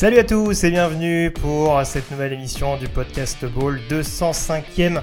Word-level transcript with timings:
Salut 0.00 0.18
à 0.18 0.24
tous 0.24 0.64
et 0.64 0.70
bienvenue 0.70 1.30
pour 1.30 1.78
cette 1.84 2.10
nouvelle 2.10 2.32
émission 2.32 2.78
du 2.78 2.88
podcast 2.88 3.44
Ball 3.44 3.78
205e 3.90 5.02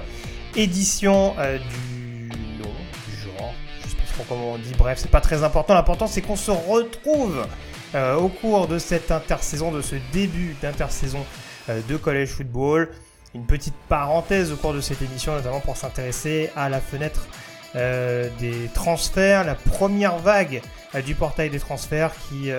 édition 0.56 1.36
euh, 1.38 1.56
du 1.56 2.28
nom, 2.60 2.74
du 3.06 3.16
genre, 3.16 3.54
je 3.80 3.90
sais 3.90 3.94
pas 3.94 4.12
trop 4.12 4.24
comment 4.28 4.54
on 4.54 4.58
dit, 4.58 4.72
bref, 4.76 4.98
c'est 4.98 5.08
pas 5.08 5.20
très 5.20 5.44
important, 5.44 5.74
l'important 5.74 6.08
c'est 6.08 6.20
qu'on 6.20 6.34
se 6.34 6.50
retrouve 6.50 7.46
euh, 7.94 8.16
au 8.16 8.28
cours 8.28 8.66
de 8.66 8.80
cette 8.80 9.12
intersaison, 9.12 9.70
de 9.70 9.82
ce 9.82 9.94
début 10.12 10.56
d'intersaison 10.60 11.24
euh, 11.68 11.80
de 11.88 11.96
college 11.96 12.30
football. 12.30 12.88
Une 13.36 13.46
petite 13.46 13.76
parenthèse 13.88 14.50
au 14.50 14.56
cours 14.56 14.74
de 14.74 14.80
cette 14.80 15.00
émission, 15.00 15.32
notamment 15.32 15.60
pour 15.60 15.76
s'intéresser 15.76 16.50
à 16.56 16.68
la 16.68 16.80
fenêtre 16.80 17.28
des 17.74 18.68
transferts, 18.74 19.44
la 19.44 19.54
première 19.54 20.18
vague 20.18 20.60
du 21.04 21.14
portail 21.14 21.50
des 21.50 21.60
transferts 21.60 22.12
qui, 22.28 22.50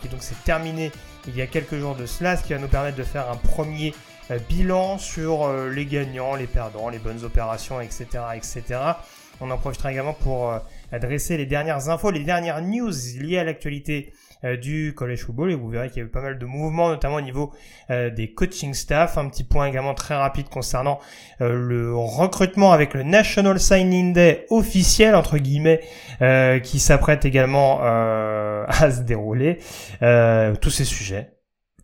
qui 0.00 0.08
donc 0.08 0.22
s'est 0.22 0.36
terminée 0.44 0.92
il 1.28 1.36
y 1.36 1.42
a 1.42 1.46
quelques 1.46 1.76
jours 1.76 1.94
de 1.94 2.06
cela, 2.06 2.36
ce 2.36 2.42
qui 2.42 2.54
va 2.54 2.58
nous 2.58 2.68
permettre 2.68 2.96
de 2.96 3.02
faire 3.04 3.30
un 3.30 3.36
premier 3.36 3.94
euh, 4.30 4.38
bilan 4.48 4.98
sur 4.98 5.44
euh, 5.44 5.70
les 5.70 5.84
gagnants, 5.84 6.34
les 6.34 6.46
perdants, 6.46 6.88
les 6.88 6.98
bonnes 6.98 7.22
opérations, 7.22 7.80
etc., 7.80 8.06
etc. 8.34 8.62
On 9.40 9.50
en 9.50 9.58
profitera 9.58 9.92
également 9.92 10.14
pour 10.14 10.50
euh, 10.50 10.58
adresser 10.90 11.36
les 11.36 11.46
dernières 11.46 11.90
infos, 11.90 12.10
les 12.10 12.24
dernières 12.24 12.62
news 12.62 12.92
liées 13.20 13.38
à 13.38 13.44
l'actualité 13.44 14.12
du 14.44 14.94
college 14.96 15.24
football. 15.24 15.50
Et 15.50 15.54
vous 15.54 15.68
verrez 15.68 15.88
qu'il 15.88 15.98
y 15.98 16.00
a 16.00 16.04
eu 16.04 16.10
pas 16.10 16.20
mal 16.20 16.38
de 16.38 16.46
mouvements 16.46 16.88
notamment 16.88 17.16
au 17.16 17.20
niveau 17.20 17.52
euh, 17.90 18.10
des 18.10 18.32
coaching 18.32 18.74
staff. 18.74 19.18
Un 19.18 19.28
petit 19.28 19.44
point 19.44 19.66
également 19.66 19.94
très 19.94 20.14
rapide 20.14 20.48
concernant 20.48 20.98
euh, 21.40 21.54
le 21.54 21.94
recrutement 21.94 22.72
avec 22.72 22.94
le 22.94 23.02
National 23.02 23.58
Signing 23.58 24.12
Day 24.12 24.46
officiel 24.50 25.14
entre 25.14 25.38
guillemets 25.38 25.80
euh, 26.22 26.58
qui 26.58 26.78
s'apprête 26.78 27.24
également 27.24 27.80
euh, 27.82 28.64
à 28.68 28.90
se 28.90 29.02
dérouler 29.02 29.58
Euh, 30.02 30.54
tous 30.56 30.70
ces 30.70 30.84
sujets 30.84 31.37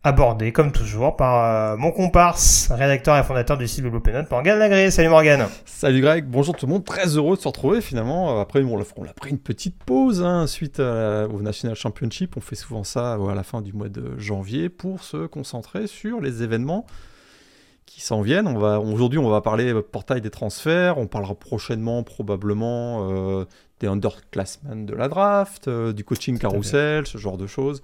abordés 0.05 0.51
comme 0.51 0.71
toujours 0.71 1.15
par 1.15 1.73
euh, 1.73 1.77
mon 1.77 1.91
comparse 1.91 2.69
rédacteur 2.71 3.17
et 3.17 3.23
fondateur 3.23 3.57
du 3.57 3.67
site 3.67 3.83
Note 3.83 4.29
Morgan 4.29 4.59
Lagré 4.59 4.91
salut 4.91 5.09
Morgan 5.09 5.47
Salut 5.65 5.99
Greg, 6.01 6.25
bonjour 6.27 6.55
tout 6.55 6.67
le 6.67 6.73
monde, 6.73 6.85
très 6.85 7.17
heureux 7.17 7.35
de 7.35 7.41
se 7.41 7.47
retrouver 7.47 7.81
finalement. 7.81 8.37
Euh, 8.37 8.41
Après, 8.41 8.61
bon, 8.61 8.79
on 8.97 9.03
a 9.03 9.13
pris 9.13 9.31
une 9.31 9.39
petite 9.39 9.75
pause 9.83 10.21
hein, 10.21 10.45
suite 10.45 10.79
à- 10.79 11.27
au 11.27 11.41
National 11.41 11.75
Championship. 11.75 12.37
On 12.37 12.39
fait 12.39 12.55
souvent 12.55 12.83
ça 12.83 13.15
euh, 13.15 13.29
à 13.29 13.35
la 13.35 13.41
fin 13.41 13.61
du 13.61 13.73
mois 13.73 13.89
de 13.89 14.13
janvier 14.19 14.69
pour 14.69 15.03
se 15.03 15.25
concentrer 15.25 15.87
sur 15.87 16.21
les 16.21 16.43
événements 16.43 16.85
qui 17.87 18.01
s'en 18.01 18.21
viennent. 18.21 18.47
On 18.47 18.59
va, 18.59 18.79
aujourd'hui, 18.79 19.17
on 19.17 19.29
va 19.29 19.41
parler 19.41 19.73
euh, 19.73 19.81
portail 19.81 20.21
des 20.21 20.29
transferts. 20.29 20.99
On 20.99 21.07
parlera 21.07 21.33
prochainement, 21.33 22.03
probablement, 22.03 23.09
euh, 23.09 23.45
des 23.79 23.87
underclassmen 23.87 24.85
de 24.85 24.93
la 24.93 25.07
draft, 25.07 25.67
euh, 25.67 25.93
du 25.93 26.03
coaching 26.03 26.37
carousel, 26.37 27.07
ce 27.07 27.17
genre 27.17 27.37
de 27.37 27.47
choses. 27.47 27.81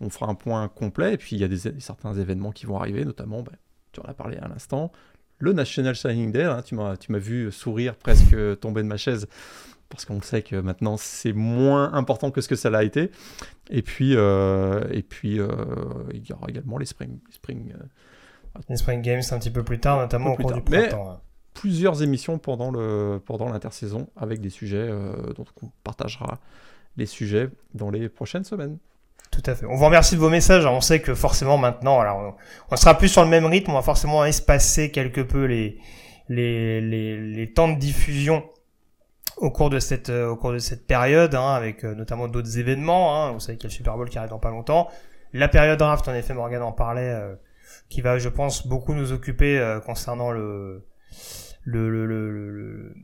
On 0.00 0.10
fera 0.10 0.26
un 0.26 0.34
point 0.34 0.66
complet. 0.68 1.14
Et 1.14 1.16
puis, 1.18 1.36
il 1.36 1.40
y 1.40 1.44
a 1.44 1.48
des, 1.48 1.58
certains 1.80 2.14
événements 2.14 2.52
qui 2.52 2.66
vont 2.66 2.78
arriver, 2.78 3.04
notamment, 3.04 3.42
bah, 3.42 3.52
tu 3.92 4.00
en 4.00 4.04
as 4.04 4.14
parlé 4.14 4.36
à 4.38 4.48
l'instant, 4.48 4.90
le 5.38 5.52
National 5.52 5.96
Signing 5.96 6.32
Day. 6.32 6.44
hein, 6.44 6.62
tu 6.62 6.74
m'as 6.74 7.18
vu 7.18 7.50
sourire, 7.52 7.96
presque 7.96 8.36
tomber 8.60 8.82
de 8.82 8.88
ma 8.88 8.96
chaise, 8.96 9.28
parce 9.92 10.06
qu'on 10.06 10.22
sait 10.22 10.42
que 10.42 10.56
maintenant 10.56 10.96
c'est 10.96 11.34
moins 11.34 11.92
important 11.92 12.30
que 12.30 12.40
ce 12.40 12.48
que 12.48 12.56
ça 12.56 12.70
l'a 12.70 12.82
été. 12.82 13.10
Et 13.70 13.82
puis, 13.82 14.16
euh, 14.16 14.82
et 14.90 15.02
puis 15.02 15.38
euh, 15.38 15.48
il 16.14 16.26
y 16.26 16.32
aura 16.32 16.46
également 16.48 16.78
les 16.78 16.86
Spring, 16.86 17.18
les 17.26 17.34
spring 17.34 17.74
euh, 17.74 18.60
les 18.68 18.76
Spring 18.76 19.02
Games 19.02 19.22
un 19.30 19.38
petit 19.38 19.50
peu 19.50 19.62
plus 19.62 19.80
tard 19.80 19.98
notamment 19.98 20.32
au 20.32 20.36
cours 20.36 20.52
du 20.52 20.62
tard. 20.62 20.70
Mais- 20.70 20.88
printemps 20.88 21.10
hein. 21.10 21.20
plusieurs 21.52 22.02
émissions 22.02 22.38
pendant 22.38 22.70
le 22.70 23.20
pendant 23.24 23.50
l'intersaison 23.50 24.08
avec 24.16 24.40
des 24.40 24.50
sujets 24.50 24.88
dont 25.36 25.44
on 25.62 25.70
partagera 25.84 26.40
les 26.96 27.06
sujets 27.06 27.50
dans 27.74 27.90
les 27.90 28.08
prochaines 28.08 28.44
semaines. 28.44 28.78
Tout 29.32 29.42
à 29.46 29.54
fait. 29.54 29.64
On 29.66 29.74
vous 29.76 29.84
remercie 29.86 30.14
de 30.14 30.20
vos 30.20 30.28
messages. 30.28 30.66
On 30.66 30.80
sait 30.82 31.00
que 31.00 31.14
forcément 31.14 31.56
maintenant, 31.56 31.98
alors 31.98 32.36
on, 32.70 32.76
sera 32.76 32.96
plus 32.96 33.08
sur 33.08 33.22
le 33.24 33.30
même 33.30 33.46
rythme. 33.46 33.70
On 33.70 33.74
va 33.74 33.82
forcément 33.82 34.24
espacer 34.24 34.90
quelque 34.90 35.22
peu 35.22 35.44
les 35.46 35.78
les, 36.28 36.80
les, 36.80 37.18
les 37.18 37.52
temps 37.52 37.68
de 37.68 37.78
diffusion 37.78 38.44
au 39.38 39.50
cours 39.50 39.70
de 39.70 39.78
cette 39.80 40.10
euh, 40.10 40.28
au 40.28 40.36
cours 40.36 40.52
de 40.52 40.58
cette 40.58 40.86
période, 40.86 41.34
hein, 41.34 41.54
avec 41.54 41.82
euh, 41.84 41.94
notamment 41.94 42.28
d'autres 42.28 42.58
événements. 42.58 43.16
Hein. 43.26 43.32
Vous 43.32 43.40
savez 43.40 43.56
qu'il 43.58 43.68
y 43.68 43.72
a 43.72 43.72
le 43.72 43.76
Super 43.76 43.96
Bowl 43.96 44.08
qui 44.08 44.18
arrive 44.18 44.30
dans 44.30 44.38
pas 44.38 44.50
longtemps. 44.50 44.88
La 45.32 45.48
période 45.48 45.78
draft, 45.78 46.06
en 46.08 46.14
effet, 46.14 46.34
Morgan 46.34 46.62
en 46.62 46.72
parlait, 46.72 47.08
euh, 47.08 47.34
qui 47.88 48.02
va, 48.02 48.18
je 48.18 48.28
pense, 48.28 48.66
beaucoup 48.66 48.92
nous 48.92 49.12
occuper 49.12 49.58
euh, 49.58 49.80
concernant 49.80 50.30
le 50.30 50.86
le- 51.64 51.88
le- 51.88 52.06
le- 52.06 52.30
le- 52.50 52.94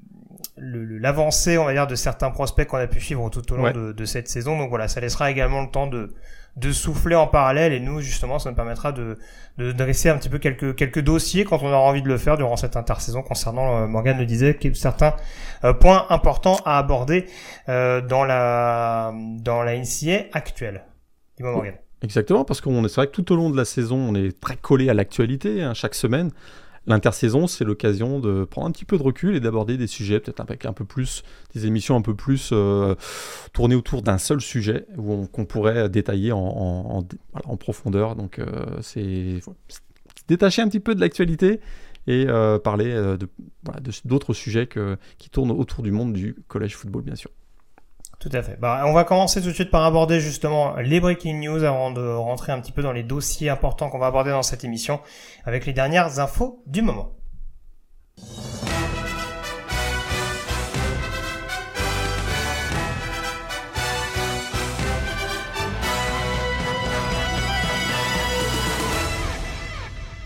l'avancée, 0.56 1.58
on 1.58 1.64
va 1.64 1.72
dire, 1.72 1.86
de 1.86 1.94
certains 1.94 2.30
prospects 2.30 2.66
qu'on 2.66 2.78
a 2.78 2.86
pu 2.86 3.00
suivre 3.00 3.28
tout 3.30 3.52
au 3.52 3.56
long 3.56 3.64
Ouais. 3.64 3.72
de, 3.72 3.92
de 3.92 4.04
cette 4.04 4.28
saison. 4.28 4.58
Donc 4.58 4.68
voilà, 4.70 4.88
ça 4.88 5.00
laissera 5.00 5.30
également 5.30 5.62
le 5.62 5.68
temps 5.70 5.86
de, 5.86 6.12
de 6.56 6.72
souffler 6.72 7.14
en 7.14 7.26
parallèle 7.26 7.72
et 7.72 7.80
nous, 7.80 8.00
justement, 8.00 8.38
ça 8.38 8.50
nous 8.50 8.56
permettra 8.56 8.92
de, 8.92 9.18
de 9.58 9.72
dresser 9.72 10.08
un 10.08 10.16
petit 10.16 10.28
peu 10.28 10.38
quelques, 10.38 10.74
quelques 10.74 11.00
dossiers 11.00 11.44
quand 11.44 11.62
on 11.62 11.68
aura 11.68 11.78
envie 11.80 12.02
de 12.02 12.08
le 12.08 12.18
faire 12.18 12.36
durant 12.36 12.56
cette 12.56 12.76
intersaison 12.76 13.22
concernant, 13.22 13.82
euh, 13.82 13.86
Morgan 13.86 14.18
le 14.18 14.26
disait, 14.26 14.56
qu'il 14.56 14.70
y 14.72 14.74
a 14.74 14.76
certains 14.78 15.14
euh, 15.64 15.72
points 15.72 16.06
importants 16.10 16.58
à 16.64 16.78
aborder 16.78 17.26
euh, 17.68 18.00
dans 18.00 18.24
la 18.24 19.12
dans 19.40 19.62
la 19.62 19.76
NCA 19.76 20.26
actuelle. 20.32 20.82
Dis-moi, 21.36 21.52
Morgan. 21.52 21.74
Exactement, 22.02 22.44
parce 22.44 22.60
qu'on 22.60 22.84
est 22.84 22.88
c'est 22.88 22.94
vrai 22.96 23.06
que 23.08 23.12
tout 23.12 23.32
au 23.32 23.36
long 23.36 23.50
de 23.50 23.56
la 23.56 23.64
saison, 23.64 23.96
on 23.96 24.14
est 24.14 24.40
très 24.40 24.56
collé 24.56 24.88
à 24.88 24.94
l'actualité 24.94 25.62
hein, 25.62 25.74
chaque 25.74 25.94
semaine. 25.96 26.30
L'intersaison, 26.88 27.46
c'est 27.46 27.64
l'occasion 27.64 28.18
de 28.18 28.44
prendre 28.44 28.66
un 28.66 28.70
petit 28.70 28.86
peu 28.86 28.96
de 28.96 29.02
recul 29.02 29.36
et 29.36 29.40
d'aborder 29.40 29.76
des 29.76 29.86
sujets, 29.86 30.20
peut-être 30.20 30.40
avec 30.40 30.64
un 30.64 30.72
peu 30.72 30.86
plus, 30.86 31.22
des 31.54 31.66
émissions 31.66 31.96
un 31.96 32.00
peu 32.00 32.14
plus 32.14 32.48
euh, 32.52 32.94
tournées 33.52 33.74
autour 33.74 34.00
d'un 34.00 34.16
seul 34.16 34.40
sujet 34.40 34.86
qu'on 34.96 35.44
pourrait 35.44 35.90
détailler 35.90 36.32
en, 36.32 37.04
profondeur. 37.60 38.16
Donc, 38.16 38.38
euh, 38.38 38.78
c'est 38.80 39.40
détacher 40.28 40.62
un 40.62 40.68
petit 40.68 40.80
peu 40.80 40.94
de 40.94 41.00
l'actualité 41.00 41.60
et 42.06 42.24
euh, 42.26 42.58
parler 42.58 42.94
de 42.94 43.28
voilà, 43.64 43.80
d'autres 44.06 44.32
sujets 44.32 44.66
qui 45.18 45.28
tournent 45.28 45.50
autour 45.50 45.82
du 45.82 45.90
monde 45.90 46.14
du 46.14 46.36
collège 46.48 46.74
football, 46.74 47.02
bien 47.02 47.16
sûr. 47.16 47.30
Tout 48.18 48.30
à 48.32 48.42
fait. 48.42 48.58
Bah, 48.58 48.82
on 48.86 48.92
va 48.92 49.04
commencer 49.04 49.40
tout 49.40 49.48
de 49.48 49.52
suite 49.52 49.70
par 49.70 49.84
aborder 49.84 50.20
justement 50.20 50.74
les 50.76 50.98
breaking 50.98 51.40
news 51.40 51.62
avant 51.62 51.92
de 51.92 52.00
rentrer 52.00 52.50
un 52.50 52.60
petit 52.60 52.72
peu 52.72 52.82
dans 52.82 52.92
les 52.92 53.04
dossiers 53.04 53.48
importants 53.48 53.90
qu'on 53.90 54.00
va 54.00 54.08
aborder 54.08 54.30
dans 54.30 54.42
cette 54.42 54.64
émission 54.64 55.00
avec 55.44 55.66
les 55.66 55.72
dernières 55.72 56.18
infos 56.18 56.60
du 56.66 56.82
moment. 56.82 57.12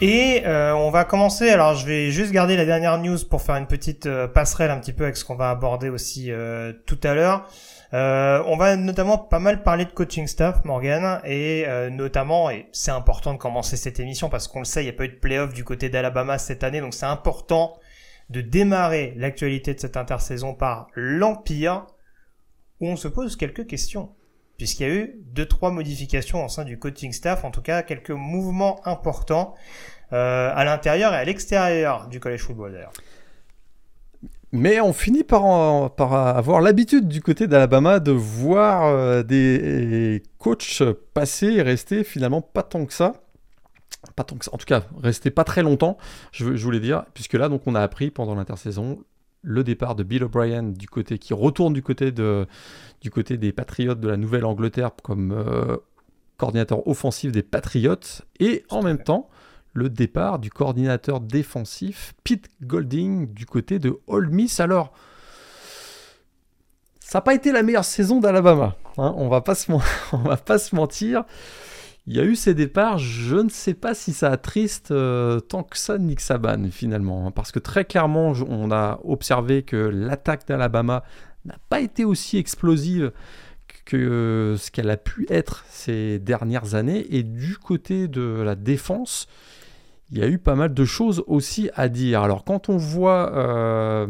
Et 0.04 0.42
euh, 0.46 0.74
on 0.74 0.90
va 0.90 1.04
commencer. 1.04 1.48
Alors, 1.50 1.76
je 1.76 1.86
vais 1.86 2.10
juste 2.10 2.32
garder 2.32 2.56
la 2.56 2.64
dernière 2.64 2.98
news 2.98 3.18
pour 3.30 3.40
faire 3.40 3.54
une 3.54 3.68
petite 3.68 4.06
euh, 4.06 4.26
passerelle 4.26 4.72
un 4.72 4.78
petit 4.78 4.92
peu 4.92 5.04
avec 5.04 5.16
ce 5.16 5.24
qu'on 5.24 5.36
va 5.36 5.48
aborder 5.48 5.90
aussi 5.90 6.32
euh, 6.32 6.72
tout 6.86 6.98
à 7.04 7.14
l'heure. 7.14 7.48
Euh, 7.94 8.42
on 8.46 8.56
va 8.56 8.76
notamment 8.76 9.18
pas 9.18 9.38
mal 9.38 9.62
parler 9.62 9.84
de 9.84 9.90
coaching 9.90 10.26
staff, 10.26 10.64
Morgan, 10.64 11.20
et 11.24 11.64
euh, 11.66 11.90
notamment, 11.90 12.48
et 12.48 12.68
c'est 12.72 12.90
important 12.90 13.34
de 13.34 13.38
commencer 13.38 13.76
cette 13.76 14.00
émission 14.00 14.30
parce 14.30 14.48
qu'on 14.48 14.60
le 14.60 14.64
sait, 14.64 14.80
il 14.82 14.84
n'y 14.84 14.90
a 14.90 14.94
pas 14.94 15.04
eu 15.04 15.08
de 15.08 15.18
playoff 15.18 15.52
du 15.52 15.62
côté 15.62 15.90
d'Alabama 15.90 16.38
cette 16.38 16.64
année, 16.64 16.80
donc 16.80 16.94
c'est 16.94 17.06
important 17.06 17.78
de 18.30 18.40
démarrer 18.40 19.12
l'actualité 19.18 19.74
de 19.74 19.80
cette 19.80 19.98
intersaison 19.98 20.54
par 20.54 20.86
l'Empire, 20.94 21.86
où 22.80 22.88
on 22.88 22.96
se 22.96 23.08
pose 23.08 23.36
quelques 23.36 23.66
questions, 23.66 24.14
puisqu'il 24.56 24.88
y 24.88 24.90
a 24.90 24.94
eu 24.94 25.14
deux 25.26 25.46
trois 25.46 25.70
modifications 25.70 26.42
au 26.42 26.48
sein 26.48 26.64
du 26.64 26.78
coaching 26.78 27.12
staff, 27.12 27.44
en 27.44 27.50
tout 27.50 27.62
cas 27.62 27.82
quelques 27.82 28.10
mouvements 28.10 28.80
importants 28.86 29.54
euh, 30.14 30.50
à 30.54 30.64
l'intérieur 30.64 31.12
et 31.12 31.18
à 31.18 31.24
l'extérieur 31.24 32.08
du 32.08 32.20
college 32.20 32.40
football. 32.40 32.88
Mais 34.52 34.82
on 34.82 34.92
finit 34.92 35.24
par, 35.24 35.44
avoir 36.14 36.60
l'habitude 36.60 37.08
du 37.08 37.22
côté 37.22 37.46
d'Alabama 37.46 38.00
de 38.00 38.12
voir 38.12 38.84
euh, 38.84 39.22
des 39.22 40.22
coachs 40.36 40.82
passer 41.14 41.46
et 41.46 41.62
rester 41.62 42.04
finalement 42.04 42.42
pas 42.42 42.62
tant 42.62 42.84
que 42.84 42.92
ça. 42.92 43.14
pas 44.14 44.24
tant 44.24 44.36
que 44.36 44.44
ça. 44.44 44.52
En 44.52 44.58
tout 44.58 44.66
cas, 44.66 44.84
rester 45.02 45.30
pas 45.30 45.44
très 45.44 45.62
longtemps, 45.62 45.96
je, 46.32 46.44
voulais 46.44 46.80
dire, 46.80 47.06
puisque 47.14 47.32
là, 47.32 47.48
donc, 47.48 47.62
on 47.66 47.74
a 47.74 47.80
appris 47.80 48.10
pendant 48.10 48.34
l'intersaison 48.34 49.02
le 49.40 49.64
départ 49.64 49.94
de 49.94 50.02
Bill 50.02 50.22
O'Brien 50.22 50.62
du 50.62 50.86
côté 50.86 51.18
qui 51.18 51.34
retourne 51.34 51.72
du 51.72 51.82
côté 51.82 52.12
de 52.12 52.46
du 53.00 53.10
côté 53.10 53.38
des 53.38 53.50
Patriotes 53.50 53.98
de 53.98 54.06
la 54.08 54.16
Nouvelle-Angleterre 54.16 54.92
comme 55.02 55.32
euh, 55.32 55.78
coordinateur 56.36 56.86
offensif 56.86 57.32
des 57.32 57.42
Patriotes 57.42 58.22
et 58.38 58.64
en 58.70 58.82
même 58.82 59.02
temps 59.02 59.28
le 59.72 59.88
départ 59.88 60.38
du 60.38 60.50
coordinateur 60.50 61.20
défensif 61.20 62.14
Pete 62.24 62.48
Golding 62.62 63.32
du 63.32 63.46
côté 63.46 63.78
de 63.78 63.98
Ole 64.06 64.28
Miss. 64.28 64.60
Alors 64.60 64.92
ça 67.00 67.18
n'a 67.18 67.22
pas 67.22 67.34
été 67.34 67.52
la 67.52 67.62
meilleure 67.62 67.84
saison 67.84 68.20
d'Alabama. 68.20 68.76
Hein, 68.98 69.14
on 69.16 69.28
va 69.28 69.42
va 70.12 70.36
pas 70.36 70.58
se 70.58 70.74
mentir. 70.74 71.24
Il 72.06 72.16
y 72.16 72.20
a 72.20 72.24
eu 72.24 72.34
ces 72.34 72.52
départs, 72.52 72.98
je 72.98 73.36
ne 73.36 73.48
sais 73.48 73.74
pas 73.74 73.94
si 73.94 74.12
ça 74.12 74.30
attriste 74.30 74.90
euh, 74.90 75.38
tant 75.38 75.62
que 75.62 75.78
ça 75.78 75.98
Nick 75.98 76.20
Saban 76.20 76.68
finalement, 76.72 77.28
hein, 77.28 77.30
parce 77.30 77.52
que 77.52 77.60
très 77.60 77.84
clairement 77.84 78.32
on 78.48 78.72
a 78.72 78.98
observé 79.04 79.62
que 79.62 79.76
l'attaque 79.76 80.48
d'Alabama 80.48 81.04
n'a 81.44 81.58
pas 81.68 81.80
été 81.80 82.04
aussi 82.04 82.38
explosive 82.38 83.12
que 83.84 84.56
ce 84.58 84.70
qu'elle 84.70 84.90
a 84.90 84.96
pu 84.96 85.26
être 85.28 85.64
ces 85.68 86.18
dernières 86.18 86.74
années, 86.74 87.06
et 87.14 87.22
du 87.22 87.56
côté 87.56 88.08
de 88.08 88.42
la 88.42 88.54
défense, 88.54 89.28
il 90.12 90.18
y 90.18 90.22
a 90.22 90.28
eu 90.28 90.38
pas 90.38 90.54
mal 90.54 90.72
de 90.72 90.84
choses 90.84 91.24
aussi 91.26 91.70
à 91.74 91.88
dire. 91.88 92.22
Alors 92.22 92.44
quand 92.44 92.68
on 92.68 92.76
voit... 92.76 93.34
Euh, 93.34 94.06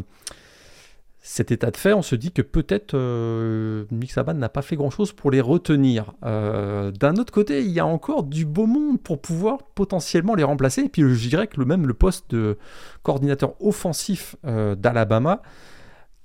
cet 1.25 1.53
état 1.53 1.71
de 1.71 1.77
fait, 1.77 1.93
on 1.93 2.03
se 2.03 2.17
dit 2.17 2.33
que 2.33 2.43
peut-être 2.43 2.95
euh, 2.95 3.85
n'a 4.35 4.49
pas 4.49 4.63
fait 4.63 4.75
grand-chose 4.75 5.13
pour 5.13 5.31
les 5.31 5.41
retenir. 5.41 6.13
Euh, 6.25 6.91
d'un 6.91 7.15
autre 7.15 7.33
côté, 7.33 7.63
il 7.63 7.71
y 7.71 7.79
a 7.79 7.87
encore 7.87 8.25
du 8.25 8.45
beau 8.45 8.67
monde 8.67 9.01
pour 9.01 9.21
pouvoir 9.21 9.59
potentiellement 9.63 10.35
les 10.35 10.43
remplacer. 10.43 10.83
Et 10.83 10.89
puis 10.89 11.03
je 11.03 11.29
dirais 11.29 11.47
que 11.47 11.61
le 11.61 11.65
même 11.65 11.87
le 11.87 11.95
poste 11.95 12.31
de 12.31 12.59
coordinateur 13.05 13.55
offensif 13.61 14.35
euh, 14.45 14.75
d'Alabama 14.75 15.43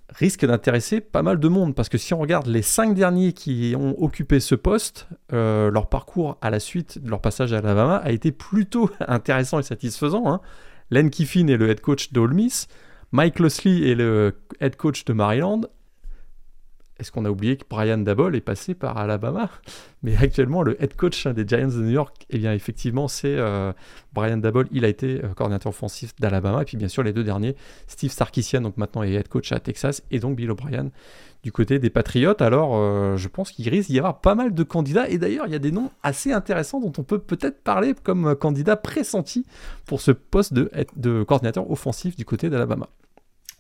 risque 0.10 0.46
d'intéresser 0.46 1.02
pas 1.02 1.22
mal 1.22 1.40
de 1.40 1.48
monde. 1.48 1.76
Parce 1.76 1.90
que 1.90 1.98
si 1.98 2.14
on 2.14 2.20
regarde 2.20 2.48
les 2.48 2.62
cinq 2.62 2.94
derniers 2.94 3.34
qui 3.34 3.76
ont 3.78 3.96
occupé 4.02 4.40
ce 4.40 4.56
poste, 4.56 5.08
leur 5.32 5.90
parcours 5.90 6.38
à 6.42 6.50
la 6.50 6.60
suite 6.60 7.04
de 7.04 7.10
leur 7.10 7.22
passage 7.22 7.54
à 7.54 7.58
Alabama 7.58 7.98
a 7.98 8.12
été 8.12 8.32
plutôt 8.32 8.90
intéressant 9.08 9.60
et 9.60 9.64
satisfaisant. 9.64 10.32
Hein. 10.32 10.42
Len 10.92 11.10
Kiffin 11.10 11.48
est 11.48 11.58
le 11.58 11.70
head 11.70 11.82
coach 11.82 12.14
d'Ole 12.14 12.34
Miss. 12.34 12.68
Mike 13.12 13.40
Losley 13.40 13.90
est 13.90 13.96
le 13.96 14.36
head 14.60 14.76
coach 14.76 15.06
de 15.06 15.14
Maryland. 15.14 15.62
Est-ce 17.00 17.12
qu'on 17.12 17.26
a 17.26 17.30
oublié 17.30 17.58
que 17.58 17.64
Brian 17.70 18.00
Dabol 18.00 18.36
est 18.36 18.42
passé 18.42 18.74
par 18.74 18.98
Alabama? 18.98 19.50
Mais 20.04 20.16
actuellement, 20.18 20.64
le 20.64 20.82
head 20.82 20.96
coach 20.96 21.28
des 21.28 21.48
Giants 21.48 21.68
de 21.68 21.82
New 21.82 21.90
York, 21.90 22.26
eh 22.30 22.38
bien, 22.38 22.54
effectivement, 22.54 23.08
c'est 23.08 23.36
euh, 23.36 23.72
Brian 24.14 24.38
Dabol. 24.38 24.68
Il 24.72 24.84
a 24.84 24.88
été 24.88 25.24
euh, 25.24 25.34
coordinateur 25.36 25.70
offensif 25.70 26.14
d'Alabama. 26.20 26.64
Et 26.64 26.66
puis, 26.66 26.78
bien 26.78 26.88
sûr, 26.88 27.04
les 27.04 27.14
deux 27.14 27.24
derniers, 27.24 27.56
Steve 27.88 28.12
Sarkisian, 28.12 28.62
donc 28.62 28.78
maintenant 28.78 29.04
est 29.04 29.14
head 29.14 29.28
coach 29.28 29.52
à 29.52 29.60
Texas, 29.60 30.04
et 30.12 30.20
donc 30.20 30.36
Bill 30.36 30.50
O'Brien 30.52 30.90
du 31.44 31.52
côté 31.52 31.78
des 31.78 31.90
Patriotes. 31.92 32.42
Alors, 32.42 32.76
euh, 32.76 33.16
je 33.16 33.28
pense 33.28 33.52
qu'il 33.52 33.70
risque 33.70 33.90
d'y 33.90 34.00
avoir 34.00 34.22
pas 34.22 34.34
mal 34.34 34.54
de 34.54 34.64
candidats. 34.64 35.08
Et 35.08 35.20
d'ailleurs, 35.20 35.46
il 35.46 35.54
y 35.54 35.56
a 35.56 35.60
des 35.60 35.72
noms 35.72 35.92
assez 36.02 36.32
intéressants 36.32 36.80
dont 36.80 36.94
on 36.98 37.04
peut 37.04 37.20
peut-être 37.20 37.64
parler 37.64 37.94
comme 38.04 38.36
candidat 38.36 38.76
pressenti 38.76 39.46
pour 39.86 40.02
ce 40.02 40.12
poste 40.12 40.54
de, 40.54 41.24
coordinateur 41.24 41.70
offensif 41.70 42.16
du 42.16 42.26
côté 42.26 42.50
d'Alabama. 42.50 42.90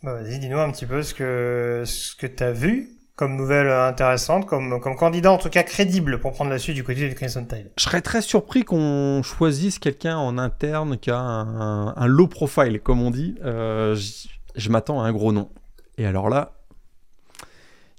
Bah, 0.03 0.13
vas-y, 0.21 0.39
dis-nous 0.39 0.59
un 0.59 0.71
petit 0.71 0.85
peu 0.85 1.01
ce 1.03 1.13
que 1.13 2.27
tu 2.27 2.43
as 2.43 2.51
vu 2.51 2.96
comme 3.17 3.35
nouvelle 3.35 3.69
intéressante, 3.69 4.45
comme, 4.45 4.79
comme 4.79 4.95
candidat 4.95 5.31
en 5.31 5.39
tout 5.39 5.49
cas 5.49 5.63
crédible 5.63 6.19
pour 6.19 6.33
prendre 6.33 6.51
la 6.51 6.59
suite 6.59 6.75
du 6.75 6.83
côté 6.83 7.09
du 7.09 7.15
Crimson 7.15 7.43
Tide. 7.43 7.71
Je 7.75 7.83
serais 7.83 8.01
très 8.01 8.21
surpris 8.21 8.63
qu'on 8.63 9.21
choisisse 9.23 9.79
quelqu'un 9.79 10.17
en 10.17 10.37
interne 10.37 10.99
qui 10.99 11.09
a 11.09 11.17
un, 11.17 12.07
low 12.07 12.27
profile, 12.27 12.79
comme 12.79 13.01
on 13.01 13.09
dit. 13.09 13.35
Euh, 13.43 13.97
je 14.55 14.69
m'attends 14.69 15.01
à 15.01 15.07
un 15.07 15.11
gros 15.11 15.31
nom. 15.31 15.49
Et 15.97 16.05
alors 16.05 16.29
là, 16.29 16.53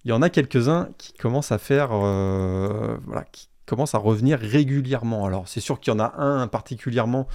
il 0.05 0.11
y 0.11 0.13
en 0.13 0.23
a 0.23 0.31
quelques-uns 0.31 0.89
qui 0.99 1.13
commencent 1.15 1.51
à 1.51 1.59
faire, 1.59 1.89
euh, 1.93 2.97
voilà, 3.05 3.25
qui 3.33 3.49
commencent 3.67 3.97
à 3.97 3.99
revenir 3.99 4.39
régulièrement. 4.39 5.27
Alors 5.27 5.49
c'est 5.49 5.61
sûr 5.61 5.81
qu'il 5.81 5.93
y 5.93 5.97
en 5.97 6.01
a 6.01 6.15
un 6.17 6.47
particulièrement 6.47 7.27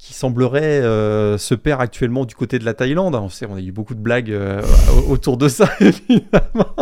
qui 0.00 0.14
semblerait 0.14 0.80
euh, 0.80 1.36
se 1.36 1.54
perdre 1.54 1.82
actuellement 1.82 2.24
du 2.24 2.34
côté 2.34 2.58
de 2.58 2.64
la 2.64 2.72
Thaïlande. 2.72 3.14
On 3.14 3.28
sait, 3.28 3.44
on 3.44 3.56
a 3.56 3.60
eu 3.60 3.70
beaucoup 3.70 3.94
de 3.94 4.00
blagues 4.00 4.30
euh, 4.30 4.62
autour 5.10 5.36
de 5.36 5.46
ça, 5.46 5.68
évidemment. 5.80 6.74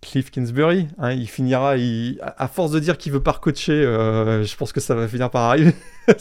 Cliff 0.00 0.30
Kingsbury, 0.30 0.88
hein, 0.96 1.12
il 1.12 1.28
finira, 1.28 1.74
à 2.38 2.48
force 2.48 2.70
de 2.70 2.78
dire 2.78 2.96
qu'il 2.96 3.12
veut 3.12 3.22
pas 3.22 3.34
coacher, 3.34 3.72
euh, 3.72 4.44
je 4.44 4.56
pense 4.56 4.72
que 4.72 4.80
ça 4.80 4.94
va 4.94 5.06
finir 5.08 5.28
par 5.30 5.42
arriver. 5.42 5.74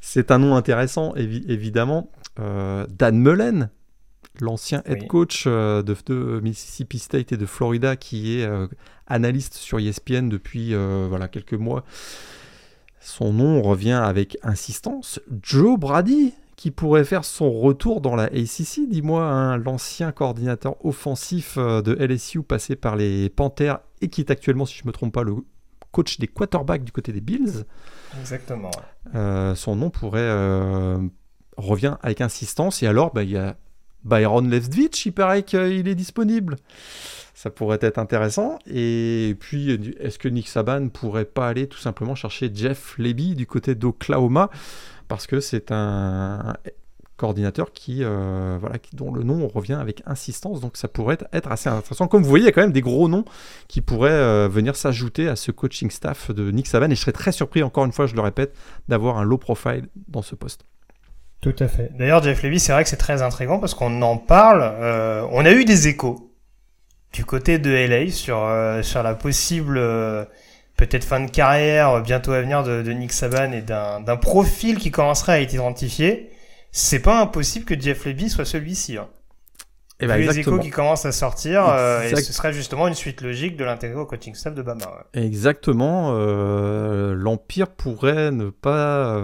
C'est 0.00 0.30
un 0.30 0.38
nom 0.38 0.54
intéressant, 0.54 1.12
évidemment. 1.16 2.12
Dan 2.38 3.18
Mullen, 3.18 3.70
l'ancien 4.40 4.82
head 4.86 5.08
coach 5.08 5.48
de, 5.48 5.82
de, 5.82 6.40
Mississippi 6.44 7.00
State 7.00 7.32
et 7.32 7.36
de 7.36 7.46
Florida, 7.46 7.96
qui 7.96 8.38
est 8.38 8.48
analyste 9.08 9.54
sur 9.54 9.80
ESPN 9.80 10.28
depuis 10.28 10.74
voilà, 11.08 11.26
quelques 11.26 11.54
mois 11.54 11.82
son 13.06 13.32
nom 13.32 13.62
revient 13.62 13.92
avec 13.92 14.36
insistance. 14.42 15.20
Joe 15.40 15.78
Brady, 15.78 16.34
qui 16.56 16.72
pourrait 16.72 17.04
faire 17.04 17.24
son 17.24 17.52
retour 17.52 18.00
dans 18.00 18.16
la 18.16 18.24
ACC, 18.24 18.88
dis-moi, 18.88 19.22
hein, 19.22 19.58
l'ancien 19.58 20.10
coordinateur 20.10 20.84
offensif 20.84 21.54
euh, 21.56 21.82
de 21.82 21.94
LSU 21.94 22.42
passé 22.42 22.74
par 22.74 22.96
les 22.96 23.30
Panthers 23.30 23.78
et 24.00 24.08
qui 24.08 24.22
est 24.22 24.30
actuellement, 24.32 24.66
si 24.66 24.76
je 24.76 24.82
ne 24.82 24.88
me 24.88 24.92
trompe 24.92 25.14
pas, 25.14 25.22
le 25.22 25.36
coach 25.92 26.18
des 26.18 26.26
quarterbacks 26.26 26.82
du 26.82 26.90
côté 26.90 27.12
des 27.12 27.20
Bills. 27.20 27.64
Exactement. 28.18 28.72
Euh, 29.14 29.54
son 29.54 29.76
nom 29.76 29.90
pourrait 29.90 30.18
euh, 30.20 30.98
revient 31.56 31.98
avec 32.02 32.20
insistance. 32.20 32.82
Et 32.82 32.88
alors, 32.88 33.12
bah, 33.14 33.22
il 33.22 33.30
y 33.30 33.36
a 33.36 33.56
Byron 34.02 34.50
Leftwich, 34.50 35.06
il 35.06 35.12
paraît 35.12 35.44
qu'il 35.44 35.86
est 35.86 35.94
disponible 35.94 36.56
ça 37.36 37.50
pourrait 37.50 37.78
être 37.82 37.98
intéressant. 37.98 38.58
Et 38.66 39.36
puis, 39.38 39.70
est-ce 40.00 40.18
que 40.18 40.26
Nick 40.26 40.48
Saban 40.48 40.88
pourrait 40.88 41.26
pas 41.26 41.48
aller 41.48 41.66
tout 41.68 41.78
simplement 41.78 42.14
chercher 42.14 42.50
Jeff 42.52 42.96
Leby 42.96 43.34
du 43.34 43.46
côté 43.46 43.74
d'Oklahoma? 43.74 44.48
Parce 45.06 45.26
que 45.26 45.40
c'est 45.40 45.70
un 45.70 46.54
coordinateur 47.18 47.72
qui, 47.72 47.98
euh, 48.02 48.56
voilà, 48.58 48.76
dont 48.94 49.12
le 49.12 49.22
nom 49.22 49.48
revient 49.48 49.74
avec 49.74 50.02
insistance, 50.06 50.60
donc 50.60 50.78
ça 50.78 50.88
pourrait 50.88 51.18
être 51.30 51.52
assez 51.52 51.68
intéressant. 51.68 52.08
Comme 52.08 52.22
vous 52.22 52.28
voyez, 52.28 52.44
il 52.44 52.46
y 52.46 52.48
a 52.48 52.52
quand 52.52 52.62
même 52.62 52.72
des 52.72 52.80
gros 52.80 53.06
noms 53.06 53.26
qui 53.68 53.82
pourraient 53.82 54.10
euh, 54.10 54.48
venir 54.48 54.74
s'ajouter 54.74 55.28
à 55.28 55.36
ce 55.36 55.50
coaching 55.50 55.90
staff 55.90 56.30
de 56.30 56.50
Nick 56.50 56.66
Saban, 56.66 56.90
et 56.90 56.94
je 56.94 57.00
serais 57.00 57.12
très 57.12 57.32
surpris, 57.32 57.62
encore 57.62 57.84
une 57.84 57.92
fois, 57.92 58.06
je 58.06 58.14
le 58.14 58.22
répète, 58.22 58.56
d'avoir 58.88 59.18
un 59.18 59.24
low 59.24 59.38
profile 59.38 59.88
dans 60.08 60.22
ce 60.22 60.34
poste. 60.34 60.64
Tout 61.42 61.56
à 61.58 61.68
fait. 61.68 61.92
D'ailleurs, 61.98 62.22
Jeff 62.22 62.42
Levy, 62.42 62.60
c'est 62.60 62.72
vrai 62.72 62.82
que 62.82 62.88
c'est 62.88 62.96
très 62.96 63.20
intriguant 63.20 63.58
parce 63.58 63.74
qu'on 63.74 64.00
en 64.00 64.16
parle. 64.16 64.62
Euh, 64.62 65.26
on 65.30 65.44
a 65.44 65.52
eu 65.52 65.66
des 65.66 65.86
échos 65.88 66.25
du 67.12 67.24
côté 67.24 67.58
de 67.58 67.70
LA 67.70 68.10
sur 68.10 68.38
euh, 68.38 68.82
sur 68.82 69.02
la 69.02 69.14
possible 69.14 69.78
euh, 69.78 70.24
peut-être 70.76 71.04
fin 71.04 71.20
de 71.20 71.30
carrière 71.30 71.90
euh, 71.90 72.00
bientôt 72.00 72.32
à 72.32 72.40
venir 72.40 72.62
de, 72.62 72.82
Nick 72.92 73.12
Saban 73.12 73.52
et 73.52 73.62
d'un 73.62 74.16
profil 74.16 74.78
qui 74.78 74.90
commencerait 74.90 75.32
à 75.32 75.40
être 75.40 75.54
identifié, 75.54 76.30
c'est 76.72 77.00
pas 77.00 77.20
impossible 77.20 77.64
que 77.64 77.78
Jeff 77.78 78.04
Leby 78.04 78.28
soit 78.28 78.44
celui-ci. 78.44 78.98
Hein. 78.98 79.08
Et 79.98 80.04
eh 80.04 80.08
ben 80.08 80.18
les 80.18 80.38
échos 80.38 80.58
qui 80.58 80.68
commencent 80.68 81.06
à 81.06 81.12
sortir, 81.12 81.62
et 82.04 82.14
ce 82.14 82.30
serait 82.34 82.52
justement 82.52 82.86
une 82.86 82.92
suite 82.92 83.22
logique 83.22 83.56
de 83.56 83.64
l'intégrer 83.64 83.98
au 83.98 84.04
coaching 84.04 84.34
staff 84.34 84.54
de 84.54 84.60
Bama. 84.60 85.06
Exactement. 85.14 86.12
L'Empire 86.12 87.68
pourrait 87.68 88.30
ne 88.30 88.50
pas 88.50 89.18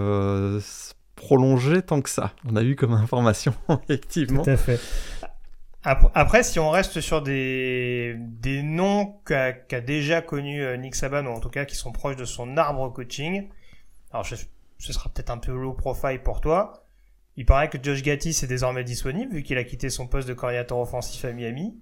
prolonger 1.15 1.81
tant 1.81 2.01
que 2.01 2.09
ça. 2.09 2.33
On 2.49 2.55
a 2.55 2.63
eu 2.63 2.75
comme 2.75 2.93
information, 2.93 3.53
effectivement. 3.83 4.43
Tout 4.43 4.49
à 4.49 4.57
fait. 4.57 4.79
Après, 5.83 6.43
si 6.43 6.59
on 6.59 6.69
reste 6.69 7.01
sur 7.01 7.21
des, 7.21 8.15
des 8.17 8.63
noms 8.63 9.17
qu'a 9.25 9.81
déjà 9.81 10.21
connu 10.21 10.63
euh, 10.63 10.77
Nick 10.77 10.95
Saban, 10.95 11.25
ou 11.25 11.29
en 11.29 11.39
tout 11.39 11.49
cas 11.49 11.65
qui 11.65 11.75
sont 11.75 11.91
proches 11.91 12.15
de 12.15 12.25
son 12.25 12.55
arbre 12.55 12.89
coaching, 12.89 13.49
alors 14.11 14.25
ce 14.25 14.93
sera 14.93 15.09
peut-être 15.09 15.29
un 15.29 15.37
peu 15.37 15.51
low 15.51 15.73
profile 15.73 16.21
pour 16.23 16.39
toi. 16.39 16.85
Il 17.35 17.45
paraît 17.45 17.69
que 17.69 17.77
Josh 17.81 18.03
Gattis 18.03 18.39
est 18.43 18.47
désormais 18.47 18.83
disponible, 18.83 19.33
vu 19.33 19.43
qu'il 19.43 19.57
a 19.57 19.63
quitté 19.63 19.89
son 19.89 20.07
poste 20.07 20.27
de 20.27 20.33
coordinateur 20.33 20.77
offensif 20.77 21.25
à 21.25 21.33
Miami. 21.33 21.75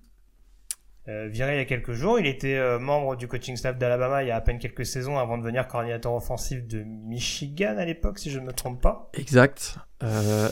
Euh, 1.08 1.28
viré 1.28 1.56
il 1.56 1.58
y 1.58 1.62
a 1.62 1.66
quelques 1.66 1.94
jours, 1.94 2.20
il 2.20 2.28
était 2.28 2.58
euh, 2.58 2.78
membre 2.78 3.16
du 3.16 3.28
coaching 3.28 3.58
staff 3.58 3.76
d'Alabama 3.76 4.22
il 4.22 4.28
y 4.28 4.32
a 4.32 4.36
à 4.36 4.42
peine 4.42 4.60
quelques 4.60 4.86
saisons 4.86 5.18
avant 5.18 5.40
de 5.40 5.42
devenir 5.42 5.68
coordinateur 5.68 6.14
offensif 6.14 6.64
de 6.68 6.84
Michigan 6.84 7.76
à 7.80 7.86
l'époque, 7.86 8.20
si 8.20 8.30
je 8.30 8.40
ne 8.40 8.46
me 8.46 8.54
trompe 8.54 8.80
pas. 8.80 9.10
Exact. 9.16 9.78
Euh, 10.04 10.50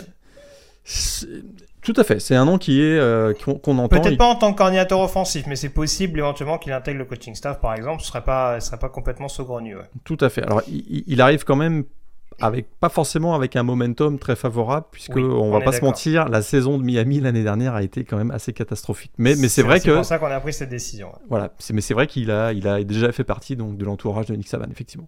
tout 1.81 1.93
à 1.95 2.03
fait, 2.03 2.19
c'est 2.19 2.35
un 2.35 2.45
nom 2.45 2.57
qui 2.57 2.81
est 2.81 2.97
euh, 2.97 3.33
qu'on 3.33 3.77
entend. 3.77 4.01
Peut-être 4.01 4.17
pas 4.17 4.27
en 4.27 4.35
tant 4.35 4.51
que 4.51 4.57
coordinateur 4.57 4.99
offensif, 4.99 5.45
mais 5.47 5.55
c'est 5.55 5.69
possible 5.69 6.19
éventuellement 6.19 6.57
qu'il 6.57 6.73
intègre 6.73 6.99
le 6.99 7.05
coaching 7.05 7.35
staff, 7.35 7.61
par 7.61 7.73
exemple. 7.73 8.01
Ce 8.01 8.07
serait 8.07 8.23
pas, 8.23 8.59
ce 8.59 8.67
serait 8.67 8.79
pas 8.79 8.89
complètement 8.89 9.29
saugrenu. 9.29 9.75
Tout 10.03 10.17
à 10.19 10.29
fait. 10.29 10.43
Alors, 10.43 10.61
il, 10.67 11.21
arrive 11.21 11.45
quand 11.45 11.55
même 11.55 11.85
avec 12.41 12.67
pas 12.79 12.89
forcément 12.89 13.33
avec 13.33 13.55
un 13.55 13.63
momentum 13.63 14.19
très 14.19 14.35
favorable, 14.35 14.87
puisque 14.91 15.17
on 15.17 15.51
va 15.51 15.61
pas 15.61 15.71
se 15.71 15.81
mentir, 15.81 16.27
la 16.27 16.41
saison 16.41 16.77
de 16.77 16.83
Miami 16.83 17.21
l'année 17.21 17.43
dernière 17.43 17.75
a 17.75 17.83
été 17.83 18.03
quand 18.03 18.17
même 18.17 18.31
assez 18.31 18.51
catastrophique. 18.51 19.11
Mais 19.17 19.35
mais 19.37 19.47
c'est 19.47 19.63
vrai 19.63 19.79
que 19.79 19.85
c'est 19.85 19.95
pour 19.95 20.05
ça 20.05 20.19
qu'on 20.19 20.27
a 20.27 20.39
pris 20.39 20.53
cette 20.53 20.69
décision. 20.69 21.11
Voilà, 21.29 21.53
mais 21.73 21.81
c'est 21.81 21.93
vrai 21.93 22.07
qu'il 22.07 22.29
a 22.31 22.51
il 22.51 22.67
a 22.67 22.83
déjà 22.83 23.11
fait 23.11 23.23
partie 23.23 23.55
donc 23.55 23.77
de 23.77 23.85
l'entourage 23.85 24.25
de 24.25 24.35
Nick 24.35 24.47
Saban, 24.47 24.69
effectivement. 24.71 25.07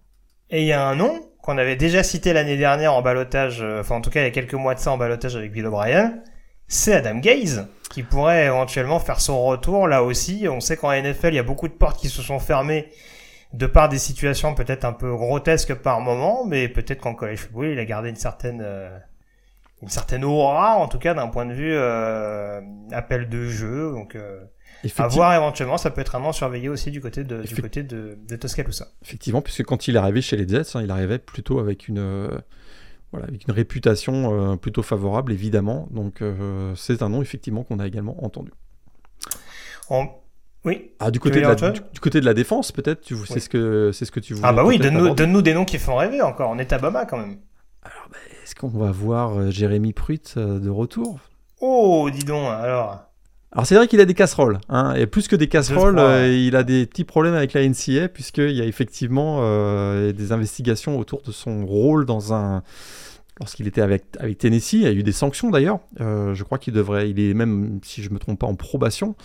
Et 0.50 0.62
il 0.62 0.66
y 0.66 0.72
a 0.72 0.86
un 0.86 0.94
nom 0.94 1.20
qu'on 1.42 1.58
avait 1.58 1.76
déjà 1.76 2.02
cité 2.02 2.32
l'année 2.32 2.56
dernière 2.56 2.94
en 2.94 3.02
balotage, 3.02 3.60
euh, 3.60 3.80
enfin 3.80 3.96
en 3.96 4.00
tout 4.00 4.10
cas 4.10 4.20
il 4.20 4.24
y 4.24 4.26
a 4.26 4.30
quelques 4.30 4.54
mois 4.54 4.74
de 4.74 4.80
ça 4.80 4.92
en 4.92 4.96
balotage 4.96 5.36
avec 5.36 5.52
Bill 5.52 5.66
O'Brien, 5.66 6.14
c'est 6.68 6.94
Adam 6.94 7.18
Gaze 7.18 7.66
qui 7.90 8.02
pourrait 8.02 8.46
éventuellement 8.46 9.00
faire 9.00 9.20
son 9.20 9.44
retour 9.44 9.86
là 9.86 10.02
aussi. 10.02 10.46
On 10.48 10.60
sait 10.60 10.76
qu'en 10.76 10.92
NFL 10.92 11.28
il 11.28 11.34
y 11.34 11.40
a 11.40 11.42
beaucoup 11.42 11.68
de 11.68 11.74
portes 11.74 12.00
qui 12.00 12.08
se 12.08 12.22
sont 12.22 12.38
fermées 12.38 12.88
de 13.52 13.66
par 13.66 13.90
des 13.90 13.98
situations 13.98 14.54
peut-être 14.54 14.84
un 14.84 14.94
peu 14.94 15.14
grotesques 15.14 15.74
par 15.74 16.00
moment, 16.00 16.46
mais 16.46 16.68
peut-être 16.68 17.00
qu'en 17.00 17.14
college 17.14 17.40
football 17.40 17.66
il 17.66 17.78
a 17.78 17.84
gardé 17.84 18.08
une 18.08 18.16
certaine 18.16 18.62
euh, 18.64 18.96
une 19.82 19.88
certaine 19.88 20.24
aura 20.24 20.76
en 20.76 20.86
tout 20.86 21.00
cas 21.00 21.12
d'un 21.12 21.26
point 21.26 21.44
de 21.44 21.52
vue 21.52 21.74
euh, 21.74 22.60
appel 22.92 23.28
de 23.28 23.48
jeu. 23.48 23.90
Donc 23.90 24.16
à 24.98 25.08
voir 25.08 25.34
éventuellement, 25.34 25.78
ça 25.78 25.90
peut 25.90 26.00
être 26.00 26.14
un 26.14 26.20
nom 26.20 26.32
surveillé 26.32 26.68
aussi 26.68 26.90
du 26.90 27.00
côté 27.00 27.24
de, 27.24 27.42
du 27.42 27.60
côté 27.60 27.82
de, 27.82 28.18
de 28.28 28.36
Tuscaloosa. 28.36 28.88
Effectivement, 29.02 29.42
puisque 29.42 29.64
quand 29.64 29.88
il 29.88 29.96
est 29.96 29.98
arrivé 29.98 30.22
chez 30.22 30.36
les 30.36 30.46
Jets, 30.46 30.76
hein, 30.76 30.82
il 30.82 30.90
arrivait 30.90 31.18
plutôt 31.18 31.58
avec 31.58 31.88
une, 31.88 31.98
euh, 31.98 32.28
voilà, 33.12 33.26
avec 33.26 33.46
une 33.46 33.54
réputation 33.54 34.52
euh, 34.52 34.56
plutôt 34.56 34.82
favorable, 34.82 35.32
évidemment. 35.32 35.88
Donc 35.90 36.22
euh, 36.22 36.74
c'est 36.76 37.02
un 37.02 37.08
nom 37.08 37.22
effectivement 37.22 37.62
qu'on 37.62 37.78
a 37.78 37.86
également 37.86 38.24
entendu. 38.24 38.50
Oui. 40.64 40.92
Ah, 41.00 41.10
du 41.10 41.20
côté, 41.20 41.40
de 41.40 41.46
la, 41.46 41.54
du, 41.54 42.00
côté 42.00 42.20
de 42.20 42.24
la 42.24 42.34
défense, 42.34 42.72
peut-être, 42.72 43.02
tu... 43.02 43.16
c'est 43.26 43.40
ce 43.40 43.48
que 43.48 43.90
c'est 43.92 44.04
ce 44.04 44.12
que 44.12 44.20
tu 44.20 44.34
voulais. 44.34 44.46
Ah 44.48 44.52
bah 44.52 44.64
oui, 44.64 44.78
donne-nous 44.78 45.14
donne 45.14 45.42
des 45.42 45.54
noms 45.54 45.64
qui 45.64 45.78
font 45.78 45.96
rêver 45.96 46.22
encore. 46.22 46.50
On 46.50 46.58
est 46.58 46.72
à 46.72 46.78
Bama 46.78 47.04
quand 47.04 47.18
même. 47.18 47.38
Alors, 47.82 48.06
bah, 48.10 48.16
est-ce 48.42 48.54
qu'on 48.54 48.68
va 48.68 48.90
voir 48.90 49.50
Jérémy 49.50 49.92
Pruitt 49.92 50.38
de 50.38 50.70
retour? 50.70 51.18
Oh, 51.60 52.08
dis 52.12 52.24
donc, 52.24 52.46
alors. 52.48 53.11
Alors 53.52 53.66
c'est 53.66 53.74
vrai 53.74 53.86
qu'il 53.86 54.00
a 54.00 54.06
des 54.06 54.14
casseroles, 54.14 54.58
hein, 54.70 54.94
et 54.94 55.06
plus 55.06 55.28
que 55.28 55.36
des 55.36 55.46
casseroles, 55.46 55.98
euh, 55.98 56.26
il 56.26 56.56
a 56.56 56.62
des 56.62 56.86
petits 56.86 57.04
problèmes 57.04 57.34
avec 57.34 57.52
la 57.52 57.68
NCA, 57.68 58.08
puisqu'il 58.08 58.52
y 58.52 58.62
a 58.62 58.64
effectivement 58.64 59.40
euh, 59.40 60.12
des 60.12 60.32
investigations 60.32 60.98
autour 60.98 61.20
de 61.20 61.32
son 61.32 61.66
rôle 61.66 62.06
dans 62.06 62.32
un... 62.32 62.62
Lorsqu'il 63.40 63.66
était 63.66 63.82
avec, 63.82 64.04
avec 64.18 64.38
Tennessee, 64.38 64.74
il 64.74 64.82
y 64.82 64.86
a 64.86 64.92
eu 64.92 65.02
des 65.02 65.12
sanctions 65.12 65.50
d'ailleurs, 65.50 65.80
euh, 66.00 66.32
je 66.32 66.44
crois 66.44 66.56
qu'il 66.56 66.72
devrait, 66.72 67.10
il 67.10 67.20
est 67.20 67.34
même, 67.34 67.80
si 67.82 68.02
je 68.02 68.08
ne 68.08 68.14
me 68.14 68.18
trompe 68.18 68.38
pas, 68.38 68.46
en 68.46 68.54
probation, 68.54 69.16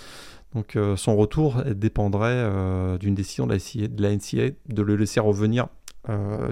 donc 0.53 0.77
son 0.95 1.15
retour 1.15 1.61
dépendrait 1.75 2.49
d'une 2.99 3.13
décision 3.15 3.47
de 3.47 3.53
la, 3.53 3.87
de 3.87 4.01
la, 4.01 4.15
NCA 4.15 4.55
de 4.67 4.81
le 4.81 4.95
laisser 4.95 5.19
revenir 5.19 5.67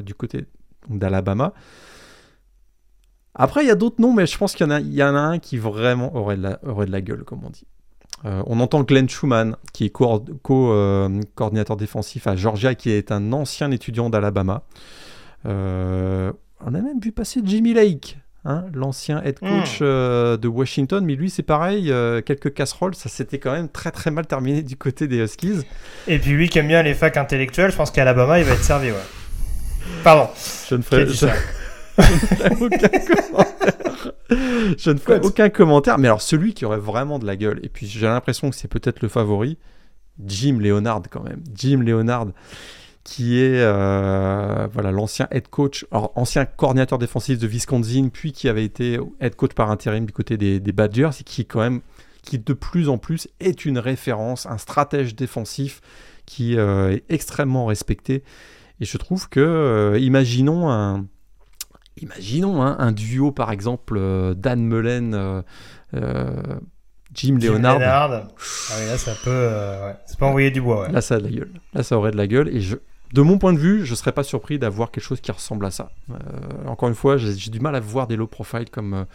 du 0.04 0.14
côté 0.14 0.46
d'Alabama. 0.90 1.54
Après, 3.36 3.64
il 3.64 3.68
y 3.68 3.72
a 3.72 3.76
d'autres 3.76 4.02
noms, 4.02 4.14
mais 4.14 4.26
je 4.26 4.38
pense 4.38 4.56
qu'il 4.56 4.66
y, 4.66 4.70
en 4.70 4.72
a, 4.72 4.80
y 4.80 5.04
en 5.04 5.16
a 5.16 5.20
un 5.20 5.40
qui 5.40 5.58
vraiment 5.58 6.16
aurait 6.16 6.38
de 6.38 6.44
la, 6.44 6.60
aurait 6.66 6.86
de 6.86 6.92
la 6.92 7.02
gueule, 7.02 7.24
comme 7.24 7.44
on 7.44 7.50
dit. 7.50 7.68
Euh, 8.24 8.42
on 8.48 8.60
entend 8.60 8.84
Glenn 8.84 9.10
Schumann, 9.10 9.58
qui 9.74 9.86
est 9.86 9.90
co-coordinateur 9.90 11.76
défensif 11.76 12.28
à 12.28 12.36
Georgia, 12.36 12.74
qui 12.74 12.90
est 12.92 13.12
un 13.12 13.34
ancien 13.34 13.72
étudiant 13.72 14.10
d'Alabama. 14.10 14.64
Euh, 15.46 16.32
on 16.66 16.74
a 16.74 16.82
même 16.82 17.00
vu 17.00 17.12
passer 17.12 17.42
Jimmy 17.44 17.74
Lake, 17.74 18.18
hein, 18.46 18.66
l'ancien 18.74 19.22
head 19.22 19.38
coach 19.40 19.80
hmm. 19.80 19.84
euh, 19.84 20.38
de 20.38 20.48
Washington, 20.48 21.06
mais 21.06 21.16
lui 21.16 21.30
c'est 21.30 21.44
pareil, 21.44 21.94
quelques 22.26 22.54
casseroles, 22.54 22.96
ça 22.96 23.10
s'était 23.10 23.38
quand 23.38 23.52
même 23.52 23.70
très 23.70 23.92
très 23.92 24.10
mal 24.10 24.26
terminé 24.26 24.64
du 24.64 24.78
côté 24.78 25.08
des 25.08 25.18
Huskies. 25.18 25.60
Et 26.08 26.18
puis 26.18 26.32
lui 26.32 26.50
qui 26.50 26.58
aime 26.58 26.68
bien 26.68 26.82
les 26.82 26.96
facs 26.96 27.18
intellectuels, 27.18 27.72
je 27.72 27.76
pense 27.76 27.92
qu'Alabama 27.92 28.40
il 28.40 28.46
va 28.46 28.54
être 28.54 28.64
servi. 28.64 28.90
Ouais. 28.90 28.98
Pardon. 30.04 30.30
Je 30.68 30.76
ne 30.76 30.82
ferai, 30.82 31.06
je 31.06 31.28
ne 34.86 34.96
ferai 34.96 35.20
aucun 35.24 35.50
commentaire. 35.50 35.98
Mais 35.98 36.08
alors, 36.08 36.22
celui 36.22 36.54
qui 36.54 36.66
aurait 36.66 36.78
vraiment 36.78 37.20
de 37.20 37.26
la 37.26 37.36
gueule, 37.36 37.60
et 37.64 37.70
puis 37.70 37.88
j'ai 37.88 38.06
l'impression 38.06 38.50
que 38.50 38.56
c'est 38.56 38.68
peut-être 38.68 39.02
le 39.02 39.08
favori, 39.08 39.58
Jim 40.24 40.58
Leonard 40.60 41.04
quand 41.10 41.24
même. 41.24 41.42
Jim 41.54 41.82
Leonard, 41.82 42.28
qui 43.04 43.40
est 43.40 43.62
euh, 43.62 44.68
voilà 44.74 44.92
l'ancien 44.92 45.28
head 45.32 45.48
coach, 45.48 45.86
alors 45.92 46.12
ancien 46.16 46.46
coordinateur 46.46 46.98
défensif 46.98 47.38
de 47.38 47.48
Wisconsin, 47.48 48.10
puis 48.12 48.32
qui 48.32 48.50
avait 48.50 48.66
été 48.66 49.00
head 49.22 49.36
coach 49.36 49.54
par 49.54 49.72
intérim 49.72 50.06
du 50.06 50.14
côté 50.14 50.38
des, 50.38 50.60
Badgers, 50.60 51.12
et 51.20 51.24
qui 51.24 51.46
quand 51.46 51.60
même, 51.60 51.82
qui 52.24 52.40
de 52.40 52.54
plus 52.54 52.90
en 52.90 52.98
plus 52.98 53.28
est 53.40 53.66
une 53.66 53.78
référence, 53.78 54.46
un 54.46 54.58
stratège 54.58 55.16
défensif 55.16 55.82
qui 56.26 56.58
euh, 56.58 56.94
est 56.94 57.04
extrêmement 57.10 57.66
respecté. 57.66 58.24
Et 58.82 58.86
je 58.86 58.98
trouve 58.98 59.30
que, 59.30 59.40
euh, 59.40 60.00
imaginons 60.00 60.70
un, 60.70 61.06
Imaginons 62.02 62.62
hein, 62.62 62.76
un 62.80 62.92
duo 62.92 63.32
par 63.32 63.52
exemple 63.52 63.96
euh, 63.98 64.34
Dan 64.34 64.62
Mullen, 64.66 65.14
euh, 65.14 65.42
euh, 65.94 66.30
Jim, 67.14 67.38
Leonard. 67.42 67.80
Ah 67.82 68.28
oui, 68.78 68.86
là 68.88 68.98
ça 68.98 69.14
peut, 69.24 69.50
c'est 70.06 70.20
pas 70.20 70.26
envoyer 70.26 70.52
du 70.52 70.62
bois. 70.62 70.90
Là 70.90 71.00
ça 71.00 71.16
a 71.16 71.18
de 71.20 71.24
la 71.24 71.30
gueule. 71.30 71.52
Là 71.74 71.84
ça 71.84 71.98
aurait 71.98 72.12
de 72.12 72.18
la 72.18 72.28
gueule 72.28 72.50
et 72.50 72.60
je, 72.60 72.76
de 73.14 73.22
mon 73.22 73.38
point 73.38 73.54
de 73.54 73.60
vue, 73.60 73.86
je 73.86 73.96
serais 73.96 74.12
pas 74.12 74.24
surpris 74.24 74.60
d'avoir 74.60 74.92
quelque 74.92 75.04
chose 75.04 75.22
qui 75.22 75.32
ressemble 75.32 75.66
à 75.66 75.72
ça. 75.72 75.90
encore 76.66 76.90
une 76.90 76.96
fois, 76.96 77.16
j'ai 77.16 77.50
du 77.50 77.62
mal 77.62 77.76
à 77.76 77.80
voir 77.80 78.08
des 78.08 78.18
low 78.18 78.28
profile 78.28 78.70
comme 78.70 79.06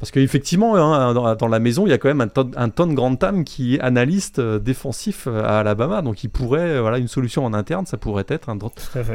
parce 0.00 0.10
qu'effectivement, 0.10 0.76
hein, 0.76 1.14
dans, 1.14 1.48
la 1.48 1.58
maison, 1.58 1.86
il 1.86 1.90
y 1.90 1.92
a 1.92 1.98
quand 1.98 2.08
même 2.08 2.20
un, 2.20 2.28
ton, 2.28 2.50
un 2.56 2.68
Ton 2.68 2.92
Grantham 2.92 3.44
qui 3.44 3.76
est 3.76 3.80
analyste 3.80 4.40
défensif 4.40 5.26
à 5.26 5.60
Alabama. 5.60 6.02
Donc 6.02 6.24
il 6.24 6.28
pourrait, 6.28 6.80
voilà, 6.80 6.98
une 6.98 7.08
solution 7.08 7.44
en 7.44 7.54
interne, 7.54 7.86
ça 7.86 7.96
pourrait 7.96 8.26
être 8.28 8.48
un, 8.48 8.58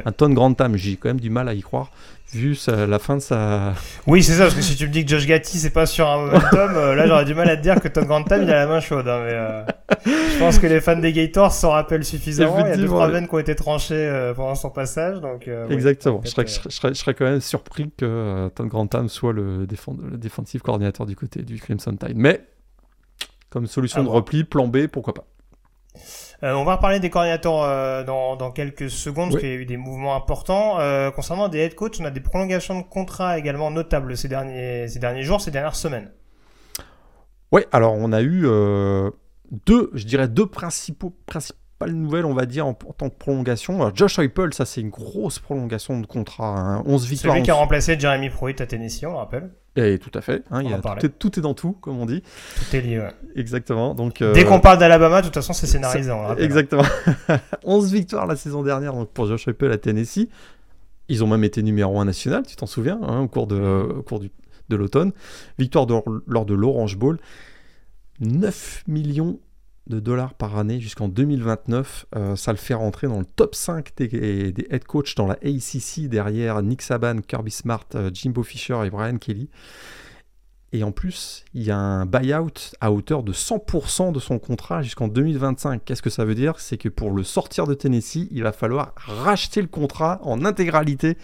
un 0.05 0.11
Ton 0.11 0.29
Grantham. 0.29 0.77
J'ai 0.77 0.95
quand 0.95 1.09
même 1.09 1.19
du 1.19 1.29
mal 1.29 1.49
à 1.49 1.53
y 1.53 1.61
croire 1.61 1.91
vu 2.33 2.57
la 2.67 2.99
fin 2.99 3.15
de 3.15 3.21
sa. 3.21 3.73
Oui, 4.07 4.23
c'est 4.23 4.33
ça, 4.33 4.43
parce 4.43 4.55
que 4.55 4.61
si 4.61 4.75
tu 4.75 4.87
me 4.87 4.91
dis 4.91 5.03
que 5.03 5.09
Josh 5.09 5.25
Gatti 5.25 5.57
c'est 5.57 5.69
pas 5.69 5.85
sur 5.85 6.07
un 6.07 6.25
momentum, 6.25 6.75
euh, 6.75 6.95
là 6.95 7.07
j'aurais 7.07 7.25
du 7.25 7.33
mal 7.33 7.49
à 7.49 7.57
te 7.57 7.61
dire 7.61 7.79
que 7.81 7.87
Tom 7.87 8.05
Grantham 8.05 8.43
il 8.43 8.49
a 8.49 8.65
la 8.65 8.67
main 8.67 8.79
chaude. 8.79 9.07
Hein, 9.07 9.21
mais, 9.25 9.33
euh, 9.33 9.63
je 10.05 10.39
pense 10.39 10.59
que 10.59 10.67
les 10.67 10.81
fans 10.81 10.95
des 10.95 11.11
Gators 11.11 11.51
s'en 11.51 11.71
rappellent 11.71 12.05
suffisamment. 12.05 12.59
Il 12.59 12.67
y 12.67 12.71
a 12.71 12.77
deux 12.77 12.85
trois 12.85 13.07
veines 13.07 13.27
qui 13.27 13.35
ont 13.35 13.39
été 13.39 13.55
tranchées 13.55 13.95
euh, 13.95 14.33
pendant 14.33 14.55
son 14.55 14.69
passage. 14.69 15.19
Donc, 15.21 15.49
Exactement. 15.69 16.21
je, 16.23 16.29
serais, 16.29 16.45
je, 16.47 16.93
serais, 16.93 17.13
quand 17.13 17.25
même 17.25 17.41
surpris 17.41 17.91
que 17.97 18.49
Tom 18.55 18.67
Grantham 18.67 19.09
soit 19.09 19.33
le, 19.33 19.65
défend, 19.65 19.95
le 19.99 20.17
défensif 20.17 20.61
coordinateur 20.61 21.05
du 21.05 21.15
côté 21.15 21.41
du 21.41 21.59
Crimson 21.59 21.95
Tide. 21.95 22.15
Mais, 22.15 22.41
comme 23.49 23.65
solution 23.65 24.03
de 24.03 24.09
repli, 24.09 24.43
plan 24.43 24.67
B, 24.67 24.87
pourquoi 24.87 25.13
pas. 25.13 25.25
Euh, 26.43 26.53
on 26.53 26.63
va 26.63 26.75
reparler 26.75 26.99
des 26.99 27.09
coordinateurs 27.09 27.63
euh, 27.63 28.03
dans, 28.03 28.37
dans, 28.37 28.51
quelques 28.51 28.89
secondes, 28.89 29.31
parce 29.31 29.41
qu'il 29.41 29.49
y 29.49 29.53
a 29.53 29.55
eu 29.55 29.65
des 29.65 29.77
mouvements 29.77 30.15
importants. 30.15 30.79
Euh, 30.79 31.11
concernant 31.11 31.49
des 31.49 31.59
head 31.59 31.75
coachs, 31.75 31.97
on 31.99 32.05
a 32.05 32.11
des 32.11 32.21
prolongations 32.21 32.79
de 32.79 32.85
contrats 32.85 33.37
également 33.37 33.71
notables 33.71 34.15
ces 34.15 34.29
derniers, 34.29 34.87
ces 34.87 34.99
derniers 34.99 35.23
jours, 35.23 35.41
ces 35.41 35.51
dernières 35.51 35.75
semaines. 35.75 36.11
Oui, 37.51 37.63
alors 37.71 37.93
on 37.93 38.13
a 38.13 38.21
eu 38.21 38.43
deux, 39.65 39.89
je 39.93 40.05
dirais 40.05 40.27
deux 40.27 40.45
principaux, 40.45 41.13
principales 41.79 41.93
nouvelles, 41.93 42.25
on 42.25 42.33
va 42.33 42.45
dire, 42.45 42.67
en, 42.67 42.73
tant 42.73 43.09
que 43.09 43.17
prolongation. 43.17 43.75
Alors, 43.81 43.95
Josh 43.95 44.19
Heupel, 44.19 44.53
ça 44.53 44.65
c'est 44.65 44.81
une 44.81 44.89
grosse 44.89 45.39
prolongation 45.39 45.99
de 45.99 46.05
contrat, 46.05 46.83
11 46.85 47.03
hein. 47.03 47.07
victoires. 47.07 47.33
Celui 47.35 47.43
qui 47.43 47.51
a 47.51 47.55
remplacé 47.55 47.99
Jeremy 47.99 48.29
Pruitt 48.29 48.59
à 48.61 48.65
Tennessee, 48.65 49.05
on 49.05 49.11
le 49.11 49.17
rappelle. 49.17 49.49
Et 49.75 49.97
tout 49.97 50.11
à 50.13 50.21
fait. 50.21 50.43
Hein, 50.51 50.63
il 50.63 50.69
y 50.69 50.73
a, 50.73 50.79
tout, 50.79 51.39
est, 51.39 51.41
dans 51.41 51.53
tout, 51.53 51.71
comme 51.73 51.99
on 51.99 52.05
dit. 52.05 52.21
Tout 52.55 52.75
est 52.75 52.81
lié, 52.81 52.99
ouais. 52.99 53.11
Exactement. 53.35 53.93
Donc, 53.93 54.21
euh, 54.21 54.33
Dès 54.33 54.43
qu'on 54.43 54.59
parle 54.59 54.77
d'Alabama, 54.77 55.21
de 55.21 55.27
toute 55.27 55.35
façon, 55.35 55.53
c'est 55.53 55.67
scénarisé. 55.67 56.11
exactement. 56.37 56.83
11 57.63 57.93
victoires 57.93 58.27
la 58.27 58.35
saison 58.35 58.63
dernière 58.63 58.93
donc 58.93 59.09
pour 59.11 59.27
Josh 59.27 59.47
Heupel 59.47 59.71
à 59.71 59.77
Tennessee. 59.77 60.27
Ils 61.07 61.23
ont 61.23 61.27
même 61.27 61.43
été 61.43 61.63
numéro 61.63 61.99
1 61.99 62.05
national, 62.05 62.43
tu 62.45 62.55
t'en 62.55 62.67
souviens, 62.67 62.99
hein, 63.01 63.21
au 63.21 63.27
cours 63.27 63.47
de, 63.47 63.57
au 63.97 64.03
cours 64.03 64.19
du, 64.19 64.29
de 64.69 64.75
l'automne. 64.75 65.11
Victoire 65.57 65.87
lors 66.27 66.45
de 66.45 66.53
l'Orange 66.53 66.97
Bowl. 66.97 67.17
9 68.19 68.83
millions 68.87 69.39
de 69.89 69.99
dollars 69.99 70.35
par 70.35 70.57
année 70.57 70.79
jusqu'en 70.79 71.07
2029. 71.07 72.05
Euh, 72.15 72.35
ça 72.35 72.51
le 72.51 72.57
fait 72.57 72.73
rentrer 72.73 73.07
dans 73.07 73.19
le 73.19 73.25
top 73.25 73.55
5 73.55 73.91
des, 73.97 74.53
head 74.69 74.83
coach 74.85 75.15
dans 75.15 75.27
la 75.27 75.35
ACC 75.43 76.07
derrière 76.07 76.61
Nick 76.61 76.81
Saban, 76.81 77.21
Kirby 77.21 77.51
Smart, 77.51 77.85
euh, 77.95 78.09
Jimbo 78.13 78.43
Fisher 78.43 78.79
et 78.85 78.89
Brian 78.89 79.17
Kelly. 79.17 79.49
Et 80.71 80.83
en 80.83 80.91
plus, 80.91 81.45
il 81.55 81.63
y 81.63 81.71
a 81.71 81.77
un 81.77 82.05
buyout 82.05 82.75
à 82.79 82.91
hauteur 82.91 83.23
de 83.23 83.33
100% 83.33 84.11
de 84.11 84.19
son 84.19 84.37
contrat 84.37 84.83
jusqu'en 84.83 85.07
2025. 85.07 85.83
Qu'est-ce 85.83 86.03
que 86.03 86.11
ça 86.11 86.25
veut 86.25 86.35
dire? 86.35 86.59
C'est 86.59 86.77
que 86.77 86.89
pour 86.89 87.09
le 87.11 87.23
sortir 87.23 87.65
de 87.65 87.73
Tennessee, 87.73 88.27
il 88.29 88.43
va 88.43 88.51
falloir 88.51 88.93
racheter 88.95 89.63
le 89.63 89.67
contrat 89.67 90.19
en 90.21 90.45
intégralité 90.45 91.17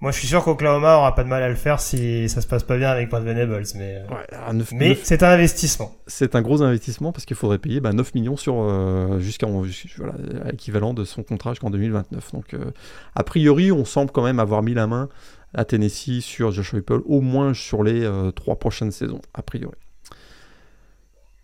moi, 0.00 0.12
je 0.12 0.18
suis 0.18 0.28
sûr 0.28 0.42
qu'Oklahoma 0.42 0.96
aura 0.96 1.14
pas 1.14 1.24
de 1.24 1.28
mal 1.28 1.42
à 1.42 1.48
le 1.50 1.56
faire 1.56 1.78
si 1.78 2.26
ça 2.30 2.40
se 2.40 2.46
passe 2.46 2.62
pas 2.62 2.78
bien 2.78 2.88
avec 2.88 3.10
Brad 3.10 3.22
Venables, 3.22 3.62
mais, 3.74 3.96
euh, 3.96 4.62
mais 4.72 4.98
c'est 5.02 5.22
un 5.22 5.28
investissement. 5.28 5.94
C'est 6.06 6.34
un 6.34 6.40
gros 6.40 6.62
investissement 6.62 7.12
parce 7.12 7.26
qu'il 7.26 7.36
faudrait 7.36 7.58
payer 7.58 7.80
bah, 7.80 7.92
9 7.92 8.14
millions 8.14 8.38
sur 8.38 8.54
euh, 8.56 9.20
jusqu'à 9.20 9.46
voilà, 9.46 10.14
l'équivalent 10.46 10.94
de 10.94 11.04
son 11.04 11.22
contrat 11.22 11.52
jusqu'en 11.52 11.68
2029. 11.68 12.32
Donc, 12.32 12.54
euh, 12.54 12.70
a 13.14 13.22
priori, 13.24 13.72
on 13.72 13.84
semble 13.84 14.10
quand 14.10 14.24
même 14.24 14.40
avoir 14.40 14.62
mis 14.62 14.72
la 14.72 14.86
main 14.86 15.10
à 15.52 15.66
Tennessee 15.66 16.22
sur 16.22 16.50
Joshua 16.50 16.78
Heupel, 16.78 17.00
au 17.04 17.20
moins 17.20 17.52
sur 17.52 17.82
les 17.82 18.08
trois 18.34 18.56
prochaines 18.56 18.92
saisons, 18.92 19.20
a 19.34 19.42
priori. 19.42 19.76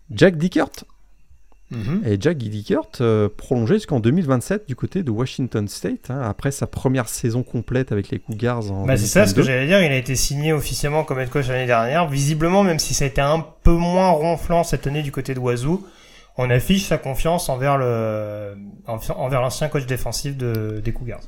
Jack 0.09 0.37
Dickert, 0.37 0.71
Mhm. 1.71 2.03
Et 2.05 2.17
Jack 2.19 2.39
Gillickert 2.39 2.81
euh, 3.01 3.27
prolongé 3.35 3.75
jusqu'en 3.75 3.99
2027 3.99 4.67
du 4.67 4.75
côté 4.75 5.03
de 5.03 5.11
Washington 5.11 5.67
State, 5.67 6.09
hein, 6.09 6.21
après 6.21 6.51
sa 6.51 6.65
première 6.65 7.09
saison 7.09 7.43
complète 7.43 7.91
avec 7.91 8.09
les 8.09 8.19
Cougars 8.19 8.71
en 8.71 8.85
bah 8.85 8.95
C'est 8.95 9.07
ça 9.07 9.27
ce 9.27 9.33
que 9.33 9.41
j'allais 9.41 9.67
dire, 9.67 9.81
il 9.81 9.91
a 9.91 9.97
été 9.97 10.15
signé 10.15 10.53
officiellement 10.53 11.03
comme 11.03 11.19
head 11.19 11.29
coach 11.29 11.47
l'année 11.49 11.65
dernière. 11.65 12.07
Visiblement, 12.07 12.63
même 12.63 12.79
si 12.79 12.93
ça 12.93 13.03
a 13.03 13.07
été 13.07 13.19
un 13.19 13.45
peu 13.63 13.73
moins 13.73 14.09
ronflant 14.09 14.63
cette 14.63 14.87
année 14.87 15.01
du 15.01 15.11
côté 15.11 15.33
de 15.33 15.39
Wazoo, 15.39 15.85
on 16.37 16.49
affiche 16.49 16.85
sa 16.85 16.97
confiance 16.97 17.49
envers 17.49 17.77
le 17.77 18.55
envers 18.85 19.41
l'ancien 19.41 19.67
coach 19.67 19.85
défensif 19.85 20.37
de, 20.37 20.81
des 20.83 20.93
Cougars. 20.93 21.21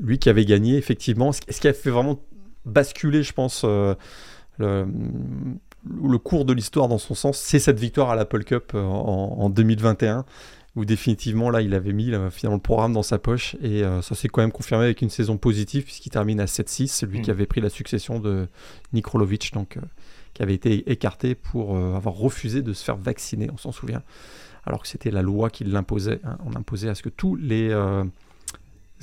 lui 0.00 0.18
qui 0.18 0.28
avait 0.28 0.44
gagné 0.44 0.76
effectivement, 0.76 1.30
ce 1.32 1.40
qui 1.40 1.68
a 1.68 1.72
fait 1.72 1.90
vraiment 1.90 2.18
basculer, 2.64 3.22
je 3.22 3.32
pense, 3.32 3.62
euh, 3.64 3.94
le, 4.58 4.86
le, 5.88 6.18
cours 6.18 6.44
de 6.44 6.52
l'histoire 6.52 6.88
dans 6.88 6.98
son 6.98 7.14
sens, 7.14 7.38
c'est 7.38 7.58
cette 7.58 7.78
victoire 7.78 8.10
à 8.10 8.16
l'Apple 8.16 8.44
Cup 8.44 8.72
euh, 8.74 8.82
en, 8.82 9.36
en, 9.40 9.50
2021 9.50 10.24
où 10.76 10.84
définitivement 10.84 11.50
là 11.50 11.62
il 11.62 11.72
avait 11.72 11.92
mis 11.92 12.10
finalement 12.32 12.56
le 12.56 12.60
programme 12.60 12.92
dans 12.92 13.04
sa 13.04 13.18
poche 13.18 13.54
et 13.62 13.84
euh, 13.84 14.02
ça 14.02 14.16
s'est 14.16 14.26
quand 14.26 14.40
même 14.40 14.50
confirmé 14.50 14.84
avec 14.84 15.02
une 15.02 15.10
saison 15.10 15.36
positive 15.36 15.84
puisqu'il 15.84 16.10
termine 16.10 16.40
à 16.40 16.46
7-6, 16.46 16.88
c'est 16.88 17.06
lui 17.06 17.22
qui 17.22 17.30
mm. 17.30 17.34
avait 17.34 17.46
pris 17.46 17.60
la 17.60 17.70
succession 17.70 18.18
de 18.18 18.48
Nikrolovic 18.92 19.52
donc 19.54 19.78
qui 20.32 20.42
avait 20.42 20.54
été 20.54 20.90
écarté 20.90 21.36
pour 21.36 21.76
avoir 21.76 22.16
refusé 22.16 22.60
de 22.60 22.72
se 22.72 22.82
faire 22.82 22.96
vacciner, 22.96 23.48
on 23.52 23.56
s'en 23.56 23.70
souvient 23.70 24.02
alors 24.66 24.82
que 24.82 24.88
c'était 24.88 25.10
la 25.10 25.22
loi 25.22 25.50
qui 25.50 25.64
l'imposait. 25.64 26.20
Hein. 26.24 26.38
On 26.44 26.54
imposait 26.56 26.88
à 26.88 26.94
ce 26.94 27.02
que 27.02 27.08
tous 27.08 27.36
les 27.36 27.70
euh, 27.70 28.04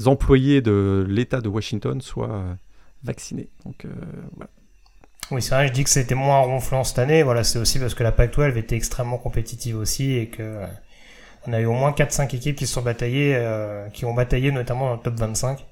employés 0.05 0.61
de 0.61 1.05
l'État 1.07 1.41
de 1.41 1.49
Washington 1.49 2.01
soient 2.01 2.31
euh, 2.31 2.53
vaccinés. 3.03 3.49
Donc, 3.65 3.85
euh, 3.85 3.89
Oui, 5.31 5.41
c'est 5.41 5.55
vrai, 5.55 5.67
je 5.67 5.73
dis 5.73 5.83
que 5.83 5.89
c'était 5.89 6.15
moins 6.15 6.39
ronflant 6.41 6.83
cette 6.83 6.99
année. 6.99 7.23
Voilà, 7.23 7.43
c'est 7.43 7.57
aussi 7.57 7.79
parce 7.79 7.93
que 7.93 8.03
la 8.03 8.11
PAC-12 8.11 8.57
était 8.57 8.75
extrêmement 8.75 9.17
compétitive 9.17 9.77
aussi 9.77 10.17
et 10.17 10.27
que 10.27 10.61
on 11.47 11.53
a 11.53 11.59
eu 11.59 11.65
au 11.65 11.73
moins 11.73 11.91
4-5 11.91 12.35
équipes 12.35 12.55
qui 12.55 12.67
sont 12.67 12.81
bataillées, 12.81 13.39
qui 13.93 14.05
ont 14.05 14.13
bataillé 14.13 14.51
notamment 14.51 14.89
dans 14.89 14.95
le 14.95 14.99
top 14.99 15.15
25. 15.15 15.65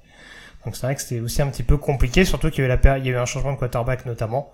Donc 0.66 0.76
c'est 0.76 0.84
vrai 0.84 0.96
que 0.96 1.02
c'était 1.02 1.20
aussi 1.20 1.42
un 1.42 1.48
petit 1.48 1.64
peu 1.64 1.78
compliqué, 1.78 2.26
surtout 2.26 2.50
qu'il 2.50 2.66
y, 2.66 2.72
avait 2.72 3.00
il 3.00 3.06
y 3.06 3.10
a 3.10 3.14
eu 3.14 3.18
un 3.18 3.26
changement 3.26 3.52
de 3.52 3.58
quarterback 3.58 4.06
notamment 4.06 4.52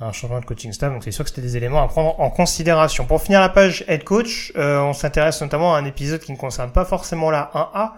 un 0.00 0.12
changement 0.12 0.40
de 0.40 0.44
coaching 0.44 0.72
staff. 0.72 0.92
Donc 0.92 1.04
c'est 1.04 1.10
sûr 1.10 1.24
que 1.24 1.30
c'était 1.30 1.42
des 1.42 1.56
éléments 1.56 1.82
à 1.82 1.88
prendre 1.88 2.18
en 2.20 2.30
considération. 2.30 3.06
Pour 3.06 3.22
finir 3.22 3.40
la 3.40 3.48
page 3.48 3.84
head 3.88 4.04
coach, 4.04 4.52
euh, 4.56 4.80
on 4.80 4.92
s'intéresse 4.92 5.40
notamment 5.40 5.74
à 5.74 5.78
un 5.78 5.84
épisode 5.84 6.20
qui 6.20 6.32
ne 6.32 6.36
concerne 6.36 6.72
pas 6.72 6.84
forcément 6.84 7.30
la 7.30 7.50
1A, 7.54 7.92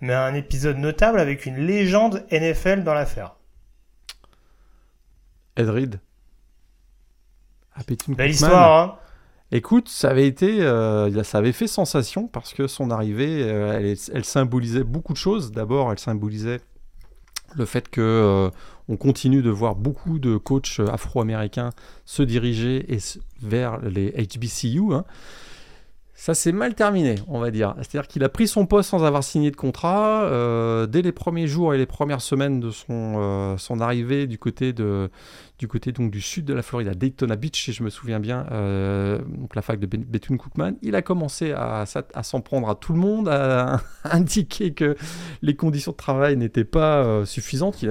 mais 0.00 0.12
à 0.12 0.22
un 0.22 0.34
épisode 0.34 0.78
notable 0.78 1.18
avec 1.18 1.46
une 1.46 1.56
légende 1.56 2.24
NFL 2.30 2.84
dans 2.84 2.94
l'affaire. 2.94 3.34
Ed 5.56 5.68
Reed. 5.68 6.00
Belle 8.08 8.30
histoire, 8.30 8.80
hein 8.80 8.98
Écoute, 9.54 9.90
ça 9.90 10.08
avait 10.08 10.26
été, 10.26 10.62
euh, 10.62 11.22
ça 11.24 11.36
avait 11.36 11.52
fait 11.52 11.66
sensation 11.66 12.26
parce 12.26 12.54
que 12.54 12.66
son 12.66 12.90
arrivée, 12.90 13.42
euh, 13.42 13.78
elle, 13.78 13.96
elle, 14.14 14.24
symbolisait 14.24 14.82
beaucoup 14.82 15.12
de 15.12 15.18
choses. 15.18 15.52
D'abord, 15.52 15.92
elle 15.92 15.98
symbolisait 15.98 16.60
le 17.54 17.66
fait 17.66 17.90
que 17.90 18.00
euh, 18.00 18.50
on 18.88 18.96
continue 18.96 19.42
de 19.42 19.50
voir 19.50 19.74
beaucoup 19.74 20.18
de 20.18 20.38
coachs 20.38 20.80
afro-américains 20.80 21.68
se 22.06 22.22
diriger 22.22 22.86
vers 23.42 23.78
les 23.80 24.10
HBCU. 24.12 24.94
Hein. 24.94 25.04
Ça 26.14 26.34
s'est 26.34 26.52
mal 26.52 26.74
terminé, 26.74 27.14
on 27.26 27.40
va 27.40 27.50
dire. 27.50 27.74
C'est-à-dire 27.78 28.06
qu'il 28.06 28.22
a 28.22 28.28
pris 28.28 28.46
son 28.46 28.66
poste 28.66 28.90
sans 28.90 29.02
avoir 29.02 29.24
signé 29.24 29.50
de 29.50 29.56
contrat. 29.56 30.24
Euh, 30.24 30.86
dès 30.86 31.00
les 31.00 31.10
premiers 31.10 31.46
jours 31.46 31.72
et 31.72 31.78
les 31.78 31.86
premières 31.86 32.20
semaines 32.20 32.60
de 32.60 32.70
son, 32.70 33.14
euh, 33.16 33.80
arrivée 33.80 34.26
du 34.26 34.38
côté, 34.38 34.74
du 34.74 36.20
sud 36.20 36.44
de 36.44 36.54
la 36.54 36.62
Floride, 36.62 36.88
à 36.88 36.94
Daytona 36.94 37.34
Beach, 37.34 37.64
si 37.64 37.72
je 37.72 37.82
me 37.82 37.88
souviens 37.88 38.20
bien, 38.20 38.46
euh, 38.52 39.18
donc 39.26 39.56
la 39.56 39.62
fac 39.62 39.80
de 39.80 39.86
Bethune-Cookman, 39.86 40.74
il 40.82 40.94
a 40.94 41.02
commencé 41.02 41.52
à, 41.52 41.86
s'en 41.86 42.40
prendre 42.42 42.68
à 42.68 42.74
tout 42.74 42.92
le 42.92 43.00
monde, 43.00 43.28
à, 43.28 43.80
indiquer 44.04 44.74
que 44.74 44.96
les 45.40 45.56
conditions 45.56 45.92
de 45.92 45.96
travail 45.96 46.36
n'étaient 46.36 46.64
pas 46.64 47.24
suffisantes. 47.24 47.84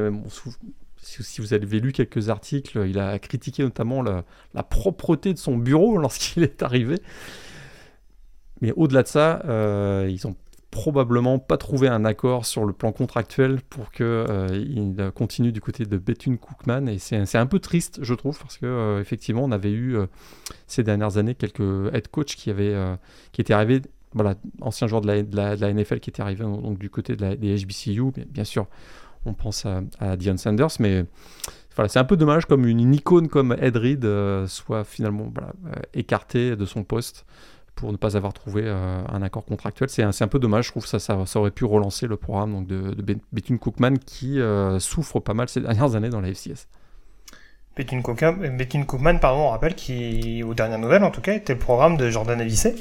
Si 1.02 1.42
vous 1.42 1.54
avez 1.54 1.80
lu 1.80 1.92
quelques 1.92 2.30
articles, 2.30 2.86
il 2.88 3.00
a 3.00 3.18
critiqué 3.18 3.64
notamment 3.64 4.04
la 4.04 4.64
propreté 4.64 5.34
de 5.34 5.40
son 5.40 5.58
bureau 5.58 5.98
lorsqu'il 6.02 6.44
est 6.44 6.62
arrivé. 6.62 6.98
Mais 8.62 8.72
au-delà 8.76 9.04
de 9.04 9.08
ça, 9.08 9.42
euh, 9.46 10.08
ils 10.10 10.28
ont 10.28 10.36
probablement 10.70 11.38
pas 11.38 11.58
trouvé 11.58 11.90
un 11.90 12.06
accord 12.06 12.46
sur 12.46 12.64
le 12.64 12.72
plan 12.72 12.94
contractuel 12.94 13.60
pour 13.70 13.92
qu'il 13.92 14.06
euh, 14.06 15.12
continue 15.14 15.52
du 15.52 15.60
côté 15.60 15.86
de 15.86 15.98
Bethune 15.98 16.38
Cookman. 16.38 16.88
Et 16.88 16.98
c'est 16.98 17.38
un 17.38 17.46
peu 17.46 17.60
triste 17.60 18.00
je 18.04 18.14
trouve 18.14 18.40
parce 18.40 18.58
que 18.58 18.66
euh, 18.66 19.02
effectivement 19.02 19.44
on 19.44 19.52
avait 19.52 19.74
eu 19.74 19.98
ces 20.68 20.84
dernières 20.84 21.18
années 21.18 21.36
quelques 21.36 21.60
head 21.94 22.08
coach 22.08 22.38
qui 22.38 22.50
avaient 22.50 22.74
qui 23.34 23.42
étaient 23.42 23.54
arrivés 23.54 23.82
voilà 24.14 24.36
anciens 24.62 24.88
joueurs 24.88 25.02
de 25.02 25.36
la, 25.36 25.74
NFL 25.74 26.00
qui 26.00 26.10
étaient 26.10 26.22
arrivés 26.22 26.46
donc 26.46 26.80
du 26.80 26.90
côté 26.90 27.18
de 27.18 27.22
la, 27.22 27.36
des 27.36 27.54
HBCU 27.54 28.14
bien 28.30 28.46
sûr 28.46 28.68
on 29.26 29.34
pense 29.34 29.66
à, 30.00 30.16
Dion 30.16 30.38
Sanders 30.38 30.72
mais 30.80 31.04
voilà, 31.76 31.90
c'est 31.90 32.00
un 32.00 32.06
peu 32.06 32.16
dommage 32.16 32.46
comme 32.46 32.66
une, 32.66 32.94
icône 32.94 33.28
comme 33.28 33.58
Ed 33.60 33.76
Reed 33.76 34.08
soit 34.48 34.86
finalement 34.86 35.34
écartée 35.94 36.56
de 36.56 36.66
son 36.66 36.86
poste 36.86 37.26
pour 37.82 37.92
ne 37.92 37.98
pas 37.98 38.16
avoir 38.16 38.32
trouvé 38.32 38.62
euh, 38.64 39.02
un 39.10 39.24
accord 39.24 39.44
contractuel. 39.44 39.90
C'est 39.90 40.04
un, 40.04 40.12
un, 40.18 40.28
peu 40.28 40.38
dommage, 40.38 40.68
je 40.68 40.72
trouve 40.72 40.86
ça, 40.86 41.00
ça, 41.00 41.18
ça, 41.26 41.40
aurait 41.40 41.50
pu 41.50 41.66
relancer 41.66 42.06
le 42.06 42.16
programme 42.16 42.54
donc, 42.54 42.68
de, 42.68 42.94
de 42.94 43.18
Bethune 43.32 43.58
Cookman 43.58 43.96
qui 43.98 44.40
euh, 44.40 44.80
souffre 44.80 45.20
pas 45.20 45.34
mal 45.34 45.50
ces 45.50 45.62
dernières 45.62 45.96
années 45.96 46.10
dans 46.10 46.22
la 46.22 46.32
FCS. 46.32 46.68
Bethune 47.76 48.04
Cookman, 48.04 49.18
pardon, 49.20 49.48
on 49.48 49.50
rappelle, 49.50 49.74
qui, 49.74 50.44
aux 50.44 50.54
dernières 50.54 50.78
nouvelles 50.78 51.04
en 51.04 51.10
tout 51.10 51.22
cas, 51.22 51.34
était 51.34 51.54
le 51.54 51.60
programme 51.60 51.98
de 51.98 52.08
Jordan 52.12 52.40
Avicet, 52.40 52.76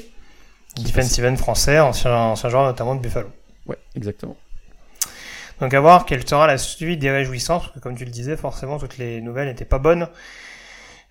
defensive 0.77 1.25
end 1.25 1.35
français, 1.35 1.79
ancien, 1.79 2.15
ancien 2.15 2.49
joueur 2.49 2.65
notamment 2.65 2.93
de 2.93 3.01
Buffalo. 3.01 3.29
Ouais, 3.65 3.77
exactement. 3.95 4.37
Donc 5.61 5.73
à 5.73 5.79
voir 5.79 6.05
quelle 6.05 6.27
sera 6.27 6.45
la 6.45 6.59
suite 6.59 6.99
des 6.99 7.09
réjouissances, 7.09 7.63
parce 7.63 7.73
que 7.73 7.79
comme 7.79 7.95
tu 7.95 8.05
le 8.05 8.11
disais, 8.11 8.37
forcément 8.37 8.77
toutes 8.77 8.99
les 8.99 9.19
nouvelles 9.19 9.47
n'étaient 9.47 9.65
pas 9.65 9.79
bonnes 9.79 10.07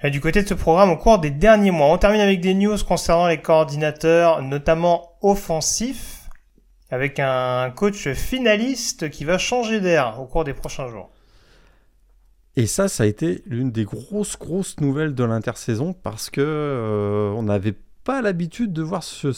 du 0.08 0.20
côté 0.20 0.42
de 0.42 0.48
ce 0.48 0.54
programme 0.54 0.90
au 0.90 0.96
cours 0.96 1.18
des 1.18 1.30
derniers 1.30 1.70
mois. 1.70 1.88
On 1.88 1.98
termine 1.98 2.22
avec 2.22 2.40
des 2.40 2.54
news 2.54 2.78
concernant 2.86 3.28
les 3.28 3.42
coordinateurs, 3.42 4.42
notamment 4.42 5.10
offensifs, 5.20 6.28
avec 6.90 7.18
un 7.18 7.70
coach 7.70 8.08
finaliste 8.12 9.10
qui 9.10 9.24
va 9.24 9.36
changer 9.36 9.80
d'air 9.80 10.18
au 10.18 10.24
cours 10.24 10.44
des 10.44 10.54
prochains 10.54 10.88
jours. 10.88 11.10
Et 12.56 12.66
ça, 12.66 12.88
ça 12.88 13.04
a 13.04 13.06
été 13.06 13.42
l'une 13.46 13.70
des 13.70 13.84
grosses, 13.84 14.38
grosses 14.38 14.80
nouvelles 14.80 15.14
de 15.14 15.24
l'intersaison 15.24 15.92
parce 15.92 16.30
que 16.30 16.40
euh, 16.40 17.30
on 17.36 17.44
n'avait 17.44 17.76
pas 18.04 18.22
l'habitude 18.22 18.72
de 18.72 18.82
voir 18.82 19.02
ce, 19.02 19.32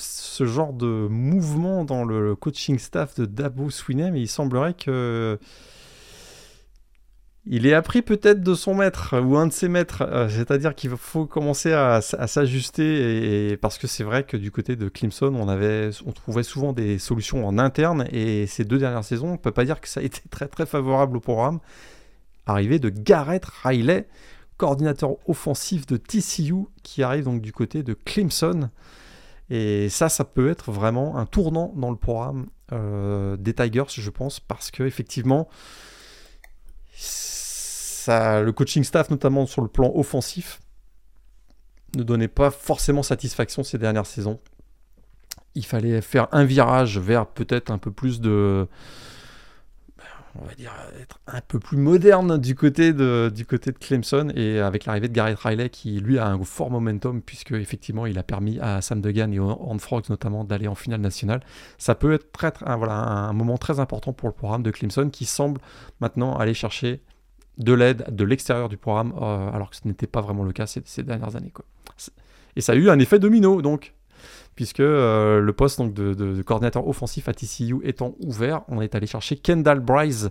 genre 0.44 0.72
de 0.72 1.08
mouvement 1.10 1.84
dans 1.84 2.04
le 2.04 2.34
coaching 2.36 2.78
staff 2.78 3.14
de 3.16 3.26
Dabo 3.26 3.70
Sweeney, 3.70 4.10
mais 4.10 4.20
il 4.20 4.28
semblerait 4.28 4.74
que 4.74 5.38
il 7.44 7.66
est 7.66 7.74
appris 7.74 8.02
peut-être 8.02 8.40
de 8.40 8.54
son 8.54 8.74
maître 8.74 9.18
ou 9.18 9.36
un 9.36 9.48
de 9.48 9.52
ses 9.52 9.68
maîtres, 9.68 10.02
euh, 10.02 10.28
c'est-à-dire 10.28 10.76
qu'il 10.76 10.90
faut 10.90 11.26
commencer 11.26 11.72
à, 11.72 12.00
s'ajuster 12.00 13.56
parce 13.56 13.78
que 13.78 13.88
c'est 13.88 14.04
vrai 14.04 14.22
que 14.22 14.36
du 14.36 14.52
côté 14.52 14.76
de 14.76 14.88
Clemson, 14.88 15.34
on 15.34 16.12
trouvait 16.12 16.44
souvent 16.44 16.72
des 16.72 16.98
solutions 16.98 17.46
en 17.46 17.58
interne 17.58 18.06
et 18.12 18.46
ces 18.46 18.64
deux 18.64 18.78
dernières 18.78 19.04
saisons, 19.04 19.32
on 19.32 19.36
peut 19.38 19.50
pas 19.50 19.64
dire 19.64 19.80
que 19.80 19.88
ça 19.88 20.00
a 20.00 20.02
été 20.04 20.20
très 20.30 20.46
très 20.46 20.66
favorable 20.66 21.16
au 21.16 21.20
programme. 21.20 21.58
Arrivé 22.46 22.78
de 22.78 22.88
Garrett 22.90 23.44
Riley, 23.44 24.06
coordinateur 24.56 25.16
offensif 25.26 25.86
de 25.86 25.96
TCU, 25.96 26.66
qui 26.82 27.02
arrive 27.02 27.24
donc 27.24 27.40
du 27.40 27.52
côté 27.52 27.82
de 27.82 27.94
Clemson. 27.94 28.70
Et 29.50 29.88
ça, 29.88 30.08
ça 30.08 30.24
peut 30.24 30.48
être 30.48 30.70
vraiment 30.72 31.16
un 31.18 31.26
tournant 31.26 31.72
dans 31.76 31.90
le 31.90 31.96
programme 31.96 32.46
euh, 32.72 33.36
des 33.36 33.52
Tigers, 33.54 33.84
je 33.88 34.10
pense, 34.10 34.40
parce 34.40 34.70
que 34.70 34.84
effectivement 34.84 35.48
le 38.08 38.50
coaching 38.50 38.84
staff, 38.84 39.10
notamment 39.10 39.46
sur 39.46 39.62
le 39.62 39.68
plan 39.68 39.92
offensif, 39.94 40.60
ne 41.96 42.02
donnait 42.02 42.28
pas 42.28 42.50
forcément 42.50 43.02
satisfaction 43.02 43.62
ces 43.62 43.78
dernières 43.78 44.06
saisons. 44.06 44.40
Il 45.54 45.66
fallait 45.66 46.00
faire 46.00 46.28
un 46.32 46.44
virage 46.44 46.98
vers 46.98 47.26
peut-être 47.26 47.70
un 47.70 47.78
peu 47.78 47.90
plus 47.90 48.20
de. 48.20 48.66
On 50.40 50.46
va 50.46 50.54
dire 50.54 50.72
être 51.00 51.20
un 51.26 51.40
peu 51.42 51.58
plus 51.58 51.76
moderne 51.76 52.38
du 52.38 52.54
côté 52.54 52.92
de, 52.94 53.30
Clemson 53.78 54.32
et 54.34 54.60
avec 54.60 54.86
l'arrivée 54.86 55.08
de 55.08 55.12
Garrett 55.12 55.38
Riley 55.38 55.68
qui 55.68 56.00
lui 56.00 56.18
a 56.18 56.26
un 56.26 56.42
fort 56.42 56.70
momentum 56.70 57.20
puisque 57.20 57.52
effectivement 57.52 58.06
il 58.06 58.18
a 58.18 58.22
permis 58.22 58.58
à 58.60 58.80
Sam 58.80 59.02
Degan 59.02 59.32
et 59.32 59.38
Horn 59.38 59.78
Frogs 59.78 60.08
notamment 60.08 60.44
d'aller 60.44 60.68
en 60.68 60.74
finale 60.74 61.00
nationale. 61.00 61.40
Ça 61.76 61.94
peut 61.94 62.12
être 62.12 62.26
un 62.64 63.32
moment 63.32 63.58
très 63.58 63.78
important 63.78 64.12
pour 64.12 64.28
le 64.28 64.34
programme 64.34 64.62
de 64.62 64.70
Clemson 64.70 65.10
qui 65.10 65.26
semble 65.26 65.60
maintenant 66.00 66.36
aller 66.36 66.54
chercher 66.54 67.02
de 67.58 67.72
l'aide 67.72 68.06
de 68.14 68.24
l'extérieur 68.24 68.68
du 68.68 68.76
programme, 68.76 69.12
euh, 69.20 69.50
alors 69.52 69.70
que 69.70 69.76
ce 69.76 69.86
n'était 69.86 70.06
pas 70.06 70.20
vraiment 70.20 70.44
le 70.44 70.52
cas 70.52 70.66
ces, 70.66 71.02
dernières 71.02 71.36
années. 71.36 71.50
Quoi. 71.50 71.64
Et 72.56 72.60
ça 72.60 72.72
a 72.72 72.74
eu 72.74 72.90
un 72.90 72.98
effet 72.98 73.18
domino, 73.18 73.62
donc, 73.62 73.94
puisque 74.62 74.78
euh, 74.78 75.40
le 75.40 75.52
poste 75.52 75.78
donc, 75.78 75.92
de, 75.92 76.40
coordinateur 76.42 76.86
offensif 76.86 77.28
à 77.28 77.34
TCU 77.34 77.80
étant 77.82 78.14
ouvert, 78.20 78.62
on 78.68 78.80
est 78.80 78.94
allé 78.94 79.08
chercher 79.08 79.34
Kendall 79.34 79.80
Bryce 79.80 80.28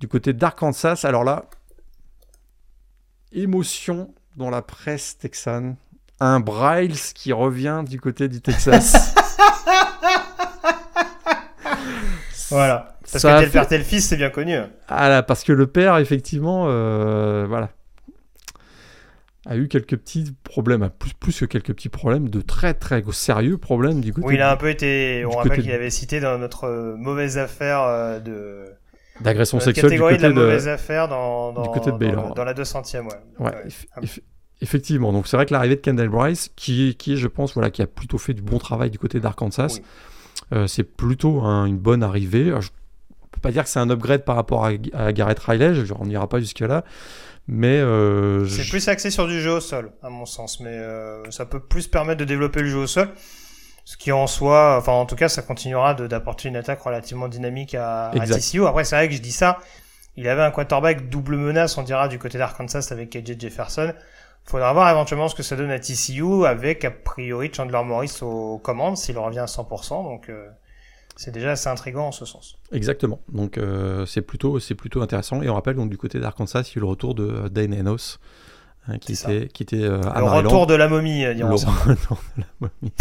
du 0.00 0.06
côté 0.06 0.34
d'Arkansas. 0.34 1.00
Alors 1.04 1.24
là, 1.24 1.46
émotion 3.32 4.12
dans 4.36 4.50
la 4.50 4.60
presse 4.60 5.16
texane. 5.16 5.76
Un 6.20 6.40
Bryles 6.40 6.98
qui 7.14 7.32
revient 7.32 7.84
du 7.88 7.98
côté 7.98 8.28
du 8.28 8.42
Texas. 8.42 9.14
voilà. 12.50 12.98
Parce 13.10 13.24
que 13.24 13.40
tel 13.40 13.50
père, 13.50 13.66
tel 13.66 13.82
fils, 13.82 14.06
c'est 14.06 14.18
bien 14.18 14.28
connu. 14.28 14.58
Ah 14.88 15.08
là, 15.08 15.22
parce 15.22 15.42
que 15.42 15.52
le 15.52 15.66
père, 15.68 15.96
effectivement, 15.96 16.66
euh, 16.68 17.46
voilà. 17.48 17.70
A 19.46 19.56
eu 19.56 19.68
quelques 19.68 19.96
petits 19.96 20.34
problèmes, 20.42 20.90
plus, 20.98 21.12
plus 21.14 21.40
que 21.40 21.44
quelques 21.44 21.74
petits 21.74 21.88
problèmes, 21.88 22.28
de 22.28 22.40
très 22.40 22.74
très 22.74 23.02
sérieux 23.12 23.58
problèmes 23.58 24.00
du 24.00 24.12
côté. 24.12 24.26
Oui, 24.26 24.34
il 24.34 24.40
a 24.40 24.50
un 24.50 24.56
peu 24.56 24.70
été. 24.70 25.24
On 25.26 25.36
rappelle 25.36 25.62
qu'il 25.62 25.72
avait 25.72 25.90
cité 25.90 26.20
dans 26.20 26.38
notre 26.38 26.96
mauvaise 26.96 27.38
affaire 27.38 27.82
euh, 27.82 28.20
de. 28.20 28.64
D'agression 29.20 29.60
sexuelle 29.60 29.92
du 29.92 29.98
côté 29.98 30.16
de 30.16 30.22
la 30.22 30.30
mauvaise 30.30 30.66
affaire 30.66 31.08
dans, 31.08 31.52
du 31.52 31.68
côté 31.68 31.92
de 31.92 31.96
Baylor. 31.96 32.34
Dans, 32.34 32.44
la 32.44 32.52
200e, 32.52 33.04
ouais. 33.04 33.12
ouais, 33.38 33.52
effectivement. 34.60 35.12
Donc 35.12 35.28
c'est 35.28 35.36
vrai 35.36 35.46
que 35.46 35.52
l'arrivée 35.52 35.76
de 35.76 35.80
Kendall 35.80 36.08
Bryce, 36.08 36.50
qui, 36.56 36.96
qui 36.96 37.16
je 37.16 37.28
pense, 37.28 37.54
voilà, 37.54 37.70
qui 37.70 37.80
a 37.80 37.86
plutôt 37.86 38.18
fait 38.18 38.34
du 38.34 38.42
bon 38.42 38.58
travail 38.58 38.90
du 38.90 38.98
côté 38.98 39.20
d'Arkansas, 39.20 39.78
euh, 40.52 40.66
c'est 40.66 40.82
plutôt 40.82 41.42
une 41.44 41.78
bonne 41.78 42.02
arrivée. 42.02 42.46
je 42.46 42.54
ne 42.54 42.60
peux 43.30 43.40
pas 43.40 43.52
dire 43.52 43.62
que 43.62 43.68
c'est 43.68 43.78
un 43.78 43.88
upgrade 43.90 44.24
par 44.24 44.34
rapport 44.34 44.64
à, 44.64 45.12
Garrett 45.12 45.38
Riley, 45.38 45.74
on 45.96 46.06
n'ira 46.06 46.28
pas 46.28 46.40
jusque-là. 46.40 46.84
Mais 47.46 47.76
euh, 47.76 48.46
c'est 48.46 48.68
plus 48.68 48.88
axé 48.88 49.10
sur 49.10 49.26
du 49.26 49.40
jeu 49.40 49.52
au 49.52 49.60
sol, 49.60 49.92
à 50.02 50.08
mon 50.08 50.24
sens. 50.26 50.60
Mais 50.60 50.70
euh, 50.70 51.30
ça 51.30 51.44
peut 51.44 51.60
plus 51.60 51.88
permettre 51.88 52.20
de 52.20 52.24
développer 52.24 52.62
le 52.62 52.68
jeu 52.68 52.78
au 52.78 52.86
sol, 52.86 53.08
ce 53.84 53.96
qui 53.96 54.12
en 54.12 54.26
soi, 54.26 54.76
enfin 54.78 54.92
en 54.92 55.04
tout 55.04 55.16
cas, 55.16 55.28
ça 55.28 55.42
continuera 55.42 55.94
d'apporter 55.94 56.48
une 56.48 56.56
attaque 56.56 56.80
relativement 56.80 57.28
dynamique 57.28 57.74
à, 57.74 58.08
à 58.08 58.26
TCU. 58.26 58.66
Après, 58.66 58.84
c'est 58.84 58.96
vrai 58.96 59.08
que 59.08 59.14
je 59.14 59.20
dis 59.20 59.32
ça. 59.32 59.58
Il 60.16 60.28
avait 60.28 60.42
un 60.42 60.50
quarterback 60.50 61.08
double 61.08 61.36
menace, 61.36 61.76
on 61.76 61.82
dira, 61.82 62.08
du 62.08 62.18
côté 62.18 62.38
d'Arkansas 62.38 62.88
avec 62.90 63.10
KJ 63.10 63.38
Jefferson. 63.38 63.92
Faudra 64.46 64.72
voir 64.72 64.90
éventuellement 64.90 65.28
ce 65.28 65.34
que 65.34 65.42
ça 65.42 65.56
donne 65.56 65.70
à 65.70 65.78
TCU 65.78 66.46
avec 66.46 66.84
a 66.84 66.90
priori 66.90 67.50
Chandler 67.52 67.82
Morris 67.82 68.18
aux 68.20 68.58
commandes 68.58 68.96
s'il 68.96 69.18
revient 69.18 69.38
à 69.38 69.46
100%. 69.46 70.04
Donc 70.04 70.28
euh, 70.28 70.48
c'est 71.16 71.30
déjà 71.30 71.52
assez 71.52 71.68
intriguant 71.68 72.08
en 72.08 72.12
ce 72.12 72.24
sens. 72.24 72.56
Exactement. 72.72 73.20
Donc 73.32 73.58
euh, 73.58 74.06
c'est 74.06 74.22
plutôt 74.22 74.58
plutôt 74.76 75.02
intéressant. 75.02 75.42
Et 75.42 75.48
on 75.48 75.54
rappelle 75.54 75.76
donc 75.76 75.90
du 75.90 75.96
côté 75.96 76.20
d'Arkansas, 76.20 76.62
il 76.62 76.68
y 76.68 76.70
a 76.70 76.78
eu 76.78 76.80
le 76.80 76.86
retour 76.86 77.14
de 77.14 77.24
euh, 77.24 77.48
Dane 77.48 77.74
Enos. 77.74 78.18
Hein, 78.86 78.98
qui, 78.98 79.12
était, 79.12 79.48
qui 79.48 79.62
était 79.62 79.84
à 79.84 80.20
le 80.20 80.26
retour 80.26 80.66
de 80.66 80.74
la 80.74 80.88
momie, 80.88 81.24
dirons 81.34 81.48
le 81.48 81.54
retour 81.54 82.18
de 82.36 82.42
la 82.42 82.46
momie. 82.60 82.92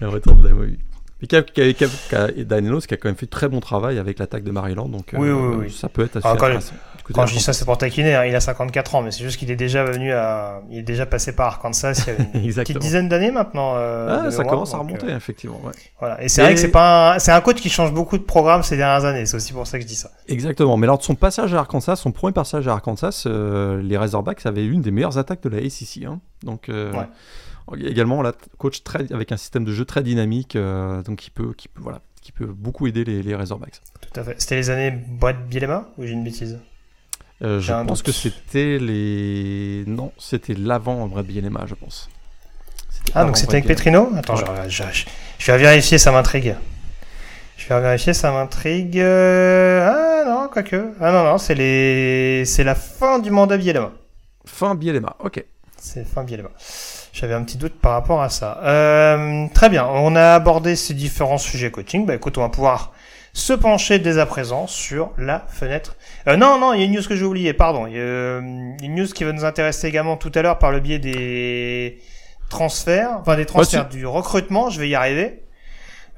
le 0.00 0.08
retour 0.08 0.34
de 0.36 0.48
la 0.48 0.54
momie. 0.54 0.78
Et 1.22 1.26
qui 1.26 1.36
a, 1.36 1.42
qui 1.42 1.60
a, 1.60 1.72
qui 1.74 1.84
a, 1.84 1.88
qui 2.30 2.94
a 2.94 2.96
quand 2.96 3.08
même 3.08 3.16
fait 3.16 3.26
très 3.26 3.48
bon 3.48 3.60
travail 3.60 3.98
avec 3.98 4.18
l'attaque 4.18 4.44
de 4.44 4.50
Maryland, 4.50 4.88
donc 4.88 5.10
oui, 5.12 5.30
oui, 5.30 5.56
oui. 5.56 5.70
ça 5.70 5.90
peut 5.90 6.02
être 6.02 6.16
assez 6.16 6.26
intéressant. 6.26 6.74
Quand 7.14 7.26
je 7.26 7.34
dis 7.34 7.40
ça, 7.40 7.52
c'est 7.52 7.64
pour 7.64 7.78
taquiner. 7.78 8.14
Hein. 8.14 8.24
Il 8.24 8.34
a 8.34 8.40
54 8.40 8.94
ans, 8.94 9.02
mais 9.02 9.10
c'est 9.10 9.22
juste 9.22 9.38
qu'il 9.38 9.50
est 9.50 9.56
déjà 9.56 9.84
venu 9.84 10.12
à, 10.12 10.62
il 10.70 10.78
est 10.78 10.82
déjà 10.82 11.06
passé 11.06 11.34
par 11.34 11.46
Arkansas 11.46 12.04
il 12.06 12.12
y 12.12 12.44
a 12.44 12.44
une 12.44 12.54
petite 12.54 12.78
dizaine 12.78 13.08
d'années 13.08 13.30
maintenant. 13.30 13.74
Euh, 13.76 14.24
ah, 14.26 14.30
ça 14.30 14.44
commence 14.44 14.74
à 14.74 14.78
remonter, 14.78 15.06
euh, 15.06 15.16
effectivement. 15.16 15.60
Ouais. 15.64 15.72
Voilà. 15.98 16.22
Et 16.22 16.28
c'est 16.28 16.42
vrai 16.42 16.54
que 16.54 16.60
c'est 16.60 16.70
pas, 16.70 17.18
c'est 17.18 17.32
un 17.32 17.40
coach 17.40 17.60
qui 17.60 17.70
change 17.70 17.92
beaucoup 17.92 18.18
de 18.18 18.22
programmes 18.22 18.62
ces 18.62 18.76
dernières 18.76 19.04
années. 19.04 19.26
C'est 19.26 19.36
aussi 19.36 19.52
pour 19.52 19.66
ça 19.66 19.78
que 19.78 19.82
je 19.82 19.88
dis 19.88 19.94
ça. 19.94 20.10
Exactement. 20.28 20.76
Mais 20.76 20.86
lors 20.86 20.98
de 20.98 21.02
son 21.02 21.14
passage 21.14 21.54
à 21.54 21.58
Arkansas, 21.58 21.96
son 21.96 22.12
premier 22.12 22.32
passage 22.32 22.68
à 22.68 22.72
Arkansas, 22.72 23.24
euh, 23.26 23.82
les 23.82 23.96
Razorbacks 23.96 24.44
avaient 24.46 24.66
une 24.66 24.82
des 24.82 24.90
meilleures 24.90 25.18
attaques 25.18 25.42
de 25.42 25.48
la 25.48 25.58
ACC. 25.58 26.04
Hein. 26.06 26.20
Donc. 26.42 26.70
Également, 27.76 28.20
là, 28.20 28.32
coach 28.58 28.82
très, 28.82 29.12
avec 29.12 29.30
un 29.30 29.36
système 29.36 29.64
de 29.64 29.72
jeu 29.72 29.84
très 29.84 30.02
dynamique, 30.02 30.58
donc 31.06 31.18
qui 31.18 31.30
peut, 31.30 31.52
qui 31.56 31.68
peut, 31.68 31.80
voilà, 31.80 32.00
qui 32.20 32.32
peut 32.32 32.46
beaucoup 32.46 32.88
aider 32.88 33.04
les, 33.04 33.22
les 33.22 33.34
Razorbacks. 33.36 33.80
Tout 34.00 34.18
à 34.18 34.24
fait. 34.24 34.34
C'était 34.38 34.56
les 34.56 34.70
années 34.70 34.90
Brad 34.90 35.46
Bielema 35.48 35.88
ou 35.96 36.02
j'ai 36.02 36.10
une 36.10 36.24
bêtise? 36.24 36.58
Euh, 37.42 37.60
je 37.60 37.72
pense 37.72 38.02
que 38.02 38.12
c'était 38.12 38.78
les. 38.78 39.84
Non, 39.86 40.12
c'était 40.18 40.54
l'avant 40.54 41.06
Brad 41.06 41.26
Bielema, 41.26 41.64
je 41.66 41.74
pense. 41.74 42.10
Ah, 43.14 43.24
donc 43.24 43.38
c'était 43.38 43.54
avec 43.54 43.66
Petrino 43.66 44.10
Attends, 44.16 44.36
je, 44.36 44.44
vais 44.44 45.58
vérifier, 45.58 45.98
ça 45.98 46.12
m'intrigue. 46.12 46.54
Je 47.56 47.68
vais 47.68 47.80
vérifier, 47.80 48.12
ça 48.12 48.30
m'intrigue. 48.30 48.98
Euh, 48.98 49.88
ah 49.88 50.28
non, 50.28 50.48
quoique. 50.48 50.92
Ah 51.00 51.10
non, 51.10 51.24
non, 51.24 51.38
c'est 51.38 51.54
les... 51.54 52.44
c'est 52.44 52.62
la 52.62 52.74
fin 52.74 53.18
du 53.18 53.30
mandat 53.30 53.56
Bielema. 53.56 53.92
Fin 54.44 54.74
Bielema, 54.74 55.16
ok. 55.20 55.42
C'est 55.78 56.06
fin 56.06 56.24
Bielema. 56.24 56.50
J'avais 57.12 57.34
un 57.34 57.42
petit 57.42 57.56
doute 57.56 57.74
par 57.80 57.92
rapport 57.92 58.22
à 58.22 58.28
ça. 58.28 58.58
Euh, 58.62 59.46
très 59.54 59.70
bien, 59.70 59.86
on 59.86 60.14
a 60.14 60.34
abordé 60.34 60.76
ces 60.76 60.94
différents 60.94 61.38
sujets 61.38 61.70
coaching. 61.70 62.06
Bah 62.06 62.14
écoute, 62.14 62.36
on 62.38 62.42
va 62.42 62.50
pouvoir 62.50 62.92
se 63.32 63.52
pencher 63.52 63.98
dès 63.98 64.18
à 64.18 64.26
présent 64.26 64.66
sur 64.66 65.12
la 65.16 65.46
fenêtre. 65.48 65.96
Euh, 66.26 66.36
non, 66.36 66.58
non, 66.58 66.72
il 66.72 66.80
y 66.80 66.82
a 66.82 66.86
une 66.86 66.92
news 66.92 67.02
que 67.02 67.16
j'ai 67.16 67.24
oubliée, 67.24 67.52
pardon. 67.52 67.86
Il 67.86 67.94
y 67.94 67.98
a 67.98 68.00
euh, 68.00 68.40
une 68.40 68.94
news 68.94 69.06
qui 69.06 69.24
va 69.24 69.32
nous 69.32 69.44
intéresser 69.44 69.86
également 69.86 70.16
tout 70.16 70.32
à 70.34 70.42
l'heure 70.42 70.58
par 70.58 70.72
le 70.72 70.80
biais 70.80 70.98
des 70.98 71.98
transferts, 72.48 73.18
enfin 73.20 73.36
des 73.36 73.46
transferts 73.46 73.88
du 73.88 74.06
recrutement, 74.06 74.70
je 74.70 74.80
vais 74.80 74.88
y 74.88 74.94
arriver. 74.94 75.42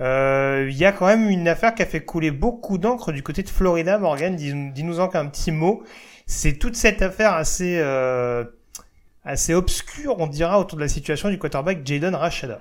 Euh, 0.01 0.67
il 0.69 0.77
y 0.77 0.85
a 0.85 0.93
quand 0.93 1.07
même 1.07 1.29
une 1.29 1.47
affaire 1.47 1.75
qui 1.75 1.83
a 1.83 1.87
fait 1.87 2.01
couler 2.01 2.31
beaucoup 2.31 2.79
d'encre 2.79 3.13
du 3.13 3.23
côté 3.23 3.43
de 3.43 3.49
Florida, 3.49 3.99
Morgan. 3.99 4.35
Dis-nous 4.35 5.01
en 5.01 5.09
qu'un 5.09 5.27
petit 5.27 5.53
mot. 5.53 5.85
C'est 6.27 6.55
toute 6.55 6.77
cette 6.77 7.03
affaire 7.03 7.35
assez 7.35 7.79
euh, 7.79 8.45
assez 9.25 9.55
obscure, 9.55 10.19
on 10.19 10.27
dira, 10.27 10.59
autour 10.59 10.77
de 10.77 10.83
la 10.83 10.89
situation 10.89 11.29
du 11.29 11.39
quarterback 11.39 11.87
Jaden 11.87 12.15
Rashada. 12.15 12.59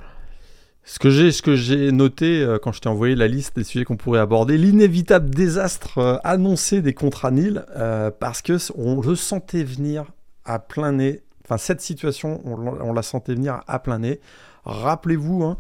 Ce 0.84 0.98
que 0.98 1.56
j'ai, 1.56 1.92
noté 1.92 2.42
euh, 2.42 2.58
quand 2.58 2.72
je 2.72 2.82
t'ai 2.82 2.90
envoyé 2.90 3.16
la 3.16 3.28
liste 3.28 3.56
des 3.56 3.64
sujets 3.64 3.86
qu'on 3.86 3.98
pourrait 3.98 4.20
aborder, 4.20 4.58
l'inévitable 4.58 5.30
désastre 5.30 6.00
euh, 6.00 6.18
annoncé 6.24 6.82
des 6.82 6.94
contrats 6.96 7.30
Nil, 7.30 7.64
euh, 7.76 8.10
parce 8.10 8.42
que 8.42 8.58
on 8.76 9.00
le 9.00 9.16
sentait 9.16 9.64
venir 9.64 10.06
à 10.44 10.58
plein 10.58 10.94
nez. 10.94 11.22
Enfin, 11.46 11.58
cette 11.58 11.82
situation, 11.82 12.42
on, 12.46 12.94
la 12.94 13.02
sentait 13.04 13.36
venir 13.36 13.62
à 13.68 13.78
plein 13.78 14.00
nez. 14.00 14.20
Rappelez-vous, 14.66 15.44
hein, 15.44 15.58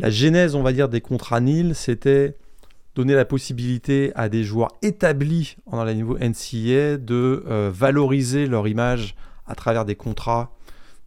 la 0.00 0.10
genèse, 0.10 0.56
on 0.56 0.62
va 0.62 0.72
dire, 0.72 0.88
des 0.88 1.00
contrats 1.00 1.40
Nil, 1.40 1.74
c'était 1.74 2.36
donner 2.96 3.14
la 3.14 3.24
possibilité 3.24 4.10
à 4.16 4.28
des 4.28 4.42
joueurs 4.42 4.72
établis 4.82 5.56
dans 5.70 5.84
la 5.84 5.94
niveau 5.94 6.16
NCA 6.18 6.96
de 6.96 7.44
valoriser 7.70 8.46
leur 8.46 8.66
image 8.66 9.14
à 9.46 9.54
travers 9.54 9.84
des 9.84 9.96
contrats 9.96 10.50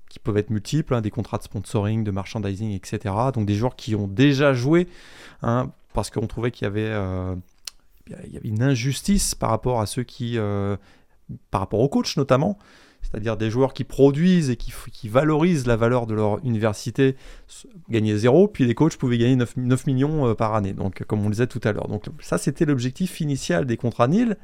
qui 0.10 0.20
peuvent 0.20 0.38
être 0.38 0.50
multiples, 0.50 0.96
hein, 0.96 1.02
des 1.02 1.12
contrats 1.12 1.38
de 1.38 1.44
sponsoring, 1.44 2.04
de 2.04 2.12
merchandising, 2.12 2.72
etc. 2.72 3.14
Donc 3.34 3.46
des 3.46 3.56
joueurs 3.56 3.76
qui 3.76 3.96
ont 3.96 4.08
déjà 4.08 4.54
joué, 4.54 4.88
hein, 5.44 5.72
parce 5.94 6.10
qu'on 6.10 6.28
trouvait 6.28 6.52
qu'il 6.52 6.66
y 6.66 6.68
avait, 6.68 6.82
euh, 6.82 7.36
y 8.10 8.38
avait 8.38 8.50
une 8.50 8.64
injustice 8.64 9.36
par 9.36 9.52
rapport 9.52 9.80
à 9.80 9.86
ceux 9.86 10.04
qui, 10.04 10.38
euh, 10.38 10.76
par 11.52 11.62
rapport 11.62 11.80
aux 11.80 11.90
coachs 11.90 12.18
notamment, 12.18 12.58
c'est-à-dire 13.04 13.38
des 13.38 13.50
joueurs 13.50 13.74
qui 13.74 13.84
produisent 13.84 14.50
et 14.50 14.58
qui, 14.58 14.74
qui, 14.92 15.10
valorisent 15.10 15.68
la 15.68 15.76
valeur 15.76 16.08
de 16.08 16.16
leur 16.16 16.44
université, 16.44 17.16
gagnaient 17.90 18.18
zéro, 18.18 18.48
puis 18.48 18.66
les 18.66 18.76
coachs 18.76 18.98
pouvaient 18.98 19.20
gagner 19.20 19.36
9, 19.36 19.58
9 19.58 19.88
millions 19.88 20.28
euh, 20.28 20.34
par 20.34 20.56
année, 20.56 20.74
donc 20.74 21.04
comme 21.04 21.22
on 21.22 21.26
le 21.26 21.32
disait 21.32 21.48
tout 21.48 21.62
à 21.64 21.72
l'heure. 21.72 21.88
Donc 21.88 22.06
ça, 22.20 22.40
c'était 22.40 22.66
l'objectif 22.66 23.22
initial 23.22 23.66
des 23.66 23.78
contrats 23.78 24.08
NIL 24.08 24.38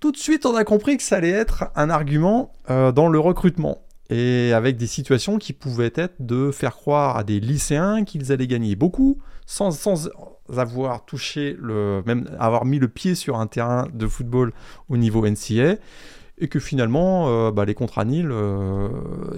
tout 0.00 0.12
de 0.12 0.16
suite, 0.16 0.46
on 0.46 0.54
a 0.54 0.64
compris 0.64 0.96
que 0.96 1.02
ça 1.02 1.16
allait 1.16 1.30
être 1.30 1.70
un 1.74 1.90
argument 1.90 2.52
euh, 2.70 2.92
dans 2.92 3.08
le 3.08 3.18
recrutement. 3.18 3.78
Et 4.10 4.52
avec 4.54 4.76
des 4.76 4.86
situations 4.86 5.38
qui 5.38 5.52
pouvaient 5.52 5.92
être 5.94 6.14
de 6.20 6.50
faire 6.50 6.76
croire 6.76 7.16
à 7.16 7.24
des 7.24 7.40
lycéens 7.40 8.04
qu'ils 8.04 8.32
allaient 8.32 8.46
gagner 8.46 8.74
beaucoup, 8.74 9.18
sans, 9.44 10.08
avoir 10.56 11.04
touché 11.04 11.56
le. 11.60 12.02
même 12.06 12.30
avoir 12.38 12.64
mis 12.64 12.78
le 12.78 12.88
pied 12.88 13.14
sur 13.14 13.38
un 13.38 13.46
terrain 13.46 13.86
de 13.92 14.06
football 14.06 14.52
au 14.88 14.96
niveau 14.96 15.26
NCA. 15.26 15.76
Et 16.40 16.46
que 16.46 16.60
finalement, 16.60 17.28
euh, 17.28 17.50
bah, 17.50 17.64
les 17.64 17.74
contrats 17.74 18.04
NIL, 18.04 18.28
euh, 18.30 18.88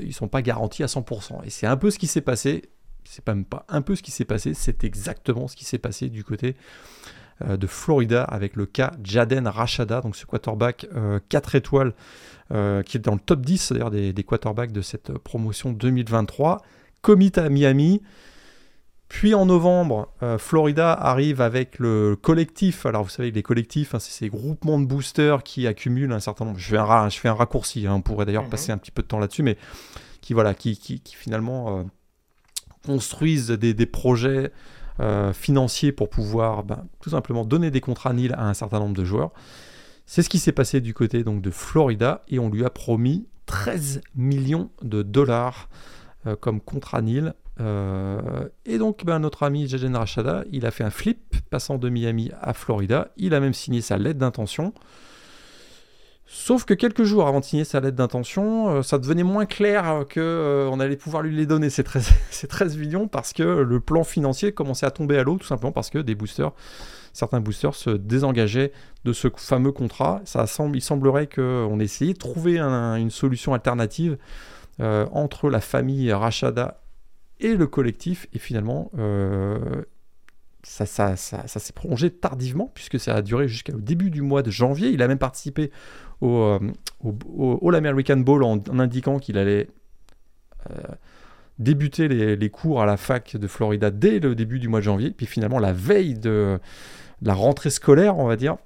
ils 0.02 0.12
sont 0.12 0.28
pas 0.28 0.42
garantis 0.42 0.82
à 0.82 0.86
100%. 0.86 1.42
Et 1.44 1.50
c'est 1.50 1.66
un 1.66 1.78
peu 1.78 1.90
ce 1.90 1.98
qui 1.98 2.06
s'est 2.06 2.20
passé. 2.20 2.62
C'est 3.04 3.26
même 3.26 3.46
pas 3.46 3.64
un 3.68 3.80
peu 3.80 3.96
ce 3.96 4.02
qui 4.02 4.10
s'est 4.10 4.26
passé, 4.26 4.52
c'est 4.54 4.84
exactement 4.84 5.48
ce 5.48 5.56
qui 5.56 5.64
s'est 5.64 5.78
passé 5.78 6.10
du 6.10 6.22
côté 6.22 6.54
de 7.44 7.66
Florida 7.66 8.22
avec 8.24 8.56
le 8.56 8.66
cas 8.66 8.92
Jaden 9.02 9.46
Rashada, 9.46 10.00
donc 10.00 10.16
ce 10.16 10.26
quarterback 10.26 10.86
4 11.28 11.54
euh, 11.54 11.58
étoiles 11.58 11.94
euh, 12.52 12.82
qui 12.82 12.96
est 12.96 13.00
dans 13.00 13.14
le 13.14 13.20
top 13.20 13.40
10 13.40 13.72
d'ailleurs 13.72 13.90
des, 13.90 14.12
des, 14.12 14.24
quarterbacks 14.24 14.72
de 14.72 14.82
cette 14.82 15.16
promotion 15.18 15.72
2023. 15.72 16.62
Commit 17.02 17.32
à 17.36 17.48
Miami. 17.48 18.02
Puis 19.08 19.34
en 19.34 19.46
novembre, 19.46 20.08
Florida 20.38 20.92
arrive 20.92 21.40
avec 21.40 21.80
le 21.80 22.14
collectif. 22.14 22.86
Alors 22.86 23.02
vous 23.02 23.08
savez, 23.08 23.32
les 23.32 23.42
collectifs, 23.42 23.92
hein, 23.92 23.98
c'est 23.98 24.12
ces 24.12 24.28
groupements 24.28 24.78
de 24.78 24.86
boosters 24.86 25.42
qui 25.42 25.66
accumulent 25.66 26.12
un 26.12 26.20
certain 26.20 26.44
nombre. 26.44 26.58
Je 26.58 26.68
fais 26.68 26.76
un, 26.76 27.08
je 27.08 27.18
fais 27.18 27.28
un 27.28 27.34
raccourci, 27.34 27.88
hein, 27.88 27.94
on 27.94 28.02
pourrait 28.02 28.24
d'ailleurs 28.24 28.44
mhm. 28.44 28.50
passer 28.50 28.70
un 28.70 28.78
petit 28.78 28.92
peu 28.92 29.02
de 29.02 29.08
temps 29.08 29.18
là-dessus, 29.18 29.42
mais 29.42 29.56
qui, 30.20 30.32
voilà, 30.32 30.54
qui, 30.54 30.78
qui, 30.78 31.02
finalement 31.06 31.84
construisent 32.84 33.50
des, 33.50 33.74
des 33.74 33.86
projets 33.86 34.52
euh, 35.00 35.32
financiers 35.32 35.92
pour 35.92 36.10
pouvoir 36.10 36.62
ben, 36.62 36.86
tout 37.00 37.10
simplement 37.10 37.44
donner 37.44 37.70
des 37.70 37.80
contrats 37.80 38.12
nil 38.12 38.34
à 38.34 38.46
un 38.46 38.54
certain 38.54 38.78
nombre 38.78 38.94
de 38.94 39.04
joueurs. 39.04 39.32
C'est 40.04 40.22
ce 40.22 40.28
qui 40.28 40.38
s'est 40.38 40.52
passé 40.52 40.80
du 40.80 40.92
côté 40.92 41.24
donc, 41.24 41.40
de 41.40 41.50
Florida 41.50 42.22
et 42.28 42.38
on 42.38 42.50
lui 42.50 42.64
a 42.64 42.70
promis 42.70 43.26
13 43.46 44.02
millions 44.14 44.70
de 44.82 45.02
dollars 45.02 45.68
euh, 46.26 46.36
comme 46.36 46.60
contrat 46.60 47.00
nil. 47.00 47.34
Euh, 47.60 48.48
et 48.66 48.78
donc 48.78 49.04
ben, 49.04 49.20
notre 49.20 49.42
ami 49.42 49.66
Jaden 49.68 49.96
Rachada, 49.96 50.44
il 50.52 50.66
a 50.66 50.70
fait 50.70 50.84
un 50.84 50.90
flip 50.90 51.36
passant 51.48 51.78
de 51.78 51.88
Miami 51.88 52.30
à 52.40 52.52
Florida. 52.52 53.08
Il 53.16 53.32
a 53.32 53.40
même 53.40 53.54
signé 53.54 53.80
sa 53.80 53.96
lettre 53.96 54.18
d'intention. 54.18 54.74
Sauf 56.32 56.64
que 56.64 56.74
quelques 56.74 57.02
jours 57.02 57.26
avant 57.26 57.40
de 57.40 57.44
signer 57.44 57.64
sa 57.64 57.80
lettre 57.80 57.96
d'intention, 57.96 58.68
euh, 58.68 58.82
ça 58.82 58.98
devenait 58.98 59.24
moins 59.24 59.46
clair 59.46 60.04
que 60.08 60.20
euh, 60.20 60.68
on 60.70 60.78
allait 60.78 60.94
pouvoir 60.94 61.24
lui 61.24 61.34
les 61.34 61.44
donner 61.44 61.70
ces 61.70 61.82
13, 61.82 62.08
ces 62.30 62.46
13, 62.46 62.76
millions 62.78 63.08
parce 63.08 63.32
que 63.32 63.42
le 63.42 63.80
plan 63.80 64.04
financier 64.04 64.52
commençait 64.52 64.86
à 64.86 64.92
tomber 64.92 65.18
à 65.18 65.24
l'eau 65.24 65.38
tout 65.38 65.46
simplement 65.48 65.72
parce 65.72 65.90
que 65.90 65.98
des 65.98 66.14
boosters 66.14 66.52
certains 67.12 67.40
boosters 67.40 67.74
se 67.74 67.90
désengageaient 67.90 68.70
de 69.04 69.12
ce 69.12 69.26
fameux 69.36 69.72
contrat. 69.72 70.20
Ça 70.24 70.46
semble, 70.46 70.76
il 70.76 70.82
semblerait 70.82 71.26
qu'on 71.26 71.80
essayait 71.80 72.12
de 72.12 72.18
trouver 72.18 72.60
une 72.60 73.10
solution 73.10 73.52
alternative 73.52 74.16
euh, 74.78 75.06
entre 75.10 75.50
la 75.50 75.60
famille 75.60 76.12
Rachada 76.12 76.80
et 77.40 77.56
le 77.56 77.66
collectif, 77.66 78.28
et 78.32 78.38
finalement, 78.38 78.92
ça, 80.62 80.86
ça, 80.86 81.16
ça, 81.16 81.46
ça 81.48 81.58
s'est 81.58 81.72
prolongé 81.72 82.10
tardivement, 82.10 82.70
puisque 82.74 83.00
ça 83.00 83.16
a 83.16 83.22
duré 83.22 83.48
jusqu'au 83.48 83.78
début 83.78 84.10
du 84.10 84.22
mois 84.22 84.42
de 84.42 84.50
janvier. 84.50 84.90
Il 84.90 85.02
a 85.02 85.08
même 85.08 85.18
participé 85.18 85.70
au, 86.20 86.36
euh, 86.36 86.58
au, 87.02 87.68
All 87.68 87.74
American 87.74 88.18
Bowl 88.18 88.42
en, 88.44 88.60
indiquant 88.78 89.18
qu'il 89.18 89.38
allait 89.38 89.68
débuter 91.58 92.08
les, 92.08 92.50
cours 92.50 92.82
à 92.82 92.86
la 92.86 92.96
fac 92.96 93.36
de 93.36 93.46
Florida 93.46 93.90
dès 93.90 94.18
le 94.18 94.34
début 94.34 94.58
du 94.58 94.68
mois 94.68 94.80
de 94.80 94.84
janvier. 94.84 95.10
Puis 95.10 95.26
finalement, 95.26 95.58
la 95.58 95.72
veille 95.72 96.14
de, 96.14 96.58
la 97.22 97.34
rentrée 97.34 97.70
scolaire, 97.70 98.18
on 98.18 98.26
va 98.26 98.36
dire, 98.36 98.56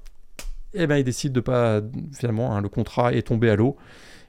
eh 0.75 0.87
ben, 0.87 0.97
il 0.97 1.05
décide 1.05 1.33
de 1.33 1.41
pas. 1.41 1.81
Finalement, 2.13 2.55
hein, 2.57 2.61
le 2.61 2.69
contrat 2.69 3.13
est 3.13 3.23
tombé 3.29 3.51
à 3.51 3.57
l'eau. 3.57 3.77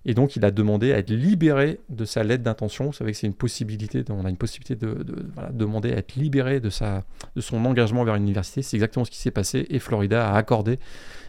Et 0.08 0.14
donc, 0.14 0.36
il 0.36 0.46
a 0.46 0.52
demandé 0.52 0.94
à 0.94 1.00
être 1.00 1.10
libéré 1.10 1.80
de 1.90 2.06
sa 2.06 2.24
lettre 2.24 2.44
d'intention. 2.44 2.86
Vous 2.86 2.94
savez 2.94 3.12
que 3.12 3.18
c'est 3.18 3.26
une 3.26 3.34
possibilité, 3.34 4.04
on 4.10 4.24
a 4.24 4.30
une 4.30 4.38
possibilité 4.38 4.76
de, 4.76 5.04
demander 5.52 5.94
à 5.94 5.98
être 5.98 6.16
libéré 6.16 6.60
de, 6.60 6.70
sa, 6.70 7.04
de 7.36 7.42
son 7.42 7.66
engagement 7.66 8.04
vers 8.04 8.14
l'université. 8.14 8.62
C'est 8.62 8.78
exactement 8.78 9.06
ce 9.06 9.10
qui 9.10 9.18
s'est 9.18 9.32
passé. 9.32 9.66
Et 9.70 9.80
Florida 9.80 10.30
a 10.30 10.38
accordé. 10.38 10.78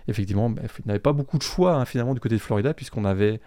Effectivement, 0.08 0.50
ben, 0.50 0.66
il 0.78 0.86
n'avait 0.86 0.98
pas 0.98 1.12
beaucoup 1.12 1.38
de 1.38 1.42
choix, 1.42 1.74
hein, 1.74 1.84
finalement, 1.84 2.14
du 2.14 2.20
côté 2.20 2.36
de 2.36 2.40
Florida, 2.40 2.74
puisqu'on 2.74 3.02
n'avait 3.02 3.40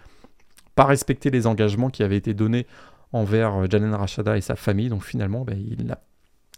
pas 0.75 0.85
respecté 0.85 1.29
les 1.29 1.47
engagements 1.47 1.89
qui 1.89 2.03
avaient 2.03 2.17
été 2.17 2.33
donnés 2.33 2.67
envers 3.11 3.55
euh, 3.55 3.65
Janen 3.69 3.93
Rashada 3.93 4.37
et 4.37 4.41
sa 4.41 4.55
famille. 4.55 4.89
Donc, 4.89 5.03
finalement, 5.03 5.43
ben, 5.43 5.57
il 5.57 5.91
a 5.91 5.99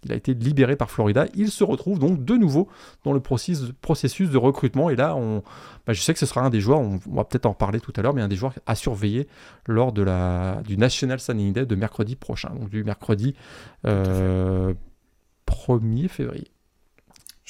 il 0.03 0.11
a 0.11 0.15
été 0.15 0.33
libéré 0.33 0.75
par 0.75 0.89
Florida. 0.89 1.27
Il 1.35 1.51
se 1.51 1.63
retrouve 1.63 1.99
donc 1.99 2.23
de 2.25 2.35
nouveau 2.35 2.67
dans 3.03 3.13
le 3.13 3.19
processus 3.19 4.29
de 4.29 4.37
recrutement. 4.37 4.89
Et 4.89 4.95
là, 4.95 5.15
on, 5.15 5.43
bah, 5.85 5.93
je 5.93 6.01
sais 6.01 6.13
que 6.13 6.19
ce 6.19 6.25
sera 6.25 6.41
un 6.41 6.49
des 6.49 6.59
joueurs, 6.59 6.79
on, 6.79 6.99
va 7.11 7.23
peut-être 7.23 7.45
en 7.45 7.51
reparler 7.51 7.79
tout 7.79 7.93
à 7.95 8.01
l'heure, 8.01 8.13
mais 8.13 8.21
un 8.21 8.27
des 8.27 8.35
joueurs 8.35 8.53
à 8.65 8.75
surveiller 8.75 9.27
lors 9.67 9.91
de 9.91 10.01
la, 10.01 10.61
du 10.65 10.77
National 10.77 11.19
Signing 11.19 11.53
Day 11.53 11.65
de 11.65 11.75
mercredi 11.75 12.15
prochain. 12.15 12.49
Donc 12.49 12.69
du 12.69 12.83
mercredi 12.83 13.35
1er 13.85 14.75
euh, 15.45 16.07
février. 16.09 16.47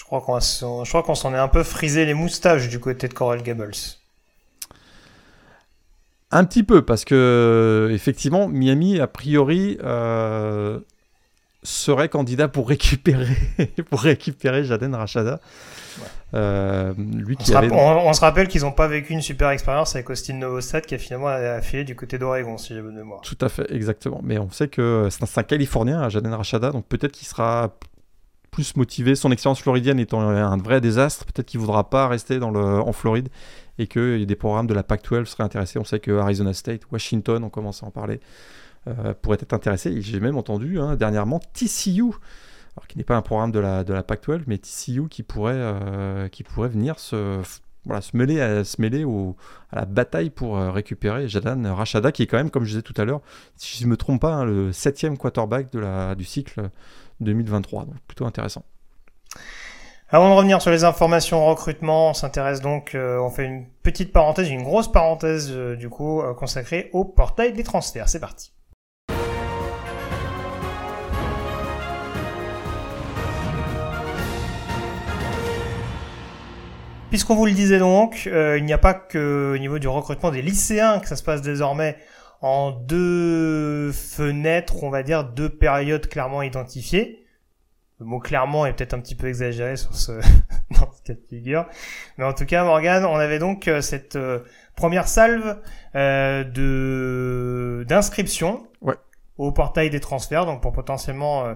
Je 0.02 0.06
crois 0.06 1.04
qu'on 1.04 1.16
s'en 1.16 1.34
est 1.34 1.38
un 1.38 1.48
peu 1.48 1.64
frisé 1.64 2.06
les 2.06 2.16
moustaches 2.16 2.68
du 2.70 2.80
côté 2.80 3.08
de 3.08 3.14
Coral 3.14 3.44
Gables. 3.44 3.72
Un 6.32 6.44
petit 6.44 6.64
peu, 6.64 6.82
parce 6.82 7.06
que 7.06 7.90
effectivement, 7.94 8.48
Miami, 8.48 9.00
a 9.00 9.08
priori, 9.08 9.78
euh, 9.84 10.80
serait 11.62 12.10
candidat 12.10 12.48
pour 12.48 12.68
récupérer, 12.68 13.38
pour 13.90 14.02
récupérer 14.02 14.64
Jaden 14.64 14.96
Rachada. 14.96 15.40
Euh, 16.34 16.94
lui 16.98 17.36
on, 17.38 17.44
qui 17.44 17.46
se 17.46 17.54
on, 17.54 18.14
se 18.14 18.22
rappelle 18.22 18.48
qu'ils 18.48 18.62
n'ont 18.62 18.72
pas 18.72 18.88
vécu 18.88 19.14
une 19.14 19.22
super 19.22 19.50
expérience 19.50 19.94
avec 19.96 20.10
Austin 20.10 20.36
Novosad 20.36 20.86
qui 20.86 20.96
a 20.96 20.98
finalement 20.98 21.28
affilié 21.28 21.84
du 21.84 21.96
côté 21.96 22.18
d'Oregon, 22.18 22.58
si 22.58 22.74
j'ai 22.74 22.82
bonne 22.82 22.96
mémoire. 22.96 23.22
Tout 23.22 23.38
à 23.42 23.50
fait, 23.50 23.72
exactement. 23.72 24.22
Mais 24.24 24.40
on 24.40 24.50
sait 24.50 24.68
que 24.68 25.10
c'est 25.12 25.38
un, 25.38 25.44
Californien, 25.44 26.10
Jaden 26.10 26.34
Rachada, 26.34 26.72
donc 26.72 26.86
peut-être 26.86 27.12
qu'il 27.12 27.28
sera 27.28 27.78
plus 28.52 28.76
motivé. 28.76 29.16
Son 29.16 29.32
expérience 29.32 29.62
floridienne 29.62 30.00
étant 30.00 30.22
un 30.22 30.58
vrai 30.58 30.82
désastre, 30.82 31.26
peut-être 31.26 31.48
qu'il 31.48 31.60
ne 31.60 31.66
voudra 31.66 31.90
pas 31.90 32.08
rester 32.08 32.40
en 32.42 32.94
Floride 32.94 33.30
et 33.80 33.88
que 33.88 34.24
des 34.24 34.36
programmes 34.36 34.68
de 34.68 34.74
la 34.74 34.84
Pac-12 34.84 35.26
seraient 35.26 35.44
intéressés. 35.44 35.80
On 35.80 35.86
sait 35.86 36.00
que 36.00 36.12
Arizona 36.12 36.54
State, 36.54 36.82
Washington, 36.92 37.44
on 37.44 37.50
commence 37.50 37.82
à 37.82 37.88
en 37.88 37.92
parler. 37.92 38.20
Euh, 38.88 39.14
pourrait 39.22 39.38
être 39.40 39.54
intéressé. 39.54 40.02
J'ai 40.02 40.20
même 40.20 40.38
entendu 40.38 40.80
hein, 40.80 40.96
dernièrement 40.96 41.40
TCU, 41.54 42.14
qui 42.88 42.98
n'est 42.98 43.04
pas 43.04 43.16
un 43.16 43.22
programme 43.22 43.52
de 43.52 43.60
la, 43.60 43.84
de 43.84 43.94
la 43.94 44.02
Pac-12, 44.02 44.42
mais 44.48 44.58
TCU 44.58 45.08
qui 45.08 45.22
pourrait, 45.22 45.54
euh, 45.56 46.28
qui 46.30 46.42
pourrait 46.42 46.70
venir 46.70 46.98
se, 46.98 47.44
mêler, 48.16 48.42
à, 48.42 48.64
la 49.72 49.86
bataille 49.86 50.32
pour 50.32 50.58
euh, 50.58 50.72
récupérer 50.72 51.28
Jadan 51.28 51.76
Rachada, 51.76 52.12
qui 52.12 52.24
est 52.24 52.26
quand 52.26 52.38
même, 52.38 52.50
comme 52.50 52.64
je 52.64 52.70
disais 52.70 52.82
tout 52.82 53.00
à 53.00 53.06
l'heure, 53.06 53.22
si 53.56 53.78
je 53.78 53.86
ne 53.86 53.92
me 53.92 53.98
trompe 53.98 54.22
pas, 54.22 54.34
hein, 54.34 54.46
le 54.46 54.72
septième 54.72 55.16
quarterback 55.16 55.70
du 56.18 56.26
cycle 56.26 56.72
2023. 57.22 57.86
Donc 57.86 57.96
plutôt 58.08 58.26
intéressant. 58.26 58.64
Avant 60.10 60.30
de 60.30 60.36
revenir 60.36 60.62
sur 60.62 60.72
les 60.72 60.84
informations 60.84 61.46
recrutement, 61.46 62.10
on 62.10 62.14
s'intéresse 62.14 62.60
donc, 62.60 62.98
on 62.98 63.30
fait 63.30 63.46
une 63.46 63.66
petite 63.82 64.12
parenthèse, 64.12 64.50
une 64.50 64.64
grosse 64.64 64.92
parenthèse 64.92 65.50
du 65.52 65.88
coup 65.88 66.22
consacrée 66.38 66.90
au 66.92 67.06
portail 67.06 67.54
des 67.54 67.64
transferts. 67.64 68.10
C'est 68.10 68.20
parti. 68.20 68.52
Puisqu'on 77.12 77.36
vous 77.36 77.46
le 77.46 77.52
disait 77.52 77.78
donc, 77.78 78.24
euh, 78.28 78.58
il 78.58 78.64
n'y 78.64 78.72
a 78.72 78.78
pas 78.78 78.94
que 78.94 79.52
au 79.54 79.58
niveau 79.58 79.80
du 79.80 79.90
recrutement 79.90 80.32
des 80.32 80.42
lycéens 80.42 81.02
que 81.02 81.10
ça 81.10 81.18
se 81.18 81.24
passe 81.24 81.42
désormais 81.42 81.98
en 82.42 82.72
deux 82.72 83.92
fenêtres, 83.92 84.84
on 84.84 84.90
va 84.90 85.04
dire 85.04 85.24
deux 85.24 85.50
périodes 85.50 86.08
clairement 86.08 86.42
identifiées. 86.42 87.26
Le 88.00 88.06
mot 88.06 88.20
clairement 88.20 88.66
est 88.66 88.74
peut-être 88.74 88.96
un 88.96 89.00
petit 89.00 89.14
peu 89.14 89.28
exagéré 89.28 89.76
sur 89.76 89.96
ce 89.96 90.14
dans 90.72 90.92
ce 90.92 91.04
cas 91.04 91.14
de 91.14 91.22
figure, 91.30 91.68
mais 92.18 92.26
en 92.26 92.34
tout 92.34 92.46
cas, 92.46 92.64
Morgan, 92.64 93.06
on 93.06 93.16
avait 93.16 93.38
donc 93.38 93.68
euh, 93.68 93.82
cette 93.82 94.16
euh, 94.16 94.40
première 94.76 95.08
salve 95.08 95.58
de 95.94 97.86
d'inscription 97.88 98.68
au 99.38 99.52
portail 99.52 99.90
des 99.90 100.00
transferts, 100.00 100.46
donc 100.46 100.62
pour 100.62 100.72
potentiellement 100.72 101.56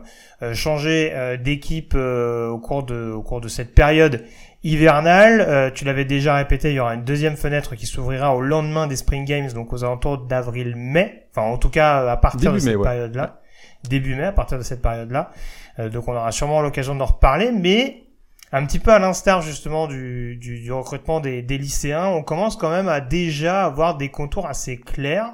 changer 0.53 1.37
d'équipe 1.43 1.93
au 1.93 2.57
cours 2.59 2.83
de 2.83 3.11
au 3.11 3.21
cours 3.21 3.41
de 3.41 3.47
cette 3.47 3.75
période 3.75 4.25
hivernale. 4.65 5.41
Euh, 5.41 5.69
tu 5.69 5.85
l'avais 5.85 6.05
déjà 6.05 6.35
répété, 6.35 6.71
il 6.71 6.75
y 6.75 6.79
aura 6.79 6.95
une 6.95 7.03
deuxième 7.03 7.37
fenêtre 7.37 7.75
qui 7.75 7.85
s'ouvrira 7.85 8.35
au 8.35 8.41
lendemain 8.41 8.87
des 8.87 8.95
Spring 8.95 9.23
Games, 9.23 9.51
donc 9.53 9.71
aux 9.71 9.83
alentours 9.83 10.17
d'avril-mai. 10.17 11.27
Enfin, 11.31 11.47
en 11.47 11.57
tout 11.57 11.69
cas, 11.69 12.11
à 12.11 12.17
partir 12.17 12.51
de 12.51 12.59
cette 12.59 12.81
période-là. 12.81 13.39
Début 13.87 14.15
mai, 14.15 14.25
à 14.25 14.31
partir 14.31 14.57
de 14.57 14.63
cette 14.63 14.81
période-là. 14.81 15.29
Euh, 15.77 15.89
donc 15.89 16.07
on 16.07 16.15
aura 16.15 16.31
sûrement 16.31 16.61
l'occasion 16.61 16.95
d'en 16.95 17.05
reparler, 17.05 17.51
mais 17.51 18.07
un 18.51 18.65
petit 18.65 18.79
peu 18.79 18.91
à 18.91 18.97
l'instar 18.97 19.41
justement 19.43 19.87
du, 19.87 20.37
du, 20.37 20.71
recrutement 20.71 21.19
des, 21.19 21.43
des, 21.43 21.57
lycéens, 21.57 22.07
on 22.07 22.23
commence 22.23 22.55
quand 22.55 22.69
même 22.69 22.87
à 22.87 23.01
déjà 23.01 23.65
avoir 23.65 23.97
des 23.97 24.09
contours 24.09 24.47
assez 24.47 24.77
clairs 24.77 25.33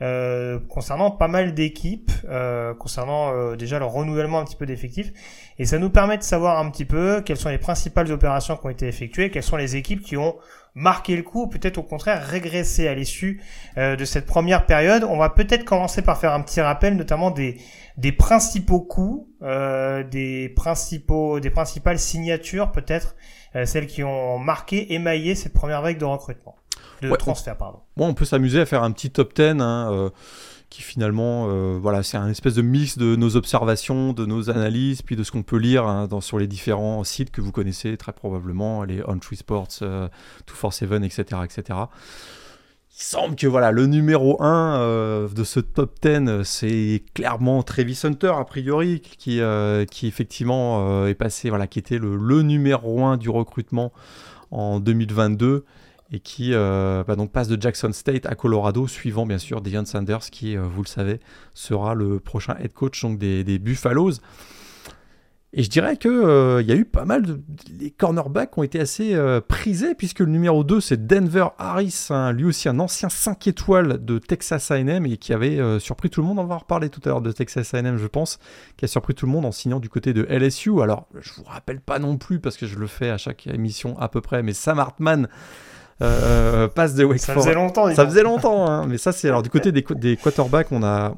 euh, 0.00 0.60
concernant 0.68 1.10
pas 1.10 1.26
mal 1.26 1.54
d'équipes, 1.54 2.12
euh, 2.28 2.72
concernant 2.72 3.32
euh, 3.32 3.56
déjà 3.56 3.80
le 3.80 3.84
renouvellement 3.84 4.38
un 4.38 4.44
petit 4.44 4.54
peu 4.54 4.64
d'effectifs. 4.64 5.12
Et 5.58 5.64
ça 5.64 5.78
nous 5.78 5.90
permet 5.90 6.16
de 6.16 6.22
savoir 6.22 6.58
un 6.60 6.70
petit 6.70 6.84
peu 6.84 7.20
quelles 7.20 7.36
sont 7.36 7.48
les 7.48 7.58
principales 7.58 8.12
opérations 8.12 8.56
qui 8.56 8.66
ont 8.66 8.70
été 8.70 8.86
effectuées, 8.86 9.30
quelles 9.30 9.42
sont 9.42 9.56
les 9.56 9.74
équipes 9.74 10.02
qui 10.02 10.16
ont 10.16 10.36
marqué 10.76 11.16
le 11.16 11.24
coup, 11.24 11.42
ou 11.42 11.46
peut-être 11.48 11.78
au 11.78 11.82
contraire 11.82 12.24
régressé 12.24 12.86
à 12.86 12.94
l'issue 12.94 13.42
de 13.76 14.04
cette 14.04 14.26
première 14.26 14.66
période. 14.66 15.02
On 15.02 15.16
va 15.16 15.30
peut-être 15.30 15.64
commencer 15.64 16.02
par 16.02 16.20
faire 16.20 16.32
un 16.32 16.42
petit 16.42 16.60
rappel, 16.60 16.94
notamment 16.94 17.32
des, 17.32 17.56
des 17.96 18.12
principaux 18.12 18.80
coups, 18.80 19.26
des 19.40 20.52
principaux, 20.54 21.40
des 21.40 21.50
principales 21.50 21.98
signatures 21.98 22.70
peut-être, 22.70 23.16
celles 23.64 23.88
qui 23.88 24.04
ont 24.04 24.38
marqué, 24.38 24.94
émaillé 24.94 25.34
cette 25.34 25.54
première 25.54 25.82
vague 25.82 25.98
de 25.98 26.04
recrutement 26.04 26.54
de 27.02 27.14
transfert, 27.16 27.56
pardon. 27.56 27.80
Bon, 27.96 28.08
on 28.08 28.14
peut 28.14 28.24
s'amuser 28.24 28.60
à 28.60 28.66
faire 28.66 28.82
un 28.82 28.90
petit 28.90 29.10
top 29.10 29.34
10 29.34 29.60
hein, 29.60 29.88
euh, 29.92 30.10
qui 30.70 30.82
finalement, 30.82 31.46
euh, 31.48 31.78
voilà, 31.80 32.02
c'est 32.02 32.16
un 32.16 32.28
espèce 32.28 32.54
de 32.54 32.62
mix 32.62 32.98
de 32.98 33.16
nos 33.16 33.36
observations, 33.36 34.12
de 34.12 34.26
nos 34.26 34.50
analyses, 34.50 35.02
puis 35.02 35.16
de 35.16 35.22
ce 35.22 35.32
qu'on 35.32 35.42
peut 35.42 35.56
lire 35.56 35.86
hein, 35.86 36.06
dans, 36.06 36.20
sur 36.20 36.38
les 36.38 36.46
différents 36.46 37.02
sites 37.04 37.30
que 37.30 37.40
vous 37.40 37.52
connaissez 37.52 37.96
très 37.96 38.12
probablement, 38.12 38.84
les 38.84 39.02
On 39.06 39.18
Tree 39.18 39.36
Sports, 39.36 39.68
euh, 39.82 40.08
247, 40.46 41.04
etc., 41.04 41.42
etc. 41.44 41.78
Il 42.90 43.02
semble 43.02 43.36
que 43.36 43.46
voilà, 43.46 43.70
le 43.70 43.86
numéro 43.86 44.42
1 44.42 44.80
euh, 44.80 45.28
de 45.28 45.44
ce 45.44 45.60
top 45.60 45.98
10, 46.02 46.42
c'est 46.42 47.04
clairement 47.14 47.62
Travis 47.62 48.00
Hunter, 48.04 48.32
a 48.36 48.44
priori, 48.44 49.00
qui, 49.00 49.40
qui 49.90 50.06
effectivement 50.06 51.06
est 51.06 51.14
passé, 51.14 51.48
voilà, 51.48 51.66
qui 51.66 51.78
était 51.78 51.98
le, 51.98 52.16
le 52.16 52.42
numéro 52.42 53.04
1 53.04 53.16
du 53.16 53.30
recrutement 53.30 53.92
en 54.50 54.80
2022 54.80 55.64
et 56.10 56.20
qui 56.20 56.54
euh, 56.54 57.04
bah, 57.04 57.16
donc 57.16 57.32
passe 57.32 57.48
de 57.48 57.60
Jackson 57.60 57.92
State 57.92 58.26
à 58.26 58.34
Colorado, 58.34 58.86
suivant 58.86 59.26
bien 59.26 59.38
sûr 59.38 59.60
Deion 59.60 59.84
Sanders, 59.84 60.30
qui, 60.30 60.56
euh, 60.56 60.62
vous 60.62 60.82
le 60.82 60.88
savez, 60.88 61.20
sera 61.54 61.94
le 61.94 62.18
prochain 62.18 62.56
head 62.58 62.72
coach 62.72 63.02
donc, 63.02 63.18
des, 63.18 63.44
des 63.44 63.58
Buffaloes. 63.58 64.14
Et 65.54 65.62
je 65.62 65.70
dirais 65.70 65.96
qu'il 65.96 66.10
euh, 66.10 66.60
y 66.60 66.72
a 66.72 66.74
eu 66.74 66.84
pas 66.84 67.06
mal 67.06 67.22
de. 67.22 67.40
Les 67.80 67.90
cornerbacks 67.90 68.56
ont 68.58 68.62
été 68.62 68.80
assez 68.80 69.18
prisés, 69.48 69.94
puisque 69.94 70.20
le 70.20 70.26
numéro 70.26 70.62
2, 70.62 70.78
c'est 70.80 71.06
Denver 71.06 71.48
Harris, 71.58 72.08
lui 72.34 72.44
aussi 72.44 72.68
un 72.68 72.78
ancien 72.78 73.08
5 73.08 73.46
étoiles 73.46 74.04
de 74.04 74.18
Texas 74.18 74.70
AM 74.70 75.06
et 75.06 75.16
qui 75.16 75.32
avait 75.32 75.80
surpris 75.80 76.10
tout 76.10 76.20
le 76.20 76.26
monde. 76.26 76.38
On 76.38 76.44
va 76.44 76.56
en 76.56 76.58
reparler 76.58 76.90
tout 76.90 77.00
à 77.06 77.08
l'heure 77.08 77.22
de 77.22 77.32
Texas 77.32 77.72
AM, 77.72 77.96
je 77.96 78.06
pense, 78.06 78.38
qui 78.76 78.84
a 78.84 78.88
surpris 78.88 79.14
tout 79.14 79.24
le 79.24 79.32
monde 79.32 79.46
en 79.46 79.52
signant 79.52 79.80
du 79.80 79.88
côté 79.88 80.12
de 80.12 80.24
LSU. 80.24 80.82
Alors, 80.82 81.08
je 81.18 81.32
vous 81.32 81.44
rappelle 81.44 81.80
pas 81.80 81.98
non 81.98 82.18
plus, 82.18 82.40
parce 82.40 82.58
que 82.58 82.66
je 82.66 82.78
le 82.78 82.86
fais 82.86 83.08
à 83.08 83.16
chaque 83.16 83.46
émission 83.46 83.98
à 83.98 84.10
peu 84.10 84.20
près, 84.20 84.42
mais 84.42 84.52
Sam 84.52 84.78
Hartman 84.78 85.28
euh, 86.02 86.68
passe 86.68 86.94
de 86.94 87.04
Wake 87.04 87.20
Ça 87.20 87.34
faisait 87.34 87.54
longtemps. 87.54 87.92
Ça 87.94 88.06
faisait 88.06 88.22
longtemps, 88.22 88.68
hein. 88.68 88.86
mais 88.86 88.98
ça 88.98 89.12
c'est 89.12 89.28
alors 89.28 89.42
du 89.42 89.50
côté 89.50 89.72
des, 89.72 89.84
des 89.96 90.16
quarterbacks, 90.16 90.70
on 90.70 90.82
a, 90.82 91.14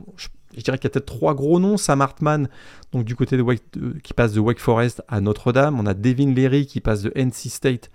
je 0.56 0.62
dirais 0.62 0.78
qu'il 0.78 0.84
y 0.84 0.90
a 0.90 0.90
peut-être 0.90 1.06
trois 1.06 1.34
gros 1.34 1.60
noms. 1.60 1.76
Sam 1.76 2.00
Hartman, 2.00 2.48
donc 2.92 3.04
du 3.04 3.14
côté 3.14 3.36
de, 3.36 3.42
Wake, 3.42 3.62
qui 4.02 4.14
passe 4.14 4.32
de 4.32 4.40
Wake 4.40 4.58
Forest 4.58 5.02
à 5.08 5.20
Notre-Dame. 5.20 5.78
On 5.78 5.86
a 5.86 5.94
Devin 5.94 6.32
Leary 6.32 6.66
qui 6.66 6.80
passe 6.80 7.02
de 7.02 7.12
NC 7.14 7.50
State 7.50 7.90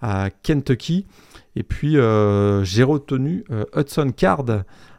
à 0.00 0.30
Kentucky. 0.42 1.06
Et 1.56 1.62
puis 1.62 1.96
euh, 1.96 2.64
j'ai 2.64 2.82
retenu 2.82 3.44
euh, 3.50 3.64
Hudson 3.74 4.12
Card, 4.16 4.44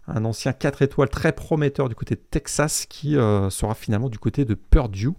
un 0.07 0.25
ancien 0.25 0.53
4 0.53 0.81
étoiles 0.81 1.09
très 1.09 1.31
prometteur 1.31 1.89
du 1.89 1.95
côté 1.95 2.15
de 2.15 2.21
Texas 2.29 2.85
qui 2.85 3.15
euh, 3.17 3.49
sera 3.49 3.75
finalement 3.75 4.09
du 4.09 4.19
côté 4.19 4.45
de 4.45 4.55
Purdue. 4.55 5.13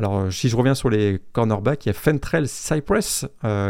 Alors, 0.00 0.32
si 0.32 0.48
je 0.48 0.56
reviens 0.56 0.74
sur 0.74 0.88
les 0.88 1.20
cornerbacks, 1.32 1.84
il 1.84 1.90
y 1.90 1.90
a 1.90 1.92
Fentrell 1.92 2.48
Cypress 2.48 3.26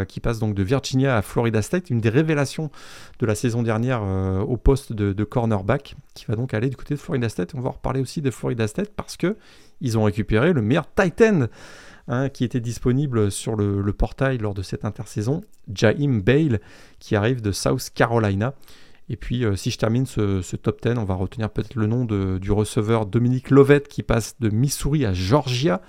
qui 0.07 0.21
passe 0.21 0.39
donc 0.39 0.55
de 0.55 0.63
Virginia 0.63 1.17
à 1.17 1.21
Florida 1.21 1.61
State, 1.61 1.89
une 1.89 1.99
des 1.99 2.07
révélations 2.07 2.71
de 3.19 3.25
la 3.25 3.35
saison 3.35 3.63
dernière 3.63 4.01
au 4.01 4.55
poste 4.55 4.93
de, 4.93 5.23
cornerback, 5.25 5.97
qui 6.13 6.23
va 6.27 6.37
donc 6.37 6.53
aller 6.53 6.69
du 6.69 6.77
côté 6.77 6.93
de 6.93 6.99
Florida 7.01 7.27
State. 7.27 7.53
On 7.53 7.59
va 7.59 7.71
reparler 7.71 7.99
aussi 7.99 8.21
de 8.21 8.31
Florida 8.31 8.65
State 8.67 8.91
parce 8.95 9.17
que 9.17 9.35
ils 9.81 9.97
ont 9.97 10.03
récupéré 10.03 10.53
le 10.53 10.61
meilleur 10.61 10.85
tight 10.93 11.21
end 11.21 11.47
Hein, 12.07 12.29
qui 12.29 12.43
était 12.43 12.59
disponible 12.59 13.31
sur 13.31 13.55
le, 13.55 13.93
portail 13.93 14.39
lors 14.39 14.53
de 14.53 14.63
cette 14.63 14.85
intersaison, 14.85 15.41
Jaim 15.71 16.19
Bale, 16.25 16.59
qui 16.99 17.15
arrive 17.15 17.41
de 17.41 17.51
South 17.51 17.89
Carolina. 17.93 18.53
Et 19.07 19.15
puis, 19.15 19.45
euh, 19.45 19.55
si 19.55 19.71
je 19.71 19.77
termine 19.77 20.05
ce, 20.05 20.55
top 20.57 20.81
10, 20.81 20.97
on 20.97 21.05
va 21.05 21.13
retenir 21.13 21.49
peut-être 21.49 21.75
le 21.75 21.85
nom 21.85 22.03
du 22.03 22.51
receveur 22.51 23.05
Dominique 23.05 23.49
Lovett, 23.49 23.87
qui 23.87 24.03
passe 24.03 24.35
de 24.39 24.49
Missouri 24.49 25.05
à 25.05 25.13
Georgia. 25.13 25.81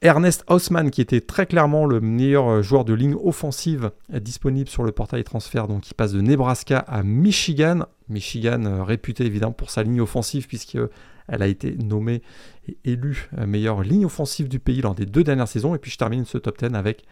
Ernest 0.00 0.44
Hausmann, 0.48 0.90
qui 0.90 1.00
était 1.00 1.20
très 1.20 1.46
clairement 1.46 1.84
le 1.84 2.00
meilleur 2.00 2.48
euh, 2.48 2.62
joueur 2.62 2.84
de 2.84 2.94
ligne 2.94 3.16
offensive 3.20 3.90
disponible 4.08 4.68
sur 4.68 4.84
le 4.84 4.92
portail 4.92 5.24
transfert, 5.24 5.66
donc 5.66 5.82
qui 5.82 5.94
passe 5.94 6.12
de 6.12 6.20
Nebraska 6.20 6.78
à 6.78 7.02
Michigan. 7.02 7.80
Michigan 8.08 8.64
euh, 8.64 8.84
réputé 8.84 9.26
évidemment 9.26 9.52
pour 9.52 9.70
sa 9.70 9.82
ligne 9.82 10.00
offensive, 10.00 10.46
puisqu'elle 10.46 10.88
a 11.28 11.46
été 11.48 11.74
nommée 11.76 12.22
et 12.68 12.78
élue 12.84 13.28
euh, 13.38 13.46
meilleure 13.46 13.82
ligne 13.82 14.06
offensive 14.06 14.48
du 14.48 14.60
pays 14.60 14.80
lors 14.82 14.94
des 14.94 15.06
deux 15.06 15.24
dernières 15.24 15.48
saisons. 15.48 15.74
Et 15.74 15.78
puis 15.78 15.90
je 15.90 15.98
termine 15.98 16.24
ce 16.24 16.38
top 16.38 16.58
10 16.58 16.76
avec 16.76 17.04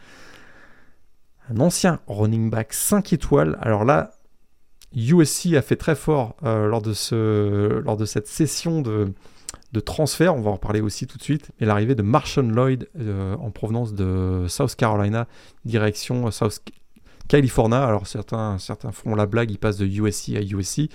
un 1.51 1.59
ancien 1.59 1.99
running 2.07 2.51
back 2.51 2.73
5 2.73 3.13
étoiles. 3.13 3.59
Alors 3.63 3.85
là, 3.85 4.13
USC 4.95 5.55
a 5.55 5.63
fait 5.63 5.77
très 5.77 5.97
fort 5.97 6.37
lors 6.43 6.81
de 6.81 6.95
cette 6.95 8.27
session 8.29 8.81
de, 8.81 9.13
de 9.77 9.81
transfert, 9.81 10.35
on 10.35 10.41
va 10.41 10.51
en 10.51 10.55
reparler 10.55 10.81
aussi 10.81 11.07
tout 11.07 11.19
de 11.19 11.23
suite, 11.23 11.51
et 11.61 11.67
l'arrivée 11.67 11.95
de 11.95 12.03
Marshawn 12.03 12.51
Lloyd 12.51 12.89
euh, 12.99 13.37
en 13.37 13.51
provenance 13.51 13.93
de 13.93 14.47
South 14.49 14.75
Carolina, 14.75 15.27
direction 15.67 16.31
South 16.31 16.63
California. 17.29 17.85
Alors 17.85 18.07
certains, 18.07 18.57
certains 18.59 18.91
font 18.91 19.15
la 19.15 19.27
blague, 19.27 19.51
ils 19.51 19.59
passent 19.59 19.77
de 19.77 19.87
USC 19.87 20.31
à 20.31 20.41
USC, 20.41 20.89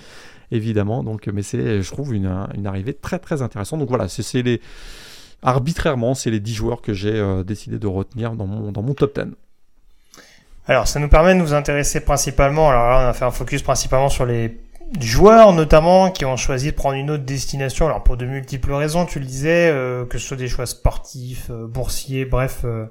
évidemment, 0.52 1.04
donc, 1.04 1.28
mais 1.28 1.44
c'est, 1.44 1.84
je 1.84 1.92
trouve, 1.92 2.16
une, 2.16 2.26
arrivée 2.66 2.96
très 2.96 3.20
très 3.20 3.44
intéressante. 3.44 3.80
Donc 3.80 3.90
voilà, 3.90 4.08
c'est, 4.08 4.42
les... 4.42 4.60
arbitrairement, 5.44 6.16
c'est 6.16 6.32
les 6.32 6.40
10 6.40 6.54
joueurs 6.56 6.82
que 6.82 6.94
j'ai 6.94 7.14
euh, 7.14 7.44
décidé 7.44 7.78
de 7.78 7.88
retenir 7.88 8.32
dans 8.32 8.48
mon, 8.48 8.72
dans 8.72 8.82
mon 8.82 8.96
top 8.96 9.20
10. 9.20 9.36
Alors 10.68 10.88
ça 10.88 11.00
nous 11.00 11.10
permet 11.10 11.36
de 11.36 11.40
nous 11.40 11.54
intéresser 11.54 12.00
principalement, 12.00 12.70
alors 12.70 12.90
là 12.90 13.06
on 13.06 13.10
a 13.10 13.14
fait 13.14 13.26
un 13.26 13.32
focus 13.32 13.62
principalement 13.62 14.10
sur 14.10 14.26
les 14.26 14.60
joueurs 15.00 15.54
notamment 15.54 16.12
qui 16.12 16.26
ont 16.26 16.38
choisi 16.38 16.72
de 16.72 16.76
prendre 16.76 16.96
une 16.96 17.12
autre 17.12 17.24
destination, 17.24 17.86
alors 17.86 18.04
pour 18.04 18.18
de 18.18 18.26
multiples 18.26 18.74
raisons, 18.74 19.06
tu 19.06 19.20
le 19.20 19.26
disais, 19.26 19.70
euh, 19.70 20.06
que 20.06 20.18
ce 20.18 20.28
soit 20.28 20.38
des 20.38 20.48
choix 20.48 20.66
sportifs, 20.66 21.50
euh, 21.50 21.68
boursiers, 21.68 22.26
bref, 22.26 22.62
euh, 22.66 22.86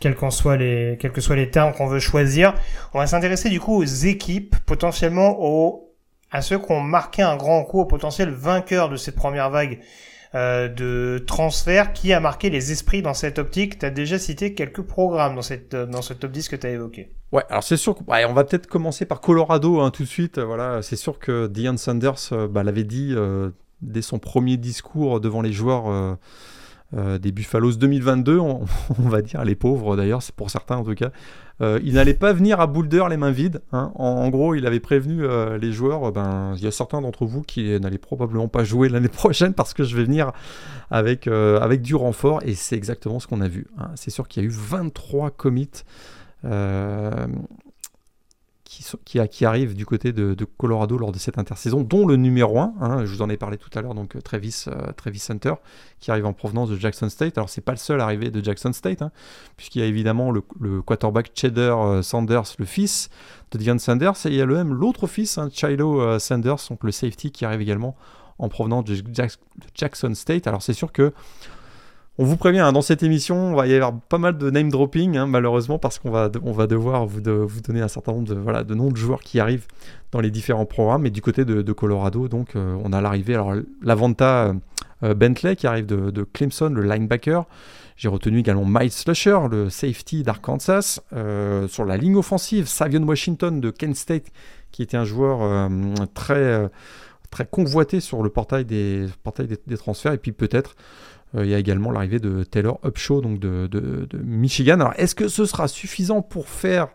quels, 0.00 0.14
que 0.14 0.30
soient 0.30 0.56
les 0.56 1.50
termes 1.50 1.72
qu'on 1.72 1.86
veut 1.86 2.00
choisir. 2.00 2.54
On 2.94 2.98
va 2.98 3.06
s'intéresser 3.06 3.50
du 3.50 3.60
coup 3.60 3.74
aux 3.74 3.84
équipes, 3.84 4.56
potentiellement 4.66 5.36
aux, 5.38 5.94
à 6.30 6.42
ceux 6.42 6.58
qui 6.58 6.72
ont 6.72 6.80
marqué 6.80 7.22
un 7.22 7.36
grand 7.36 7.64
coup, 7.64 7.80
aux 7.80 7.86
potentiels 7.86 8.30
vainqueurs 8.30 8.88
de 8.88 8.96
cette 8.96 9.16
première 9.16 9.50
vague 9.50 9.80
euh, 10.34 10.68
de 10.68 11.24
transfert 11.26 11.94
qui 11.94 12.12
a 12.12 12.20
marqué 12.20 12.50
les 12.50 12.70
esprits 12.70 13.00
dans 13.00 13.14
cette 13.14 13.38
optique. 13.38 13.78
Tu 13.78 13.90
déjà 13.90 14.18
cité 14.18 14.54
quelques 14.54 14.82
programmes 14.82 15.34
dans, 15.34 15.42
cette, 15.42 15.74
dans 15.74 16.02
ce 16.02 16.12
top 16.12 16.32
10 16.32 16.48
que 16.48 16.56
tu 16.56 16.66
as 16.66 16.70
évoqué. 16.70 17.12
Ouais, 17.32 17.42
alors 17.50 17.62
c'est 17.62 17.76
sûr 17.76 17.96
on 18.08 18.32
va 18.32 18.44
peut-être 18.44 18.66
commencer 18.66 19.04
par 19.04 19.20
Colorado 19.20 19.80
hein, 19.80 19.90
tout 19.90 20.02
de 20.02 20.08
suite. 20.08 20.38
Voilà, 20.38 20.82
c'est 20.82 20.96
sûr 20.96 21.18
que 21.18 21.46
Dion 21.46 21.76
Sanders 21.76 22.32
euh, 22.32 22.48
bah, 22.48 22.62
l'avait 22.62 22.84
dit 22.84 23.12
euh, 23.14 23.50
dès 23.82 24.02
son 24.02 24.18
premier 24.18 24.56
discours 24.56 25.20
devant 25.20 25.42
les 25.42 25.52
joueurs 25.52 26.16
euh, 26.96 27.18
des 27.18 27.32
Buffaloes 27.32 27.72
2022, 27.72 28.38
on, 28.38 28.64
va 28.98 29.20
dire, 29.20 29.44
les 29.44 29.54
pauvres 29.54 29.94
d'ailleurs, 29.94 30.22
c'est 30.22 30.34
pour 30.34 30.50
certains 30.50 30.76
en 30.76 30.84
tout 30.84 30.94
cas. 30.94 31.10
Euh, 31.60 31.78
il 31.84 31.94
n'allait 31.94 32.14
pas 32.14 32.32
venir 32.32 32.60
à 32.60 32.66
Boulder 32.66 33.04
les 33.10 33.18
mains 33.18 33.30
vides. 33.30 33.60
Hein. 33.72 33.92
En, 33.96 34.30
gros, 34.30 34.54
il 34.54 34.66
avait 34.66 34.80
prévenu 34.80 35.24
euh, 35.24 35.58
les 35.58 35.70
joueurs, 35.70 36.12
ben, 36.12 36.54
il 36.56 36.62
y 36.62 36.66
a 36.66 36.70
certains 36.70 37.02
d'entre 37.02 37.26
vous 37.26 37.42
qui 37.42 37.78
n'allaient 37.78 37.98
probablement 37.98 38.48
pas 38.48 38.64
jouer 38.64 38.88
l'année 38.88 39.08
prochaine 39.08 39.52
parce 39.52 39.74
que 39.74 39.84
je 39.84 39.96
vais 39.96 40.04
venir 40.04 40.32
avec, 40.90 41.26
avec 41.26 41.82
du 41.82 41.94
renfort, 41.94 42.40
et 42.46 42.54
c'est 42.54 42.76
exactement 42.76 43.20
ce 43.20 43.26
qu'on 43.26 43.42
a 43.42 43.48
vu. 43.48 43.66
Hein. 43.76 43.90
C'est 43.94 44.10
sûr 44.10 44.26
qu'il 44.26 44.42
y 44.42 44.46
a 44.46 44.48
eu 44.48 44.52
23 44.52 45.30
commits 45.32 45.84
qui, 48.68 48.84
qui, 49.30 49.44
arrive 49.46 49.74
du 49.74 49.86
côté 49.86 50.12
de, 50.12 50.36
Colorado 50.58 50.98
lors 50.98 51.10
de 51.10 51.18
cette 51.18 51.38
intersaison, 51.38 51.80
dont 51.80 52.06
le 52.06 52.16
numéro 52.16 52.60
1, 52.60 52.74
hein, 52.80 53.06
je 53.06 53.14
vous 53.14 53.22
en 53.22 53.30
ai 53.30 53.38
parlé 53.38 53.56
tout 53.56 53.70
à 53.74 53.80
l'heure, 53.80 53.94
donc 53.94 54.14
euh, 54.14 54.20
Travis, 54.20 54.66
euh, 54.68 54.92
Travis 54.92 55.24
Hunter, 55.30 55.54
qui 56.00 56.10
arrive 56.10 56.26
en 56.26 56.34
provenance 56.34 56.68
de 56.68 56.76
Jackson 56.76 57.08
State. 57.08 57.38
Alors 57.38 57.48
c'est 57.48 57.62
pas 57.62 57.72
le 57.72 57.78
seul 57.78 58.00
arrivé 58.00 58.30
de 58.30 58.44
Jackson 58.44 58.74
State, 58.74 59.00
hein, 59.00 59.10
puisqu'il 59.56 59.80
y 59.80 59.82
a 59.82 59.86
évidemment 59.86 60.30
le, 60.30 60.42
quarterback 60.82 61.30
Cheddar 61.34 61.80
euh, 61.80 62.02
Sanders, 62.02 62.54
le 62.58 62.66
fils 62.66 63.08
de 63.52 63.58
Dion 63.58 63.78
Sanders, 63.78 64.26
et 64.26 64.28
il 64.28 64.34
y 64.34 64.42
a 64.42 64.46
le 64.46 64.54
même 64.54 64.74
l'autre 64.74 65.06
fils, 65.06 65.38
hein, 65.38 65.48
Chilo 65.50 66.18
Sanders, 66.18 66.58
donc 66.68 66.84
le 66.84 66.92
safety 66.92 67.30
qui 67.30 67.46
arrive 67.46 67.62
également 67.62 67.96
en 68.38 68.50
provenance 68.50 68.84
de 68.84 68.96
Jackson 69.74 70.14
State. 70.14 70.46
Alors 70.46 70.62
c'est 70.62 70.74
sûr 70.74 70.92
que 70.92 71.14
on 72.20 72.24
vous 72.24 72.36
prévient, 72.36 72.58
hein, 72.58 72.72
dans 72.72 72.82
cette 72.82 73.04
émission, 73.04 73.50
il 73.50 73.56
va 73.56 73.66
y 73.68 73.74
avoir 73.74 74.00
pas 74.00 74.18
mal 74.18 74.36
de 74.36 74.50
name 74.50 74.70
dropping, 74.70 75.16
hein, 75.16 75.26
malheureusement, 75.26 75.78
parce 75.78 76.00
qu'on 76.00 76.10
va, 76.10 76.28
on 76.42 76.66
devoir 76.66 77.06
vous, 77.06 77.20
donner 77.20 77.80
un 77.80 77.86
certain 77.86 78.12
nombre 78.12 78.26
de, 78.64 78.74
noms 78.74 78.90
de 78.90 78.96
joueurs 78.96 79.20
qui 79.20 79.38
arrivent 79.38 79.68
dans 80.10 80.20
les 80.20 80.32
différents 80.32 80.66
programmes. 80.66 81.06
Et 81.06 81.10
du 81.10 81.22
côté 81.22 81.44
de, 81.44 81.72
Colorado, 81.72 82.26
donc, 82.26 82.56
euh, 82.56 82.76
on 82.82 82.92
a 82.92 83.00
l'arrivée, 83.00 83.34
alors 83.34 83.54
Lavanta 83.82 84.52
euh, 85.04 85.14
Bentley 85.14 85.54
qui 85.54 85.68
arrive 85.68 85.86
de, 85.86 86.24
Clemson, 86.24 86.70
le 86.70 86.82
linebacker. 86.82 87.44
J'ai 87.96 88.08
retenu 88.08 88.40
également 88.40 88.64
Miles 88.64 88.92
Slusher, 88.92 89.38
le 89.48 89.70
safety 89.70 90.24
d'Arkansas. 90.24 91.00
Euh, 91.12 91.68
sur 91.68 91.84
la 91.84 91.96
ligne 91.96 92.16
offensive, 92.16 92.66
Savion 92.66 93.02
Washington 93.04 93.60
de 93.60 93.70
Kent 93.70 93.94
State, 93.94 94.26
qui 94.72 94.82
était 94.82 94.96
un 94.96 95.04
joueur 95.04 95.70
très, 96.14 96.68
convoité 97.50 98.00
sur 98.00 98.24
le 98.24 98.30
portail 98.30 98.64
des, 98.64 99.06
transferts. 99.78 100.14
Et 100.14 100.18
puis 100.18 100.32
peut-être 100.32 100.74
euh, 100.74 101.17
il 101.34 101.46
y 101.46 101.54
a 101.54 101.58
également 101.58 101.90
l'arrivée 101.90 102.20
de 102.20 102.42
Taylor 102.42 102.80
Upshaw 102.84 103.20
donc 103.20 103.38
de, 103.38 104.08
Michigan. 104.22 104.80
Alors, 104.80 104.94
est-ce 104.96 105.14
que 105.14 105.28
ce 105.28 105.44
sera 105.44 105.68
suffisant 105.68 106.22
pour 106.22 106.48
faire 106.48 106.88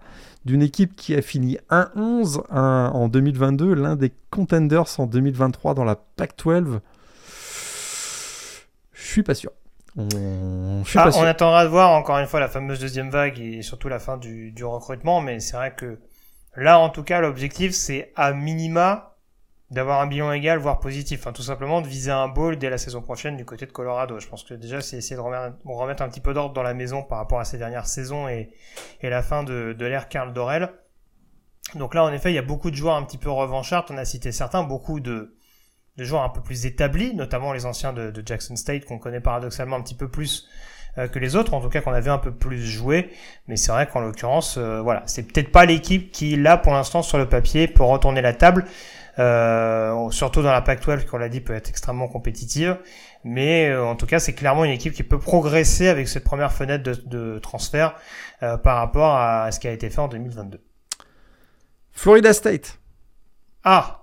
d'une 0.46 0.62
équipe 0.62 0.96
qui 0.96 1.16
a 1.16 1.22
fini 1.22 1.58
1-11 1.70 2.42
en 2.50 3.08
2022 3.08 3.74
l'un 3.76 3.96
des 3.96 4.12
contenders 4.30 5.00
en 5.00 5.06
2023 5.06 5.74
dans 5.74 5.84
la 5.86 5.96
Pac-12 5.96 6.80
Je 8.94 9.08
suis 9.08 9.24
pas 9.24 9.36
sûr. 9.36 9.52
On... 9.96 10.82
Ah, 10.96 11.10
on 11.16 11.24
attendra 11.24 11.66
de 11.66 11.70
voir 11.70 11.92
encore 11.92 12.18
une 12.18 12.26
fois 12.26 12.40
la 12.40 12.48
fameuse 12.48 12.80
deuxième 12.80 13.12
vague 13.12 13.40
et 13.40 13.62
surtout 13.62 13.90
la 13.90 14.00
fin 14.00 14.18
du, 14.18 14.52
du 14.52 14.66
recrutement, 14.66 15.22
mais 15.22 15.40
c'est 15.40 15.56
vrai 15.56 15.76
que 15.76 16.00
là, 16.56 16.80
en 16.80 16.90
tout 16.90 17.04
cas, 17.04 17.22
l'objectif, 17.22 17.74
c'est 17.74 18.12
à 18.16 18.34
minima 18.34 19.13
d'avoir 19.74 20.02
un 20.02 20.08
bilan 20.08 20.32
égal, 20.32 20.60
voire 20.60 20.80
positif. 20.80 21.22
Enfin, 21.22 21.34
tout 21.34 21.42
simplement 21.42 21.82
de 21.82 21.88
viser 21.88 22.12
un 22.12 22.28
bowl 22.28 22.58
dès 22.58 22.70
la 22.70 22.78
saison 22.78 23.02
prochaine 23.02 23.36
du 23.36 23.44
côté 23.44 23.66
de 23.66 23.72
Colorado. 23.72 24.20
Je 24.20 24.28
pense 24.28 24.44
que 24.44 24.54
déjà, 24.54 24.82
c'est 24.82 24.98
essayer 24.98 25.16
de 25.16 25.22
remettre, 25.22 26.04
un 26.04 26.10
petit 26.10 26.22
peu 26.22 26.34
d'ordre 26.34 26.54
dans 26.54 26.64
la 26.64 26.74
maison 26.74 27.02
par 27.04 27.18
rapport 27.18 27.40
à 27.40 27.46
ces 27.46 27.58
dernières 27.58 27.88
saisons 27.88 28.28
et, 28.28 28.52
et 29.02 29.10
la 29.10 29.22
fin 29.24 29.44
de, 29.44 29.74
de 29.78 29.86
l'ère 29.86 30.10
Karl 30.10 30.32
Dorel. 30.32 30.70
Donc 31.76 31.96
là, 31.96 32.04
en 32.04 32.14
effet, 32.14 32.32
il 32.32 32.36
y 32.36 32.40
a 32.40 32.44
beaucoup 32.44 32.70
de 32.70 32.76
joueurs 32.76 32.96
un 32.96 33.04
petit 33.04 33.18
peu 33.18 33.32
revanchards. 33.32 33.86
On 33.90 33.98
a 33.98 34.06
cité 34.06 34.32
certains, 34.32 34.64
beaucoup 34.64 35.00
de, 35.00 35.36
de 35.98 36.04
joueurs 36.04 36.24
un 36.24 36.30
peu 36.30 36.42
plus 36.42 36.66
établis, 36.68 37.16
notamment 37.16 37.52
les 37.52 37.66
anciens 37.66 37.94
de, 37.94 38.12
de 38.12 38.24
Jackson 38.26 38.56
State 38.56 38.86
qu'on 38.86 39.00
connaît 39.00 39.22
paradoxalement 39.22 39.78
un 39.78 39.82
petit 39.82 39.96
peu 39.96 40.08
plus 40.08 40.48
euh, 41.00 41.08
que 41.08 41.18
les 41.18 41.36
autres, 41.36 41.56
en 41.56 41.62
tout 41.62 41.70
cas 41.70 41.82
qu'on 41.82 41.94
avait 41.94 42.12
un 42.12 42.20
peu 42.20 42.32
plus 42.32 42.64
joué. 42.64 43.10
Mais 43.48 43.56
c'est 43.56 43.72
vrai 43.72 43.88
qu'en 43.88 44.02
l'occurrence, 44.02 44.58
euh, 44.58 44.82
voilà, 44.82 45.02
c'est 45.08 45.24
peut-être 45.24 45.52
pas 45.52 45.66
l'équipe 45.66 46.12
qui, 46.12 46.36
là, 46.36 46.58
pour 46.58 46.74
l'instant, 46.74 47.02
sur 47.02 47.18
le 47.18 47.28
papier, 47.28 47.68
peut 47.68 47.84
retourner 47.84 48.22
la 48.22 48.34
table. 48.34 48.66
Euh, 49.20 50.10
surtout 50.10 50.42
dans 50.42 50.52
la 50.52 50.62
Pac-12 50.62 51.06
qu'on 51.06 51.18
l'a 51.18 51.30
dit 51.30 51.40
peut 51.40 51.54
être 51.54 51.70
extrêmement 51.70 52.08
compétitive. 52.08 52.78
Mais 53.24 53.70
euh, 53.70 53.86
en 53.86 53.96
tout 53.96 54.06
cas 54.06 54.20
c'est 54.20 54.34
clairement 54.34 54.66
une 54.66 54.72
équipe 54.72 54.94
qui 54.94 55.04
peut 55.04 55.20
progresser 55.20 55.88
avec 55.88 56.08
cette 56.08 56.24
première 56.24 56.52
fenêtre 56.52 56.84
de, 57.06 57.40
transfert 57.40 57.96
euh, 58.42 58.58
par 58.58 58.78
rapport 58.78 59.16
à 59.16 59.52
ce 59.52 59.60
qui 59.60 59.68
a 59.68 59.72
été 59.72 59.90
fait 59.90 60.00
en 60.00 60.08
2022 60.08 60.60
Florida 61.92 62.34
State. 62.34 62.80
Ah! 63.64 64.00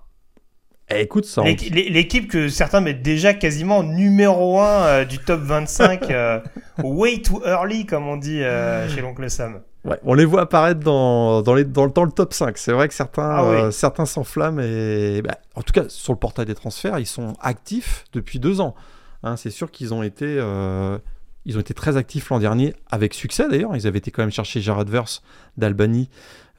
Eh, 0.93 1.03
écoute 1.03 1.25
ça 1.25 1.43
l'équipe 1.45 2.29
que 2.29 2.49
certains 2.49 2.81
mettent 2.81 3.03
déjà 3.03 3.33
quasiment 3.33 3.85
numéro 3.85 4.59
1 4.61 5.05
du 5.05 5.19
top 5.19 5.41
25 5.41 6.09
way 6.83 7.23
too 7.23 7.43
early 7.45 7.87
comme 7.87 8.09
on 8.09 8.17
dit 8.17 8.43
chez 8.89 9.01
l'oncle 9.01 9.31
Sam 9.31 9.63
Ouais, 9.85 9.99
on 10.05 10.12
les 10.14 10.24
voit 10.26 10.43
apparaître 10.43 10.81
dans, 10.81 11.41
dans, 11.43 11.55
les, 11.55 11.64
dans, 11.64 11.87
dans 11.89 12.05
le 12.05 12.11
top 12.12 12.35
5. 12.35 12.59
C'est 12.59 12.72
vrai 12.72 12.87
que 12.89 12.95
certains 12.95 13.31
Ah 13.31 13.45
oui. 13.45 13.57
euh, 13.57 13.70
certains 13.70 14.05
s'enflamment. 14.05 14.61
Et, 14.62 15.22
bah, 15.22 15.39
en 15.55 15.62
tout 15.62 15.72
cas, 15.72 15.85
sur 15.89 16.12
le 16.12 16.18
portail 16.18 16.45
des 16.47 16.55
transferts, 16.55 16.99
ils 16.99 17.07
sont 17.07 17.33
actifs 17.41 18.05
depuis 18.12 18.39
deux 18.39 18.61
ans. 18.61 18.74
Hein, 19.22 19.37
c'est 19.37 19.51
sûr 19.51 19.70
qu'ils 19.70 19.95
ont 19.95 20.03
été. 20.03 20.26
euh, 20.39 20.99
ils 21.47 21.57
ont 21.57 21.61
été 21.61 21.72
très 21.72 21.97
actifs 21.97 22.28
l'an 22.28 22.39
dernier, 22.39 22.74
avec 22.91 23.14
succès 23.14 23.49
d'ailleurs. 23.49 23.74
Ils 23.74 23.87
avaient 23.87 23.99
été 23.99 24.11
quand 24.11 24.22
même 24.22 24.31
chercher 24.31 24.61
Jared 24.61 24.91
Verse 24.91 25.22
d'Albany 25.57 26.11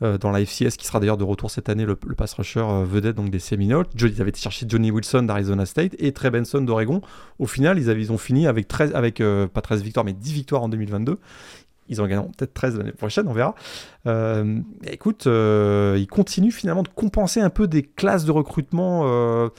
euh, 0.02 0.18
dans 0.18 0.32
la 0.32 0.40
FCS, 0.44 0.76
qui 0.78 0.88
sera 0.88 1.00
d'ailleurs 1.00 1.18
de 1.18 1.24
retour 1.24 1.52
cette 1.52 1.70
année, 1.70 1.86
le, 1.86 1.96
le 2.08 2.16
pass 2.16 2.34
rusher 2.34 2.62
euh, 2.62 2.84
vedette 2.84 3.16
donc 3.16 3.30
des 3.30 3.38
Seminoles. 3.38 3.86
Ils 4.00 4.20
avaient 4.20 4.30
été 4.32 4.40
chercher 4.40 4.66
Johnny 4.68 4.90
Wilson 4.90 5.22
d'Arizona 5.22 5.68
State 5.68 5.94
et 6.00 6.12
Trey 6.14 6.32
Benson 6.32 6.62
d'Oregon. 6.62 7.02
Au 7.38 7.46
final, 7.46 7.78
ils, 7.78 7.92
avaient, 7.92 8.02
ils 8.02 8.12
ont 8.12 8.18
fini 8.18 8.48
avec, 8.48 8.68
13, 8.68 8.94
avec 8.96 9.22
euh, 9.22 9.46
pas 9.48 9.62
13 9.62 9.84
victoires, 9.84 10.04
mais 10.04 10.14
10 10.14 10.34
victoires 10.34 10.64
en 10.64 10.70
2022. 10.70 11.20
Ils 11.92 12.00
en 12.02 12.08
gagneront 12.08 12.32
peut-être 12.36 12.54
13 12.54 12.78
l'année 12.78 12.94
prochaine, 12.94 13.28
on 13.28 13.34
verra. 13.34 13.54
Euh, 14.08 14.62
écoute, 14.86 15.28
euh, 15.28 15.98
ils 16.00 16.08
continuent 16.08 16.52
finalement 16.52 16.84
de 16.84 16.88
compenser 16.88 17.42
un 17.42 17.50
peu 17.50 17.68
des 17.68 17.84
classes 17.84 18.24
de 18.24 18.32
recrutement 18.32 19.02
euh, 19.06 19.50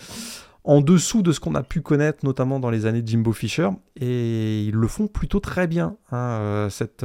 en 0.64 0.80
dessous 0.80 1.20
de 1.22 1.30
ce 1.30 1.40
qu'on 1.40 1.54
a 1.54 1.62
pu 1.62 1.82
connaître, 1.82 2.24
notamment 2.24 2.58
dans 2.58 2.70
les 2.70 2.86
années 2.86 3.02
de 3.02 3.06
Jimbo 3.08 3.32
Fisher. 3.32 3.68
Et 4.00 4.62
ils 4.62 4.74
le 4.74 4.88
font 4.88 5.08
plutôt 5.08 5.40
très 5.40 5.66
bien. 5.66 5.96
hein, 6.10 6.68
cette, 6.70 7.04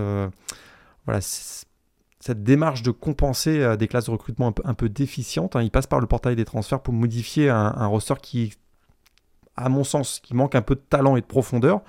voilà, 1.06 1.20
cette 1.22 2.44
démarche 2.44 2.82
de 2.82 2.92
compenser 2.92 3.76
des 3.76 3.90
classes 3.90 4.06
de 4.06 4.12
recrutement 4.12 4.48
un 4.48 4.52
peu, 4.54 4.64
un 4.64 4.76
peu 4.76 4.88
déficientes. 4.88 5.58
hein. 5.58 5.62
Ils 5.62 5.72
passent 5.72 5.88
par 5.88 6.00
le 6.00 6.08
portail 6.08 6.38
des 6.38 6.46
transferts 6.46 6.82
pour 6.82 6.94
modifier 6.94 7.50
un, 7.50 7.74
un 7.76 7.88
roster 7.88 8.14
qui, 8.22 8.54
à 9.58 9.68
mon 9.68 9.84
sens, 9.84 10.22
qui 10.24 10.36
manque 10.36 10.56
un 10.56 10.62
peu 10.62 10.76
de 10.76 10.84
talent 10.90 11.18
et 11.18 11.22
de 11.22 11.26
profondeur. 11.26 11.82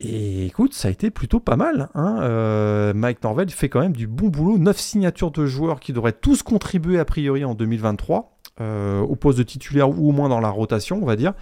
Et 0.00 0.46
écoute, 0.46 0.74
ça 0.74 0.88
a 0.88 0.90
été 0.90 1.10
plutôt 1.10 1.40
pas 1.40 1.56
mal. 1.56 1.88
hein. 1.94 2.18
Euh, 2.22 2.92
Mike 2.94 3.22
Norvell 3.22 3.48
fait 3.50 3.68
quand 3.68 3.80
même 3.80 3.92
du 3.92 4.06
bon 4.06 4.28
boulot. 4.28 4.58
9 4.58 4.78
signatures 4.78 5.30
de 5.30 5.46
joueurs 5.46 5.80
qui 5.80 5.92
devraient 5.92 6.12
tous 6.12 6.42
contribuer 6.42 6.98
a 6.98 7.04
priori 7.04 7.44
en 7.44 7.54
2023 7.54 8.36
euh, 8.60 9.00
au 9.00 9.16
poste 9.16 9.38
de 9.38 9.44
titulaire 9.44 9.88
ou 9.90 10.08
au 10.08 10.12
moins 10.12 10.28
dans 10.28 10.40
la 10.40 10.50
rotation, 10.50 11.00
on 11.00 11.06
va 11.06 11.16
dire. 11.16 11.32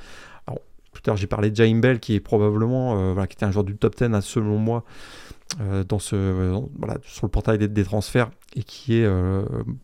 Alors, 0.46 0.60
tout 0.92 1.00
à 1.06 1.10
l'heure, 1.10 1.16
j'ai 1.16 1.26
parlé 1.26 1.50
de 1.50 1.56
Jaime 1.56 1.80
Bell 1.80 1.98
qui 1.98 2.14
est 2.14 2.20
probablement, 2.20 2.98
euh, 2.98 3.12
voilà, 3.12 3.26
qui 3.26 3.36
était 3.36 3.46
un 3.46 3.50
joueur 3.50 3.64
du 3.64 3.76
top 3.76 3.96
10 3.96 4.04
hein, 4.04 4.20
selon 4.20 4.58
moi 4.58 4.84
dans 5.86 5.98
ce, 5.98 6.58
voilà, 6.78 6.96
sur 7.02 7.26
le 7.26 7.30
portail 7.30 7.58
des, 7.58 7.84
transferts 7.84 8.30
et 8.56 8.62
qui 8.62 8.94
est 8.94 9.06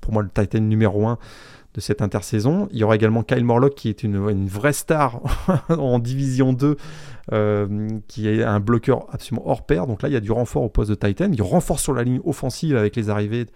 pour 0.01 0.15
moi 0.15 0.23
le 0.23 0.31
Titan 0.31 0.61
numéro 0.61 1.07
1 1.07 1.19
de 1.75 1.81
cette 1.83 2.01
intersaison. 2.01 2.69
Il 2.73 2.79
y 2.79 2.85
aura 2.85 2.97
également 2.97 3.23
Kyle 3.23 3.45
Morlock 3.45 3.75
qui 3.75 3.91
est 3.91 4.03
une, 4.03 4.17
une 4.31 4.49
vraie 4.49 4.73
star 4.73 5.21
en 5.69 5.99
Division 5.99 6.55
2 6.55 6.79
euh, 7.33 7.89
qui 8.09 8.29
est 8.29 8.43
un 8.43 8.61
bloqueur 8.61 9.07
absolument 9.13 9.49
hors 9.49 9.67
pair. 9.67 9.87
Donc 9.87 10.03
là, 10.03 10.09
il 10.09 10.13
y 10.13 10.17
a 10.17 10.21
du 10.21 10.33
renfort 10.33 10.63
au 10.63 10.69
poste 10.69 10.91
de 10.91 10.95
Titan. 10.95 11.31
Il 11.33 11.43
renforce 11.43 11.83
sur 11.83 11.93
la 11.93 12.03
ligne 12.03 12.21
offensive 12.25 12.77
avec 12.77 12.97
les 12.97 13.11
arrivées 13.11 13.47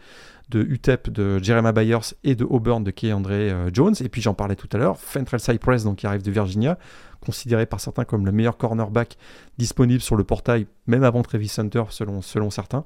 de 0.51 0.61
UTEP, 0.61 1.11
de 1.11 1.43
Jeremiah 1.43 1.73
Byers 1.73 2.15
et 2.25 2.35
de 2.35 2.45
Auburn 2.45 2.85
de 2.85 2.91
Key 2.91 3.13
André 3.13 3.51
euh, 3.51 3.71
Jones. 3.73 3.95
Et 4.01 4.09
puis 4.09 4.21
j'en 4.21 4.35
parlais 4.35 4.57
tout 4.57 4.69
à 4.73 4.79
l'heure, 4.79 4.99
Fentrell 4.99 5.41
Cypress, 5.41 5.85
donc 5.85 5.97
qui 5.97 6.07
arrive 6.07 6.23
de 6.23 6.31
Virginia, 6.31 6.79
considéré 7.25 7.67
par 7.67 7.81
certains 7.81 8.05
comme 8.05 8.27
le 8.27 8.33
meilleur 8.33 8.57
cornerback 8.57 9.17
disponible 9.59 10.03
sur 10.03 10.17
le 10.17 10.25
portail, 10.25 10.67
même 10.87 11.05
avant 11.05 11.23
Travis 11.23 11.53
Hunter, 11.57 11.85
selon, 11.89 12.21
selon 12.21 12.51
certains. 12.51 12.85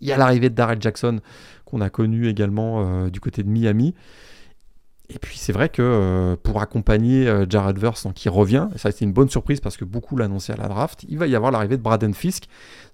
Il 0.00 0.06
y 0.06 0.12
a 0.12 0.16
l'arrivée 0.16 0.50
de 0.50 0.54
Darrell 0.54 0.80
Jackson, 0.80 1.20
qu'on 1.64 1.80
a 1.80 1.90
connu 1.90 2.28
également 2.28 2.84
euh, 2.84 3.10
du 3.10 3.20
côté 3.20 3.42
de 3.42 3.48
Miami. 3.48 3.94
Et 5.10 5.18
puis 5.18 5.38
c'est 5.38 5.52
vrai 5.52 5.70
que 5.70 5.80
euh, 5.80 6.36
pour 6.42 6.60
accompagner 6.60 7.26
euh, 7.26 7.46
Jared 7.48 7.78
Verse, 7.78 8.06
qui 8.14 8.28
revient, 8.28 8.68
et 8.74 8.78
ça 8.78 8.88
a 8.88 8.90
été 8.90 9.06
une 9.06 9.12
bonne 9.12 9.30
surprise 9.30 9.58
parce 9.58 9.78
que 9.78 9.86
beaucoup 9.86 10.16
l'annonçaient 10.16 10.52
à 10.52 10.56
la 10.56 10.68
draft, 10.68 11.06
il 11.08 11.18
va 11.18 11.26
y 11.26 11.34
avoir 11.34 11.50
l'arrivée 11.50 11.78
de 11.78 11.82
Braden 11.82 12.12
Fisk 12.12 12.44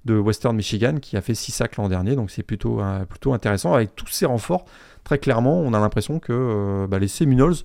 de 0.05 0.17
Western 0.17 0.55
Michigan 0.55 0.99
qui 1.03 1.17
a 1.17 1.21
fait 1.21 1.35
6 1.35 1.51
sacs 1.51 1.77
l'an 1.77 1.89
dernier, 1.89 2.15
donc 2.15 2.31
c'est 2.31 2.45
plutôt, 2.45 2.81
euh, 2.81 3.05
plutôt 3.05 3.33
intéressant. 3.33 3.75
Avec 3.75 3.97
tous 3.97 4.07
ces 4.07 4.27
renforts, 4.27 4.65
très 5.03 5.19
clairement, 5.19 5.59
on 5.59 5.75
a 5.75 5.81
l'impression 5.81 6.21
que 6.21 6.87
bah, 6.89 7.01
les 7.01 7.09
Seminoles, 7.09 7.57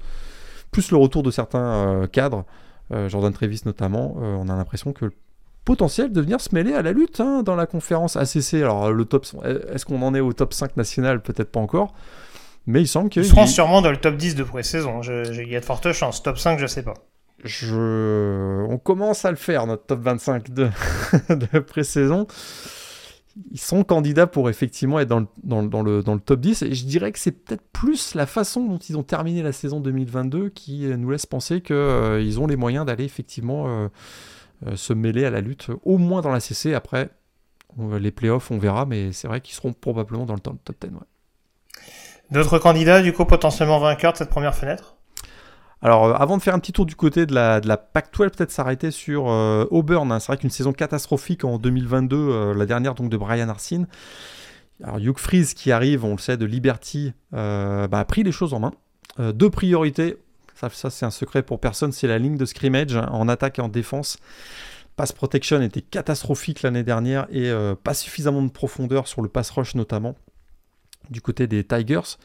plus 0.72 0.90
le 0.90 0.98
retour 0.98 1.22
de 1.22 1.30
certains 1.30 2.08
cadres, 2.12 2.46
Jordan 3.08 3.32
Travis 3.32 3.62
notamment, 3.66 4.16
on 4.18 4.50
a 4.50 4.56
l'impression 4.56 4.94
que 4.94 5.06
le 5.06 5.12
potentiel 5.64 6.12
de 6.12 6.22
venir 6.22 6.42
se 6.42 6.54
mêler 6.56 6.74
à 6.74 6.82
la 6.82 6.92
lutte 6.92 7.20
hein, 7.20 7.44
dans 7.44 7.56
la 7.56 7.68
conférence 7.68 8.16
ACC. 8.16 8.56
Alors 8.56 8.92
le 8.92 9.06
top, 9.06 9.28
est-ce 9.72 9.86
qu'on 9.86 10.02
en 10.02 10.16
est 10.16 10.20
au 10.20 10.34
top 10.34 10.54
5 10.54 10.76
national? 10.76 11.22
Peut-être 11.22 11.52
pas 11.52 11.60
encore. 11.60 11.94
Mais 12.70 12.82
il 12.82 12.88
semble 12.88 13.10
qu'il 13.10 13.24
Ils 13.24 13.28
seront 13.28 13.48
sûrement 13.48 13.82
dans 13.82 13.90
le 13.90 13.98
top 13.98 14.16
10 14.16 14.36
de 14.36 14.44
pré-saison. 14.44 15.02
Il 15.02 15.50
y 15.50 15.56
a 15.56 15.60
de 15.60 15.66
fortes 15.66 15.92
chances. 15.92 16.22
Top 16.22 16.38
5, 16.38 16.60
je 16.60 16.68
sais 16.68 16.84
pas. 16.84 16.94
Je... 17.44 18.66
On 18.70 18.78
commence 18.78 19.26
à 19.26 19.32
le 19.32 19.38
faire, 19.38 19.66
notre 19.66 19.86
top 19.88 20.02
25 20.02 20.52
de, 20.52 20.70
de 21.30 21.60
pré-saison. 21.60 22.28
Ils 23.52 23.60
sont 23.60 23.84
candidats 23.84 24.28
pour 24.28 24.50
effectivement 24.50 25.00
être 25.00 25.08
dans 25.08 25.22
le, 25.22 25.28
dans, 25.44 25.64
dans 25.64 25.82
le, 25.82 26.04
dans 26.04 26.14
le 26.14 26.20
top 26.20 26.42
10. 26.42 26.62
Et 26.64 26.74
je 26.76 26.86
dirais 26.86 27.12
que 27.12 27.18
c'est 27.18 27.32
peut-être 27.32 27.64
plus 27.72 28.14
la 28.14 28.26
façon 28.26 28.66
dont 28.66 28.78
ils 28.78 28.98
ont 28.98 29.04
terminé 29.04 29.42
la 29.42 29.52
saison 29.54 29.80
2022 29.80 30.50
qui 30.50 30.86
euh, 30.86 30.96
nous 30.98 31.10
laisse 31.10 31.26
penser 31.26 31.62
qu'ils 31.62 32.40
ont 32.40 32.46
les 32.48 32.56
moyens 32.56 32.86
d'aller 32.86 33.06
effectivement 33.06 33.68
euh, 33.68 33.88
euh, 34.68 34.76
se 34.76 34.94
mêler 34.94 35.26
à 35.26 35.32
la 35.32 35.42
lutte, 35.42 35.70
au 35.86 35.98
moins 35.98 36.22
dans 36.22 36.32
la 36.32 36.40
CC. 36.40 36.74
Après, 36.76 37.10
on- 37.78 37.96
les 37.96 38.12
playoffs, 38.12 38.52
on 38.52 38.58
verra, 38.60 38.86
mais 38.86 39.12
c'est 39.12 39.28
vrai 39.28 39.42
qu'ils 39.42 39.56
seront 39.56 39.74
probablement 39.74 40.26
dans 40.26 40.36
le 40.36 40.40
top, 40.42 40.58
top 40.64 40.76
10. 40.82 40.88
ouais. 40.94 41.00
D'autres 42.32 42.60
candidats, 42.60 43.02
du 43.02 43.12
coup, 43.12 43.26
potentiellement 43.26 43.80
vainqueurs 43.80 44.14
de 44.14 44.18
cette 44.18 44.30
première 44.30 44.56
fenêtre? 44.56 44.96
Alors, 45.82 46.06
euh, 46.06 46.14
avant 46.14 46.38
de 46.38 46.44
faire 46.44 46.54
un 46.54 46.60
petit 46.60 46.74
tour 46.74 46.86
du 46.86 46.96
côté 46.96 47.26
de 47.26 47.34
la, 47.34 47.60
de 47.60 47.68
la 47.68 47.78
Pac-12, 47.78 48.30
peut-être 48.30 48.52
s'arrêter 48.52 48.92
sur 48.92 49.30
euh, 49.30 49.66
Auburn. 49.72 50.12
hein. 50.12 50.20
C'est 50.20 50.28
vrai 50.28 50.38
qu'une 50.38 50.50
saison 50.50 50.74
catastrophique 50.74 51.44
en 51.44 51.58
2022, 51.58 52.18
euh, 52.18 52.54
la 52.54 52.66
dernière 52.66 52.96
donc 52.96 53.10
de 53.10 53.18
Brian 53.18 53.50
Arsene. 53.50 53.88
Alors, 54.84 55.00
Hugh 55.00 55.18
Freeze 55.18 55.54
qui 55.54 55.72
arrive, 55.72 56.06
on 56.06 56.12
le 56.12 56.20
sait, 56.20 56.38
de 56.38 56.46
Liberty, 56.46 57.14
bah, 57.32 57.88
a 57.92 58.06
pris 58.06 58.24
les 58.24 58.32
choses 58.32 58.54
en 58.54 58.60
main. 58.60 58.72
Deux 59.18 59.50
priorités, 59.50 60.18
ça, 60.56 60.90
c'est 60.90 61.06
un 61.06 61.12
secret 61.12 61.44
pour 61.44 61.60
personne, 61.60 61.92
c'est 61.92 62.08
la 62.08 62.18
ligne 62.18 62.38
de 62.38 62.46
scrimmage 62.46 62.96
hein, 62.96 63.10
en 63.12 63.28
attaque 63.28 63.60
et 63.60 63.62
en 63.62 63.68
défense. 63.68 64.18
Pass 64.96 65.12
protection 65.12 65.62
était 65.62 65.82
catastrophique 65.82 66.62
l'année 66.62 66.84
dernière 66.84 67.28
et 67.30 67.52
pas 67.84 67.94
suffisamment 67.94 68.42
de 68.42 68.52
profondeur 68.52 69.08
sur 69.08 69.22
le 69.22 69.28
pass 69.28 69.50
rush 69.50 69.76
notamment 69.76 70.16
du 71.10 71.22
côté 71.22 71.48
des 71.48 71.64
Tigers. 71.64 72.18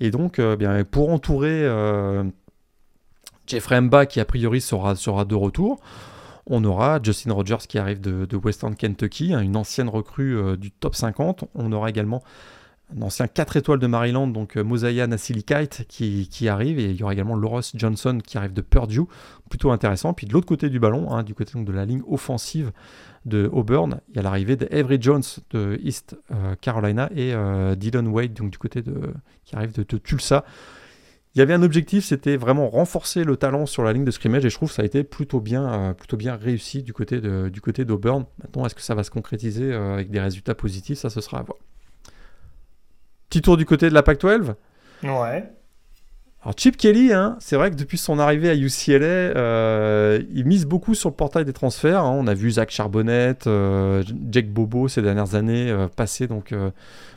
Et 0.00 0.10
donc, 0.10 0.38
euh, 0.38 0.84
pour 0.84 1.10
entourer 1.10 1.62
euh, 1.64 2.24
Jeffrey 3.46 3.80
Mba 3.80 4.06
qui 4.06 4.20
a 4.20 4.24
priori 4.24 4.60
sera, 4.60 4.94
de 4.94 5.34
retour. 5.34 5.80
On 6.46 6.62
aura 6.64 7.00
Justin 7.02 7.32
Rogers 7.32 7.66
qui 7.68 7.78
arrive 7.78 8.00
de, 8.00 8.36
Western 8.36 8.74
Kentucky, 8.74 9.32
hein, 9.32 9.40
une 9.40 9.56
ancienne 9.56 9.88
recrue 9.88 10.36
euh, 10.36 10.56
du 10.56 10.70
top 10.70 10.94
50. 10.94 11.44
On 11.54 11.72
aura 11.72 11.88
également 11.88 12.22
un 12.94 13.00
ancien 13.00 13.26
4 13.26 13.56
étoiles 13.56 13.78
de 13.78 13.86
Maryland, 13.86 14.26
donc 14.26 14.56
euh, 14.58 14.62
Mosiah 14.62 15.06
Nasilikite 15.06 15.86
qui, 15.88 16.48
arrive. 16.48 16.78
Et 16.78 16.90
il 16.90 16.96
y 16.96 17.02
aura 17.02 17.14
également 17.14 17.34
Loros 17.34 17.62
Johnson 17.74 18.18
qui 18.24 18.36
arrive 18.36 18.52
de 18.52 18.60
Purdue, 18.60 19.06
plutôt 19.48 19.70
intéressant. 19.70 20.12
Puis 20.12 20.26
de 20.26 20.32
l'autre 20.34 20.46
côté 20.46 20.68
du 20.68 20.78
ballon, 20.78 21.10
hein, 21.12 21.22
du 21.22 21.34
côté 21.34 21.58
de 21.58 21.72
la 21.72 21.86
ligne 21.86 22.02
offensive 22.06 22.72
de 23.24 23.48
Auburn, 23.52 24.00
il 24.10 24.16
y 24.16 24.18
a 24.18 24.22
l'arrivée 24.22 24.56
de 24.56 24.68
Avery 24.70 24.98
Jones 25.00 25.22
de 25.50 25.78
East 25.82 26.16
euh, 26.30 26.54
Carolina 26.60 27.10
et 27.14 27.32
euh, 27.34 27.74
Dylan 27.74 28.06
Wade 28.08 28.34
donc, 28.34 28.50
du 28.50 28.58
côté 28.58 28.82
de, 28.82 29.14
qui 29.44 29.56
arrive 29.56 29.72
de, 29.72 29.82
Tulsa. 29.82 30.44
Il 31.34 31.38
y 31.38 31.42
avait 31.42 31.54
un 31.54 31.62
objectif, 31.62 32.04
c'était 32.04 32.36
vraiment 32.36 32.68
renforcer 32.68 33.24
le 33.24 33.36
talent 33.36 33.66
sur 33.66 33.82
la 33.82 33.92
ligne 33.92 34.04
de 34.04 34.10
scrimmage 34.10 34.44
et 34.44 34.50
je 34.50 34.54
trouve 34.54 34.68
que 34.68 34.74
ça 34.74 34.82
a 34.82 34.84
été 34.84 35.04
plutôt 35.04 35.40
bien, 35.40 35.72
euh, 35.72 35.92
plutôt 35.94 36.16
bien 36.16 36.36
réussi 36.36 36.82
du 36.82 36.92
côté 36.92 37.20
de, 37.20 37.48
du 37.48 37.60
côté 37.60 37.84
d'Auburn. 37.84 38.26
Maintenant, 38.42 38.66
est-ce 38.66 38.74
que 38.74 38.82
ça 38.82 38.94
va 38.94 39.02
se 39.02 39.10
concrétiser 39.10 39.72
avec 39.72 40.10
des 40.10 40.20
résultats 40.20 40.54
positifs? 40.54 40.98
Ça, 40.98 41.10
ce 41.10 41.20
sera 41.20 41.38
à 41.38 41.42
voir. 41.42 41.58
Petit 43.30 43.42
tour 43.42 43.56
du 43.56 43.64
côté 43.64 43.88
de 43.88 43.94
la 43.94 44.02
Pac-12. 44.02 44.54
Ouais. 45.02 45.50
Alors 46.44 46.54
Chip 46.58 46.76
Kelly, 46.76 47.10
hein, 47.10 47.36
c'est 47.40 47.56
vrai 47.56 47.70
que 47.70 47.74
depuis 47.74 47.96
son 47.96 48.18
arrivée 48.18 48.50
à 48.50 48.54
UCLA, 48.54 49.06
euh, 49.06 50.22
il 50.30 50.44
mise 50.44 50.66
beaucoup 50.66 50.94
sur 50.94 51.08
le 51.08 51.14
portail 51.14 51.46
des 51.46 51.54
transferts. 51.54 52.00
hein. 52.00 52.14
On 52.14 52.26
a 52.26 52.34
vu 52.34 52.50
Zach 52.50 52.70
Charbonnet, 52.70 53.34
euh, 53.46 54.02
Jake 54.30 54.52
Bobo 54.52 54.86
ces 54.88 55.00
dernières 55.00 55.36
années 55.36 55.70
euh, 55.70 55.88
passer 55.88 56.28
euh, 56.52 56.70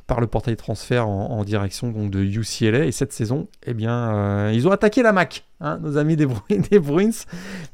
par 0.08 0.22
le 0.22 0.28
portail 0.28 0.56
transfert 0.56 1.08
en, 1.08 1.44
direction 1.44 1.90
donc 1.92 2.10
de 2.12 2.20
UCLA. 2.24 2.86
Et 2.86 2.92
cette 2.94 3.12
saison, 3.14 3.48
eh 3.66 3.74
bien, 3.74 4.16
euh, 4.16 4.52
ils 4.54 4.66
ont 4.68 4.72
attaqué 4.72 5.04
la 5.04 5.12
MAC, 5.12 5.46
hein, 5.60 5.80
nos 5.82 5.98
amis 5.98 6.16
des, 6.16 6.26
Bru- 6.26 6.42
des 6.72 6.80
Bruins, 6.80 7.12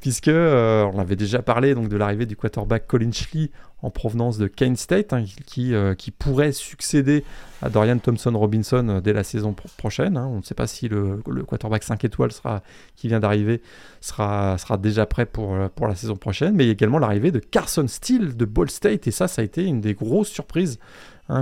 puisque 0.01 0.27
euh, 0.29 0.83
on 0.93 0.99
avait 0.99 1.15
déjà 1.15 1.41
parlé 1.43 1.75
donc 1.75 1.89
de 1.89 1.95
l'arrivée 1.97 2.25
du 2.25 2.35
quarterback 2.35 2.87
Colin 2.87 3.11
Schley 3.11 3.51
en 3.83 3.89
provenance 3.91 4.37
de 4.37 4.47
Kane 4.47 4.75
State, 4.77 5.13
hein, 5.13 5.25
qui, 5.45 5.75
euh, 5.75 5.93
qui 5.93 6.09
pourrait 6.09 6.53
succéder 6.53 7.23
à 7.61 7.69
Dorian 7.69 7.97
Thompson 7.99 8.31
Robinson 8.35 8.87
euh, 8.89 8.99
dès 9.01 9.13
la 9.13 9.23
saison 9.23 9.53
pro- 9.53 9.69
prochaine. 9.77 10.17
hein. 10.17 10.27
On 10.31 10.37
ne 10.37 10.41
sait 10.41 10.55
pas 10.55 10.67
si 10.67 10.87
le, 10.87 11.21
le 11.29 11.43
quarterback 11.43 11.83
5 11.83 12.03
étoiles 12.05 12.31
sera, 12.31 12.63
qui 12.95 13.09
vient 13.09 13.19
d'arriver 13.19 13.61
sera, 14.01 14.57
sera 14.57 14.77
déjà 14.77 15.05
prêt 15.05 15.25
pour, 15.25 15.55
pour 15.75 15.87
la 15.87 15.95
saison 15.95 16.15
prochaine, 16.15 16.55
mais 16.55 16.67
également 16.67 16.97
l'arrivée 16.97 17.31
de 17.31 17.39
Carson 17.39 17.85
Steele 17.87 18.35
de 18.35 18.45
Ball 18.45 18.69
State, 18.71 19.05
et 19.07 19.11
ça, 19.11 19.27
ça 19.27 19.41
a 19.41 19.45
été 19.45 19.63
une 19.65 19.81
des 19.81 19.93
grosses 19.93 20.29
surprises. 20.29 20.79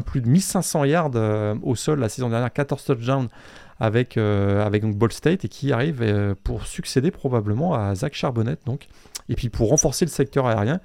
Plus 0.06 0.22
de 0.22 0.30
1500 0.30 0.86
yards 0.86 1.12
euh, 1.16 1.56
au 1.64 1.76
sol 1.76 2.00
la 2.00 2.10
saison 2.10 2.30
dernière, 2.30 2.52
14 2.52 2.84
touchdowns 2.84 3.28
avec, 3.80 4.16
euh, 4.18 4.70
Ball 4.70 5.12
State, 5.12 5.46
et 5.46 5.48
qui 5.48 5.72
arrive 5.72 6.02
euh, 6.02 6.36
pour 6.44 6.68
succéder 6.68 7.10
probablement 7.10 7.74
à 7.74 7.96
Zach 7.96 8.14
Charbonnet. 8.14 8.58
Et 9.28 9.36
puis 9.36 9.50
pour 9.50 9.70
renforcer 9.70 10.06
le 10.06 10.12
secteur 10.12 10.46
aérien, 10.46 10.80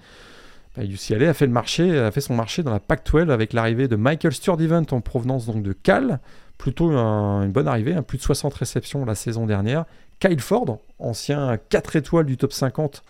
UCLA 0.79 1.31
a 1.31 1.35
fait, 1.35 1.47
le 1.47 1.53
marché, 1.53 1.99
a 1.99 2.11
fait 2.11 2.21
son 2.21 2.35
marché 2.35 2.63
dans 2.63 2.71
la 2.71 2.81
Pac-12 2.81 3.31
avec 3.31 3.53
l'arrivée 3.53 3.89
de 3.89 3.97
Michael 3.97 4.33
Sturdivant 4.33 4.85
en 4.91 5.01
provenance 5.01 5.47
donc 5.47 5.63
de 5.63 5.73
Cal, 5.73 6.21
plutôt 6.59 6.91
une 6.91 7.51
bonne 7.51 7.69
arrivée, 7.69 7.95
hein, 7.95 8.03
plus 8.03 8.19
de 8.19 8.23
60 8.23 8.53
réceptions 8.55 9.05
la 9.05 9.15
saison 9.15 9.47
dernière. 9.47 9.85
Kyle 10.21 10.41
Ford, 10.41 10.79
ancien 10.99 11.59
4 11.69 11.97
étoiles 11.97 12.27
du 12.27 12.37
top 12.37 12.53
50 12.53 13.05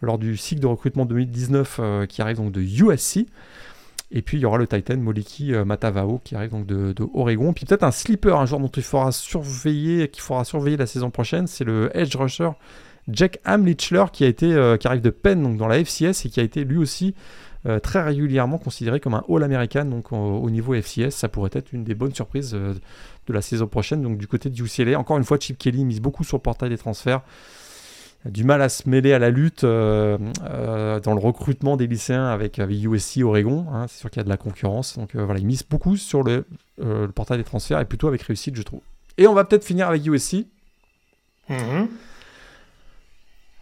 lors 0.00 0.18
du 0.18 0.36
cycle 0.36 0.60
de 0.60 0.66
recrutement 0.66 1.06
2019 1.06 1.76
euh, 1.80 2.06
qui 2.06 2.20
arrive 2.22 2.36
donc 2.36 2.52
de 2.52 2.60
USC. 2.60 3.26
Et 4.12 4.20
puis 4.20 4.36
il 4.36 4.40
y 4.42 4.44
aura 4.44 4.58
le 4.58 4.66
Titan 4.66 4.98
Moliki 4.98 5.54
euh, 5.54 5.64
Matavao 5.64 6.20
qui 6.22 6.36
arrive 6.36 6.50
donc 6.50 6.66
de, 6.66 6.94
Oregon. 7.14 7.52
Puis 7.54 7.64
peut-être 7.64 7.82
un 7.82 7.90
sleeper, 7.90 8.38
un 8.38 8.46
joueur 8.46 8.60
dont 8.60 8.68
il 8.68 8.82
faudra 8.82 9.10
surveiller, 9.10 10.06
la 10.76 10.86
saison 10.86 11.10
prochaine, 11.10 11.46
c'est 11.46 11.64
le 11.64 11.90
edge 11.96 12.14
rusher 12.14 12.50
Jack 13.08 13.40
Hamlichler 13.44 14.04
euh, 14.42 14.76
qui 14.76 14.86
arrive 14.86 15.00
de 15.00 15.10
Penn 15.10 15.56
dans 15.56 15.66
la 15.66 15.82
FCS 15.82 16.26
et 16.26 16.28
qui 16.28 16.40
a 16.40 16.42
été 16.42 16.64
lui 16.64 16.76
aussi 16.76 17.14
euh, 17.64 17.80
très 17.80 18.02
régulièrement 18.02 18.58
considéré 18.58 19.00
comme 19.00 19.14
un 19.14 19.24
All-American 19.28 19.86
donc 19.86 20.12
au, 20.12 20.50
niveau 20.50 20.74
FCS. 20.74 21.10
Ça 21.10 21.28
pourrait 21.28 21.50
être 21.54 21.72
une 21.72 21.82
des 21.82 21.94
bonnes 21.94 22.14
surprises 22.14 22.52
de 22.52 23.32
la 23.32 23.40
saison 23.40 23.66
prochaine. 23.66 24.02
Donc 24.02 24.18
du 24.18 24.26
côté 24.26 24.50
du 24.50 24.64
UCLA, 24.64 24.98
encore 24.98 25.16
une 25.16 25.24
fois, 25.24 25.38
Chip 25.40 25.56
Kelly 25.56 25.86
mise 25.86 26.00
beaucoup 26.00 26.22
sur 26.22 26.36
le 26.36 26.42
portail 26.42 26.68
des 26.68 26.78
transferts. 26.78 27.22
Du 28.24 28.44
mal 28.44 28.62
à 28.62 28.68
se 28.68 28.88
mêler 28.88 29.12
à 29.12 29.18
la 29.18 29.30
lutte 29.30 29.64
dans 29.64 30.18
le 31.14 31.18
recrutement 31.20 31.76
des 31.76 31.86
lycéens 31.86 32.26
avec, 32.26 32.58
USC 32.58 33.22
Oregon. 33.22 33.66
Hein. 33.72 33.86
c'est 33.88 33.98
sûr 33.98 34.10
qu'il 34.10 34.20
y 34.20 34.20
a 34.20 34.24
de 34.24 34.28
la 34.28 34.36
concurrence. 34.36 34.98
Donc 34.98 35.16
voilà, 35.16 35.40
il 35.40 35.46
mise 35.46 35.64
beaucoup 35.64 35.96
sur 35.96 36.22
le, 36.22 36.44
portail 37.14 37.38
des 37.38 37.44
transferts 37.44 37.80
et 37.80 37.84
plutôt 37.84 38.08
avec 38.08 38.22
réussite, 38.22 38.56
je 38.56 38.62
trouve. 38.62 38.80
Et 39.18 39.26
on 39.26 39.34
va 39.34 39.44
peut-être 39.44 39.64
finir 39.64 39.88
avec 39.88 40.06
USC. 40.06 40.46
Mm-hmm. 41.50 41.88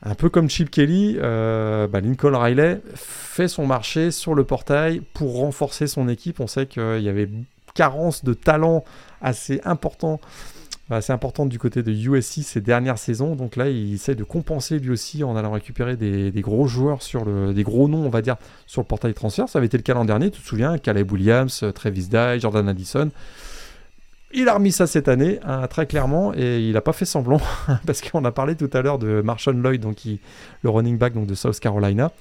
Un 0.02 0.14
peu 0.14 0.30
comme 0.30 0.48
Chip 0.48 0.70
Kelly, 0.70 1.16
euh, 1.18 1.86
bah, 1.86 2.00
Lincoln 2.00 2.34
Riley 2.34 2.80
fait 2.94 3.48
son 3.48 3.66
marché 3.66 4.10
sur 4.10 4.34
le 4.34 4.44
portail 4.44 5.02
pour 5.12 5.36
renforcer 5.36 5.86
son 5.86 6.08
équipe. 6.08 6.40
On 6.40 6.46
sait 6.46 6.66
qu'il 6.66 7.02
y 7.02 7.08
avait 7.08 7.28
carence 7.74 8.24
de 8.24 8.32
talent 8.32 8.82
assez 9.20 9.60
important, 9.64 10.20
assez 10.96 11.12
importante 11.12 11.48
du 11.48 11.58
côté 11.58 11.82
de 11.82 11.92
USC 11.92 12.42
ces 12.42 12.60
dernières 12.60 12.98
saisons. 12.98 13.34
Donc 13.34 13.56
là, 13.56 13.68
il 13.68 13.94
essaie 13.94 14.14
de 14.14 14.24
compenser 14.24 14.78
lui 14.78 14.90
aussi 14.90 15.24
en 15.24 15.36
allant 15.36 15.52
récupérer 15.52 15.96
des, 15.96 16.32
gros 16.40 16.66
joueurs 16.66 17.02
sur 17.02 17.24
le, 17.24 17.52
des 17.52 17.62
gros 17.62 17.88
noms, 17.88 18.04
on 18.04 18.10
va 18.10 18.22
dire, 18.22 18.36
sur 18.66 18.80
le 18.82 18.86
portail 18.86 19.14
transfert. 19.14 19.48
Ça 19.48 19.58
avait 19.58 19.66
été 19.66 19.76
le 19.76 19.82
cas 19.82 19.94
l'an 19.94 20.04
dernier, 20.04 20.30
tu 20.30 20.40
te 20.40 20.46
souviens, 20.46 20.78
Caleb 20.78 21.10
Williams, 21.12 21.64
Travis 21.74 22.08
Dye, 22.08 22.40
Jordan 22.40 22.68
Addison. 22.68 23.10
Il 24.32 24.48
a 24.48 24.54
remis 24.54 24.70
ça 24.70 24.86
cette 24.86 25.08
année, 25.08 25.40
hein, 25.44 25.66
très 25.66 25.86
clairement, 25.86 26.32
et 26.34 26.60
il 26.60 26.72
n'a 26.72 26.80
pas 26.80 26.92
fait 26.92 27.04
semblant, 27.04 27.40
parce 27.86 28.00
qu'on 28.00 28.24
a 28.24 28.30
parlé 28.30 28.54
tout 28.54 28.70
à 28.72 28.80
l'heure 28.80 28.98
de 28.98 29.22
Marshall 29.22 29.56
Lloyd, 29.56 29.80
donc 29.80 29.96
le 30.62 30.70
running 30.70 30.98
back 30.98 31.14
donc, 31.14 31.26
de 31.26 31.34
South 31.34 31.58
Carolina. 31.58 32.12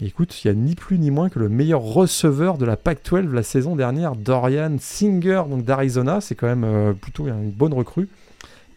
Écoute, 0.00 0.44
il 0.44 0.50
n'y 0.50 0.58
a 0.58 0.60
ni 0.60 0.74
plus 0.74 0.98
ni 0.98 1.10
moins 1.10 1.28
que 1.28 1.38
le 1.38 1.48
meilleur 1.48 1.80
receveur 1.80 2.58
de 2.58 2.64
la 2.64 2.76
Pac-12 2.76 3.30
la 3.32 3.42
saison 3.42 3.76
dernière, 3.76 4.16
Dorian 4.16 4.76
Singer, 4.78 5.42
donc 5.48 5.64
d'Arizona. 5.64 6.20
C'est 6.20 6.34
quand 6.34 6.46
même 6.46 6.64
euh, 6.64 6.92
plutôt 6.92 7.26
une 7.28 7.50
bonne 7.50 7.72
recrue. 7.72 8.08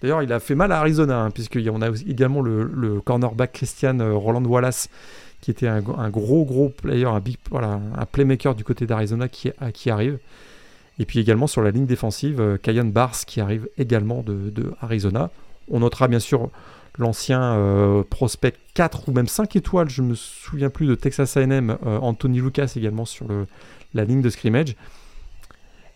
D'ailleurs, 0.01 0.21
il 0.21 0.31
a 0.31 0.39
fait 0.39 0.55
mal 0.55 0.71
à 0.71 0.79
Arizona, 0.79 1.21
hein, 1.21 1.31
puisqu'on 1.31 1.81
a 1.81 1.89
également 2.07 2.41
le, 2.41 3.01
cornerback 3.03 3.53
Christian 3.53 3.99
euh, 3.99 4.13
Roland 4.13 4.43
Wallace, 4.43 4.89
qui 5.41 5.51
était 5.51 5.67
un, 5.67 5.81
gros, 5.81 6.45
gros 6.45 6.69
player, 6.69 7.05
un, 7.05 8.05
playmaker 8.11 8.55
du 8.55 8.63
côté 8.63 8.85
d'Arizona 8.85 9.27
qui, 9.27 9.51
qui 9.73 9.89
arrive. 9.89 10.19
Et 10.99 11.05
puis 11.05 11.19
également 11.19 11.47
sur 11.47 11.61
la 11.61 11.71
ligne 11.71 11.85
défensive, 11.85 12.39
euh, 12.39 12.83
Bars 12.83 13.25
qui 13.25 13.41
arrive 13.41 13.67
également 13.77 14.23
de, 14.23 14.73
Arizona. 14.81 15.29
On 15.69 15.79
notera 15.79 16.07
bien 16.07 16.19
sûr 16.19 16.49
l'ancien 16.97 17.41
euh, 17.41 18.03
prospect 18.03 18.53
4 18.73 19.09
ou 19.09 19.11
même 19.11 19.27
5 19.27 19.55
étoiles, 19.55 19.89
je 19.89 20.01
ne 20.01 20.09
me 20.09 20.15
souviens 20.15 20.69
plus 20.69 20.87
de 20.87 20.95
Texas 20.95 21.37
AM, 21.37 21.77
euh, 21.85 21.99
Anthony 21.99 22.39
Lucas 22.39 22.73
également 22.75 23.05
sur 23.05 23.27
le, 23.27 23.47
la 23.93 24.05
ligne 24.05 24.21
de 24.21 24.29
scrimmage. 24.29 24.75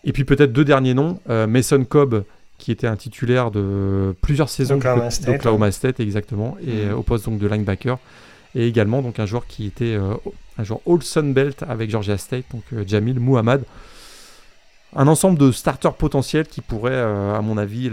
Et 0.03 0.13
puis 0.13 0.23
peut-être 0.23 0.53
deux 0.53 0.65
derniers 0.65 0.93
noms, 0.93 1.19
euh, 1.29 1.47
Mason 1.47 1.83
Cobb 1.83 2.23
qui 2.57 2.71
était 2.73 2.87
un 2.87 2.97
titulaire 2.97 3.51
de 3.51 4.13
plusieurs 4.21 4.49
saisons 4.49 4.77
d'Oklahoma 4.77 5.71
State, 5.71 6.01
exactement, 6.01 6.57
et 6.61 6.87
mm. 6.87 6.93
au 6.93 7.03
poste 7.03 7.25
donc 7.25 7.39
de 7.39 7.47
linebacker. 7.47 7.97
Et 8.53 8.67
également 8.67 9.01
donc 9.01 9.19
un 9.19 9.25
joueur 9.25 9.47
qui 9.47 9.65
était 9.65 9.95
un 10.57 10.63
joueur 10.63 10.81
All 10.85 11.01
Sun 11.01 11.33
Belt 11.33 11.63
avec 11.69 11.89
Georgia 11.89 12.17
State, 12.17 12.45
donc 12.51 12.63
Jamil 12.85 13.19
Muhammad 13.19 13.63
un 14.95 15.07
ensemble 15.07 15.37
de 15.37 15.51
starters 15.51 15.93
potentiels 15.93 16.47
qui 16.47 16.61
pourraient, 16.61 16.99
à 16.99 17.39
mon 17.41 17.57
avis, 17.57 17.91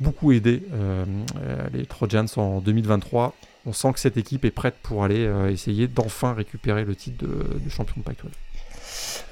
beaucoup 0.00 0.32
aider 0.32 0.62
euh, 0.72 1.04
euh, 1.42 1.66
les 1.72 1.86
Trojans 1.86 2.26
en 2.36 2.60
2023. 2.60 3.34
On 3.66 3.72
sent 3.72 3.92
que 3.92 4.00
cette 4.00 4.16
équipe 4.16 4.44
est 4.44 4.50
prête 4.50 4.76
pour 4.82 5.02
aller 5.02 5.28
essayer 5.50 5.88
d'enfin 5.88 6.34
récupérer 6.34 6.84
le 6.84 6.94
titre 6.94 7.26
de, 7.26 7.68
champion 7.68 7.96
de 7.96 8.04
Pac-12. 8.04 8.28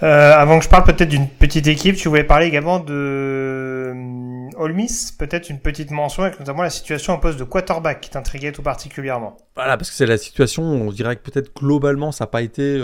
avant 0.03 0.59
que 0.59 0.65
je 0.65 0.69
parle 0.69 0.83
peut-être 0.83 1.09
d'une 1.09 1.29
petite 1.29 1.69
équipe, 1.69 1.95
tu 1.95 2.09
voulais 2.09 2.25
parler 2.25 2.47
également 2.47 2.81
de 2.81 3.93
All 4.59 4.73
Miss, 4.73 5.13
peut-être 5.13 5.51
une 5.51 5.61
petite 5.61 5.93
mention 5.93 6.25
avec 6.25 6.41
notamment 6.41 6.65
la 6.65 6.71
situation 6.71 7.13
en 7.13 7.19
poste 7.19 7.39
de 7.39 7.45
quarterback 7.45 8.01
qui 8.01 8.11
t'intriguait 8.11 8.51
tout 8.51 8.63
particulièrement. 8.63 9.37
Voilà, 9.55 9.77
parce 9.77 9.91
que 9.91 9.95
c'est 9.95 10.07
la 10.07 10.19
situation, 10.19 10.65
on 10.65 10.91
dirait 10.91 11.15
que 11.15 11.23
peut-être 11.23 11.55
globalement 11.55 12.11
ça 12.11 12.25
n'a 12.25 12.29
pas 12.29 12.43
été 12.43 12.81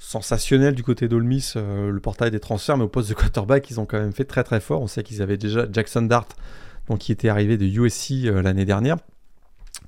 sensationnel 0.00 0.74
du 0.74 0.82
côté 0.82 1.06
d'Olmis, 1.08 1.52
euh, 1.56 1.90
le 1.92 2.00
portail 2.00 2.30
des 2.30 2.40
transferts, 2.40 2.78
mais 2.78 2.84
au 2.84 2.88
poste 2.88 3.10
de 3.10 3.14
quarterback, 3.14 3.70
ils 3.70 3.78
ont 3.78 3.84
quand 3.84 4.00
même 4.00 4.14
fait 4.14 4.24
très 4.24 4.42
très 4.42 4.58
fort. 4.58 4.80
On 4.80 4.86
sait 4.86 5.02
qu'ils 5.02 5.22
avaient 5.22 5.36
déjà 5.36 5.66
Jackson 5.70 6.02
Dart, 6.02 6.26
donc 6.88 6.98
qui 6.98 7.12
était 7.12 7.28
arrivé 7.28 7.56
de 7.56 7.64
USC 7.64 8.26
euh, 8.26 8.42
l'année 8.42 8.64
dernière. 8.64 8.96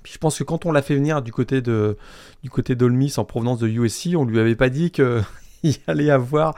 Je 0.05 0.19
pense 0.19 0.39
que 0.39 0.45
quand 0.45 0.67
on 0.67 0.73
l'a 0.73 0.83
fait 0.83 0.97
venir 0.97 1.23
du 1.23 1.33
côté 1.33 1.61
d'Olmis 1.61 3.15
en 3.19 3.25
provenance 3.25 3.59
de 3.61 3.69
USC, 3.69 4.11
on 4.17 4.25
lui 4.25 4.41
avait 4.41 4.57
pas 4.57 4.69
dit 4.69 4.91
qu'il 4.91 5.25
allait 5.87 6.11
avoir 6.11 6.55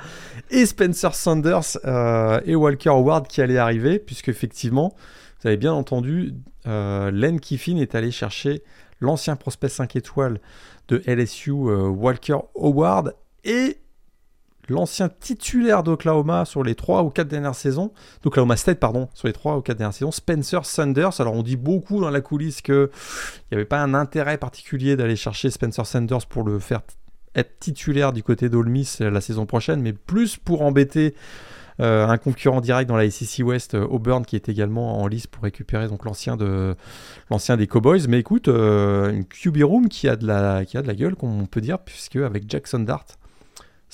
et 0.50 0.64
Spencer 0.64 1.14
Sanders 1.14 1.78
euh, 1.84 2.40
et 2.46 2.54
Walker 2.54 2.90
Howard 2.90 3.28
qui 3.28 3.42
allaient 3.42 3.58
arriver, 3.58 3.98
puisque 3.98 4.28
effectivement, 4.28 4.94
vous 5.40 5.48
avez 5.48 5.58
bien 5.58 5.74
entendu, 5.74 6.34
Len 6.64 7.38
Kiffin 7.38 7.76
est 7.76 7.94
allé 7.94 8.10
chercher 8.10 8.62
l'ancien 9.00 9.36
prospect 9.36 9.68
5 9.68 9.96
étoiles 9.96 10.40
de 10.88 11.02
LSU, 11.06 11.50
Walker 11.50 12.38
Howard, 12.54 13.14
et 13.44 13.76
l'ancien 14.68 15.08
titulaire 15.08 15.82
d'Oklahoma 15.82 16.44
sur 16.44 16.62
les 16.62 16.74
3 16.74 17.02
ou 17.02 17.10
4 17.10 17.28
dernières 17.28 17.54
saisons, 17.54 17.92
d'Oklahoma 18.22 18.56
State, 18.56 18.80
pardon, 18.80 19.08
sur 19.14 19.26
les 19.26 19.32
3 19.32 19.56
ou 19.56 19.60
4 19.60 19.76
dernières 19.76 19.94
saisons, 19.94 20.12
Spencer 20.12 20.64
Sanders. 20.64 21.20
Alors 21.20 21.34
on 21.34 21.42
dit 21.42 21.56
beaucoup 21.56 22.00
dans 22.00 22.10
la 22.10 22.20
coulisse 22.20 22.60
qu'il 22.62 22.88
n'y 23.50 23.56
avait 23.56 23.64
pas 23.64 23.80
un 23.80 23.94
intérêt 23.94 24.38
particulier 24.38 24.96
d'aller 24.96 25.16
chercher 25.16 25.50
Spencer 25.50 25.86
Sanders 25.86 26.26
pour 26.26 26.44
le 26.44 26.58
faire 26.58 26.80
être 27.34 27.58
titulaire 27.58 28.12
du 28.12 28.22
côté 28.22 28.48
d'Olmis 28.48 28.98
la 29.00 29.20
saison 29.20 29.46
prochaine, 29.46 29.82
mais 29.82 29.92
plus 29.92 30.36
pour 30.36 30.62
embêter 30.62 31.14
euh, 31.80 32.06
un 32.06 32.18
concurrent 32.18 32.60
direct 32.60 32.88
dans 32.88 32.96
la 32.96 33.10
SEC 33.10 33.44
West, 33.44 33.74
euh, 33.74 33.84
Auburn, 33.84 34.24
qui 34.24 34.36
est 34.36 34.48
également 34.48 35.00
en 35.00 35.08
lice 35.08 35.26
pour 35.26 35.42
récupérer 35.42 35.88
donc 35.88 36.04
l'ancien 36.04 36.36
de 36.36 36.76
l'ancien 37.30 37.56
des 37.56 37.66
Cowboys. 37.66 38.06
Mais 38.08 38.20
écoute, 38.20 38.46
euh, 38.46 39.10
une 39.10 39.24
QB 39.24 39.62
room 39.64 39.88
qui 39.88 40.08
a 40.08 40.14
de 40.14 40.26
la 40.26 40.64
qui 40.64 40.76
a 40.76 40.82
de 40.82 40.86
la 40.86 40.94
gueule, 40.94 41.16
comme 41.16 41.40
on 41.40 41.46
peut 41.46 41.60
dire, 41.60 41.80
puisque 41.80 42.16
avec 42.16 42.48
Jackson 42.48 42.80
Dart, 42.80 43.06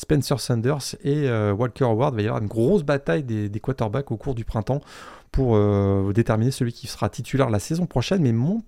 Spencer 0.01 0.41
Sanders 0.41 0.97
et 1.05 1.29
euh, 1.29 1.53
Walker 1.53 1.85
Howard. 1.85 2.15
Il 2.15 2.17
va 2.17 2.23
y 2.23 2.27
avoir 2.27 2.41
une 2.43 2.49
grosse 2.49 2.83
bataille 2.83 3.23
des, 3.23 3.61
quarterbacks 3.61 4.11
au 4.11 4.17
cours 4.17 4.35
du 4.35 4.47
printemps 4.47 4.81
pour 5.31 5.57
euh, 5.57 6.13
déterminer 6.15 6.51
celui 6.51 6.73
qui 6.73 6.87
sera 6.87 7.11
titulaire 7.11 7.51
la 7.51 7.59
saison 7.59 7.85
prochaine. 7.85 8.23
Mais 8.23 8.33
mon 8.33 8.51
on 8.51 8.63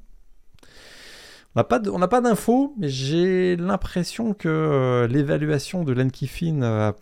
n'a 1.57 1.65
pas 1.65 2.21
d'infos, 2.21 2.75
mais 2.79 2.89
j'ai 2.89 3.57
l'impression 3.57 4.33
que 4.35 4.49
euh, 4.49 5.07
l'évaluation 5.07 5.85
de 5.85 5.93
Len 5.93 6.11
Kiffin, 6.11 6.93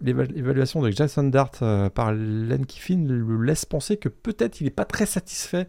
l'évaluation 0.00 0.82
de 0.82 0.90
Jason 0.90 1.24
Dart 1.24 1.50
par 1.94 2.12
Len 2.12 2.66
Kiffin 2.66 3.04
le 3.06 3.42
laisse 3.42 3.64
penser 3.64 3.96
que 3.96 4.08
peut-être 4.08 4.60
il 4.60 4.64
n'est 4.64 4.70
pas 4.70 4.84
très 4.84 5.06
satisfait, 5.06 5.68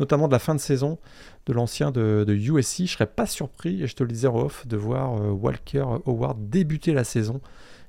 notamment 0.00 0.28
de 0.28 0.32
la 0.32 0.38
fin 0.38 0.54
de 0.54 0.60
saison 0.60 0.98
de 1.46 1.52
l'ancien 1.52 1.90
de, 1.90 2.24
USC. 2.28 2.86
Je 2.86 2.92
serais 2.92 3.06
pas 3.06 3.26
surpris, 3.26 3.82
et 3.82 3.86
je 3.86 3.94
te 3.94 4.02
le 4.02 4.10
disais 4.10 4.28
off, 4.28 4.66
de 4.66 4.76
voir 4.76 5.16
euh, 5.16 5.30
Walker 5.30 5.84
Howard 6.06 6.48
débuter 6.48 6.92
la 6.92 7.04
saison 7.04 7.40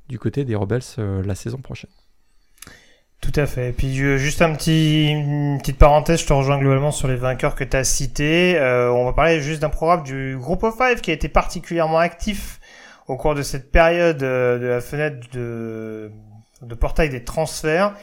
du 0.10 0.20
côté 0.20 0.46
des 0.46 0.56
Rebels 0.56 0.82
euh, 1.00 1.24
la 1.24 1.36
saison 1.36 1.58
prochaine. 1.58 1.90
Tout 3.24 3.40
à 3.40 3.46
fait. 3.46 3.70
Et 3.70 3.72
puis 3.72 3.96
juste 3.96 4.42
un 4.42 4.54
petit, 4.54 5.08
une 5.08 5.58
petite 5.58 5.78
parenthèse, 5.78 6.20
je 6.20 6.28
te 6.28 6.34
rejoins 6.34 6.58
globalement 6.58 6.92
sur 6.92 7.08
les 7.08 7.16
vainqueurs 7.16 7.56
que 7.56 7.64
tu 7.64 7.78
as 7.78 7.86
cités. 7.86 8.58
Euh, 8.58 8.92
on 8.92 9.06
va 9.06 9.14
parler 9.14 9.40
juste 9.40 9.62
d'un 9.62 9.70
programme 9.70 10.04
du 10.04 10.36
Group 10.38 10.64
of 10.64 10.76
Five 10.76 11.00
qui 11.00 11.10
a 11.10 11.14
été 11.14 11.30
particulièrement 11.30 12.00
actif 12.00 12.60
au 13.08 13.16
cours 13.16 13.34
de 13.34 13.42
cette 13.42 13.72
période 13.72 14.18
de 14.18 14.66
la 14.66 14.82
fenêtre 14.82 15.26
de, 15.32 16.12
de 16.62 16.76
portail 16.76 17.10
des 17.10 17.24
transferts. 17.24 17.94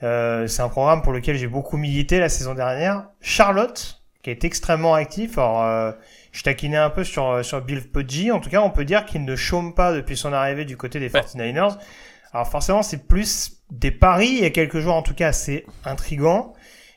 c'est 0.00 0.60
un 0.60 0.68
programme 0.70 1.02
pour 1.02 1.12
lequel 1.12 1.36
j'ai 1.36 1.48
beaucoup 1.48 1.76
milité 1.76 2.18
la 2.18 2.30
saison 2.30 2.54
dernière. 2.54 3.04
Charlotte, 3.20 4.02
qui 4.22 4.30
est 4.30 4.44
extrêmement 4.44 4.94
actif. 4.94 5.36
Alors, 5.36 5.62
euh, 5.62 5.92
je 6.32 6.42
taquinais 6.42 6.78
un 6.78 6.90
peu 6.90 7.04
sur, 7.04 7.28
euh, 7.28 7.42
sur 7.42 7.60
Bill 7.60 7.86
Poggi. 7.90 8.30
En 8.30 8.40
tout 8.40 8.48
cas, 8.48 8.62
on 8.62 8.70
peut 8.70 8.86
dire 8.86 9.04
qu'il 9.04 9.24
ne 9.24 9.36
chôme 9.36 9.74
pas 9.74 9.92
depuis 9.92 10.16
son 10.16 10.32
arrivée 10.32 10.64
du 10.64 10.78
côté 10.78 10.98
des 10.98 11.10
49ers. 11.10 11.76
Alors 12.32 12.48
forcément, 12.48 12.82
c'est 12.82 13.06
plus 13.06 13.61
des 13.72 13.90
paris. 13.90 14.28
Il 14.28 14.42
y 14.42 14.44
a 14.44 14.50
quelques 14.50 14.78
joueurs, 14.78 14.94
en 14.94 15.02
tout 15.02 15.14
cas, 15.14 15.28
assez 15.28 15.66
intrigants. 15.84 16.52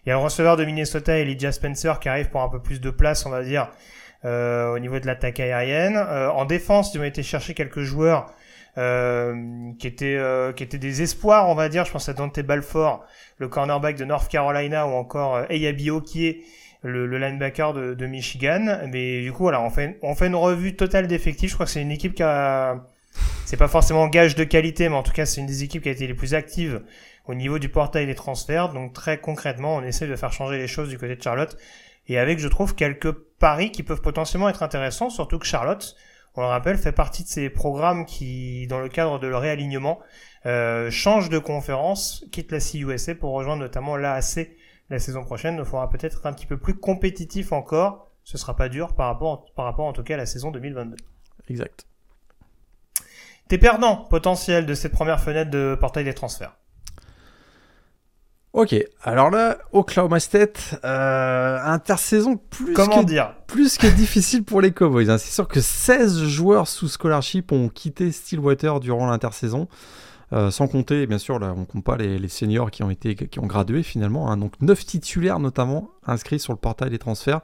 Il 0.05 0.09
y 0.09 0.11
a 0.11 0.15
le 0.15 0.21
receveur 0.21 0.55
de 0.57 0.65
Minnesota, 0.65 1.17
Elijah 1.17 1.51
Spencer, 1.51 1.99
qui 1.99 2.09
arrive 2.09 2.29
pour 2.29 2.41
un 2.41 2.49
peu 2.49 2.61
plus 2.61 2.79
de 2.79 2.91
place, 2.91 3.25
on 3.25 3.31
va 3.31 3.41
dire, 3.43 3.71
au 4.23 4.79
niveau 4.79 4.99
de 4.99 5.07
l'attaque 5.07 5.39
aérienne. 5.39 5.97
en 5.97 6.45
défense, 6.45 6.93
ils 6.93 6.99
ont 6.99 7.03
été 7.03 7.23
chercher 7.23 7.55
quelques 7.55 7.81
joueurs 7.81 8.27
qui 8.75 9.87
étaient 9.87 10.19
qui 10.55 10.63
étaient 10.63 10.77
des 10.77 11.01
espoirs, 11.01 11.49
on 11.49 11.55
va 11.55 11.69
dire. 11.69 11.85
Je 11.85 11.91
pense 11.91 12.07
à 12.07 12.13
Dante 12.13 12.39
Balfour, 12.41 13.03
le 13.39 13.47
cornerback 13.47 13.95
de 13.95 14.05
North 14.05 14.29
Carolina, 14.29 14.85
ou 14.85 14.91
encore 14.91 15.49
Eyabio 15.49 16.01
qui 16.01 16.27
est 16.27 16.41
le, 16.85 17.17
linebacker 17.17 17.73
de, 17.73 18.05
Michigan. 18.05 18.81
Mais 18.91 19.21
du 19.21 19.31
coup, 19.31 19.43
voilà, 19.43 19.61
on 19.61 19.69
fait, 19.69 19.97
on 20.01 20.15
fait 20.15 20.27
une 20.27 20.35
revue 20.35 20.75
totale 20.75 21.07
d'effectifs. 21.07 21.49
Je 21.49 21.55
crois 21.55 21.65
que 21.65 21.71
c'est 21.71 21.81
une 21.81 21.91
équipe 21.91 22.13
qui 22.13 22.23
a, 22.23 22.85
c'est 23.45 23.57
pas 23.57 23.67
forcément 23.67 24.07
gage 24.07 24.35
de 24.35 24.43
qualité, 24.43 24.89
mais 24.89 24.95
en 24.95 25.03
tout 25.03 25.11
cas, 25.11 25.25
c'est 25.25 25.39
une 25.41 25.47
des 25.47 25.63
équipes 25.63 25.83
qui 25.83 25.89
a 25.89 25.91
été 25.91 26.07
les 26.07 26.13
plus 26.13 26.33
actives 26.33 26.81
au 27.25 27.33
niveau 27.33 27.59
du 27.59 27.69
portail 27.69 28.05
des 28.05 28.15
transferts. 28.15 28.69
Donc 28.69 28.93
très 28.93 29.19
concrètement, 29.19 29.75
on 29.75 29.83
essaie 29.83 30.07
de 30.07 30.15
faire 30.15 30.33
changer 30.33 30.57
les 30.57 30.67
choses 30.67 30.89
du 30.89 30.97
côté 30.97 31.15
de 31.15 31.21
Charlotte. 31.21 31.57
Et 32.07 32.17
avec, 32.19 32.39
je 32.39 32.47
trouve, 32.47 32.75
quelques 32.75 33.11
paris 33.11 33.71
qui 33.71 33.83
peuvent 33.83 34.01
potentiellement 34.01 34.49
être 34.49 34.63
intéressants, 34.63 35.09
surtout 35.09 35.39
que 35.39 35.45
Charlotte, 35.45 35.95
on 36.35 36.41
le 36.41 36.47
rappelle, 36.47 36.77
fait 36.77 36.91
partie 36.91 37.23
de 37.23 37.27
ces 37.27 37.49
programmes 37.49 38.05
qui, 38.05 38.67
dans 38.67 38.79
le 38.79 38.89
cadre 38.89 39.19
de 39.19 39.27
leur 39.27 39.41
réalignement, 39.41 39.99
euh, 40.45 40.91
change 40.91 41.29
de 41.29 41.39
conférence, 41.39 42.25
quitte 42.31 42.51
la 42.51 42.59
CUSA 42.59 43.15
pour 43.15 43.31
rejoindre 43.33 43.61
notamment 43.61 43.95
l'AAC 43.95 44.49
la 44.89 44.99
saison 44.99 45.23
prochaine. 45.23 45.55
Il 45.57 45.65
faudra 45.65 45.89
peut-être 45.89 46.17
être 46.17 46.25
un 46.27 46.33
petit 46.33 46.45
peu 46.45 46.57
plus 46.57 46.75
compétitif 46.75 47.51
encore. 47.51 48.11
Ce 48.23 48.37
sera 48.37 48.55
pas 48.55 48.69
dur 48.69 48.93
par 48.95 49.07
rapport, 49.07 49.45
par 49.55 49.65
rapport 49.65 49.85
en 49.85 49.93
tout 49.93 50.03
cas 50.03 50.15
à 50.15 50.17
la 50.17 50.25
saison 50.25 50.51
2022. 50.51 50.95
Exact. 51.49 51.87
T'es 53.47 53.57
perdant 53.57 53.97
potentiel 53.97 54.65
de 54.65 54.73
cette 54.73 54.91
première 54.91 55.19
fenêtre 55.19 55.51
de 55.51 55.77
portail 55.79 56.03
des 56.03 56.13
transferts. 56.13 56.55
Ok, 58.53 58.73
alors 59.03 59.31
là, 59.31 59.57
Oklahoma 59.73 60.17
State, 60.21 60.79
euh, 60.85 61.59
intersaison 61.61 62.37
plus 62.37 62.73
Comment 62.73 63.01
que, 63.01 63.05
dire? 63.05 63.35
plus 63.47 63.77
que 63.77 63.85
difficile 63.85 64.45
pour 64.45 64.61
les 64.61 64.71
Cowboys. 64.71 65.09
Hein. 65.09 65.17
C'est 65.17 65.33
sûr 65.33 65.49
que 65.49 65.59
16 65.59 66.23
joueurs 66.23 66.69
sous 66.69 66.87
scholarship 66.87 67.51
ont 67.51 67.67
quitté 67.67 68.13
Stillwater 68.13 68.79
durant 68.79 69.07
l'intersaison. 69.07 69.67
Euh, 70.31 70.51
sans 70.51 70.69
compter, 70.69 71.05
bien 71.05 71.17
sûr, 71.17 71.37
là, 71.37 71.53
on 71.53 71.61
ne 71.61 71.65
compte 71.65 71.83
pas 71.83 71.97
les, 71.97 72.29
seniors 72.29 72.71
qui 72.71 72.81
ont, 72.81 72.89
été, 72.89 73.15
qui 73.15 73.39
ont 73.39 73.45
gradué 73.45 73.83
finalement. 73.83 74.31
Hein. 74.31 74.37
donc 74.37 74.53
9 74.61 74.85
titulaires 74.85 75.39
notamment 75.39 75.89
inscrits 76.07 76.39
sur 76.39 76.53
le 76.53 76.57
portail 76.57 76.89
des 76.89 76.97
transferts. 76.97 77.41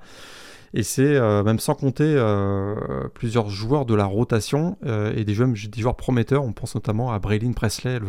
Et 0.74 0.84
c'est 0.84 1.16
euh, 1.16 1.44
même 1.44 1.60
sans 1.60 1.76
compter 1.76 2.06
euh, 2.06 2.76
plusieurs 3.14 3.50
joueurs 3.50 3.86
de 3.86 3.94
la 3.94 4.06
rotation 4.06 4.78
et 5.16 5.26
des 5.26 5.34
joueurs, 5.34 5.96
prometteurs. 5.96 6.44
On 6.44 6.54
pense 6.54 6.76
notamment 6.76 7.12
à 7.12 7.20
Braylon 7.20 7.54
Presley, 7.54 8.00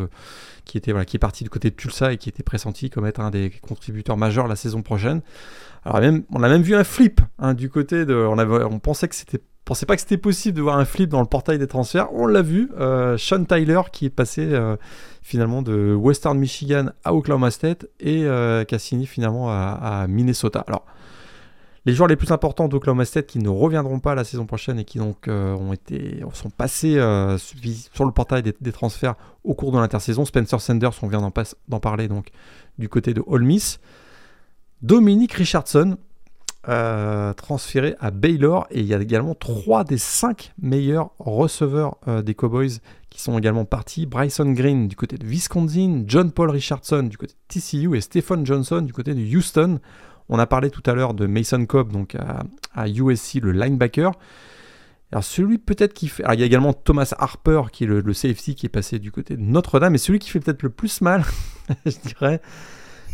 qui, 0.65 0.79
était, 0.79 0.93
voilà, 0.93 1.05
qui 1.05 1.17
est 1.17 1.19
parti 1.19 1.45
du 1.45 1.51
côté 1.51 1.71
de 1.71 1.75
Tulsa 1.75 2.13
et 2.13 2.19
qui 2.19 2.29
était 2.29 2.43
pressenti 2.43 2.91
comme 2.91 3.07
être 3.07 3.21
un 3.21 3.31
des 3.31 3.51
contributeurs 3.67 4.17
majeurs 4.17 4.47
la 4.47 4.57
saison 4.57 4.83
prochaine. 4.83 5.23
Alors 5.85 6.01
même, 6.01 6.23
on 6.31 6.43
a 6.43 6.49
même 6.49 6.63
vu 6.63 6.77
un 6.77 6.85
flip 6.85 7.21
hein, 7.39 7.55
du 7.55 7.69
côté 7.69 8.05
de. 8.07 8.15
On, 8.15 8.39
avait, 8.39 8.65
pensait 8.81 9.09
que 9.09 9.15
c'était 9.17 9.41
pensais 9.65 9.87
pas 9.87 9.95
que 9.95 10.03
c'était 10.03 10.19
possible 10.19 10.57
de 10.57 10.63
voir 10.63 10.79
un 10.79 10.85
flip 10.85 11.09
dans 11.09 11.21
le 11.21 11.27
portail 11.27 11.59
des 11.59 11.67
transferts. 11.67 12.13
On 12.13 12.27
l'a 12.27 12.43
vu. 12.43 12.71
Euh, 12.79 13.17
Sean 13.17 13.45
Tyler 13.45 13.81
qui 13.93 14.07
est 14.07 14.11
passé 14.11 14.43
euh, 14.53 14.77
finalement 15.23 15.63
de 15.63 15.95
Western 15.95 16.39
Michigan 16.39 16.91
à 17.05 17.15
Oklahoma 17.15 17.51
State 17.51 17.87
et 18.01 18.25
euh, 18.25 18.65
Cassini 18.65 19.07
finalement 19.07 19.51
à, 19.51 20.07
Minnesota. 20.09 20.65
Alors, 20.67 20.85
les 21.85 21.95
joueurs 21.95 22.09
les 22.09 22.17
plus 22.17 22.31
importants 22.31 22.69
d'Oklahoma 22.69 23.05
State 23.05 23.27
qui 23.27 23.39
ne 23.39 23.49
reviendront 23.49 23.99
pas 23.99 24.15
la 24.15 24.25
saison 24.25 24.47
prochaine 24.47 24.79
et 24.79 24.85
qui 24.85 24.99
donc 24.99 25.27
ont 25.29 25.73
été 25.73 26.23
sont 26.33 26.51
passés 26.51 26.95
sur 27.93 28.05
le 28.05 28.13
portail 28.13 28.43
des, 28.43 28.73
transferts 28.73 29.17
au 29.43 29.55
cours 29.55 29.73
de 29.73 29.79
l'intersaison. 29.79 30.25
Spencer 30.25 30.61
Sanders, 30.61 30.93
on 31.03 31.09
vient 31.09 31.33
d'en 31.69 31.81
parler 31.81 32.07
donc 32.07 32.29
du 32.79 32.89
côté 32.89 33.15
de 33.15 33.23
Ole 33.27 33.43
Miss. 33.43 33.81
Dominique 34.83 35.33
Richardson, 35.33 35.97
euh, 36.69 37.33
transféré 37.33 37.97
à 37.99 38.13
Baylor 38.13 38.69
et 38.71 38.79
il 38.79 38.87
y 38.87 38.95
a 38.95 39.01
également 39.01 39.35
trois 39.35 39.83
des 39.83 39.99
cinq 39.99 40.53
meilleurs 40.63 41.11
receveurs 41.19 41.97
euh, 42.07 42.23
des 42.23 42.35
Cowboys 42.35 42.79
qui 43.11 43.21
sont 43.21 43.37
également 43.37 43.65
partis. 43.65 44.07
Bryson 44.07 44.53
Green 44.53 44.87
du 44.87 44.95
côté 44.95 45.19
de 45.19 45.27
Wisconsin, 45.27 46.05
John 46.07 46.31
Paul 46.31 46.51
Richardson 46.51 47.03
du 47.03 47.19
côté 47.19 47.35
de 47.35 47.61
TCU 47.61 47.97
et 47.97 48.01
Stephen 48.01 48.47
Johnson 48.47 48.81
du 48.83 48.93
côté 48.93 49.13
de 49.13 49.37
Houston. 49.37 49.81
On 50.29 50.39
a 50.39 50.47
parlé 50.47 50.71
tout 50.71 50.83
à 50.87 50.95
l'heure 50.95 51.15
de 51.15 51.27
Mason 51.27 51.65
Cobb 51.67 51.93
donc 51.93 52.17
à, 52.75 52.89
USC, 52.89 53.41
le 53.43 53.53
linebacker. 53.53 54.13
Alors 55.11 55.25
celui 55.25 55.59
peut-être 55.59 55.93
qui 55.93 56.09
fait... 56.09 56.25
Il 56.33 56.41
y 56.41 56.43
a 56.43 56.47
également 56.47 56.73
Thomas 56.73 57.13
Harper 57.19 57.63
qui 57.71 57.85
est 57.85 57.87
le, 57.87 58.15
safety 58.15 58.55
qui 58.55 58.67
est 58.67 58.71
passé 58.71 58.99
du 58.99 59.13
côté 59.13 59.37
de 59.37 59.43
Notre-Dame 59.43 59.95
et 59.95 59.99
celui 59.99 60.19
qui 60.19 60.31
fait 60.31 60.41
peut-être 60.41 60.63
le 60.63 60.71
plus 60.71 61.03
mal, 61.03 61.25
je 61.87 61.97
dirais, 62.07 62.41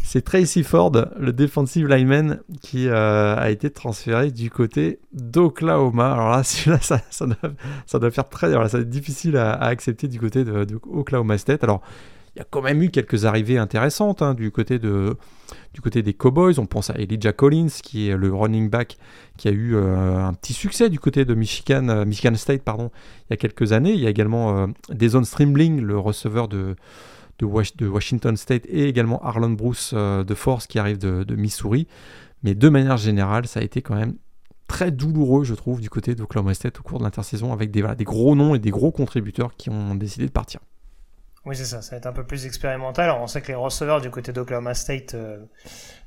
c'est 0.09 0.23
Tracy 0.23 0.63
Ford, 0.63 0.93
le 1.19 1.35
defensive 1.35 1.87
lineman, 1.87 2.41
qui 2.63 2.89
euh, 2.89 3.37
a 3.37 3.51
été 3.51 3.69
transféré 3.69 4.31
du 4.31 4.49
côté 4.49 5.01
d'Oklahoma. 5.13 6.13
Alors 6.13 6.31
là, 6.31 6.43
celui-là, 6.45 6.79
ça, 6.81 7.27
doit, 7.27 8.11
faire 8.11 8.29
très. 8.31 8.51
Ça 8.51 8.59
va 8.59 8.65
être 8.65 8.89
difficile 8.89 9.37
à, 9.37 9.53
accepter 9.53 10.09
du 10.09 10.19
côté 10.19 10.45
de, 10.45 10.67
Oklahoma 10.91 11.37
State. 11.37 11.63
Alors, 11.63 11.83
il 12.39 12.43
y 12.43 12.45
a 12.45 12.47
quand 12.49 12.63
même 12.63 12.81
eu 12.83 12.91
quelques 12.91 13.25
arrivées 13.25 13.59
intéressantes 13.59 14.23
hein, 14.23 14.33
du, 14.33 14.53
côté 14.53 14.79
des 14.79 16.15
Cowboys. 16.15 16.61
On 16.61 16.67
pense 16.67 16.89
à 16.89 16.95
Elijah 16.95 17.33
Collins, 17.33 17.67
qui 17.83 18.09
est 18.09 18.17
le 18.17 18.33
running 18.33 18.71
back 18.71 18.97
qui 19.37 19.49
a 19.49 19.51
eu 19.51 19.75
euh, 19.75 20.25
un 20.25 20.33
petit 20.35 20.53
succès 20.53 20.89
du 20.89 21.01
côté 21.01 21.25
de 21.25 21.35
Michigan, 21.35 21.89
euh, 21.89 22.35
State 22.37 22.63
il 22.65 22.91
y 23.31 23.33
a 23.33 23.37
quelques 23.37 23.73
années. 23.73 23.93
Il 23.93 23.99
y 23.99 24.07
a 24.07 24.11
également 24.11 24.69
Deson 24.89 25.25
Streamling, 25.25 25.81
le 25.81 25.99
receveur 25.99 26.47
de 26.47 26.77
Washington 27.43 28.37
State 28.37 28.67
et 28.69 28.89
également 28.89 29.21
Arlon 29.25 29.51
Bruce 29.51 29.91
euh, 29.95 30.23
de 30.23 30.35
Force 30.35 30.69
qui 30.69 30.79
arrive 30.79 30.99
de, 30.99 31.35
Missouri. 31.35 31.89
Mais 32.45 32.55
de 32.55 32.69
manière 32.69 32.99
générale, 32.99 33.49
ça 33.49 33.59
a 33.59 33.65
été 33.65 33.83
quand 33.83 33.97
même 33.97 34.15
très 34.69 34.93
douloureux, 34.93 35.43
je 35.43 35.55
trouve, 35.55 35.81
du 35.81 35.91
côté 35.91 36.15
d'Oklahoma 36.15 36.55
State 36.55 36.79
au 36.79 36.85
cours 36.85 37.01
de 37.01 37.05
l'intersaison 37.05 37.53
avec 37.53 37.73
des 37.73 37.83
gros 38.05 38.37
noms 38.37 38.55
et 38.55 38.61
des 38.61 38.71
gros 38.71 38.93
contributeurs 38.93 39.57
qui 39.57 39.71
ont 39.71 39.97
décidé 39.97 40.27
de 40.27 40.31
partir. 40.31 40.61
Oui, 41.47 41.57
c'est 41.57 41.65
ça, 41.65 41.81
ça 41.83 41.93
va 41.93 41.97
être 41.99 42.07
un 42.07 42.13
peu 42.13 42.25
plus 42.25 42.47
expérimental. 42.47 43.05
Alors, 43.05 43.23
on 43.23 43.27
sait 43.27 43.41
que 43.41 43.49
les 43.49 43.55
receveurs 43.55 44.01
du 44.01 44.11
côté 44.11 44.33
d'Oklahoma 44.33 44.75
State, 44.75 45.15
euh, 45.15 45.39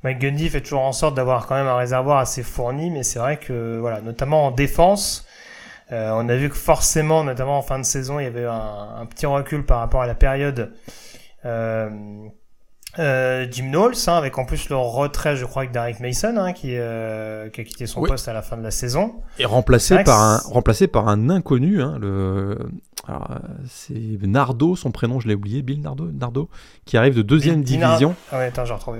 Mike 0.03 0.19
Gundy 0.19 0.49
fait 0.49 0.61
toujours 0.61 0.81
en 0.81 0.91
sorte 0.91 1.15
d'avoir 1.15 1.47
quand 1.47 1.55
même 1.55 1.67
un 1.67 1.77
réservoir 1.77 2.19
assez 2.19 2.43
fourni, 2.43 2.91
mais 2.91 3.03
c'est 3.03 3.19
vrai 3.19 3.37
que, 3.37 3.79
voilà, 3.79 4.01
notamment 4.01 4.45
en 4.45 4.51
défense, 4.51 5.25
euh, 5.91 6.11
on 6.13 6.29
a 6.29 6.35
vu 6.35 6.49
que 6.49 6.55
forcément, 6.55 7.23
notamment 7.23 7.57
en 7.57 7.61
fin 7.61 7.79
de 7.79 7.85
saison, 7.85 8.19
il 8.19 8.23
y 8.23 8.27
avait 8.27 8.45
un, 8.45 8.97
un 8.99 9.05
petit 9.05 9.25
recul 9.25 9.65
par 9.65 9.79
rapport 9.79 10.01
à 10.01 10.07
la 10.07 10.15
période 10.15 10.73
euh, 11.45 11.89
euh, 12.99 13.47
Jim 13.49 13.65
Knowles, 13.65 13.95
hein, 14.07 14.13
avec 14.13 14.37
en 14.37 14.45
plus 14.45 14.69
le 14.69 14.75
retrait, 14.75 15.35
je 15.35 15.45
crois, 15.45 15.63
avec 15.63 15.73
Derek 15.73 15.99
Mason, 15.99 16.35
hein, 16.37 16.53
qui, 16.53 16.75
euh, 16.75 17.49
qui, 17.49 17.61
a 17.61 17.63
quitté 17.63 17.87
son 17.87 18.01
poste 18.03 18.27
à 18.27 18.33
la 18.33 18.41
fin 18.41 18.57
de 18.57 18.63
la 18.63 18.71
saison. 18.71 19.15
Et 19.39 19.45
remplacé 19.45 20.03
par 20.03 20.21
un, 20.21 20.37
remplacé 20.45 20.87
par 20.87 21.07
un 21.07 21.29
inconnu, 21.29 21.81
hein, 21.81 21.97
le, 21.99 22.57
c'est 23.67 23.93
Nardo, 24.23 24.75
son 24.75 24.91
prénom, 24.91 25.19
je 25.19 25.27
l'ai 25.27 25.35
oublié, 25.35 25.61
Bill 25.61 25.81
Nardo, 25.81 26.09
Nardo, 26.11 26.49
qui 26.85 26.97
arrive 26.97 27.15
de 27.15 27.21
deuxième 27.21 27.63
division. 27.63 28.15
Ah 28.31 28.37
ouais, 28.37 28.45
attends, 28.45 28.65
j'ai 28.65 28.73
retrouvé. 28.73 28.99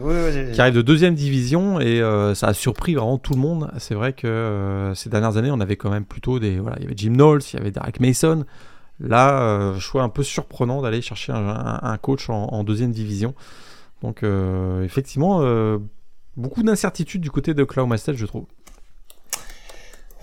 qui 0.54 0.62
arrive 0.62 0.76
de 0.76 0.82
deuxième 0.82 1.16
division 1.16 1.80
et 1.80 2.02
ça 2.36 2.48
a 2.48 2.54
surpris 2.54 2.96
vraiment 2.96 3.18
tout 3.18 3.34
le 3.34 3.40
monde. 3.40 3.72
C'est 3.78 3.96
vrai 3.96 4.14
que 4.14 4.92
ces 4.96 5.10
dernières 5.10 5.38
années, 5.38 5.52
on 5.52 5.60
avait 5.60 5.78
quand 5.78 5.90
même 5.90 6.06
plutôt 6.06 6.40
des, 6.40 6.60
voilà, 6.60 6.78
il 6.80 6.84
y 6.84 6.86
avait 6.86 6.98
Jim 6.98 7.14
Knowles, 7.14 7.42
il 7.54 7.58
y 7.58 7.60
avait 7.60 7.72
Derek 7.72 8.00
Mason. 8.00 8.46
Là, 9.02 9.42
euh, 9.42 9.80
choix 9.80 10.04
un 10.04 10.10
peu 10.10 10.24
surprenant 10.24 10.82
d'aller 10.82 11.02
chercher 11.02 11.34
un, 11.34 11.98
coach 11.98 12.30
en, 12.30 12.64
deuxième 12.64 12.92
division. 12.92 13.34
Donc, 14.02 14.24
euh, 14.24 14.84
effectivement, 14.84 15.40
euh, 15.42 15.78
beaucoup 16.36 16.64
d'incertitudes 16.64 17.22
du 17.22 17.32
côté 17.32 17.54
de 17.54 17.64
Oklahoma 17.64 17.98
State, 17.98 18.16
je 18.16 18.26
trouve. 18.26 18.46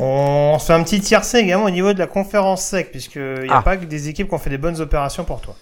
On 0.00 0.56
se 0.60 0.66
fait 0.66 0.72
un 0.74 0.82
petit 0.82 1.00
tiercé 1.00 1.38
également 1.38 1.64
au 1.64 1.70
niveau 1.70 1.92
de 1.92 1.98
la 1.98 2.06
conférence 2.06 2.62
sec, 2.62 2.90
puisqu'il 2.90 3.42
n'y 3.42 3.48
a 3.48 3.58
ah. 3.58 3.62
pas 3.62 3.76
que 3.76 3.84
des 3.84 4.08
équipes 4.08 4.28
qui 4.28 4.34
ont 4.34 4.38
fait 4.38 4.50
des 4.50 4.58
bonnes 4.58 4.80
opérations 4.80 5.24
pour 5.24 5.40
toi. 5.40 5.56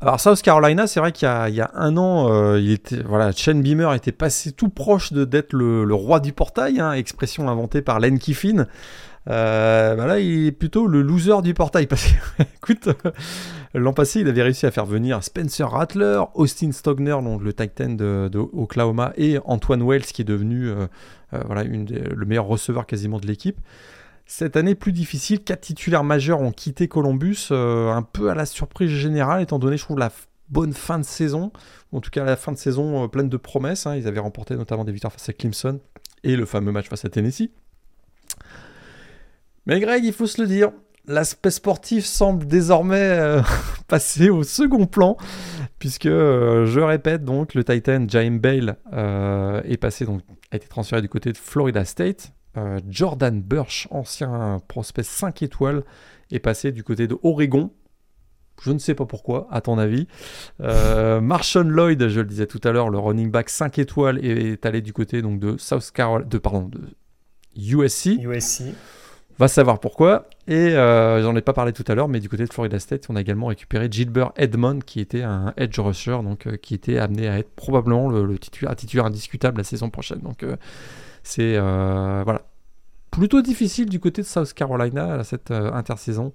Alors 0.00 0.18
South 0.18 0.42
Carolina, 0.42 0.88
c'est 0.88 0.98
vrai 0.98 1.12
qu'il 1.12 1.28
y, 1.28 1.60
a 1.60 1.70
un 1.74 1.96
an, 1.96 2.56
il 2.56 2.72
était, 2.72 3.02
voilà, 3.02 3.30
Shane 3.30 3.62
Beamer 3.62 3.94
était 3.94 4.10
passé 4.10 4.50
tout 4.50 4.68
proche 4.68 5.12
d'être 5.12 5.52
le, 5.52 5.94
roi 5.94 6.18
du 6.18 6.32
portail, 6.32 6.80
hein, 6.80 6.92
expression 6.92 7.48
inventée 7.48 7.82
par 7.82 8.00
Len 8.00 8.18
Kiffin. 8.18 8.66
Euh, 9.28 9.94
bah 9.94 10.06
là, 10.06 10.18
il 10.18 10.46
est 10.46 10.52
plutôt 10.52 10.86
le 10.86 11.02
loser 11.02 11.42
du 11.42 11.54
portail. 11.54 11.86
Parce 11.86 12.06
que, 12.06 12.42
écoute, 12.56 12.88
l'an 13.74 13.92
passé, 13.92 14.20
il 14.20 14.28
avait 14.28 14.42
réussi 14.42 14.66
à 14.66 14.70
faire 14.70 14.86
venir 14.86 15.22
Spencer 15.22 15.68
Rattler, 15.68 16.20
Austin 16.34 16.72
Stogner, 16.72 17.16
donc 17.22 17.42
le 17.42 17.52
Titan 17.52 17.90
de, 17.90 18.30
Oklahoma, 18.38 19.12
et 19.16 19.38
Antoine 19.44 19.82
Wells, 19.82 20.04
qui 20.04 20.22
est 20.22 20.26
devenu 20.26 20.68
euh, 20.68 20.86
euh, 21.34 21.42
voilà, 21.46 21.62
une 21.62 21.86
le 21.86 22.26
meilleur 22.26 22.46
receveur 22.46 22.86
quasiment 22.86 23.18
de 23.18 23.26
l'équipe. 23.26 23.60
Cette 24.26 24.56
année 24.56 24.74
plus 24.74 24.92
difficile, 24.92 25.42
quatre 25.42 25.62
titulaires 25.62 26.04
majeurs 26.04 26.40
ont 26.40 26.52
quitté 26.52 26.88
Columbus, 26.88 27.48
un 27.50 28.02
peu 28.02 28.30
à 28.30 28.34
la 28.34 28.46
surprise 28.46 28.90
générale, 28.90 29.42
étant 29.42 29.58
donné, 29.58 29.76
je 29.76 29.84
trouve, 29.84 29.98
la 29.98 30.10
bonne 30.48 30.72
fin 30.72 30.98
de 30.98 31.04
saison, 31.04 31.50
en 31.92 32.00
tout 32.00 32.10
cas 32.10 32.24
la 32.24 32.36
fin 32.36 32.52
de 32.52 32.56
saison 32.56 33.08
pleine 33.08 33.28
de 33.28 33.36
promesses. 33.36 33.86
Hein. 33.86 33.96
Ils 33.96 34.06
avaient 34.06 34.20
remporté 34.20 34.54
notamment 34.54 34.84
des 34.84 34.92
victoires 34.92 35.12
face 35.12 35.28
à 35.28 35.32
Clemson 35.32 35.80
et 36.22 36.36
le 36.36 36.46
fameux 36.46 36.72
match 36.72 36.88
face 36.88 37.04
à 37.04 37.08
Tennessee. 37.08 37.50
Mais 39.66 39.78
Greg, 39.80 40.04
il 40.04 40.12
faut 40.12 40.26
se 40.26 40.40
le 40.40 40.48
dire, 40.48 40.72
l'aspect 41.06 41.50
sportif 41.50 42.04
semble 42.04 42.46
désormais 42.46 42.96
euh, 42.96 43.42
passer 43.88 44.30
au 44.30 44.42
second 44.42 44.86
plan, 44.86 45.16
puisque, 45.78 46.06
euh, 46.06 46.66
je 46.66 46.80
répète, 46.80 47.24
donc, 47.24 47.54
le 47.54 47.64
Titan 47.64 48.04
James 48.08 48.38
Bale 48.38 48.76
euh, 48.92 49.60
est 49.64 49.76
passé, 49.76 50.04
donc, 50.04 50.22
a 50.50 50.56
été 50.56 50.68
transféré 50.68 51.02
du 51.02 51.08
côté 51.08 51.32
de 51.32 51.38
Florida 51.38 51.84
State. 51.84 52.32
Jordan 52.86 53.40
Burch, 53.40 53.88
ancien 53.90 54.60
prospect 54.68 55.04
5 55.04 55.40
étoiles, 55.40 55.84
est 56.30 56.38
passé 56.38 56.70
du 56.70 56.84
côté 56.84 57.06
de 57.06 57.16
Oregon. 57.22 57.70
Je 58.60 58.72
ne 58.72 58.78
sais 58.78 58.94
pas 58.94 59.06
pourquoi, 59.06 59.48
à 59.50 59.62
ton 59.62 59.78
avis. 59.78 60.06
Marshawn 60.58 61.70
Lloyd, 61.70 62.08
je 62.08 62.20
le 62.20 62.26
disais 62.26 62.46
tout 62.46 62.60
à 62.64 62.72
l'heure, 62.72 62.90
le 62.90 62.98
running 62.98 63.30
back 63.30 63.48
5 63.48 63.78
étoiles, 63.78 64.22
est 64.22 64.66
allé 64.66 64.82
du 64.82 64.92
côté 64.92 65.22
donc, 65.22 65.40
de 65.40 65.56
South 65.56 65.90
Carolina, 65.92 66.28
de, 66.28 66.36
pardon, 66.36 66.68
de 66.68 66.80
USC. 67.56 68.18
USC. 68.20 68.64
Va 69.38 69.48
savoir 69.48 69.80
pourquoi. 69.80 70.28
Et 70.46 70.54
euh, 70.54 71.22
j'en 71.22 71.34
ai 71.36 71.40
pas 71.42 71.52
parlé 71.52 71.72
tout 71.72 71.84
à 71.88 71.94
l'heure, 71.94 72.08
mais 72.08 72.20
du 72.20 72.28
côté 72.28 72.44
de 72.44 72.52
Florida 72.52 72.78
State, 72.78 73.06
on 73.08 73.16
a 73.16 73.20
également 73.20 73.46
récupéré 73.46 73.88
Gilbert 73.90 74.32
Edmond, 74.36 74.80
qui 74.80 75.00
était 75.00 75.22
un 75.22 75.54
edge 75.56 75.78
rusher, 75.78 76.18
donc 76.22 76.46
euh, 76.46 76.56
qui 76.56 76.74
était 76.74 76.98
amené 76.98 77.28
à 77.28 77.38
être 77.38 77.50
probablement 77.54 78.08
le, 78.08 78.38
titulaire, 78.38 78.74
titulaire, 78.76 79.06
indiscutable 79.06 79.58
la 79.58 79.64
saison 79.64 79.90
prochaine. 79.90 80.20
Donc 80.20 80.42
euh, 80.42 80.56
c'est 81.22 81.58
voilà 81.58 82.42
plutôt 83.10 83.42
difficile 83.42 83.88
du 83.88 84.00
côté 84.00 84.22
de 84.22 84.26
South 84.26 84.52
Carolina 84.54 85.14
à 85.14 85.24
cette 85.24 85.50
intersaison 85.50 86.32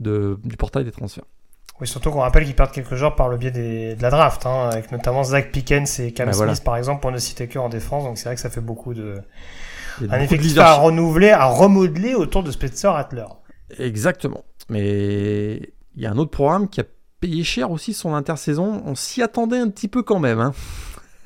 de, 0.00 0.38
du 0.44 0.56
portail 0.56 0.84
des 0.84 0.92
transferts. 0.92 1.24
Oui, 1.80 1.86
surtout 1.86 2.10
qu'on 2.10 2.20
rappelle 2.20 2.44
qu'ils 2.44 2.54
perdent 2.54 2.72
quelques 2.72 2.94
joueurs 2.94 3.16
par 3.16 3.30
le 3.30 3.38
biais 3.38 3.50
des, 3.50 3.94
de 3.94 4.02
la 4.02 4.10
draft, 4.10 4.44
hein, 4.44 4.68
avec 4.70 4.92
notamment 4.92 5.24
Zach 5.24 5.50
Pickens 5.50 5.98
et 5.98 6.12
Cam 6.12 6.26
bah, 6.26 6.34
Smith 6.34 6.62
par 6.62 6.76
exemple, 6.76 7.00
pour 7.00 7.10
ne 7.10 7.16
citer 7.16 7.48
que 7.48 7.58
en 7.58 7.70
défense. 7.70 8.04
Donc 8.04 8.18
c'est 8.18 8.24
vrai 8.24 8.34
que 8.34 8.40
ça 8.40 8.50
fait 8.50 8.60
beaucoup 8.60 8.92
de. 8.92 9.22
Un 10.08 10.20
effectif 10.20 10.56
à 10.58 10.74
renouveler, 10.74 11.30
à 11.30 11.46
remodeler 11.46 12.14
autour 12.14 12.42
de 12.42 12.50
Spencer 12.50 12.92
Rattler. 12.92 13.26
Exactement. 13.78 14.44
Mais 14.68 15.72
il 15.96 16.02
y 16.02 16.06
a 16.06 16.10
un 16.10 16.16
autre 16.16 16.30
programme 16.30 16.68
qui 16.68 16.80
a 16.80 16.84
payé 17.20 17.44
cher 17.44 17.70
aussi 17.70 17.92
son 17.92 18.14
intersaison. 18.14 18.82
On 18.86 18.94
s'y 18.94 19.22
attendait 19.22 19.58
un 19.58 19.68
petit 19.68 19.88
peu 19.88 20.02
quand 20.02 20.18
même. 20.18 20.40
Hein. 20.40 20.52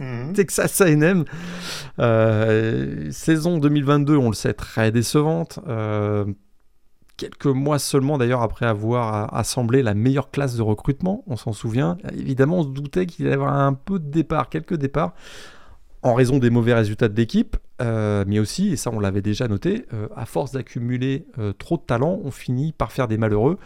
Mhm. 0.00 0.32
Texas 0.34 0.80
A&M, 0.80 1.24
euh, 2.00 3.10
saison 3.10 3.58
2022, 3.58 4.16
on 4.16 4.28
le 4.28 4.34
sait, 4.34 4.54
très 4.54 4.90
décevante. 4.90 5.60
Euh, 5.68 6.24
quelques 7.16 7.46
mois 7.46 7.78
seulement 7.78 8.18
d'ailleurs 8.18 8.42
après 8.42 8.66
avoir 8.66 9.32
assemblé 9.34 9.82
la 9.82 9.94
meilleure 9.94 10.30
classe 10.30 10.56
de 10.56 10.62
recrutement, 10.62 11.22
on 11.26 11.36
s'en 11.36 11.52
souvient. 11.52 11.96
Évidemment, 12.12 12.58
on 12.58 12.62
se 12.64 12.68
doutait 12.68 13.06
qu'il 13.06 13.26
allait 13.26 13.36
y 13.36 13.38
avoir 13.38 13.54
un 13.54 13.72
peu 13.72 13.98
de 13.98 14.10
départ, 14.10 14.48
quelques 14.48 14.74
départs, 14.74 15.14
en 16.02 16.14
raison 16.14 16.38
des 16.38 16.50
mauvais 16.50 16.74
résultats 16.74 17.08
de 17.08 17.16
l'équipe, 17.16 17.56
euh, 17.82 18.24
mais 18.26 18.38
aussi, 18.38 18.72
et 18.72 18.76
ça 18.76 18.90
on 18.92 19.00
l'avait 19.00 19.22
déjà 19.22 19.48
noté, 19.48 19.86
euh, 19.92 20.06
à 20.14 20.26
force 20.26 20.52
d'accumuler 20.52 21.26
euh, 21.38 21.52
trop 21.52 21.76
de 21.76 21.82
talent, 21.82 22.20
on 22.22 22.30
finit 22.30 22.72
par 22.72 22.92
faire 22.92 23.08
des 23.08 23.18
malheureux, 23.18 23.58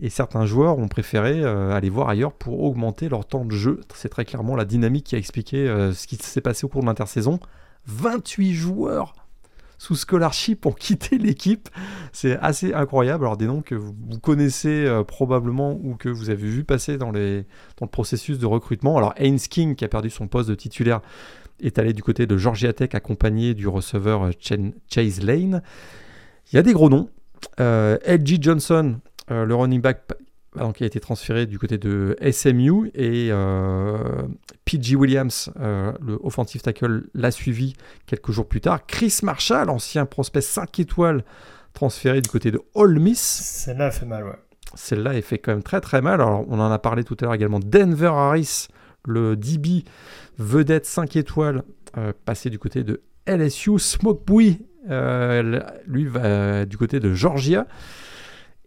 et 0.00 0.10
certains 0.10 0.44
joueurs 0.44 0.78
ont 0.78 0.88
préféré 0.88 1.44
aller 1.44 1.88
voir 1.88 2.08
ailleurs 2.08 2.32
pour 2.32 2.64
augmenter 2.64 3.08
leur 3.08 3.24
temps 3.24 3.44
de 3.44 3.52
jeu. 3.52 3.80
C'est 3.94 4.08
très 4.08 4.24
clairement 4.24 4.56
la 4.56 4.64
dynamique 4.64 5.06
qui 5.06 5.14
a 5.14 5.18
expliqué 5.18 5.66
ce 5.94 6.06
qui 6.06 6.16
s'est 6.16 6.40
passé 6.40 6.64
au 6.64 6.68
cours 6.68 6.80
de 6.80 6.86
l'intersaison. 6.86 7.38
28 7.86 8.54
joueurs 8.54 9.14
sous 9.78 9.94
scholarship 9.94 10.66
ont 10.66 10.72
quitté 10.78 11.16
l'équipe. 11.16 11.68
C'est 12.12 12.36
assez 12.38 12.74
incroyable. 12.74 13.24
Alors 13.24 13.36
des 13.36 13.46
noms 13.46 13.62
que 13.62 13.76
vous, 13.76 13.94
connaissez 14.20 15.02
probablement 15.06 15.78
ou 15.82 15.94
que 15.94 16.08
vous 16.08 16.28
avez 16.28 16.48
vu 16.48 16.64
passer 16.64 16.98
dans 16.98 17.12
le 17.12 17.44
processus 17.90 18.38
de 18.38 18.46
recrutement. 18.46 18.98
Alors 18.98 19.14
Haynes 19.16 19.38
King 19.38 19.76
qui 19.76 19.84
a 19.84 19.88
perdu 19.88 20.10
son 20.10 20.26
poste 20.26 20.48
de 20.48 20.56
titulaire 20.56 21.00
est 21.60 21.78
allé 21.78 21.92
du 21.92 22.02
côté 22.02 22.26
de 22.26 22.36
Georgia 22.36 22.72
Tech 22.72 22.90
accompagné 22.94 23.54
du 23.54 23.68
receveur 23.68 24.24
euh, 24.24 24.30
Chase 24.88 25.22
Lane. 25.22 25.62
Il 26.52 26.56
y 26.56 26.58
a 26.58 26.62
des 26.62 26.72
gros 26.72 26.88
noms. 26.88 27.08
Euh, 27.60 27.98
LG 28.06 28.42
Johnson, 28.42 28.96
euh, 29.30 29.44
le 29.44 29.54
running 29.54 29.80
back 29.80 30.02
qui 30.74 30.84
a 30.84 30.86
été 30.86 31.00
transféré 31.00 31.46
du 31.46 31.58
côté 31.58 31.78
de 31.78 32.16
SMU 32.30 32.88
et 32.94 33.28
euh, 33.32 34.22
PG 34.64 34.94
Williams, 34.94 35.50
le 35.56 36.16
offensive 36.22 36.62
tackle, 36.62 37.08
l'a 37.12 37.32
suivi 37.32 37.74
quelques 38.06 38.30
jours 38.30 38.46
plus 38.46 38.60
tard. 38.60 38.86
Chris 38.86 39.18
Marshall, 39.24 39.68
ancien 39.68 40.06
prospect 40.06 40.42
5 40.42 40.78
étoiles, 40.78 41.24
transféré 41.72 42.20
du 42.20 42.30
côté 42.30 42.52
de 42.52 42.60
Ole 42.74 43.00
Miss. 43.00 43.18
Celle-là 43.18 43.90
fait 43.90 44.06
mal, 44.06 44.24
ouais. 44.24 44.38
Celle-là, 44.76 45.14
elle 45.14 45.22
fait 45.22 45.38
quand 45.38 45.50
même 45.50 45.64
très 45.64 45.80
très 45.80 46.00
mal. 46.00 46.20
Alors, 46.20 46.44
on 46.48 46.60
en 46.60 46.70
a 46.70 46.78
parlé 46.78 47.02
tout 47.02 47.16
à 47.20 47.24
l'heure 47.24 47.34
également. 47.34 47.58
Denver 47.58 48.12
Harris, 48.14 48.68
le 49.04 49.36
DB 49.36 49.84
vedette 50.38 50.86
5 50.86 51.16
étoiles, 51.16 51.62
euh, 51.96 52.12
passé 52.24 52.50
du 52.50 52.58
côté 52.58 52.84
de 52.84 53.00
LSU. 53.26 53.78
Smoke 53.78 54.24
Bui, 54.26 54.60
lui, 54.86 56.06
va 56.06 56.64
du 56.66 56.76
côté 56.76 57.00
de 57.00 57.12
Georgia. 57.14 57.66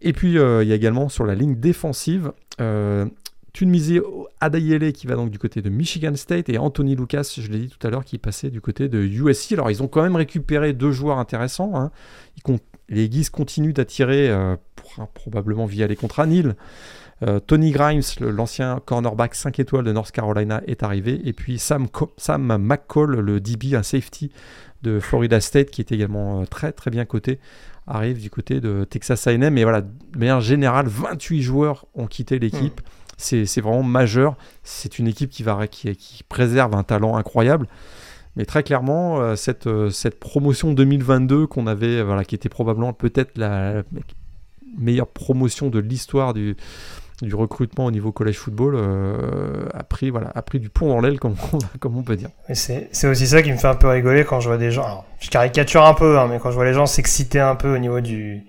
Et 0.00 0.12
puis, 0.12 0.38
euh, 0.38 0.62
il 0.62 0.68
y 0.68 0.72
a 0.72 0.76
également 0.76 1.08
sur 1.08 1.26
la 1.26 1.34
ligne 1.34 1.56
défensive, 1.56 2.32
euh, 2.60 3.06
Tunmise 3.52 4.00
Adayele 4.40 4.92
qui 4.92 5.06
va 5.06 5.16
donc 5.16 5.30
du 5.30 5.38
côté 5.38 5.62
de 5.62 5.70
Michigan 5.70 6.14
State 6.14 6.48
et 6.48 6.58
Anthony 6.58 6.94
Lucas, 6.94 7.34
je 7.36 7.50
l'ai 7.50 7.58
dit 7.58 7.68
tout 7.68 7.84
à 7.84 7.90
l'heure, 7.90 8.04
qui 8.04 8.18
passait 8.18 8.50
du 8.50 8.60
côté 8.60 8.88
de 8.88 9.00
USC. 9.00 9.52
Alors, 9.52 9.70
ils 9.70 9.82
ont 9.82 9.88
quand 9.88 10.02
même 10.02 10.16
récupéré 10.16 10.72
deux 10.72 10.92
joueurs 10.92 11.18
intéressants. 11.18 11.72
Hein. 11.74 11.90
les 12.88 13.04
Eagles 13.04 13.30
continuent 13.30 13.72
d'attirer, 13.72 14.30
euh, 14.30 14.54
probablement 15.14 15.66
via 15.66 15.86
les 15.86 15.96
contrats 15.96 16.26
Nil. 16.26 16.54
Euh, 17.26 17.40
Tony 17.40 17.72
Grimes, 17.72 18.02
l'ancien 18.20 18.80
cornerback 18.84 19.34
5 19.34 19.58
étoiles 19.58 19.84
de 19.84 19.92
North 19.92 20.12
Carolina, 20.12 20.62
est 20.66 20.82
arrivé. 20.82 21.20
Et 21.24 21.32
puis 21.32 21.58
Sam, 21.58 21.88
Sam 22.16 22.58
McCall, 22.58 23.16
le 23.16 23.40
DB, 23.40 23.74
un 23.74 23.82
safety 23.82 24.30
de 24.82 25.00
Florida 25.00 25.40
State, 25.40 25.70
qui 25.70 25.80
est 25.80 25.90
également 25.90 26.44
très 26.46 26.72
très 26.72 26.90
bien 26.90 27.04
coté, 27.04 27.40
arrive 27.86 28.20
du 28.20 28.30
côté 28.30 28.60
de 28.60 28.84
Texas 28.84 29.26
A&M. 29.26 29.52
Mais 29.52 29.64
voilà, 29.64 29.80
de 29.80 30.18
manière 30.18 30.40
générale, 30.40 30.86
28 30.86 31.42
joueurs 31.42 31.86
ont 31.94 32.06
quitté 32.06 32.38
l'équipe. 32.38 32.80
Hmm. 32.80 32.84
C'est 33.16 33.60
vraiment 33.60 33.82
majeur. 33.82 34.36
C'est 34.62 35.00
une 35.00 35.08
équipe 35.08 35.30
qui, 35.30 35.42
va, 35.42 35.66
qui, 35.66 35.96
qui, 35.96 36.22
préserve 36.22 36.76
un 36.76 36.84
talent 36.84 37.16
incroyable. 37.16 37.66
Mais 38.36 38.44
très 38.44 38.62
clairement, 38.62 39.20
euh, 39.20 39.34
cette, 39.34 39.66
euh, 39.66 39.90
cette 39.90 40.20
promotion 40.20 40.72
2022 40.72 41.48
qu'on 41.48 41.66
avait, 41.66 42.00
voilà, 42.04 42.24
qui 42.24 42.36
était 42.36 42.48
probablement 42.48 42.92
peut-être 42.92 43.36
la 43.36 43.82
meilleure 44.78 45.08
promotion 45.08 45.68
de 45.70 45.80
l'histoire 45.80 46.32
du, 46.34 46.56
du 47.22 47.34
recrutement 47.34 47.86
au 47.86 47.90
niveau 47.90 48.12
collège 48.12 48.38
football 48.38 48.76
euh, 48.76 49.68
a, 49.74 49.82
pris, 49.82 50.10
voilà, 50.10 50.30
a 50.34 50.42
pris 50.42 50.60
du 50.60 50.70
plomb 50.70 50.88
dans 50.88 51.00
l'aile, 51.00 51.18
comme, 51.18 51.36
comme, 51.80 51.96
on 51.96 52.02
peut 52.02 52.16
dire. 52.16 52.30
C'est 52.52 53.08
aussi 53.08 53.26
ça 53.26 53.42
qui 53.42 53.50
me 53.50 53.56
fait 53.56 53.66
un 53.66 53.74
peu 53.74 53.88
rigoler 53.88 54.24
quand 54.24 54.40
je 54.40 54.48
vois 54.48 54.58
des 54.58 54.70
gens. 54.70 55.04
je 55.20 55.28
caricature 55.28 55.84
un 55.84 55.94
peu, 55.94 56.18
hein, 56.18 56.28
mais 56.30 56.38
quand 56.38 56.50
je 56.50 56.54
vois 56.54 56.64
les 56.64 56.74
gens 56.74 56.86
s'exciter 56.86 57.40
un 57.40 57.56
peu 57.56 57.74
au 57.74 57.78
niveau 57.78 58.00
du 58.00 58.44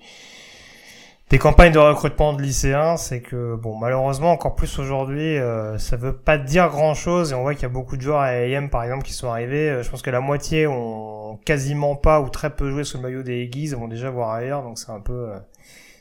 des 1.29 1.37
campagnes 1.37 1.71
de 1.71 1.79
recrutement 1.79 2.33
de 2.33 2.41
lycéens, 2.41 2.97
c'est 2.97 3.21
que 3.21 3.55
bon 3.55 3.77
malheureusement 3.77 4.31
encore 4.31 4.55
plus 4.55 4.79
aujourd'hui, 4.79 5.37
euh, 5.37 5.77
ça 5.77 5.95
veut 5.95 6.15
pas 6.15 6.39
dire 6.39 6.69
grand 6.69 6.95
chose 6.95 7.31
et 7.31 7.35
on 7.35 7.43
voit 7.43 7.53
qu'il 7.53 7.63
y 7.63 7.65
a 7.67 7.69
beaucoup 7.69 7.97
de 7.97 8.01
joueurs 8.01 8.21
à 8.21 8.29
AM 8.29 8.69
par 8.69 8.83
exemple 8.83 9.03
qui 9.03 9.13
sont 9.13 9.29
arrivés. 9.29 9.69
Euh, 9.69 9.83
je 9.83 9.89
pense 9.91 10.01
que 10.01 10.09
la 10.09 10.21
moitié 10.21 10.65
ont 10.65 11.37
quasiment 11.45 11.95
pas 11.95 12.19
ou 12.19 12.29
très 12.29 12.49
peu 12.49 12.71
joué 12.71 12.83
sous 12.83 12.97
le 12.97 13.03
maillot 13.03 13.21
des 13.21 13.47
Aggies, 13.47 13.75
vont 13.75 13.87
déjà 13.87 14.09
voir 14.09 14.31
ailleurs, 14.31 14.63
donc 14.63 14.79
c'est 14.79 14.91
un 14.91 15.01
peu 15.01 15.29
euh, 15.29 15.37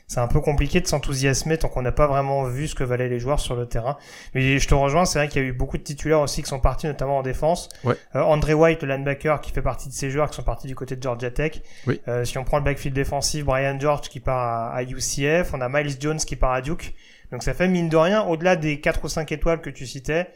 c'est 0.09 0.19
un 0.19 0.27
peu 0.27 0.41
compliqué 0.41 0.81
de 0.81 0.87
s'enthousiasmer 0.87 1.59
tant 1.59 1.69
qu'on 1.69 1.83
n'a 1.83 1.91
pas 1.91 2.07
vraiment 2.07 2.43
vu 2.45 2.67
ce 2.67 2.73
que 2.73 2.83
valaient 2.83 3.07
les 3.07 3.19
joueurs 3.19 3.39
sur 3.39 3.55
le 3.55 3.67
terrain. 3.67 3.95
Mais 4.33 4.57
je 4.57 4.67
te 4.67 4.73
rejoins, 4.73 5.05
c'est 5.05 5.19
vrai 5.19 5.27
qu'il 5.27 5.43
y 5.43 5.45
a 5.45 5.47
eu 5.47 5.53
beaucoup 5.53 5.77
de 5.77 5.83
titulaires 5.83 6.21
aussi 6.21 6.41
qui 6.41 6.49
sont 6.49 6.59
partis, 6.59 6.87
notamment 6.87 7.19
en 7.19 7.21
défense. 7.21 7.69
Ouais. 7.83 7.95
Euh, 8.15 8.21
André 8.21 8.55
White, 8.55 8.81
le 8.81 8.89
linebacker, 8.89 9.39
qui 9.39 9.51
fait 9.51 9.61
partie 9.61 9.87
de 9.87 9.93
ces 9.93 10.09
joueurs 10.09 10.31
qui 10.31 10.35
sont 10.35 10.43
partis 10.43 10.65
du 10.65 10.73
côté 10.73 10.95
de 10.95 11.03
Georgia 11.03 11.29
Tech. 11.29 11.61
Oui. 11.85 12.01
Euh, 12.07 12.25
si 12.25 12.39
on 12.39 12.43
prend 12.43 12.57
le 12.57 12.63
backfield 12.63 12.95
défensif, 12.95 13.45
Brian 13.45 13.79
George 13.79 14.09
qui 14.09 14.19
part 14.19 14.73
à, 14.73 14.81
UCF, 14.81 15.53
on 15.53 15.61
a 15.61 15.69
Miles 15.69 16.01
Jones 16.01 16.17
qui 16.17 16.35
part 16.35 16.53
à 16.53 16.61
Duke. 16.61 16.95
Donc 17.31 17.43
ça 17.43 17.53
fait 17.53 17.67
mine 17.67 17.87
de 17.87 17.97
rien, 17.97 18.23
au-delà 18.23 18.55
des 18.55 18.81
4 18.81 19.05
ou 19.05 19.09
5 19.09 19.31
étoiles 19.31 19.61
que 19.61 19.69
tu 19.69 19.85
citais, 19.85 20.29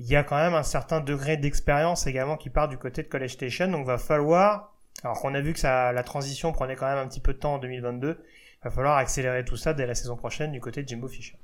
il 0.00 0.06
y 0.06 0.16
a 0.16 0.24
quand 0.24 0.38
même 0.38 0.54
un 0.54 0.64
certain 0.64 0.98
degré 0.98 1.36
d'expérience 1.36 2.08
également 2.08 2.36
qui 2.36 2.50
part 2.50 2.66
du 2.66 2.78
côté 2.78 3.04
de 3.04 3.06
College 3.06 3.30
Station. 3.30 3.68
Donc 3.68 3.86
va 3.86 3.96
falloir, 3.96 4.74
alors 5.04 5.20
qu'on 5.20 5.36
a 5.36 5.40
vu 5.40 5.52
que 5.52 5.60
ça, 5.60 5.92
la 5.92 6.02
transition 6.02 6.50
prenait 6.50 6.74
quand 6.74 6.88
même 6.88 6.98
un 6.98 7.06
petit 7.06 7.20
peu 7.20 7.32
de 7.32 7.38
temps 7.38 7.54
en 7.54 7.58
2022, 7.58 8.18
va 8.62 8.70
falloir 8.70 8.96
accélérer 8.96 9.44
tout 9.44 9.56
ça 9.56 9.72
dès 9.72 9.86
la 9.86 9.94
saison 9.94 10.16
prochaine 10.16 10.52
du 10.52 10.60
côté 10.60 10.82
de 10.82 10.88
Jimbo 10.88 11.08
Fisher. 11.08 11.36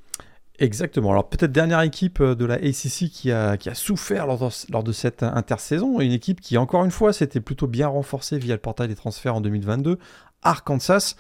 Exactement. 0.59 1.11
Alors 1.11 1.29
peut-être 1.29 1.53
dernière 1.53 1.83
équipe 1.83 2.21
euh, 2.21 2.35
de 2.35 2.45
la 2.45 2.55
ACC 2.55 3.11
qui 3.11 3.31
a, 3.31 3.57
souffert 3.75 4.27
lors 4.27 4.39
de, 4.39 4.73
lors 4.73 4.83
de, 4.83 4.93
cette 4.93 5.23
intersaison, 5.23 6.01
une 6.01 6.13
équipe 6.13 6.41
qui 6.41 6.57
encore 6.57 6.85
une 6.85 6.91
fois 6.91 7.13
s'était 7.13 7.41
plutôt 7.41 7.67
bien 7.67 7.89
renforcée 7.89 8.39
via 8.39 8.55
le 8.55 8.61
portail 8.61 8.89
des 8.89 8.95
transferts 8.95 9.35
en 9.35 9.41
2022, 9.41 9.99
Arkansas. 10.43 11.17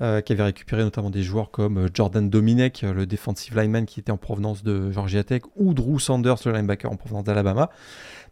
Euh, 0.00 0.20
qui 0.20 0.32
avait 0.32 0.42
récupéré 0.42 0.82
notamment 0.82 1.08
des 1.08 1.22
joueurs 1.22 1.52
comme 1.52 1.84
euh, 1.84 1.88
Jordan 1.94 2.28
Dominek, 2.28 2.82
le 2.82 3.06
defensive 3.06 3.56
lineman 3.56 3.86
qui 3.86 4.00
était 4.00 4.10
en 4.10 4.16
provenance 4.16 4.64
de 4.64 4.90
Georgia 4.90 5.22
Tech, 5.22 5.42
ou 5.54 5.72
Drew 5.72 6.00
Sanders, 6.00 6.38
le 6.46 6.50
linebacker 6.50 6.90
en 6.90 6.96
provenance 6.96 7.22
d'Alabama. 7.22 7.70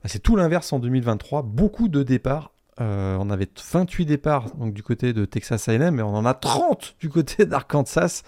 Bah, 0.03 0.09
c'est 0.09 0.19
tout 0.19 0.35
l'inverse 0.35 0.73
en 0.73 0.81
2023, 0.81 1.43
beaucoup 1.43 1.87
de 1.87 2.03
départs 2.03 2.52
euh, 2.81 3.17
on 3.21 3.31
avait 3.31 3.49
28 3.73 4.07
départs 4.07 4.55
donc, 4.57 4.73
du 4.73 4.83
côté 4.83 5.13
de 5.13 5.25
Texas 5.25 5.69
A&M, 5.69 5.95
mais 5.95 6.03
on 6.03 6.15
en 6.15 6.25
a 6.25 6.35
30 6.35 6.97
du 7.01 7.11
côté 7.11 7.45
d'Arkansas, 7.45 8.23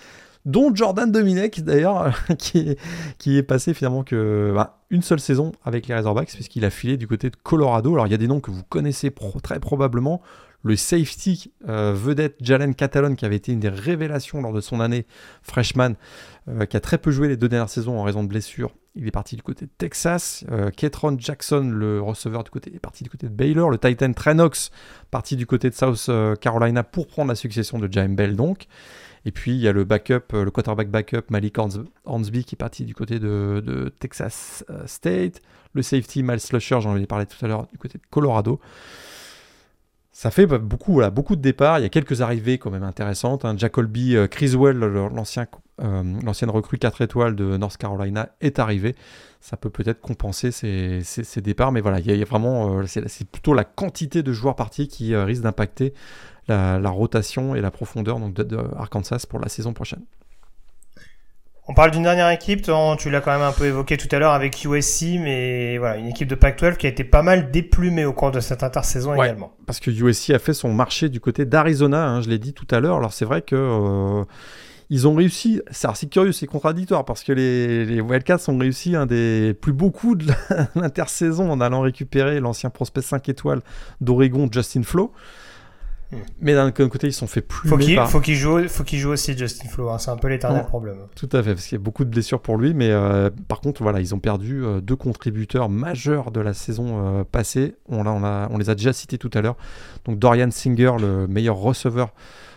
dont 0.45 0.75
Jordan 0.75 1.11
Dominek 1.11 1.63
d'ailleurs, 1.65 2.13
qui, 2.39 2.77
est, 3.27 3.43
passé 3.43 3.73
finalement 3.73 4.05
que 4.05 4.53
bah, 4.55 4.83
une 4.91 5.03
seule 5.03 5.21
saison 5.21 5.53
avec 5.65 5.87
les 5.87 5.95
Razorbacks, 5.95 6.33
puisqu'il 6.33 6.65
a 6.65 6.71
filé 6.71 6.97
du 6.97 7.09
côté 7.09 7.31
de 7.31 7.37
Colorado. 7.37 7.95
Alors 7.95 8.07
il 8.07 8.11
y 8.11 8.15
a 8.15 8.19
des 8.19 8.29
noms 8.29 8.41
que 8.41 8.51
vous 8.51 8.65
connaissez 8.65 9.13
très 9.43 9.61
probablement. 9.61 10.21
le 10.63 10.77
safety 10.77 11.51
vedette 11.67 12.37
Jalen 12.41 12.75
Catalon, 12.75 13.15
qui 13.15 13.25
avait 13.25 13.37
été 13.37 13.53
une 13.53 13.61
des 13.61 13.71
révélations 13.71 14.43
lors 14.43 14.53
de 14.53 14.61
son 14.61 14.81
année 14.81 15.07
freshman, 15.43 15.95
qui 16.69 16.77
a 16.77 16.81
très 16.81 16.99
peu 16.99 17.11
joué 17.11 17.29
les 17.29 17.37
deux 17.37 17.49
dernières 17.49 17.71
saisons 17.71 17.99
en 17.99 18.03
raison 18.03 18.23
de 18.23 18.29
blessures. 18.29 18.75
Il 18.95 19.07
est 19.07 19.11
parti 19.11 19.35
du 19.35 19.43
côté 19.43 19.65
de 19.65 19.71
Texas. 19.77 20.45
Ketron 20.77 21.17
Jackson, 21.19 21.71
le 21.73 22.01
receveur 22.01 22.45
du 22.45 22.51
côté, 22.51 22.73
est 22.75 22.79
parti 22.79 23.03
du 23.03 23.11
côté 23.11 23.29
de 23.29 23.33
Baylor. 23.33 23.71
Le 23.71 23.79
Titan 23.79 24.13
Trenox, 24.13 24.71
parti 25.11 25.37
du 25.37 25.47
côté 25.47 25.71
de 25.71 25.75
South 25.75 26.11
Carolina 26.41 26.83
pour 26.83 27.07
prendre 27.07 27.29
la 27.29 27.35
succession 27.35 27.79
de 27.79 27.89
James 27.91 28.15
Bell 28.15 28.37
donc. 28.37 28.67
Et 29.25 29.31
puis 29.31 29.53
il 29.53 29.61
y 29.61 29.69
a 29.69 29.73
le 29.73 29.85
backup, 29.85 30.33
le 30.33 30.51
quarterback 30.51 30.91
backup 30.91 31.31
Malik 31.31 31.57
Hansby 32.05 32.45
qui 32.45 32.55
est 32.55 32.59
parti 32.59 32.85
du 32.85 32.95
côté 32.95 33.19
de, 33.19 33.93
Texas 33.99 34.65
euh, 34.71 34.87
State. 34.87 35.41
Le 35.73 35.83
safety 35.83 36.23
Miles 36.23 36.41
Slusher, 36.41 36.81
j'en 36.81 36.97
ai 36.97 37.07
parlé 37.07 37.27
tout 37.27 37.43
à 37.45 37.49
l'heure, 37.49 37.67
du 37.73 37.79
côté 37.79 37.99
de 37.99 38.05
Colorado. 38.11 38.61
Ça 40.13 40.31
fait 40.31 40.47
beaucoup, 40.47 41.01
beaucoup 41.11 41.35
de 41.35 41.41
départs. 41.41 41.81
Il 41.81 41.83
y 41.83 41.85
a 41.85 41.89
quelques 41.89 42.21
arrivées 42.21 42.59
quand 42.59 42.71
même 42.71 42.85
intéressantes. 42.85 43.45
Hein. 43.45 43.55
Jack 43.57 43.73
Colby, 43.73 44.15
euh, 44.15 44.29
Criswell, 44.29 44.79
l'ancien, 44.79 45.47
euh, 45.83 46.03
l'ancienne 46.25 46.51
recrue 46.51 46.79
4 46.79 47.03
étoiles 47.03 47.37
de 47.37 47.57
North 47.57 47.77
Carolina, 47.77 48.29
est 48.41 48.59
arrivé. 48.59 48.95
Ça 49.41 49.57
peut 49.57 49.71
peut-être 49.71 50.01
compenser 50.01 50.51
ces, 50.53 51.41
départs, 51.43 51.73
mais 51.73 51.81
voilà, 51.81 52.01
il 52.01 52.17
y 52.17 52.23
a, 52.23 52.25
vraiment, 52.25 52.87
c'est, 52.87 53.29
plutôt 53.31 53.55
la 53.55 53.65
quantité 53.65 54.23
de 54.23 54.33
joueurs 54.33 54.57
partis 54.57 54.89
qui 54.89 55.15
risque 55.15 55.43
d'impacter 55.43 55.93
la, 56.49 56.89
rotation 56.89 57.55
et 57.55 57.61
la 57.61 57.71
profondeur 57.71 58.19
donc, 58.19 58.35
de, 58.35 58.59
Arkansas 58.77 59.27
pour 59.29 59.41
la 59.41 59.49
saison 59.49 59.73
prochaine. 59.73 60.03
On 61.67 61.73
parle 61.73 61.93
d'une 61.93 62.03
dernière 62.03 62.29
équipe, 62.29 62.61
tu 62.99 63.11
l'as 63.11 63.21
quand 63.23 63.33
même 63.33 63.41
un 63.41 63.53
peu 63.53 63.65
évoqué 63.65 63.97
tout 63.97 64.09
à 64.15 64.19
l'heure 64.19 64.33
avec 64.33 64.63
USC, 64.65 65.19
mais 65.19 65.79
voilà, 65.79 65.97
une 65.97 66.09
équipe 66.09 66.29
de 66.29 66.35
Pac-12 66.35 66.77
qui 66.77 66.85
a 66.87 66.91
été 66.91 67.05
pas 67.05 67.23
mal 67.23 67.51
déplumée 67.51 68.05
au 68.05 68.13
cours 68.13 68.31
de 68.31 68.41
cette 68.41 68.63
intersaison 68.63 69.15
également. 69.15 69.55
Parce 69.67 69.81
que 69.81 69.91
USC 69.91 70.31
a 70.31 70.39
fait 70.39 70.53
son 70.53 70.75
marché 70.75 71.09
du 71.09 71.21
côté 71.21 71.47
d'Arizona, 71.47 72.07
hein, 72.07 72.21
je 72.21 72.29
l'ai 72.29 72.39
dit 72.39 72.53
tout 72.53 72.67
à 72.71 72.81
l'heure. 72.81 72.99
Alors 72.99 73.15
c'est 73.15 73.25
vrai 73.25 73.41
que 73.41 73.57
euh, 73.57 74.25
ils 74.91 75.09
ont 75.09 75.15
réussi, 75.15 75.61
c'est 75.71 75.89
assez 75.89 76.09
curieux, 76.09 76.33
c'est 76.33 76.47
contradictoire, 76.47 77.05
parce 77.05 77.25
que 77.25 77.33
les, 77.33 77.85
les, 77.85 78.01
Wildcats 78.01 78.49
ont 78.49 78.59
réussi 78.59 78.97
un 78.97 79.07
des 79.07 79.55
plus 79.61 79.73
beaux 79.73 79.91
coups 79.91 80.25
de 80.25 80.33
l'intersaison 80.75 81.51
en 81.51 81.61
allant 81.61 81.81
récupérer 81.81 82.41
l'ancien 82.41 82.71
prospect 82.71 83.03
5 83.03 83.29
étoiles 83.29 83.61
d'Oregon, 84.01 84.49
Justin 84.51 84.83
Flo. 84.83 85.13
Mais 86.41 86.55
d'un 86.55 86.71
côté, 86.71 87.09
ils 87.09 87.13
sont 87.13 87.27
fait 87.27 87.41
plus. 87.41 87.69
Faut 87.69 87.77
qu'il 87.77 87.99
faut 87.99 88.21
qu'il 88.21 88.35
joue, 88.35 88.69
faut 88.69 88.85
qu'il 88.85 88.99
joue 88.99 89.11
aussi 89.11 89.37
Justin 89.37 89.69
Flo. 89.69 89.89
Hein. 89.89 89.99
C'est 89.99 90.11
un 90.11 90.17
peu 90.17 90.29
l'éternel 90.29 90.65
problème. 90.65 90.97
Tout 91.17 91.29
à 91.33 91.43
fait, 91.43 91.55
parce 91.55 91.67
qu'il 91.67 91.77
y 91.77 91.81
a 91.81 91.83
beaucoup 91.83 92.05
de 92.05 92.11
blessures 92.11 92.41
pour 92.41 92.57
lui. 92.57 92.75
Mais 92.75 92.91
euh, 92.91 93.31
par 93.49 93.61
contre, 93.61 93.83
voilà, 93.83 94.01
ils 94.01 94.15
ont 94.15 94.19
perdu 94.19 94.63
euh, 94.63 94.81
deux 94.81 94.97
contributeurs 94.97 95.69
majeurs 95.69 96.31
de 96.31 96.41
la 96.41 96.55
saison 96.55 97.21
euh, 97.21 97.25
passée. 97.25 97.75
On, 97.89 98.07
on, 98.07 98.25
a, 98.25 98.49
on 98.51 98.59
les 98.59 98.71
a 98.71 98.75
déjà 98.75 98.93
cités 98.93 99.19
tout 99.19 99.31
à 99.35 99.41
l'heure. 99.41 99.57
Donc 100.05 100.19
Dorian 100.19 100.51
Singer, 100.51 100.93
le 101.01 101.27
meilleur 101.27 101.57
receveur 101.57 102.13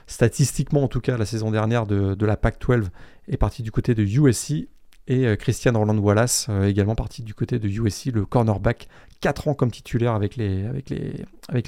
statistiquement 0.08 0.84
en 0.84 0.88
tout 0.88 1.02
cas 1.02 1.18
la 1.18 1.26
saison 1.26 1.52
dernière 1.52 1.86
de, 1.86 2.26
la 2.26 2.38
PAC-12, 2.38 2.88
est 3.28 3.38
parti 3.38 3.62
du 3.62 3.72
côté 3.72 3.94
de 3.94 4.04
USC. 4.04 4.68
Et 5.10 5.38
Christian 5.38 5.72
Roland 5.72 5.98
Wallace, 5.98 6.50
également 6.66 6.96
parti 6.96 7.24
du 7.24 7.34
côté 7.34 7.60
de 7.60 7.70
USC, 7.70 8.08
le 8.08 8.26
cornerback, 8.26 8.90
4 9.22 9.48
ans 9.48 9.54
comme 9.54 9.72
titulaire 9.72 10.14
avec 10.14 10.36
les, 10.36 10.66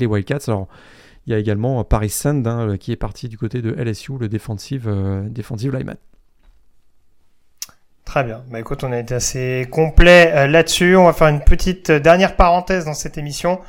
Wildcats. 0.05 0.39
Alors, 0.47 0.67
il 1.25 1.33
y 1.33 1.35
a 1.35 1.37
également 1.37 1.83
Paris 1.83 2.09
Sand 2.09 2.47
hein, 2.47 2.77
qui 2.77 2.91
est 2.91 2.95
parti 2.95 3.29
du 3.29 3.37
côté 3.37 3.61
de 3.61 3.71
LSU, 3.71 4.13
le 4.19 4.27
defensive, 4.29 4.87
euh, 4.87 5.21
defensive 5.29 5.71
lineman. 5.71 5.97
Très 8.03 8.23
bien. 8.23 8.41
Bah 8.49 8.59
écoute, 8.59 8.83
on 8.83 8.91
a 8.91 8.97
été 8.97 9.13
assez 9.13 9.67
complet 9.69 10.31
euh, 10.33 10.47
là-dessus. 10.47 10.95
On 10.95 11.05
va 11.05 11.13
faire 11.13 11.27
une 11.27 11.43
petite 11.43 11.91
euh, 11.91 11.99
dernière 11.99 12.35
parenthèse 12.35 12.85
dans 12.85 12.95
cette 12.95 13.19
émission 13.19 13.59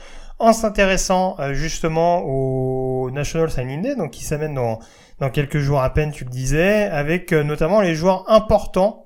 en 0.40 0.52
s'intéressant 0.52 1.36
justement 1.52 2.22
au 2.24 3.10
National 3.10 3.50
Signing 3.50 3.82
Day, 3.82 3.94
donc 3.94 4.10
qui 4.10 4.24
s'amène 4.24 4.54
dans, 4.54 4.80
dans 5.18 5.30
quelques 5.30 5.58
jours 5.58 5.80
à 5.80 5.90
peine, 5.90 6.10
tu 6.10 6.24
le 6.24 6.30
disais, 6.30 6.84
avec 6.84 7.32
notamment 7.32 7.80
les 7.80 7.94
joueurs 7.94 8.24
importants 8.30 9.04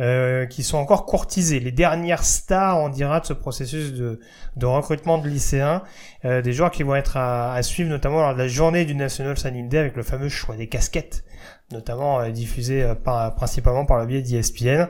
euh, 0.00 0.46
qui 0.46 0.64
sont 0.64 0.78
encore 0.78 1.06
courtisés. 1.06 1.60
Les 1.60 1.70
dernières 1.70 2.24
stars, 2.24 2.80
on 2.80 2.88
dira, 2.88 3.20
de 3.20 3.26
ce 3.26 3.32
processus 3.32 3.92
de, 3.92 4.18
de 4.56 4.66
recrutement 4.66 5.18
de 5.18 5.28
lycéens, 5.28 5.82
euh, 6.24 6.42
des 6.42 6.52
joueurs 6.52 6.70
qui 6.70 6.82
vont 6.82 6.94
être 6.94 7.16
à, 7.16 7.52
à, 7.52 7.62
suivre 7.62 7.90
notamment 7.90 8.20
lors 8.20 8.34
de 8.34 8.38
la 8.38 8.48
journée 8.48 8.84
du 8.84 8.94
National 8.94 9.38
Signing 9.38 9.68
Day 9.68 9.78
avec 9.78 9.96
le 9.96 10.02
fameux 10.02 10.28
choix 10.28 10.56
des 10.56 10.68
casquettes, 10.68 11.24
notamment 11.72 12.20
euh, 12.20 12.30
diffusé 12.30 12.82
euh, 12.82 12.94
par, 12.94 13.34
principalement 13.34 13.84
par 13.84 13.98
le 13.98 14.06
biais 14.06 14.22
d'ESPN. 14.22 14.88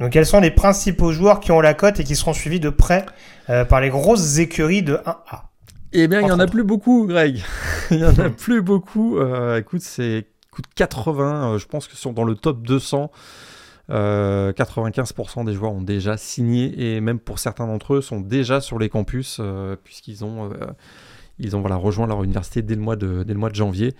Donc 0.00 0.10
quels 0.12 0.26
sont 0.26 0.40
les 0.40 0.50
principaux 0.50 1.12
joueurs 1.12 1.40
qui 1.40 1.52
ont 1.52 1.60
la 1.60 1.74
cote 1.74 2.00
et 2.00 2.04
qui 2.04 2.16
seront 2.16 2.32
suivis 2.32 2.60
de 2.60 2.70
près 2.70 3.04
par 3.68 3.80
les 3.80 3.90
grosses 3.90 4.38
écuries 4.38 4.82
de 4.82 4.94
1A 4.94 5.42
Eh 5.92 6.08
bien, 6.08 6.20
il 6.20 6.26
y 6.26 6.32
en 6.32 6.40
a 6.40 6.48
plus 6.48 6.64
beaucoup, 6.64 7.06
Greg. 7.06 7.42
il 7.92 7.98
y 7.98 8.04
en 8.04 8.18
a 8.18 8.30
plus 8.36 8.60
beaucoup. 8.60 9.20
écoute, 9.56 9.82
c'est 9.82 10.26
80, 10.74 11.58
je 11.58 11.66
pense 11.66 11.86
que 11.86 11.96
sont 11.96 12.12
dans 12.12 12.24
le 12.24 12.34
top 12.34 12.62
200. 12.62 13.10
95% 13.88 15.40
euh, 15.40 15.44
des 15.44 15.54
joueurs 15.54 15.72
ont 15.72 15.82
déjà 15.82 16.16
signé 16.16 16.96
et 16.96 17.00
même 17.00 17.20
pour 17.20 17.38
certains 17.38 17.66
d'entre 17.66 17.94
eux 17.94 18.00
sont 18.00 18.20
déjà 18.20 18.60
sur 18.60 18.78
les 18.78 18.88
campus 18.88 19.38
euh, 19.40 19.76
puisqu'ils 19.82 20.24
ont, 20.24 20.50
euh, 20.50 20.56
ils 21.38 21.54
ont 21.56 21.60
voilà, 21.60 21.76
rejoint 21.76 22.06
leur 22.06 22.24
université 22.24 22.62
dès 22.62 22.74
le 22.74 22.80
mois 22.80 22.96
de, 22.96 23.22
dès 23.22 23.32
le 23.32 23.38
mois 23.38 23.50
de 23.50 23.54
janvier. 23.54 23.94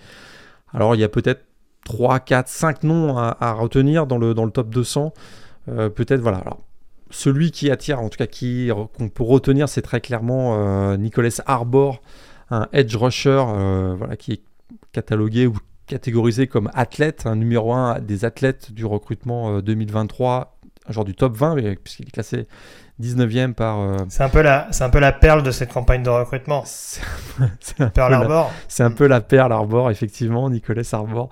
Alors 0.73 0.95
il 0.95 0.99
y 0.99 1.03
a 1.03 1.09
peut-être 1.09 1.45
3, 1.85 2.19
4, 2.19 2.49
5 2.49 2.83
noms 2.83 3.17
à, 3.17 3.53
retenir 3.53 4.07
dans 4.07 4.17
le, 4.17 4.33
dans 4.33 4.43
le 4.43 4.51
top 4.51 4.69
200. 4.69 5.13
peut-être 5.65 6.19
voilà. 6.19 6.39
Alors, 6.39 6.59
celui 7.09 7.51
qui 7.51 7.71
attire, 7.71 8.01
en 8.01 8.09
tout 8.09 8.17
cas 8.17 8.27
qui 8.27 8.69
qu'on 8.97 9.07
peut 9.07 9.23
retenir, 9.23 9.69
c'est 9.69 9.81
très 9.81 10.01
clairement 10.01 10.97
Nicolas 10.97 11.29
Arbor, 11.45 12.01
un 12.49 12.67
edge 12.73 12.93
rusher 12.97 13.41
voilà, 13.97 14.17
qui 14.17 14.33
est 14.33 14.41
catalogué 14.91 15.47
ou 15.47 15.55
catégorisé 15.87 16.47
comme 16.47 16.69
athlète, 16.73 17.23
un 17.25 17.35
numéro 17.35 17.73
1 17.73 18.01
des 18.01 18.25
athlètes 18.25 18.71
du 18.71 18.85
recrutement 18.85 19.59
2023, 19.59 20.57
euh, 20.89 20.93
genre 20.93 21.05
du 21.05 21.15
top 21.15 21.35
20, 21.35 21.55
puisqu'il 21.83 22.07
est 22.07 22.11
classé 22.11 22.47
19e 23.01 23.53
par. 23.53 23.79
Euh, 23.79 23.97
c'est 24.09 24.23
un 24.23 24.29
peu 24.29 24.41
la, 24.41 24.69
un 24.79 24.89
peu 24.89 25.01
perle 25.19 25.43
de 25.43 25.51
cette 25.51 25.71
campagne 25.71 26.03
de 26.03 26.09
recrutement. 26.09 26.63
C'est 26.65 27.81
un, 27.81 27.89
Pearl 27.89 28.13
Arbor. 28.13 28.51
C'est 28.67 28.83
un 28.83 28.89
peu 28.89 29.05
la 29.05 29.21
perle 29.21 29.53
Arbor, 29.53 29.91
effectivement, 29.91 30.49
Nicolas 30.49 30.87
Arbor. 30.91 31.29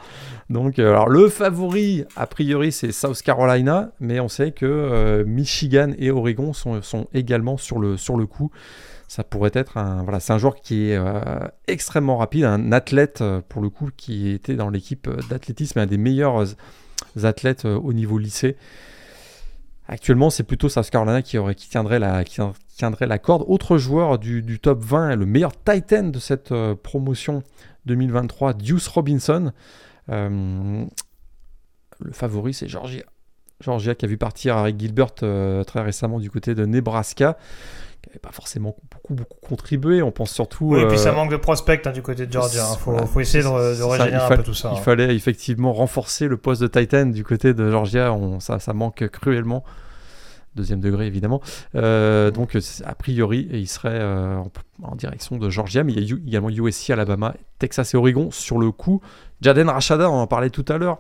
Donc, 0.50 0.78
euh, 0.78 0.92
alors 0.92 1.10
le 1.10 1.28
favori, 1.30 2.06
a 2.16 2.28
priori, 2.28 2.72
c'est 2.72 2.92
South 2.92 3.20
Carolina, 3.24 3.90
mais 4.00 4.20
on 4.20 4.28
sait 4.28 4.52
que 4.52 5.24
Michigan 5.26 5.92
et 5.98 6.12
Oregon 6.12 6.54
sont, 6.54 6.84
sont 6.84 7.08
également 7.16 7.58
sur 7.58 7.80
le, 7.80 7.98
sur 7.98 8.16
le 8.16 8.28
coup 8.28 8.52
ça 9.08 9.24
pourrait 9.24 9.52
être 9.54 9.78
un. 9.78 10.04
Voilà, 10.04 10.20
c'est 10.20 10.34
un 10.34 10.38
joueur 10.38 10.56
qui 10.56 10.90
est 10.90 10.98
euh, 10.98 11.40
extrêmement 11.68 12.18
rapide, 12.18 12.46
un 12.46 12.72
athlète 12.72 13.22
euh, 13.22 13.42
pour 13.48 13.62
le 13.62 13.70
coup 13.70 13.90
qui 13.96 14.30
était 14.30 14.56
dans 14.56 14.70
l'équipe 14.70 15.08
euh, 15.08 15.18
d'athlétisme, 15.30 15.80
un 15.80 15.86
des 15.86 15.98
meilleurs 15.98 16.56
athlètes 17.24 17.66
au 17.66 17.94
niveau 17.94 18.18
lycée. 18.18 18.58
Actuellement, 19.88 20.30
c'est 20.30 20.44
plutôt 20.44 20.68
South 20.68 20.90
Carolina 20.90 21.22
qui, 21.22 21.38
aurait, 21.38 21.54
qui, 21.54 21.70
tiendrait 21.70 22.00
la, 22.00 22.24
qui 22.24 22.42
tiendrait 22.76 23.06
la 23.06 23.20
corde. 23.20 23.44
Autre 23.48 23.78
joueur 23.78 24.18
du, 24.18 24.60
top 24.60 24.84
20, 24.84 25.16
le 25.16 25.26
meilleur 25.28 25.52
Titan 25.64 26.06
de 26.06 26.18
cette 26.18 26.52
promotion 26.82 27.44
2023, 27.86 28.54
Deuce 28.54 28.88
Robinson. 28.88 29.54
le 30.08 30.88
favori, 32.12 32.54
c'est 32.54 32.68
Georgia. 32.68 33.04
Georgia 33.62 33.94
qui 33.96 34.06
a 34.06 34.08
vu 34.08 34.18
partir 34.18 34.58
Harry 34.58 34.76
Gilbert 34.78 35.14
très 35.14 35.82
récemment 35.82 36.20
du 36.20 36.32
côté 36.32 36.56
de 36.56 36.66
Nebraska 36.66 37.38
qui 38.06 38.10
n'avait 38.12 38.20
pas 38.20 38.32
forcément 38.32 38.76
beaucoup, 38.92 39.16
beaucoup 39.16 39.40
contribué. 39.42 40.02
On 40.02 40.12
pense 40.12 40.32
surtout. 40.32 40.76
Oui, 40.76 40.82
et 40.82 40.88
puis 40.88 40.98
ça 40.98 41.10
euh, 41.10 41.16
manque 41.16 41.32
de 41.32 41.38
prospect 41.38 41.82
hein, 41.86 41.92
du 41.92 42.02
côté 42.02 42.28
de 42.28 42.32
Georgia. 42.32 42.64
Il 42.64 42.90
hein. 42.92 43.06
faut, 43.06 43.20
essayer 43.20 43.44
de, 43.44 43.50
régénérer 43.50 44.24
un 44.24 44.38
peu 44.38 44.44
tout 44.44 44.54
ça. 44.54 44.72
Il 44.74 44.78
hein. 44.78 44.82
fallait 44.82 45.16
effectivement 45.16 45.74
renforcer 45.74 46.28
le 46.28 46.38
poste 46.38 46.62
de 46.62 46.68
Titan 46.68 47.08
du 47.08 47.24
côté 47.24 47.54
de 47.54 47.70
Georgia. 47.72 48.14
On, 48.14 48.40
ça, 48.40 48.60
ça 48.60 48.74
manque 48.74 49.08
cruellement. 49.10 49.64
Deuxième 50.56 50.80
degré, 50.80 51.08
évidemment. 51.08 51.42
Euh, 51.76 52.32
donc, 52.32 52.58
a 52.86 52.96
priori, 52.96 53.50
il 53.52 53.68
serait 53.68 53.90
euh, 54.00 54.38
en, 54.84 54.96
direction 54.96 55.38
de 55.38 55.50
Georgia, 55.50 55.84
mais 55.84 55.92
il 55.92 56.00
y 56.00 56.14
a 56.14 56.16
également 56.16 56.50
USC, 56.50 56.92
Alabama, 56.92 57.34
Texas 57.60 57.94
et 57.94 57.98
Oregon 57.98 58.32
sur 58.32 58.58
le 58.58 58.72
coup. 58.72 59.02
Jaden 59.42 59.68
Rashada, 59.68 60.10
on 60.10 60.20
en 60.20 60.28
parlait 60.28 60.50
tout 60.50 60.64
à 60.70 60.78
l'heure 60.78 61.00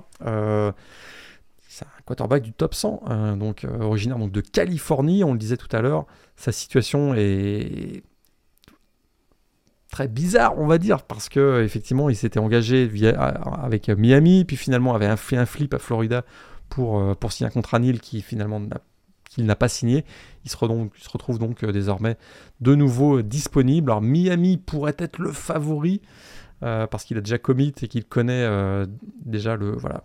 quarterback 2.05 2.43
du 2.43 2.53
top 2.53 2.73
100, 2.73 3.01
hein, 3.07 3.37
donc 3.37 3.63
euh, 3.63 3.79
originaire 3.81 4.17
donc 4.17 4.31
de 4.31 4.41
Californie, 4.41 5.23
on 5.23 5.33
le 5.33 5.39
disait 5.39 5.57
tout 5.57 5.73
à 5.75 5.81
l'heure. 5.81 6.05
Sa 6.35 6.51
situation 6.51 7.13
est 7.15 8.03
très 9.91 10.07
bizarre, 10.07 10.57
on 10.59 10.67
va 10.67 10.77
dire, 10.77 11.03
parce 11.03 11.29
que 11.29 11.63
effectivement, 11.63 12.09
il 12.09 12.15
s'était 12.15 12.39
engagé 12.39 12.89
avec 13.17 13.89
Miami, 13.89 14.45
puis 14.45 14.55
finalement 14.55 14.93
avait 14.93 15.07
un 15.07 15.45
flip 15.45 15.73
à 15.73 15.79
Florida 15.79 16.23
pour, 16.69 16.99
euh, 16.99 17.15
pour 17.15 17.31
signer 17.31 17.47
un 17.47 17.51
contrat 17.51 17.79
nil 17.79 17.99
qui 17.99 18.21
finalement 18.21 18.61
qu'il 19.29 19.45
n'a 19.45 19.55
pas 19.55 19.69
signé. 19.69 20.05
Il 20.43 20.51
se, 20.51 20.57
se, 20.57 21.09
retrouve 21.09 21.39
donc 21.39 21.63
euh, 21.63 21.71
désormais 21.71 22.17
de 22.61 22.75
nouveau 22.75 23.23
disponible. 23.23 23.89
Alors 23.89 24.01
Miami 24.01 24.57
pourrait 24.57 24.95
être 24.99 25.17
le 25.17 25.31
favori 25.31 26.01
parce 26.61 27.03
qu'il 27.03 27.15
a 27.15 27.21
déjà 27.21 27.37
commit 27.37 27.75
et 27.83 27.87
qu'il 27.87 28.05
connaît 28.05 28.47
déjà 29.23 29.55
le 29.55 29.73
voilà 29.73 30.03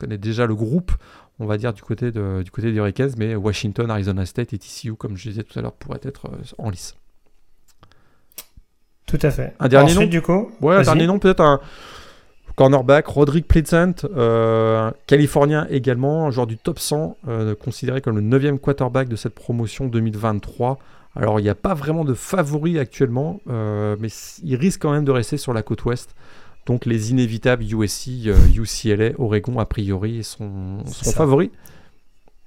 connaît 0.00 0.18
déjà 0.18 0.46
le 0.46 0.54
groupe, 0.54 0.92
on 1.38 1.46
va 1.46 1.58
dire, 1.58 1.72
du 1.72 1.82
côté, 1.82 2.10
de, 2.10 2.42
du 2.42 2.50
côté 2.50 2.72
des 2.72 2.78
Hurricanes, 2.78 3.12
mais 3.16 3.34
Washington, 3.34 3.90
Arizona 3.90 4.26
State 4.26 4.52
et 4.52 4.58
TCU, 4.58 4.94
comme 4.94 5.16
je 5.16 5.28
disais 5.28 5.42
tout 5.42 5.58
à 5.58 5.62
l'heure, 5.62 5.72
pourraient 5.72 6.00
être 6.02 6.26
euh, 6.26 6.42
en 6.58 6.70
lice. 6.70 6.96
Tout 9.06 9.18
à 9.22 9.30
fait. 9.30 9.54
Un 9.58 9.68
dernier 9.68 9.92
Ensuite, 9.92 10.02
nom 10.02 10.08
du 10.08 10.22
coup 10.22 10.50
Ouais, 10.60 10.76
un 10.76 10.82
dernier 10.82 11.06
nom, 11.06 11.18
peut-être 11.18 11.40
un 11.40 11.60
cornerback, 12.60 13.06
Roderick 13.06 13.48
Pleasant, 13.48 13.94
euh, 14.04 14.90
californien 15.06 15.66
également, 15.70 16.26
un 16.26 16.30
joueur 16.30 16.46
du 16.46 16.58
top 16.58 16.78
100, 16.78 17.16
euh, 17.26 17.54
considéré 17.54 18.00
comme 18.00 18.16
le 18.16 18.20
9 18.20 18.60
quarterback 18.60 19.08
de 19.08 19.16
cette 19.16 19.34
promotion 19.34 19.86
2023. 19.86 20.78
Alors, 21.16 21.40
il 21.40 21.42
n'y 21.42 21.48
a 21.48 21.54
pas 21.54 21.74
vraiment 21.74 22.04
de 22.04 22.14
favori 22.14 22.78
actuellement, 22.78 23.40
euh, 23.48 23.96
mais 23.98 24.08
il 24.44 24.56
risque 24.56 24.82
quand 24.82 24.92
même 24.92 25.04
de 25.04 25.10
rester 25.10 25.38
sur 25.38 25.52
la 25.52 25.62
côte 25.62 25.84
ouest. 25.84 26.14
Donc, 26.66 26.86
les 26.86 27.10
inévitables 27.10 27.64
USC, 27.64 28.26
euh, 28.26 28.36
UCLA, 28.54 29.10
Oregon, 29.18 29.58
a 29.58 29.66
priori, 29.66 30.22
sont, 30.22 30.84
sont 30.86 31.12
favoris. 31.12 31.50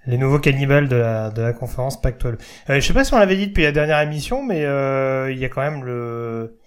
Les 0.05 0.17
nouveaux 0.17 0.39
cannibales 0.39 0.89
de 0.89 0.97
la, 0.97 1.29
de 1.29 1.41
la 1.41 1.53
conférence 1.53 2.01
Pac-12. 2.01 2.35
Euh, 2.69 2.75
je 2.75 2.79
sais 2.79 2.93
pas 2.93 3.03
si 3.03 3.13
on 3.13 3.19
l'avait 3.19 3.37
dit 3.37 3.47
depuis 3.47 3.63
la 3.63 3.71
dernière 3.71 4.01
émission, 4.01 4.43
mais 4.43 4.65
euh, 4.65 5.31
il 5.31 5.39
y 5.39 5.45
a 5.45 5.49
quand 5.49 5.61
même 5.61 5.83
le... 5.83 6.57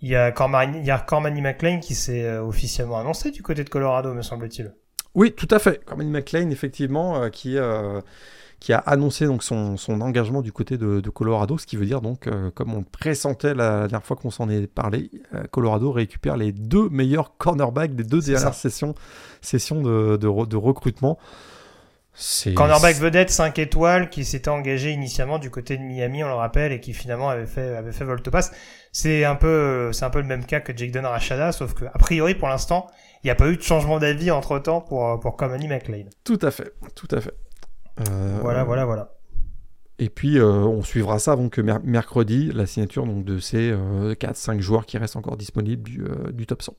Il 0.00 0.08
y 0.08 0.14
a 0.14 0.30
Cormani, 0.30 0.78
il 0.78 0.84
y 0.84 0.90
a 0.92 0.98
Cormani 0.98 1.40
McLean 1.40 1.80
qui 1.80 1.94
s'est 1.94 2.24
euh, 2.24 2.42
officiellement 2.42 3.00
annoncé 3.00 3.32
du 3.32 3.42
côté 3.42 3.64
de 3.64 3.68
Colorado, 3.68 4.14
me 4.14 4.22
semble-t-il. 4.22 4.72
Oui, 5.14 5.32
tout 5.32 5.48
à 5.50 5.58
fait. 5.58 5.84
Cormaine 5.84 6.10
McLean, 6.10 6.50
effectivement, 6.50 7.22
euh, 7.22 7.28
qui, 7.30 7.56
euh, 7.56 8.00
qui 8.60 8.72
a 8.72 8.78
annoncé 8.78 9.26
donc 9.26 9.44
son, 9.44 9.76
son 9.76 10.00
engagement 10.00 10.42
du 10.42 10.50
côté 10.52 10.76
de, 10.78 11.00
de 11.00 11.10
Colorado, 11.10 11.58
ce 11.58 11.66
qui 11.66 11.76
veut 11.76 11.86
dire 11.86 12.00
donc, 12.00 12.26
euh, 12.26 12.50
comme 12.50 12.74
on 12.74 12.82
pressentait 12.82 13.54
la 13.54 13.86
dernière 13.86 14.04
fois 14.04 14.16
qu'on 14.16 14.30
s'en 14.30 14.48
est 14.48 14.66
parlé, 14.66 15.10
euh, 15.34 15.44
Colorado 15.52 15.92
récupère 15.92 16.36
les 16.36 16.50
deux 16.52 16.88
meilleurs 16.88 17.36
cornerbacks 17.36 17.94
des 17.94 18.02
deux 18.04 18.20
dernières 18.20 18.54
sessions, 18.54 18.94
sessions 19.42 19.80
de, 19.80 20.16
de, 20.16 20.26
re- 20.26 20.48
de 20.48 20.56
recrutement. 20.56 21.18
Cornerback 22.54 22.96
vedette 22.96 23.30
5 23.30 23.60
étoiles 23.60 24.10
qui 24.10 24.24
s'était 24.24 24.48
engagé 24.48 24.90
initialement 24.90 25.38
du 25.38 25.50
côté 25.50 25.76
de 25.76 25.82
Miami, 25.82 26.24
on 26.24 26.28
le 26.28 26.34
rappelle, 26.34 26.72
et 26.72 26.80
qui 26.80 26.92
finalement 26.92 27.28
avait 27.28 27.46
fait, 27.46 27.76
avait 27.76 27.92
fait 27.92 28.04
volte-passe. 28.04 28.50
C'est 28.90 29.24
un 29.24 29.36
peu, 29.36 29.92
c'est 29.92 30.04
un 30.04 30.10
peu 30.10 30.20
le 30.20 30.26
même 30.26 30.44
cas 30.44 30.58
que 30.58 30.76
Jake 30.76 30.90
Don 30.90 31.02
Rashada, 31.02 31.52
sauf 31.52 31.74
que, 31.74 31.84
a 31.84 31.98
priori, 31.98 32.34
pour 32.34 32.48
l'instant, 32.48 32.88
il 33.22 33.28
n'y 33.28 33.30
a 33.30 33.36
pas 33.36 33.46
eu 33.48 33.56
de 33.56 33.62
changement 33.62 34.00
d'avis 34.00 34.32
entre 34.32 34.58
temps 34.58 34.80
pour, 34.80 35.20
pour 35.20 35.36
Cormani 35.36 35.68
McLean. 35.68 36.06
Tout 36.24 36.40
à 36.42 36.50
fait, 36.50 36.72
tout 36.96 37.06
à 37.12 37.20
fait. 37.20 37.34
Euh, 38.00 38.38
Voilà, 38.40 38.64
voilà, 38.64 38.84
voilà. 38.84 39.14
Et 39.98 40.10
puis, 40.10 40.38
euh, 40.38 40.44
on 40.46 40.82
suivra 40.82 41.18
ça 41.18 41.34
donc 41.34 41.58
mer- 41.58 41.80
mercredi, 41.82 42.52
la 42.54 42.66
signature 42.66 43.04
donc, 43.04 43.24
de 43.24 43.38
ces 43.40 43.74
4-5 44.18 44.60
joueurs 44.60 44.86
qui 44.86 44.96
restent 44.96 45.16
encore 45.16 45.36
disponibles 45.36 45.82
du, 45.82 46.02
euh, 46.04 46.30
du 46.30 46.46
top 46.46 46.62
100. 46.62 46.74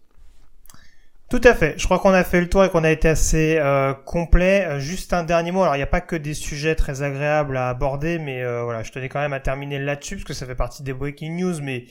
Tout 1.30 1.41
à 1.43 1.53
fait. 1.53 1.76
Je 1.78 1.86
crois 1.86 1.99
qu'on 1.99 2.13
a 2.13 2.24
fait 2.24 2.39
le 2.41 2.49
tour 2.49 2.63
et 2.63 2.70
qu'on 2.70 2.84
a 2.84 2.89
été 2.89 3.07
assez 3.07 3.57
euh, 3.59 3.93
complet. 3.93 4.65
Euh, 4.65 4.80
juste 4.80 5.13
un 5.13 5.24
dernier 5.24 5.51
mot. 5.51 5.61
Alors, 5.61 5.76
il 5.76 5.80
n'y 5.80 5.84
a 5.84 5.88
pas 5.88 6.01
que 6.01 6.15
des 6.15 6.34
sujets 6.34 6.74
très 6.76 7.03
agréables 7.03 7.55
à 7.55 7.70
aborder, 7.70 8.17
mais 8.17 8.41
euh, 8.41 8.63
voilà, 8.63 8.82
je 8.82 8.91
tenais 8.91 9.09
quand 9.09 9.20
même 9.20 9.34
à 9.34 9.39
terminer 9.39 9.78
là-dessus 9.78 10.15
parce 10.15 10.24
que 10.26 10.34
ça 10.34 10.47
fait 10.47 10.55
partie 10.55 10.82
des 10.82 10.93
breaking 10.93 11.38
news, 11.38 11.61
mais 11.61 11.86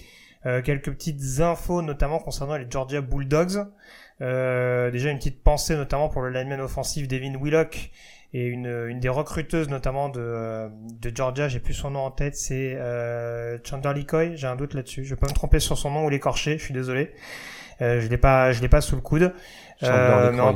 euh, 0.46 0.60
quelques 0.62 0.90
petites 0.90 1.40
infos, 1.40 1.82
notamment 1.82 2.18
concernant 2.18 2.56
les 2.56 2.66
Georgia 2.68 3.00
Bulldogs. 3.00 3.64
Euh, 4.22 4.90
déjà 4.90 5.10
une 5.10 5.18
petite 5.18 5.44
pensée, 5.44 5.76
notamment 5.76 6.08
pour 6.08 6.22
le 6.22 6.30
lineman 6.30 6.60
offensif 6.60 7.06
Devin 7.06 7.34
Willock 7.40 7.90
et 8.32 8.46
une, 8.46 8.66
une 8.88 9.00
des 9.00 9.08
recruteuses, 9.08 9.68
notamment 9.68 10.08
de, 10.08 10.20
euh, 10.20 10.68
de 11.00 11.10
Georgia. 11.14 11.48
J'ai 11.48 11.60
plus 11.60 11.74
son 11.74 11.90
nom 11.90 12.00
en 12.00 12.10
tête. 12.10 12.36
C'est 12.36 12.74
euh, 12.76 13.58
Chandler 13.64 13.94
Likoy. 13.94 14.36
J'ai 14.36 14.46
un 14.46 14.56
doute 14.56 14.74
là-dessus. 14.74 15.04
Je 15.04 15.10
vais 15.10 15.20
pas 15.20 15.28
me 15.28 15.34
tromper 15.34 15.60
sur 15.60 15.78
son 15.78 15.90
nom 15.90 16.04
ou 16.04 16.08
l'écorcher. 16.10 16.58
Je 16.58 16.64
suis 16.64 16.74
désolé. 16.74 17.12
Euh, 17.80 18.00
je 18.00 18.08
l'ai 18.08 18.18
pas, 18.18 18.52
je 18.52 18.60
l'ai 18.60 18.68
pas 18.68 18.80
sous 18.80 18.96
le 18.96 19.02
coude. 19.02 19.32
Euh. 19.82 20.54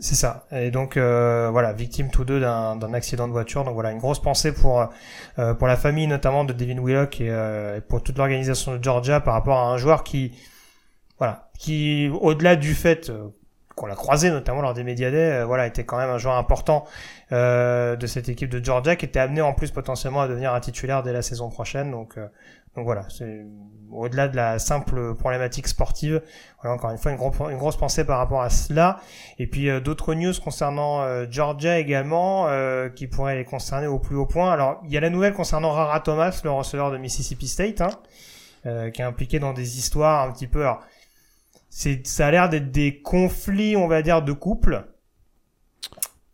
C'est 0.00 0.14
ça. 0.14 0.46
Et 0.52 0.70
donc 0.70 0.96
euh, 0.96 1.48
voilà, 1.50 1.72
victime 1.72 2.10
tous 2.10 2.24
deux 2.24 2.38
d'un 2.38 2.76
d'un 2.76 2.94
accident 2.94 3.26
de 3.26 3.32
voiture. 3.32 3.64
Donc 3.64 3.74
voilà, 3.74 3.90
une 3.90 3.98
grosse 3.98 4.22
pensée 4.22 4.54
pour 4.54 4.88
euh, 5.38 5.54
pour 5.54 5.66
la 5.66 5.76
famille 5.76 6.06
notamment 6.06 6.44
de 6.44 6.52
Devin 6.52 6.80
Willock 6.80 7.20
et, 7.20 7.28
euh, 7.30 7.78
et 7.78 7.80
pour 7.80 8.02
toute 8.04 8.16
l'organisation 8.16 8.76
de 8.76 8.82
Georgia 8.82 9.20
par 9.20 9.34
rapport 9.34 9.58
à 9.58 9.72
un 9.72 9.76
joueur 9.76 10.04
qui 10.04 10.38
voilà, 11.18 11.50
qui 11.58 12.08
au-delà 12.20 12.54
du 12.54 12.74
fait 12.74 13.10
euh, 13.10 13.26
qu'on 13.78 13.86
l'a 13.86 13.94
croisé 13.94 14.30
notamment 14.30 14.60
lors 14.60 14.74
des 14.74 14.84
médias 14.84 15.10
Day, 15.10 15.16
euh, 15.16 15.44
voilà, 15.46 15.66
était 15.66 15.84
quand 15.84 15.96
même 15.96 16.10
un 16.10 16.18
joueur 16.18 16.36
important 16.36 16.84
euh, 17.32 17.96
de 17.96 18.06
cette 18.06 18.28
équipe 18.28 18.50
de 18.50 18.62
Georgia 18.62 18.96
qui 18.96 19.04
était 19.06 19.20
amené 19.20 19.40
en 19.40 19.52
plus 19.52 19.70
potentiellement 19.70 20.20
à 20.20 20.28
devenir 20.28 20.52
un 20.52 20.60
titulaire 20.60 21.02
dès 21.02 21.12
la 21.12 21.22
saison 21.22 21.48
prochaine. 21.48 21.90
Donc 21.90 22.18
euh, 22.18 22.26
donc 22.78 22.84
voilà, 22.84 23.02
c'est 23.08 23.44
au-delà 23.90 24.28
de 24.28 24.36
la 24.36 24.58
simple 24.60 25.14
problématique 25.14 25.66
sportive. 25.66 26.22
Voilà, 26.60 26.76
encore 26.76 26.90
une 26.90 26.98
fois, 26.98 27.10
une, 27.10 27.18
une 27.50 27.58
grosse 27.58 27.76
pensée 27.76 28.04
par 28.04 28.18
rapport 28.18 28.42
à 28.42 28.50
cela. 28.50 29.00
Et 29.38 29.48
puis 29.48 29.68
euh, 29.68 29.80
d'autres 29.80 30.14
news 30.14 30.32
concernant 30.42 31.02
euh, 31.02 31.26
Georgia 31.28 31.78
également, 31.78 32.46
euh, 32.46 32.88
qui 32.88 33.08
pourraient 33.08 33.36
les 33.36 33.44
concerner 33.44 33.86
au 33.86 33.98
plus 33.98 34.14
haut 34.14 34.26
point. 34.26 34.52
Alors, 34.52 34.80
il 34.84 34.92
y 34.92 34.96
a 34.96 35.00
la 35.00 35.10
nouvelle 35.10 35.32
concernant 35.32 35.72
Rara 35.72 35.98
Thomas, 35.98 36.40
le 36.44 36.50
receveur 36.50 36.92
de 36.92 36.98
Mississippi 36.98 37.48
State, 37.48 37.80
hein, 37.80 38.90
qui 38.90 39.02
est 39.02 39.04
impliqué 39.04 39.40
dans 39.40 39.52
des 39.52 39.78
histoires 39.78 40.28
un 40.28 40.32
petit 40.32 40.46
peu... 40.46 40.60
Alors, 40.60 40.80
c'est, 41.68 42.06
ça 42.06 42.26
a 42.26 42.30
l'air 42.30 42.48
d'être 42.48 42.70
des 42.70 43.00
conflits, 43.00 43.76
on 43.76 43.88
va 43.88 44.02
dire, 44.02 44.22
de 44.22 44.32
couple. 44.32 44.84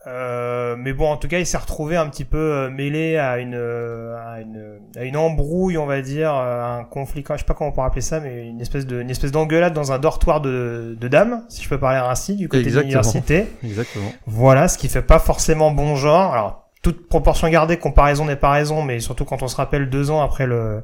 Euh, 0.07 0.77
mais 0.79 0.93
bon, 0.93 1.11
en 1.11 1.17
tout 1.17 1.29
cas, 1.29 1.39
il 1.39 1.47
s'est 1.47 1.57
retrouvé 1.57 1.97
un 1.97 2.09
petit 2.09 2.25
peu 2.25 2.37
euh, 2.37 2.71
mêlé 2.71 3.17
à 3.17 3.39
une, 3.39 3.55
euh, 3.55 4.17
à 4.19 4.41
une, 4.41 4.81
à 4.97 5.05
une 5.05 5.17
embrouille, 5.17 5.79
on 5.79 5.87
va 5.87 6.03
dire, 6.03 6.35
euh, 6.35 6.63
un 6.63 6.85
conflit, 6.85 7.25
je 7.27 7.39
sais 7.39 7.45
pas 7.45 7.55
comment 7.55 7.71
on 7.71 7.73
pourrait 7.73 7.87
appeler 7.87 8.03
ça, 8.03 8.21
mais 8.21 8.47
une 8.47 8.61
espèce 8.61 8.87
de, 8.87 9.01
une 9.01 9.11
espèce 9.11 9.33
d'engueulade 9.33 9.73
dans 9.73 9.93
un 9.93 9.99
dortoir 9.99 10.43
de, 10.43 10.95
de 11.01 11.09
dames, 11.09 11.45
si 11.49 11.63
je 11.63 11.69
peux 11.71 11.79
parler 11.79 11.99
ainsi, 11.99 12.37
du 12.37 12.49
côté 12.49 12.71
de 12.71 12.81
l'université. 12.81 13.47
Exactement. 13.65 14.13
Voilà, 14.27 14.69
ce 14.69 14.77
qui 14.77 14.89
fait 14.89 15.03
pas 15.03 15.19
forcément 15.19 15.71
bon 15.71 15.97
genre. 15.97 16.35
Alors, 16.35 16.69
toute 16.83 17.09
proportion 17.09 17.49
gardée, 17.49 17.79
comparaison 17.79 18.27
n'est 18.27 18.37
pas 18.37 18.51
raison, 18.51 18.83
mais 18.83 19.01
surtout 19.01 19.25
quand 19.25 19.43
on 19.43 19.49
se 19.49 19.57
rappelle 19.57 19.89
deux 19.89 20.11
ans 20.11 20.21
après 20.21 20.47
le, 20.47 20.83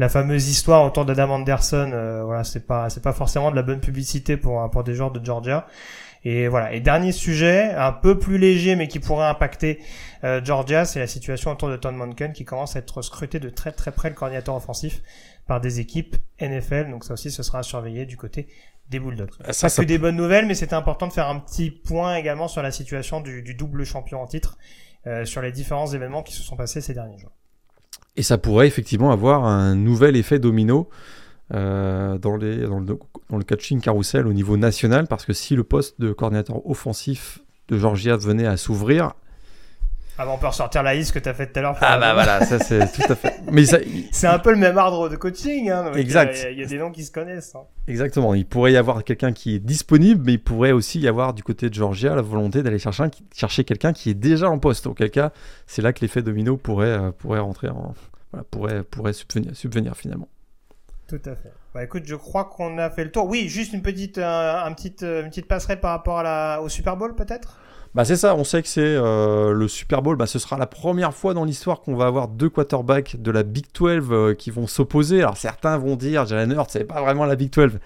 la 0.00 0.08
fameuse 0.08 0.48
histoire 0.48 0.82
autour 0.86 1.04
d'Adam 1.04 1.28
Anderson, 1.28 1.90
euh, 1.92 2.22
voilà, 2.24 2.42
c'est 2.42 2.66
pas, 2.66 2.88
c'est 2.88 3.02
pas 3.02 3.12
forcément 3.12 3.50
de 3.50 3.56
la 3.56 3.62
bonne 3.62 3.80
publicité 3.80 4.38
pour, 4.38 4.68
pour 4.70 4.82
des 4.82 4.94
joueurs 4.94 5.10
de 5.10 5.22
Georgia. 5.22 5.66
Et 6.24 6.48
voilà. 6.48 6.72
Et 6.72 6.80
dernier 6.80 7.12
sujet, 7.12 7.74
un 7.74 7.92
peu 7.92 8.18
plus 8.18 8.38
léger, 8.38 8.76
mais 8.76 8.88
qui 8.88 8.98
pourrait 8.98 9.26
impacter 9.26 9.78
euh, 10.24 10.40
Georgia, 10.42 10.86
c'est 10.86 11.00
la 11.00 11.06
situation 11.06 11.50
autour 11.50 11.68
de 11.68 11.76
Tom 11.76 11.96
Monken, 11.96 12.32
qui 12.32 12.46
commence 12.46 12.76
à 12.76 12.78
être 12.78 13.02
scruté 13.02 13.40
de 13.40 13.50
très 13.50 13.72
très 13.72 13.92
près 13.92 14.08
le 14.08 14.14
coordinateur 14.14 14.54
offensif 14.54 15.02
par 15.46 15.60
des 15.60 15.80
équipes 15.80 16.16
NFL. 16.40 16.90
Donc 16.90 17.04
ça 17.04 17.12
aussi, 17.12 17.30
ce 17.30 17.42
sera 17.42 17.58
à 17.58 17.62
surveiller 17.62 18.06
du 18.06 18.16
côté 18.16 18.48
des 18.88 19.00
Bulldogs. 19.00 19.34
Ça, 19.50 19.66
Pas 19.66 19.68
ça 19.68 19.82
que 19.82 19.86
des 19.86 19.98
bonnes 19.98 20.16
nouvelles, 20.16 20.46
mais 20.46 20.54
c'était 20.54 20.74
important 20.74 21.08
de 21.08 21.12
faire 21.12 21.28
un 21.28 21.38
petit 21.38 21.70
point 21.70 22.16
également 22.16 22.48
sur 22.48 22.62
la 22.62 22.70
situation 22.70 23.20
du, 23.20 23.42
du 23.42 23.52
double 23.52 23.84
champion 23.84 24.22
en 24.22 24.26
titre, 24.26 24.56
euh, 25.06 25.26
sur 25.26 25.42
les 25.42 25.52
différents 25.52 25.88
événements 25.88 26.22
qui 26.22 26.32
se 26.32 26.42
sont 26.42 26.56
passés 26.56 26.80
ces 26.80 26.94
derniers 26.94 27.18
jours. 27.18 27.32
Et 28.20 28.22
ça 28.22 28.36
pourrait 28.36 28.66
effectivement 28.66 29.12
avoir 29.12 29.44
un 29.46 29.74
nouvel 29.74 30.14
effet 30.14 30.38
domino 30.38 30.90
euh, 31.54 32.18
dans, 32.18 32.36
les, 32.36 32.58
dans, 32.66 32.78
le, 32.78 32.84
dans 33.30 33.38
le 33.38 33.44
coaching 33.44 33.80
carousel 33.80 34.26
au 34.26 34.34
niveau 34.34 34.58
national, 34.58 35.06
parce 35.06 35.24
que 35.24 35.32
si 35.32 35.56
le 35.56 35.64
poste 35.64 35.98
de 36.00 36.12
coordinateur 36.12 36.64
offensif 36.68 37.38
de 37.68 37.78
Georgia 37.78 38.18
venait 38.18 38.46
à 38.46 38.58
s'ouvrir, 38.58 39.12
Ah 40.18 40.26
bah 40.26 40.32
on 40.34 40.38
peut 40.38 40.48
ressortir 40.48 40.82
la 40.82 40.94
liste 40.94 41.12
que 41.12 41.18
tu 41.18 41.28
as 41.30 41.34
faite 41.34 41.52
tout 41.54 41.60
à 41.60 41.62
l'heure. 41.62 41.76
ah 41.80 41.98
bah 41.98 42.12
voilà, 42.12 42.44
ça 42.44 42.58
c'est 42.58 42.92
tout 42.92 43.10
à 43.10 43.14
fait. 43.16 43.36
Mais 43.50 43.64
ça, 43.64 43.78
C'est 44.12 44.26
un 44.26 44.38
peu 44.38 44.50
le 44.50 44.58
même 44.58 44.76
ordre 44.76 45.08
de 45.08 45.16
coaching. 45.16 45.70
Hein, 45.70 45.92
Exact. 45.94 46.34
Il 46.36 46.42
y, 46.42 46.46
a- 46.46 46.50
il 46.50 46.58
y 46.60 46.62
a 46.62 46.66
des 46.66 46.78
noms 46.78 46.90
qui 46.92 47.04
se 47.04 47.10
connaissent. 47.10 47.54
hein. 47.56 47.62
exactement, 47.88 48.34
il 48.34 48.44
pourrait 48.44 48.72
y 48.72 48.76
avoir 48.76 49.02
quelqu'un 49.02 49.32
qui 49.32 49.54
est 49.54 49.60
disponible, 49.60 50.22
mais 50.26 50.34
il 50.34 50.42
pourrait 50.42 50.72
aussi 50.72 51.00
y 51.00 51.08
avoir 51.08 51.32
du 51.32 51.42
côté 51.42 51.68
de 51.70 51.74
Georgia 51.74 52.14
la 52.14 52.22
volonté 52.22 52.62
d'aller 52.62 52.78
chercher 52.78 53.64
quelqu'un 53.64 53.92
qui 53.94 54.10
est 54.10 54.14
déjà 54.14 54.50
en 54.50 54.58
poste. 54.58 54.86
Auquel 54.86 55.10
cas, 55.10 55.32
c'est 55.66 55.80
là 55.82 55.92
que 55.94 56.00
l'effet 56.02 56.20
domino 56.22 56.56
pourrait, 56.58 56.86
euh, 56.88 57.10
pourrait 57.12 57.40
rentrer 57.40 57.68
en, 57.70 57.94
voilà, 58.32 58.44
pourrait, 58.44 58.82
pourrait 58.84 59.12
subvenir, 59.12 59.56
subvenir 59.56 59.96
finalement. 59.96 60.28
Tout 61.08 61.20
à 61.24 61.34
fait. 61.34 61.52
Bah 61.74 61.82
écoute, 61.82 62.04
je 62.06 62.14
crois 62.14 62.44
qu'on 62.44 62.78
a 62.78 62.88
fait 62.90 63.04
le 63.04 63.10
tour. 63.10 63.26
Oui, 63.26 63.48
juste 63.48 63.72
une 63.72 63.82
petite, 63.82 64.18
euh, 64.18 64.64
un 64.64 64.72
petite, 64.72 65.02
euh, 65.02 65.22
une 65.22 65.30
petite 65.30 65.48
passerelle 65.48 65.80
par 65.80 65.90
rapport 65.90 66.18
à 66.18 66.22
la, 66.22 66.62
au 66.62 66.68
Super 66.68 66.96
Bowl 66.96 67.14
peut-être? 67.14 67.58
Bah 67.92 68.04
c'est 68.04 68.16
ça, 68.16 68.36
on 68.36 68.44
sait 68.44 68.62
que 68.62 68.68
c'est 68.68 68.80
euh, 68.84 69.52
le 69.52 69.66
Super 69.66 70.00
Bowl, 70.00 70.16
bah, 70.16 70.26
ce 70.26 70.38
sera 70.38 70.56
la 70.56 70.68
première 70.68 71.12
fois 71.12 71.34
dans 71.34 71.44
l'histoire 71.44 71.80
qu'on 71.80 71.96
va 71.96 72.06
avoir 72.06 72.28
deux 72.28 72.48
quarterbacks 72.48 73.20
de 73.20 73.32
la 73.32 73.42
Big 73.42 73.66
12 73.74 74.06
euh, 74.10 74.34
qui 74.34 74.52
vont 74.52 74.68
s'opposer. 74.68 75.22
Alors 75.22 75.36
certains 75.36 75.76
vont 75.76 75.96
dire 75.96 76.24
Jalen 76.24 76.52
Hurts, 76.52 76.70
c'est 76.70 76.84
pas 76.84 77.00
vraiment 77.00 77.24
la 77.24 77.34
Big 77.34 77.52
12. 77.52 77.80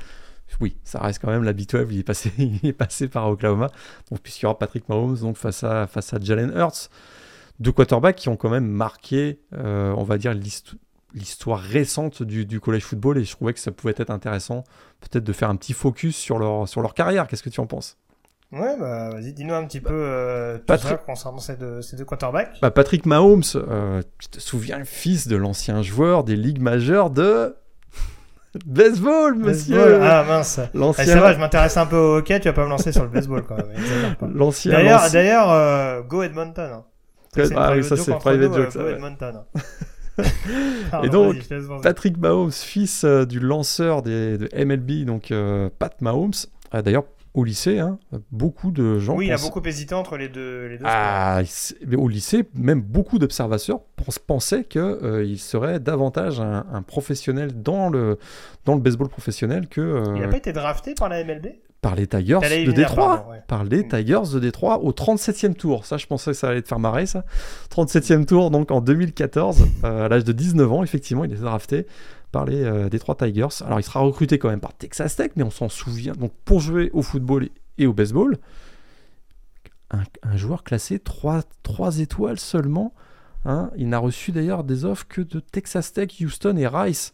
Oui, 0.61 0.77
ça 0.85 1.01
reste 1.01 1.23
quand 1.23 1.31
même 1.31 1.43
la 1.43 1.55
Big 1.55 1.71
12, 1.71 1.87
il 1.91 2.01
est 2.01 2.03
passé, 2.03 2.31
il 2.39 2.61
est 2.69 2.75
passé 2.75 3.09
par 3.09 3.29
Oklahoma. 3.31 3.69
Donc 4.11 4.21
puisqu'il 4.21 4.43
y 4.43 4.47
aura 4.47 4.59
Patrick 4.59 4.87
Mahomes 4.91 5.17
donc 5.17 5.39
face 5.39 5.65
à, 5.65 5.87
face 5.87 6.13
à 6.13 6.19
Jalen 6.21 6.53
Hurts. 6.55 6.91
Deux 7.61 7.73
quarterbacks 7.73 8.17
qui 8.17 8.29
ont 8.29 8.37
quand 8.37 8.51
même 8.51 8.67
marqué, 8.67 9.41
euh, 9.55 9.93
on 9.97 10.03
va 10.05 10.19
dire, 10.19 10.35
l'histo- 10.35 10.77
l'histoire 11.15 11.61
récente 11.61 12.23
du, 12.23 12.45
du 12.47 12.59
college 12.61 12.83
football 12.83 13.19
et 13.19 13.25
je 13.25 13.31
trouvais 13.33 13.53
que 13.53 13.61
ça 13.61 13.71
pouvait 13.71 13.95
être 13.97 14.11
intéressant 14.11 14.65
peut-être 15.01 15.23
de 15.25 15.33
faire 15.33 15.49
un 15.51 15.57
petit 15.57 15.73
focus 15.73 16.17
sur 16.17 16.39
leur, 16.39 16.67
sur 16.69 16.81
leur 16.83 16.95
carrière. 16.95 17.27
Qu'est-ce 17.29 17.43
que 17.45 17.51
tu 17.51 17.61
en 17.61 17.67
penses? 17.67 17.97
Ouais, 18.53 18.77
bah 18.79 19.11
vas-y, 19.11 19.33
dis-nous 19.33 19.55
un 19.55 19.65
petit 19.67 19.81
peu 19.81 19.93
euh, 19.93 20.59
tout 20.59 20.65
Patrick- 20.67 20.91
ça 20.91 20.97
concernant 20.99 21.39
ces 21.39 21.57
deux, 21.57 21.83
ces 21.83 21.97
deux 21.97 22.05
quarterbacks. 22.05 22.59
Bah, 22.63 22.71
Patrick 22.71 23.05
Mahomes, 23.07 23.43
euh, 23.57 24.03
tu 24.19 24.29
te 24.29 24.41
souviens, 24.41 24.85
fils 24.85 25.27
de 25.29 25.37
l'ancien 25.37 25.83
joueur 25.83 26.23
des 26.25 26.37
ligues 26.37 26.61
majeures 26.61 27.11
de 27.11 27.57
baseball, 28.67 29.35
monsieur. 29.37 29.77
Baseball. 29.77 30.03
Ah 30.03 30.25
mince. 30.25 30.61
Eh, 30.73 30.77
L'ancien, 30.79 31.05
ça 31.07 31.21
va, 31.21 31.33
je 31.35 31.39
m'intéresse 31.39 31.77
un 31.77 31.87
peu 31.87 31.97
au 31.97 32.17
hockey, 32.19 32.39
tu 32.41 32.49
vas 32.49 32.53
pas 32.55 32.65
me 32.65 32.71
lancer 32.71 32.93
sur 32.93 33.03
le 33.03 33.09
baseball 33.09 33.43
quand 33.45 33.57
même. 33.57 34.15
l'ancien. 34.35 34.73
D'ailleurs, 34.73 35.11
d'ailleurs, 35.11 35.51
euh, 35.51 36.03
go 36.03 36.23
Edmonton. 36.23 36.71
hein. 36.73 36.85
Ah 37.57 37.73
oui, 37.75 37.85
ça, 37.85 37.97
c'est 37.97 38.15
private 38.15 38.51
nous, 38.51 38.57
joke, 38.57 38.67
euh, 38.67 38.71
ça, 38.71 38.85
ouais. 38.85 38.99
Hein. 39.23 41.03
et 41.03 41.09
donc, 41.09 41.37
Patrick 41.83 42.19
Mahomes, 42.19 42.53
fils 42.53 43.05
du 43.05 43.41
lanceur 43.41 44.03
des, 44.03 44.39
de 44.39 44.49
MLB, 44.65 45.05
donc 45.05 45.33
Pat 45.79 46.01
Mahomes, 46.01 46.33
d'ailleurs 46.73 47.05
au 47.35 47.43
lycée, 47.43 47.81
hein, 47.81 47.99
beaucoup 48.31 48.71
de 48.71 49.01
gens. 49.01 49.17
Oui, 49.17 49.27
il 49.27 49.33
a 49.33 49.39
beaucoup 49.39 49.61
hésité 49.65 49.95
entre 49.95 50.17
les 50.17 50.29
deux. 50.29 50.69
Les 50.69 50.79
deux 50.79 50.85
ah, 50.87 51.43
au 51.97 52.09
lycée, 52.09 52.45
même 52.55 52.81
beaucoup 52.81 53.19
d'observateurs 53.19 53.81
pensaient 54.27 54.65
qu'il 54.65 54.81
euh, 54.81 55.37
serait 55.37 55.81
davantage 55.81 56.41
un, 56.41 56.83
professionnel 56.87 57.61
dans 57.61 57.89
le, 57.89 58.19
dans 58.65 58.75
le 58.77 58.81
baseball 58.81 59.09
professionnel 59.09 59.67
que. 59.69 59.81
Euh, 59.81 60.13
il 60.15 60.23
n'a 60.23 60.29
pas 60.29 60.37
été 60.37 60.53
drafté 60.53 60.95
par 60.95 61.09
la 61.09 61.25
MLB 61.25 61.49
par 61.85 61.97
les 61.97 62.07
Tigers 62.07 62.39
de 62.41 62.73
Détroit. 62.73 63.29
Par 63.47 63.63
les 63.63 63.85
mm. 63.85 63.89
Tigers 63.89 64.33
de 64.33 64.41
Détroit 64.41 64.83
au 64.83 64.93
37e 64.93 65.53
tour. 65.53 65.85
Ça, 65.85 65.99
je 65.99 66.07
pensais 66.07 66.31
que 66.31 66.37
ça 66.37 66.49
allait 66.49 66.63
te 66.63 66.69
faire 66.69 66.79
marrer, 66.79 67.05
ça. 67.05 67.27
37e 67.71 68.25
tour, 68.25 68.51
donc 68.51 68.71
en 68.71 68.81
2014, 68.81 69.67
euh, 69.85 70.07
à 70.07 70.09
l'âge 70.09 70.25
de 70.25 70.33
19 70.33 70.73
ans, 70.73 70.83
effectivement, 70.83 71.25
il 71.25 71.33
est 71.33 71.37
drafté 71.37 71.87
par 72.33 72.47
les 72.47 72.65
euh, 72.65 72.89
Detroit 72.89 73.17
Tigers. 73.17 73.63
Alors, 73.67 73.79
il 73.79 73.83
sera 73.83 74.01
recruté 74.01 74.39
quand 74.39 74.49
même 74.49 74.61
par 74.61 74.73
Texas 74.73 75.15
Tech, 75.15 75.33
mais 75.37 75.43
on 75.43 75.51
s'en 75.51 75.69
souvient. 75.69 76.15
Donc, 76.15 76.33
pour 76.47 76.61
jouer 76.61 76.91
au 76.95 77.03
football 77.03 77.51
et 77.77 77.87
au 77.87 77.93
baseball, 77.93 78.39
un, 79.91 80.37
joueur 80.39 80.65
classé 80.65 80.99
3, 80.99 81.43
3 81.65 81.99
étoiles 81.99 82.41
seulement. 82.41 82.95
Hein. 83.45 83.71
Il 83.77 83.91
n'a 83.91 83.99
reçu 83.99 84.33
d'ailleurs 84.33 84.65
des 84.65 84.87
offres 84.87 85.07
que 85.07 85.21
de 85.21 85.39
Texas 85.39 85.93
Tech, 85.93 86.09
Houston 86.19 86.57
et 86.57 86.67
Rice. 86.67 87.13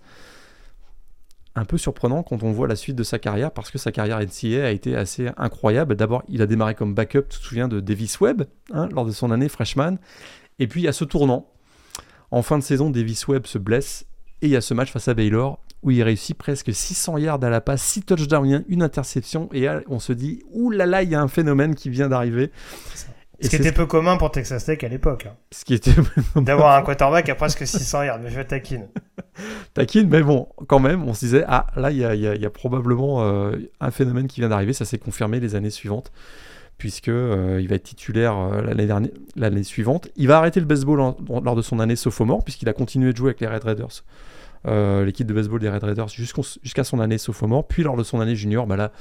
Un 1.57 1.65
peu 1.65 1.79
surprenant 1.79 2.23
quand 2.23 2.43
on 2.43 2.53
voit 2.53 2.69
la 2.69 2.77
suite 2.77 2.97
de 2.97 3.03
sa 3.03 3.19
carrière, 3.19 3.51
parce 3.51 3.71
que 3.71 3.79
sa 3.79 3.91
carrière 3.93 4.21
NCA 4.21 4.67
a 4.67 4.71
été 4.71 4.95
assez 4.95 5.31
incroyable. 5.37 5.97
D'abord, 5.97 6.23
il 6.29 6.43
a 6.43 6.47
démarré 6.47 6.75
comme 6.75 6.95
backup, 6.95 7.23
tu 7.29 7.39
te 7.39 7.45
souviens 7.45 7.69
de 7.69 7.81
Davis 7.81 8.21
Webb, 8.21 8.45
hein, 8.73 8.89
lors 8.93 9.05
de 9.05 9.11
son 9.11 9.31
année 9.31 9.49
freshman. 9.49 9.97
Et 10.59 10.69
puis, 10.69 10.87
a 10.87 10.93
ce 10.93 11.05
tournant. 11.05 11.51
En 12.31 12.43
fin 12.43 12.59
de 12.59 12.63
saison, 12.63 12.91
Davis 12.91 13.27
Webb 13.27 13.47
se 13.47 13.59
blesse 13.59 14.07
et 14.43 14.47
il 14.47 14.53
y 14.53 14.57
a 14.57 14.61
ce 14.61 14.75
match 14.75 14.91
face 14.91 15.09
à 15.09 15.15
Baylor 15.15 15.59
où 15.83 15.91
il 15.91 16.03
réussit 16.03 16.37
presque 16.37 16.73
600 16.73 17.19
yards 17.19 17.43
à 17.43 17.51
la 17.51 17.61
passe, 17.61 17.83
6 17.83 18.03
touchdowns, 18.03 18.65
une 18.69 18.83
interception. 18.83 19.49
Et 19.53 19.67
on 19.89 19.99
se 19.99 20.13
dit, 20.13 20.43
là, 20.73 21.03
il 21.03 21.09
y 21.11 21.15
a 21.15 21.21
un 21.21 21.29
phénomène 21.29 21.75
qui 21.75 21.89
vient 21.89 22.09
d'arriver. 22.09 22.51
Ce 23.43 23.49
qui 23.49 23.57
était 23.57 23.73
peu 23.73 23.87
commun 23.87 24.17
pour 24.17 24.31
Texas 24.31 24.65
Tech 24.65 24.85
à 24.85 24.89
l'époque. 24.89 25.27
Hein. 25.27 25.35
Ce 25.51 25.65
qui 25.65 25.75
était 25.75 25.95
d'avoir 26.37 26.77
un 26.77 26.83
quarterback 26.83 27.29
à 27.29 27.35
presque 27.35 27.67
600 27.67 28.03
yards, 28.05 28.19
mais 28.23 28.31
je 28.31 28.41
taquine. 28.43 28.89
taquine, 29.75 30.09
mais 30.09 30.23
bon, 30.23 30.49
quand 30.67 30.79
même, 30.79 31.05
on 31.09 31.15
se 31.15 31.21
disait 31.21 31.45
ah 31.49 31.67
là 31.77 31.91
il 31.91 31.99
y 31.99 32.05
a, 32.47 32.51
probablement 32.51 33.23
euh, 33.23 33.57
un 33.81 33.91
phénomène 33.91 34.27
qui 34.27 34.41
vient 34.41 34.51
d'arriver. 34.51 34.73
Ça 34.73 34.85
s'est 34.85 34.99
confirmé 34.99 35.41
les 35.41 35.55
années 35.55 35.71
suivantes, 35.71 36.13
puisque 36.77 37.09
euh, 37.09 37.59
il 37.61 37.69
va 37.69 37.77
être 37.77 37.85
titulaire 37.85 38.37
euh, 38.37 38.63
l'année 38.63 38.87
dernière, 38.87 39.13
l'année 39.37 39.63
suivante. 39.63 40.09
Il 40.17 40.29
va 40.29 40.39
arrêter 40.39 40.61
le 40.61 40.67
baseball 40.67 41.15
lors 41.43 41.57
de 41.57 41.63
son 41.63 41.81
année 41.81 41.97
sophomore, 41.97 42.45
puisqu'il 42.45 42.69
a 42.69 42.73
continué 42.75 43.13
de 43.13 43.17
jouer 43.17 43.31
avec 43.31 43.41
les 43.41 43.47
Red 43.47 43.65
Raiders 43.65 44.03
euh, 44.67 45.07
l'équipe 45.07 45.27
de 45.27 45.33
baseball 45.33 45.59
des 45.59 45.71
Red 45.71 45.83
Raiders 45.85 46.09
jusqu'à 46.09 46.85
son 46.85 47.01
année 47.01 47.19
sophomore. 47.19 47.67
Puis 47.67 47.83
lors 47.83 47.97
de 47.97 48.03
son 48.03 48.21
année 48.21 48.37
junior, 48.37 48.67
bah 48.67 48.77
là, 48.77 48.93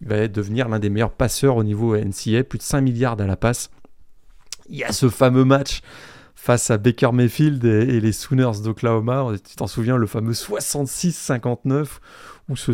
il 0.00 0.08
va 0.08 0.28
devenir 0.28 0.68
l'un 0.68 0.78
des 0.78 0.90
meilleurs 0.90 1.12
passeurs 1.12 1.56
au 1.56 1.64
niveau 1.64 1.96
NCA, 1.96 2.44
plus 2.44 2.58
de 2.58 2.62
5 2.62 2.80
milliards 2.80 3.20
à 3.20 3.26
la 3.26 3.36
passe. 3.36 3.70
Il 4.68 4.76
y 4.76 4.84
a 4.84 4.92
ce 4.92 5.08
fameux 5.08 5.44
match 5.44 5.80
face 6.34 6.70
à 6.70 6.78
Baker 6.78 7.10
Mayfield 7.12 7.64
et, 7.64 8.00
les 8.00 8.12
Sooners 8.12 8.62
d'Oklahoma. 8.62 9.32
Tu 9.48 9.56
t'en 9.56 9.66
souviens, 9.66 9.96
le 9.96 10.06
fameux 10.06 10.32
66-59, 10.32 11.86
où 12.48 12.56
ce, 12.56 12.72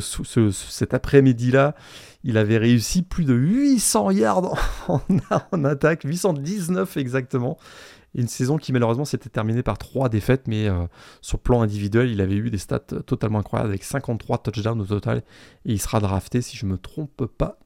cet 0.50 0.94
après-midi-là, 0.94 1.74
il 2.24 2.38
avait 2.38 2.58
réussi 2.58 3.02
plus 3.02 3.24
de 3.24 3.34
800 3.34 4.10
yards 4.10 4.58
en, 4.88 5.00
en 5.52 5.64
attaque, 5.64 6.02
819 6.04 6.96
exactement 6.96 7.58
une 8.14 8.28
saison 8.28 8.58
qui 8.58 8.72
malheureusement 8.72 9.04
s'était 9.04 9.30
terminée 9.30 9.62
par 9.62 9.78
trois 9.78 10.08
défaites, 10.08 10.46
mais 10.46 10.68
euh, 10.68 10.86
sur 11.20 11.38
plan 11.38 11.62
individuel, 11.62 12.10
il 12.10 12.20
avait 12.20 12.34
eu 12.34 12.50
des 12.50 12.58
stats 12.58 12.80
totalement 13.06 13.38
incroyables 13.38 13.70
avec 13.70 13.84
53 13.84 14.38
touchdowns 14.38 14.80
au 14.80 14.86
total. 14.86 15.18
Et 15.64 15.72
il 15.72 15.80
sera 15.80 16.00
drafté, 16.00 16.42
si 16.42 16.56
je 16.56 16.66
ne 16.66 16.72
me 16.72 16.78
trompe 16.78 17.26
pas, 17.26 17.58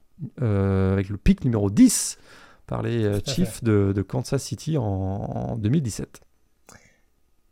euh, 0.43 0.93
avec 0.93 1.09
le 1.09 1.17
pic 1.17 1.45
numéro 1.45 1.71
10 1.71 2.19
par 2.67 2.83
les 2.83 3.05
euh, 3.05 3.21
Chiefs 3.25 3.63
de, 3.63 4.05
Kansas 4.07 4.43
City 4.43 4.77
en, 4.79 5.57
2017. 5.57 6.21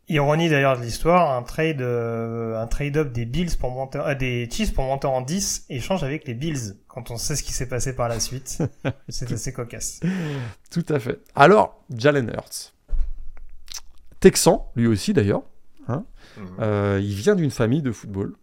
Ironie 0.07 0.49
d'ailleurs 0.49 0.77
de 0.77 0.83
l'histoire, 0.83 1.35
un 1.35 1.41
trade, 1.41 1.81
un 1.81 2.67
trade 2.67 2.95
up 2.95 3.11
des 3.11 3.25
Bills 3.25 3.57
pour 3.59 3.71
monter, 3.71 3.99
des 4.19 4.47
Chiefs 4.51 4.71
pour 4.71 4.83
monter 4.83 5.07
en 5.07 5.21
10 5.21 5.65
échange 5.69 6.03
avec 6.03 6.27
les 6.27 6.35
Bills. 6.35 6.77
Quand 6.87 7.09
on 7.09 7.17
sait 7.17 7.35
ce 7.35 7.41
qui 7.41 7.53
s'est 7.53 7.67
passé 7.67 7.95
par 7.95 8.07
la 8.07 8.19
suite, 8.19 8.59
c'est 9.09 9.31
assez 9.31 9.51
cocasse. 9.51 10.01
Tout 10.69 10.85
à 10.89 10.99
fait. 10.99 11.19
Alors, 11.33 11.83
Jalen 11.89 12.29
Hurts. 12.29 12.74
Texan, 14.25 14.71
lui 14.75 14.87
aussi 14.87 15.13
d'ailleurs. 15.13 15.43
Hein. 15.87 16.03
Mhm. 16.37 16.45
Euh, 16.59 16.99
il 16.99 17.13
vient 17.13 17.35
d'une 17.35 17.51
famille 17.51 17.83
de 17.83 17.91
football, 17.91 18.33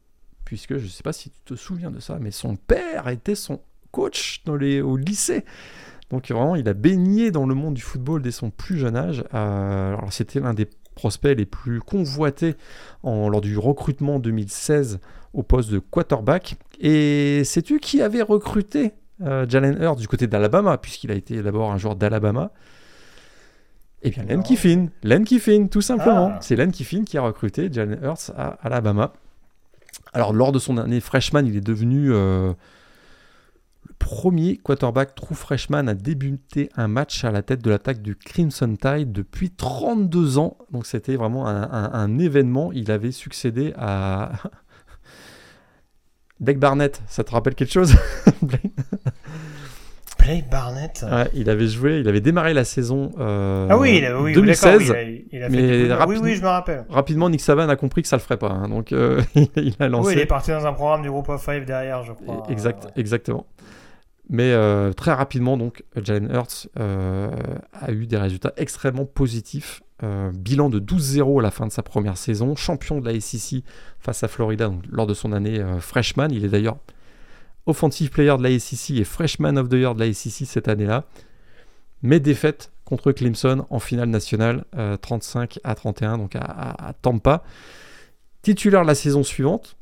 puisque 0.45 0.79
je 0.79 0.85
ne 0.85 0.89
sais 0.89 1.03
pas 1.03 1.13
si 1.13 1.31
tu 1.31 1.41
te 1.45 1.55
souviens 1.57 1.91
de 1.91 1.99
ça, 1.99 2.19
mais 2.21 2.31
son 2.31 2.55
père 2.55 3.09
était 3.09 3.35
son 3.35 3.59
coach 3.91 4.43
dans 4.45 4.55
les, 4.55 4.81
au 4.81 4.97
lycée. 4.97 5.45
Donc 6.11 6.31
vraiment, 6.31 6.55
il 6.55 6.69
a 6.69 6.73
baigné 6.73 7.33
dans 7.33 7.47
le 7.47 7.57
monde 7.57 7.75
du 7.75 7.83
football 7.83 8.23
dès 8.23 8.31
son 8.31 8.51
plus 8.51 8.79
jeune 8.79 8.95
âge. 8.95 9.25
Euh, 9.35 9.97
alors 9.97 10.13
c'était 10.13 10.39
l'un 10.39 10.55
des 10.55 10.69
prospects 10.95 11.37
les 11.37 11.47
plus 11.47 11.81
convoités 11.81 12.55
en, 13.03 13.29
lors 13.29 13.41
du 13.41 13.59
recrutement 13.59 14.21
2016 14.21 15.01
au 15.33 15.43
poste 15.43 15.73
de 15.73 15.81
quarterback. 15.81 16.55
Et 16.79 17.43
sais-tu 17.43 17.81
qui 17.81 18.03
avait 18.03 18.23
recruté 18.23 18.93
euh, 19.23 19.47
Jalen 19.49 19.83
Hurts 19.83 19.97
du 19.97 20.07
côté 20.07 20.29
d'Alabama, 20.29 20.79
puisqu'il 20.79 21.11
a 21.11 21.15
été 21.15 21.43
d'abord 21.43 21.73
un 21.73 21.77
joueur 21.77 21.97
d'Alabama 21.97 22.53
eh 24.03 24.11
bien, 24.11 24.25
Len 24.25 24.43
Kiffin. 24.43 24.89
Len 25.03 25.25
Kiffin, 25.25 25.69
tout 25.69 25.81
simplement. 25.81 26.33
Ah. 26.35 26.39
C'est 26.41 26.57
Len 26.57 26.73
Kiffin 26.73 27.05
qui 27.05 27.17
a 27.19 27.23
recruté 27.23 27.69
Jalen 27.73 27.99
Hurts 28.03 28.33
à 28.37 28.59
Alabama. 28.63 29.13
Alors, 30.13 30.33
lors 30.33 30.53
de 30.53 30.59
son 30.59 30.77
année 30.77 31.01
freshman, 31.01 31.47
il 31.47 31.57
est 31.57 31.61
devenu 31.61 32.13
euh, 32.13 32.53
le 33.89 33.95
premier 33.99 34.57
quarterback 34.57 35.15
true 35.15 35.37
freshman 35.37 35.89
à 35.89 35.95
débuter 35.95 36.69
un 36.77 36.89
match 36.89 37.25
à 37.25 37.31
la 37.31 37.43
tête 37.43 37.63
de 37.63 37.71
l'attaque 37.71 38.03
du 38.03 38.17
Crimson 38.17 38.77
Tide 38.81 39.13
depuis 39.13 39.51
32 39.51 40.39
ans. 40.39 40.57
Donc, 40.73 40.87
c'était 40.87 41.17
vraiment 41.17 41.47
un, 41.47 42.19
événement. 42.19 42.73
Il 42.73 42.91
avait 42.91 43.13
succédé 43.13 43.73
à. 43.77 44.33
Deck 46.41 46.59
Barnett, 46.59 47.01
ça 47.07 47.23
te 47.23 47.31
rappelle 47.31 47.55
quelque 47.55 47.73
chose 47.73 47.95
Blake 50.23 50.49
Barnett. 50.49 51.05
Ouais, 51.11 51.29
il 51.35 51.51
avait 51.51 51.67
joué, 51.67 51.99
il 52.01 52.09
avait 52.09 52.21
démarré 52.21 52.55
la 52.55 52.65
saison 52.65 53.11
euh, 53.19 53.67
ah 53.71 53.77
oui, 53.77 54.05
oui 54.21 54.33
2016. 54.33 54.95
il 55.33 55.43
a, 55.43 55.49
mais 55.49 55.93
oui, 56.07 56.35
je 56.37 56.43
me 56.43 56.47
rappelle. 56.47 56.85
Rapidement, 56.89 57.29
Nick 57.29 57.41
Saban 57.41 57.69
a 57.69 57.77
compris 57.77 58.03
que 58.03 58.09
ça 58.09 58.17
le 58.17 58.23
ferait 58.23 58.37
pas, 58.37 58.51
hein, 58.51 58.69
donc 58.69 58.93
euh, 58.93 59.21
il 59.35 59.75
a 59.81 59.89
lancé. 59.89 60.09
Oui, 60.09 60.15
il 60.15 60.21
est 60.21 60.27
parti 60.27 60.51
dans 60.51 60.67
un 60.67 60.73
programme 60.73 61.03
du 61.03 61.11
groupe 61.11 61.29
of 61.29 61.45
five 61.45 61.65
derrière, 61.65 62.03
je 62.05 62.13
crois. 62.13 62.45
Exact, 62.49 62.89
exactement. 62.97 63.47
Mais 64.31 64.53
euh, 64.53 64.93
très 64.93 65.13
rapidement, 65.13 65.57
donc, 65.57 65.83
Jalen 66.01 66.31
Hurts 66.33 66.69
a 66.77 67.93
eu 67.93 68.07
des 68.07 68.17
résultats 68.17 68.53
extrêmement 68.57 69.05
positifs. 69.05 69.83
bilan 70.35 70.69
de 70.69 70.79
12-0 70.79 71.41
à 71.41 71.43
la 71.43 71.51
fin 71.51 71.67
de 71.67 71.73
sa 71.73 71.83
première 71.83 72.17
saison, 72.17 72.55
champion 72.57 73.01
de 73.01 73.11
la 73.11 73.21
SEC 73.21 73.63
face 73.99 74.23
à 74.23 74.29
Florida 74.29 74.69
donc, 74.69 74.83
lors 74.91 75.07
de 75.07 75.15
son 75.15 75.33
année 75.33 75.61
freshman. 75.81 76.29
Il 76.31 76.45
est 76.45 76.49
d'ailleurs 76.49 76.77
Offensive 77.67 78.11
Player 78.11 78.35
de 78.37 78.43
la 78.43 78.59
SEC 78.59 78.97
et 78.97 79.05
Freshman 79.05 79.57
of 79.57 79.69
the 79.69 79.75
Year 79.75 79.95
de 79.95 80.01
la 80.01 80.13
SEC 80.13 80.47
cette 80.47 80.69
année-là. 80.69 81.05
Mais 82.03 82.21
défaite 82.21 82.73
contre 82.85 83.13
Clemson 83.13 83.65
en 83.71 83.79
finale 83.79 84.09
nationale, 84.09 84.65
35 85.01 85.57
euh, 85.57 85.61
à 85.65 85.75
31, 85.75 86.19
donc 86.19 86.37
à, 86.37 86.93
Tampa. 87.01 87.43
Titulaire 88.43 88.85
la 88.85 88.95
saison 88.95 89.23
suivante. 89.23 89.77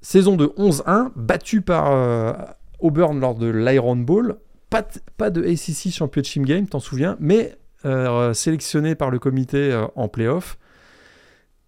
Saison 0.00 0.36
de 0.36 0.46
11-1, 0.46 1.10
battu 1.16 1.60
par 1.60 1.90
euh, 1.90 2.32
Auburn 2.78 3.18
lors 3.18 3.34
de 3.34 3.48
l'Iron 3.48 3.96
Bowl. 3.96 4.36
Pas, 4.70 4.86
pas, 5.16 5.30
de 5.30 5.42
ACC 5.42 5.92
Championship 5.92 6.44
Game, 6.44 6.68
t'en 6.68 6.80
souviens, 6.80 7.16
mais 7.20 7.56
euh, 7.84 8.32
sélectionné 8.32 8.94
par 8.94 9.10
le 9.10 9.18
comité 9.18 9.86
en 9.94 10.08
playoff. 10.08 10.56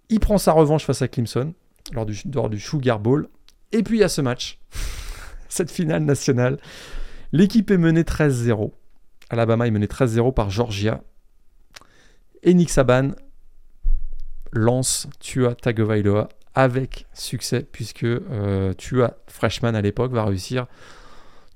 Il 0.09 0.21
prend 0.21 0.39
sa 0.39 0.53
revanche 0.53 0.85
face 0.85 1.03
à 1.03 1.09
Clemson 1.09 1.53
lors 1.93 2.07
du, 2.07 2.17
lors 2.33 2.49
du 2.49 2.61
Sugar 2.61 3.01
Bowl. 3.01 3.29
Et 3.73 3.83
puis 3.83 3.99
il 3.99 4.01
y 4.01 4.05
a 4.05 4.09
ce 4.09 4.21
match, 4.21 4.59
cette 5.49 5.71
finale 5.71 6.05
nationale. 6.05 6.59
L'équipe 7.33 7.71
est 7.71 7.79
menée 7.79 8.03
13-0. 8.03 8.73
Alabama 9.31 9.67
est 9.67 9.71
menée 9.71 9.87
13-0 9.87 10.33
par 10.33 10.51
Georgia. 10.51 11.03
Et 12.43 12.55
Nick 12.55 12.71
Saban 12.71 13.11
lance 14.53 15.09
Tua 15.21 15.55
Tagovailoa 15.55 16.29
avec 16.55 17.07
succès, 17.13 17.67
puisque 17.71 18.05
euh, 18.05 18.73
Tua, 18.75 19.19
freshman 19.27 19.75
à 19.75 19.83
l'époque, 19.83 20.13
va 20.13 20.25
réussir 20.25 20.67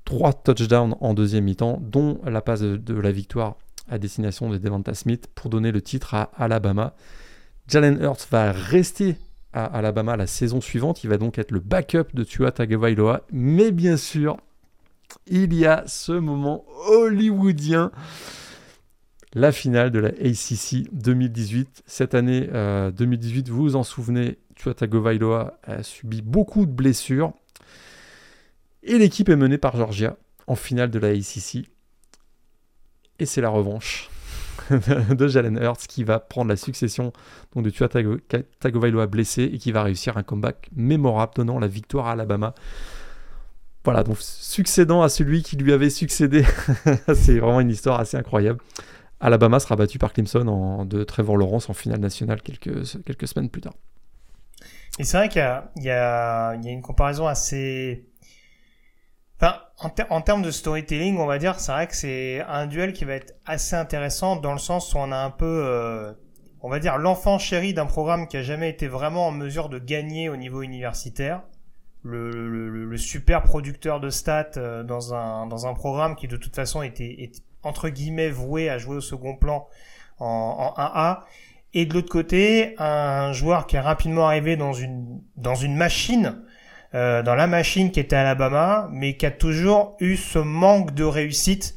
3 0.05 0.33
touchdowns 0.43 0.95
en 0.99 1.13
deuxième 1.13 1.45
mi-temps, 1.45 1.79
dont 1.81 2.21
la 2.23 2.41
passe 2.41 2.61
de, 2.61 2.93
la 2.93 3.11
victoire 3.11 3.55
à 3.89 3.97
destination 3.97 4.49
de 4.49 4.57
Devonta 4.57 4.93
Smith 4.93 5.27
pour 5.33 5.49
donner 5.49 5.71
le 5.71 5.81
titre 5.81 6.13
à 6.13 6.31
Alabama. 6.37 6.93
Jalen 7.67 7.99
Hurts 8.01 8.27
va 8.29 8.51
rester 8.51 9.15
à 9.53 9.65
Alabama 9.65 10.17
la 10.17 10.27
saison 10.27 10.61
suivante. 10.61 11.03
Il 11.03 11.09
va 11.09 11.17
donc 11.17 11.37
être 11.37 11.51
le 11.51 11.59
backup 11.59 12.13
de 12.13 12.23
Tua 12.23 12.51
Tagovailoa. 12.51 13.21
Mais 13.31 13.71
bien 13.71 13.97
sûr, 13.97 14.37
il 15.27 15.53
y 15.53 15.65
a 15.65 15.83
ce 15.87 16.13
moment 16.13 16.65
hollywoodien 16.87 17.91
la 19.33 19.51
finale 19.51 19.91
de 19.91 19.99
la 19.99 20.09
ACC 20.09 20.89
2018. 20.91 21.83
Cette 21.85 22.15
année 22.15 22.47
2018, 22.47 23.49
vous 23.49 23.61
vous 23.61 23.75
en 23.75 23.83
souvenez, 23.83 24.37
Tua 24.55 24.73
Tagovailoa 24.73 25.59
a 25.63 25.83
subi 25.83 26.21
beaucoup 26.21 26.65
de 26.65 26.71
blessures. 26.71 27.33
Et 28.83 28.97
l'équipe 28.97 29.29
est 29.29 29.35
menée 29.35 29.57
par 29.57 29.75
Georgia 29.75 30.17
en 30.47 30.55
finale 30.55 30.89
de 30.89 30.99
la 30.99 31.09
ACC. 31.09 31.69
Et 33.19 33.25
c'est 33.25 33.41
la 33.41 33.49
revanche 33.49 34.09
de 35.09 35.27
Jalen 35.27 35.57
Hurts 35.61 35.87
qui 35.87 36.03
va 36.03 36.19
prendre 36.19 36.49
la 36.49 36.55
succession 36.55 37.13
donc 37.55 37.63
de 37.63 37.69
Tua 37.69 37.87
Tagovailoa 38.59 39.07
blessé 39.07 39.43
et 39.43 39.57
qui 39.57 39.71
va 39.71 39.83
réussir 39.83 40.17
un 40.17 40.23
comeback 40.23 40.69
mémorable 40.75 41.33
donnant 41.35 41.59
la 41.59 41.67
victoire 41.67 42.07
à 42.07 42.13
Alabama. 42.13 42.53
Voilà, 43.83 44.03
donc 44.03 44.17
succédant 44.19 45.01
à 45.01 45.09
celui 45.09 45.41
qui 45.41 45.55
lui 45.55 45.73
avait 45.73 45.89
succédé. 45.89 46.45
c'est 47.13 47.39
vraiment 47.39 47.59
une 47.59 47.71
histoire 47.71 47.99
assez 47.99 48.17
incroyable. 48.17 48.59
Alabama 49.19 49.59
sera 49.59 49.75
battu 49.75 49.99
par 49.99 50.13
Clemson 50.13 50.47
en, 50.47 50.85
de 50.85 51.03
Trevor 51.03 51.37
Lawrence 51.37 51.69
en 51.69 51.73
finale 51.73 51.99
nationale 51.99 52.41
quelques, 52.41 53.03
quelques 53.05 53.27
semaines 53.27 53.49
plus 53.49 53.61
tard. 53.61 53.73
Et 54.99 55.03
c'est 55.03 55.17
vrai 55.17 55.29
qu'il 55.29 55.41
y, 55.77 55.81
y, 55.81 55.85
y 55.85 55.89
a, 55.89 56.53
une 56.53 56.81
comparaison 56.81 57.27
assez 57.27 58.05
En, 59.41 60.21
termes 60.21 60.43
de 60.43 60.51
storytelling, 60.51 61.17
on 61.17 61.25
va 61.25 61.39
dire, 61.39 61.59
c'est 61.59 61.71
vrai 61.71 61.87
que 61.87 61.95
c'est 61.95 62.41
un 62.47 62.67
duel 62.67 62.93
qui 62.93 63.05
va 63.05 63.13
être 63.13 63.33
assez 63.47 63.75
intéressant 63.75 64.35
dans 64.35 64.53
le 64.53 64.59
sens 64.59 64.93
où 64.93 64.97
on 64.99 65.11
a 65.11 65.17
un 65.17 65.31
peu, 65.31 65.63
euh, 65.65 66.13
on 66.61 66.69
va 66.69 66.77
dire, 66.77 66.99
l'enfant 66.99 67.39
chéri 67.39 67.73
d'un 67.73 67.87
programme 67.87 68.27
qui 68.27 68.37
a 68.37 68.43
jamais 68.43 68.69
été 68.69 68.87
vraiment 68.87 69.27
en 69.27 69.31
mesure 69.31 69.69
de 69.69 69.79
gagner 69.79 70.29
au 70.29 70.37
niveau 70.37 70.61
universitaire. 70.61 71.41
Le, 72.03 72.95
super 72.97 73.41
producteur 73.41 73.99
de 73.99 74.09
stats 74.09 74.51
euh, 74.57 74.83
dans 74.83 75.13
un 75.13 75.47
dans 75.47 75.67
un 75.67 75.73
programme 75.73 76.15
qui 76.15 76.27
de 76.27 76.35
toute 76.35 76.55
façon 76.55 76.81
était 76.81 77.31
entre 77.63 77.89
guillemets 77.89 78.29
voué 78.29 78.69
à 78.69 78.79
jouer 78.79 78.97
au 78.97 79.01
second 79.01 79.35
plan 79.35 79.67
en, 80.19 80.73
en 80.75 80.81
1A 80.81 81.19
et 81.73 81.85
de 81.85 81.93
l'autre 81.93 82.09
côté 82.09 82.75
un 82.79 83.33
joueur 83.33 83.67
qui 83.67 83.75
est 83.75 83.79
rapidement 83.81 84.25
arrivé 84.27 84.57
dans 84.57 84.73
une 84.73 85.21
dans 85.37 85.55
une 85.55 85.75
machine 85.75 86.41
euh, 86.93 87.23
dans 87.23 87.35
la 87.35 87.47
machine 87.47 87.91
qui 87.91 87.99
était 87.99 88.15
à 88.15 88.21
Alabama, 88.21 88.89
mais 88.91 89.15
qui 89.15 89.25
a 89.25 89.31
toujours 89.31 89.95
eu 89.99 90.15
ce 90.17 90.39
manque 90.39 90.93
de 90.93 91.03
réussite 91.03 91.75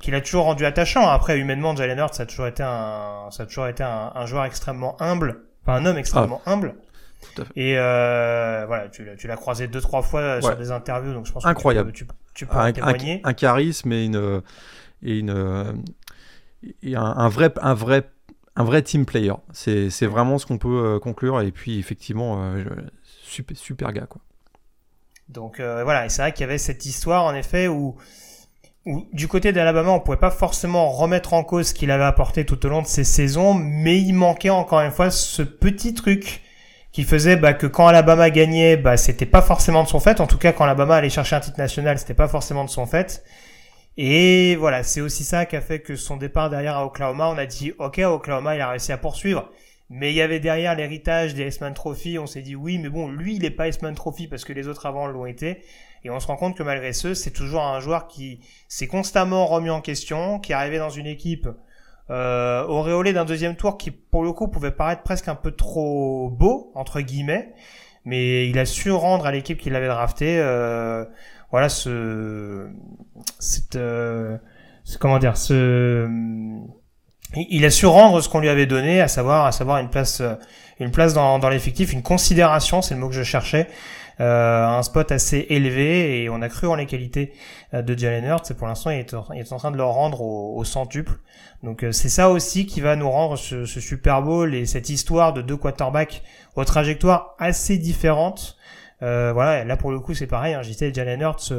qu'il 0.00 0.14
a 0.14 0.20
toujours 0.20 0.44
rendu 0.44 0.64
attachant. 0.64 1.08
Après, 1.08 1.38
humainement, 1.38 1.74
Jalen 1.76 1.98
Hurts, 1.98 2.14
ça 2.14 2.22
a 2.24 2.26
toujours 2.26 2.46
été 2.46 2.62
un, 2.62 3.28
ça 3.30 3.42
a 3.42 3.46
toujours 3.46 3.66
été 3.68 3.82
un, 3.82 4.12
un 4.14 4.26
joueur 4.26 4.44
extrêmement 4.44 5.00
humble, 5.00 5.42
enfin 5.62 5.74
un 5.74 5.86
homme 5.86 5.98
extrêmement 5.98 6.40
ah. 6.46 6.52
humble. 6.52 6.74
Et 7.54 7.74
euh, 7.76 8.64
voilà, 8.66 8.88
tu, 8.88 9.06
tu 9.18 9.26
l'as 9.26 9.36
croisé 9.36 9.68
deux 9.68 9.80
trois 9.80 10.00
fois 10.02 10.40
sur 10.40 10.56
des 10.56 10.70
interviews, 10.70 11.12
donc 11.12 11.26
je 11.26 11.32
pense 11.32 11.44
incroyable. 11.44 11.92
Que 11.92 11.96
tu, 11.96 12.06
tu, 12.34 12.46
peux 12.46 12.56
un, 12.56 12.72
témoigner. 12.72 13.20
Un, 13.24 13.34
charisme 13.34 13.92
et 13.92 14.06
une 14.06 14.42
et 15.02 15.18
une 15.18 15.82
et 16.82 16.96
un, 16.96 17.02
un, 17.02 17.28
vrai 17.28 17.52
un 17.60 17.74
vrai 17.74 18.08
un 18.56 18.64
vrai 18.64 18.82
team 18.82 19.06
player. 19.06 19.34
C'est 19.52 20.06
vraiment 20.06 20.38
ce 20.38 20.46
qu'on 20.46 20.58
peut 20.58 20.68
euh, 20.68 20.98
conclure. 20.98 21.40
Et 21.40 21.52
puis 21.52 21.78
effectivement, 21.78 22.42
euh, 22.42 22.64
super 23.04 23.56
super 23.56 23.92
gars 23.92 24.06
quoi. 24.06 24.20
Donc 25.30 25.60
euh, 25.60 25.84
voilà, 25.84 26.06
et 26.06 26.08
c'est 26.08 26.22
vrai 26.22 26.32
qu'il 26.32 26.40
y 26.42 26.44
avait 26.44 26.58
cette 26.58 26.84
histoire 26.86 27.24
en 27.24 27.34
effet 27.34 27.68
où, 27.68 27.94
du 29.12 29.28
côté 29.28 29.52
d'Alabama, 29.52 29.90
on 29.90 30.00
pouvait 30.00 30.16
pas 30.16 30.30
forcément 30.30 30.90
remettre 30.90 31.34
en 31.34 31.44
cause 31.44 31.68
ce 31.68 31.74
qu'il 31.74 31.90
avait 31.92 32.04
apporté 32.04 32.44
tout 32.44 32.64
au 32.66 32.68
long 32.68 32.82
de 32.82 32.86
ces 32.86 33.04
saisons, 33.04 33.54
mais 33.54 34.00
il 34.00 34.12
manquait 34.12 34.50
encore 34.50 34.80
une 34.80 34.90
fois 34.90 35.10
ce 35.10 35.42
petit 35.42 35.94
truc 35.94 36.42
qui 36.90 37.04
faisait 37.04 37.36
bah, 37.36 37.54
que 37.54 37.68
quand 37.68 37.86
Alabama 37.86 38.30
gagnait, 38.30 38.76
bah, 38.76 38.96
c'était 38.96 39.26
pas 39.26 39.42
forcément 39.42 39.84
de 39.84 39.88
son 39.88 40.00
fait. 40.00 40.20
En 40.20 40.26
tout 40.26 40.38
cas, 40.38 40.52
quand 40.52 40.64
Alabama 40.64 40.96
allait 40.96 41.10
chercher 41.10 41.36
un 41.36 41.40
titre 41.40 41.58
national, 41.58 41.98
c'était 41.98 42.14
pas 42.14 42.26
forcément 42.26 42.64
de 42.64 42.70
son 42.70 42.86
fait. 42.86 43.22
Et 43.96 44.56
voilà, 44.56 44.82
c'est 44.82 45.00
aussi 45.00 45.22
ça 45.22 45.46
qui 45.46 45.54
a 45.54 45.60
fait 45.60 45.80
que 45.80 45.94
son 45.94 46.16
départ 46.16 46.50
derrière 46.50 46.76
à 46.76 46.86
Oklahoma, 46.86 47.28
on 47.28 47.38
a 47.38 47.46
dit, 47.46 47.72
ok, 47.78 47.98
Oklahoma, 47.98 48.56
il 48.56 48.60
a 48.60 48.70
réussi 48.70 48.90
à 48.90 48.98
poursuivre. 48.98 49.50
Mais 49.92 50.12
il 50.12 50.16
y 50.16 50.22
avait 50.22 50.38
derrière 50.38 50.76
l'héritage 50.76 51.34
des 51.34 51.42
S-Man 51.42 51.74
Trophy, 51.74 52.16
on 52.20 52.26
s'est 52.26 52.42
dit 52.42 52.54
oui, 52.54 52.78
mais 52.78 52.88
bon, 52.88 53.08
lui, 53.10 53.34
il 53.34 53.44
est 53.44 53.50
pas 53.50 53.66
S-Man 53.66 53.96
Trophy 53.96 54.28
parce 54.28 54.44
que 54.44 54.52
les 54.52 54.68
autres 54.68 54.86
avant 54.86 55.08
l'ont 55.08 55.26
été. 55.26 55.62
Et 56.04 56.10
on 56.10 56.20
se 56.20 56.28
rend 56.28 56.36
compte 56.36 56.56
que 56.56 56.62
malgré 56.62 56.92
ce, 56.92 57.12
c'est 57.12 57.32
toujours 57.32 57.62
un 57.62 57.80
joueur 57.80 58.06
qui 58.06 58.40
s'est 58.68 58.86
constamment 58.86 59.46
remis 59.46 59.68
en 59.68 59.80
question, 59.80 60.38
qui 60.38 60.52
est 60.52 60.54
arrivé 60.54 60.78
dans 60.78 60.90
une 60.90 61.06
équipe 61.06 61.48
euh, 62.08 62.64
auréolée 62.66 63.12
d'un 63.12 63.24
deuxième 63.24 63.56
tour 63.56 63.78
qui, 63.78 63.90
pour 63.90 64.22
le 64.22 64.32
coup, 64.32 64.46
pouvait 64.46 64.70
paraître 64.70 65.02
presque 65.02 65.26
un 65.26 65.34
peu 65.34 65.50
trop 65.50 66.30
beau, 66.30 66.70
entre 66.76 67.00
guillemets. 67.00 67.52
Mais 68.04 68.48
il 68.48 68.58
a 68.58 68.66
su 68.66 68.92
rendre 68.92 69.26
à 69.26 69.32
l'équipe 69.32 69.58
qui 69.58 69.70
l'avait 69.70 69.88
drafté, 69.88 70.38
euh, 70.38 71.04
voilà, 71.50 71.68
ce, 71.68 72.70
cette, 73.40 73.76
euh, 73.76 74.38
comment 75.00 75.18
dire, 75.18 75.36
ce, 75.36 76.08
il 77.36 77.64
a 77.64 77.70
su 77.70 77.86
rendre 77.86 78.20
ce 78.20 78.28
qu'on 78.28 78.40
lui 78.40 78.48
avait 78.48 78.66
donné, 78.66 79.00
à 79.00 79.08
savoir, 79.08 79.46
à 79.46 79.52
savoir 79.52 79.78
une 79.78 79.88
place, 79.88 80.20
euh, 80.20 80.34
dans, 81.14 81.48
l'effectif, 81.48 81.92
une 81.92 82.02
considération, 82.02 82.82
c'est 82.82 82.94
le 82.94 83.00
mot 83.00 83.08
que 83.08 83.14
je 83.14 83.22
cherchais, 83.22 83.68
euh, 84.20 84.66
un 84.66 84.82
spot 84.82 85.12
assez 85.12 85.46
élevé 85.48 86.22
et 86.22 86.28
on 86.28 86.42
a 86.42 86.48
cru 86.48 86.66
en 86.66 86.74
les 86.74 86.86
qualités 86.86 87.32
euh, 87.72 87.82
de 87.82 87.96
Jalen 87.96 88.24
Hurts 88.24 88.50
et 88.50 88.54
pour 88.54 88.66
l'instant 88.66 88.90
il, 88.90 88.98
est 88.98 89.14
en 89.14 89.56
train 89.56 89.70
de 89.70 89.76
leur 89.76 89.92
rendre 89.92 90.20
au, 90.20 90.62
centuple. 90.64 91.20
Donc 91.62 91.86
c'est 91.92 92.08
ça 92.08 92.30
aussi 92.30 92.66
qui 92.66 92.80
va 92.80 92.96
nous 92.96 93.10
rendre 93.10 93.36
ce, 93.36 93.64
ce, 93.64 93.80
Super 93.80 94.20
Bowl 94.20 94.54
et 94.54 94.66
cette 94.66 94.90
histoire 94.90 95.32
de 95.32 95.40
deux 95.40 95.56
quarterbacks 95.56 96.22
aux 96.56 96.64
trajectoires 96.64 97.34
assez 97.38 97.78
différentes. 97.78 98.58
Euh, 99.02 99.30
voilà, 99.32 99.64
là 99.64 99.76
pour 99.78 99.90
le 99.90 100.00
coup 100.00 100.12
c'est 100.12 100.26
pareil, 100.26 100.52
hein, 100.52 100.62
j'étais 100.62 100.92
Jalen 100.92 101.20
Hurts 101.20 101.52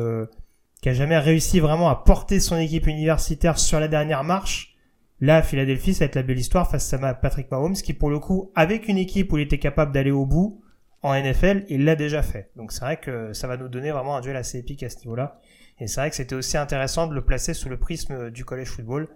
qui 0.82 0.90
a 0.90 0.94
jamais 0.94 1.18
réussi 1.18 1.60
vraiment 1.60 1.90
à 1.90 1.96
porter 1.96 2.40
son 2.40 2.58
équipe 2.58 2.86
universitaire 2.86 3.58
sur 3.58 3.80
la 3.80 3.88
dernière 3.88 4.24
marche 4.24 4.71
Là, 5.22 5.44
Philadelphie, 5.44 5.94
ça 5.94 6.00
va 6.00 6.06
être 6.08 6.16
la 6.16 6.24
belle 6.24 6.40
histoire 6.40 6.70
face 6.70 6.92
à 6.94 7.14
Patrick 7.14 7.50
Mahomes, 7.52 7.76
qui 7.76 7.94
pour 7.94 8.10
le 8.10 8.18
coup, 8.18 8.52
avec 8.56 8.88
une 8.88 8.98
équipe 8.98 9.32
où 9.32 9.38
il 9.38 9.44
était 9.44 9.60
capable 9.60 9.92
d'aller 9.92 10.10
au 10.12 10.26
bout 10.26 10.62
en 11.04 11.14
NFL, 11.14 11.66
il 11.70 11.86
l'a 11.86 11.96
déjà 11.96 12.24
fait. 12.24 12.50
Donc 12.56 12.72
c'est 12.72 12.82
vrai 12.82 12.98
que 12.98 13.32
ça 13.34 13.48
va 13.48 13.56
nous 13.56 13.70
donner 13.70 13.92
vraiment 13.92 14.18
un 14.18 14.22
duel 14.22 14.36
assez 14.36 14.58
épique 14.58 14.82
à 14.82 14.90
ce 14.90 14.98
niveau-là. 14.98 15.40
Et 15.80 15.88
c'est 15.88 16.02
vrai 16.02 16.10
que 16.10 16.16
c'était 16.16 16.36
aussi 16.36 16.58
intéressant 16.58 17.08
de 17.08 17.14
le 17.14 17.24
placer 17.24 17.54
sous 17.54 17.70
le 17.70 17.78
prisme 17.78 18.32
du 18.32 18.46
college 18.46 18.68
football. 18.68 19.08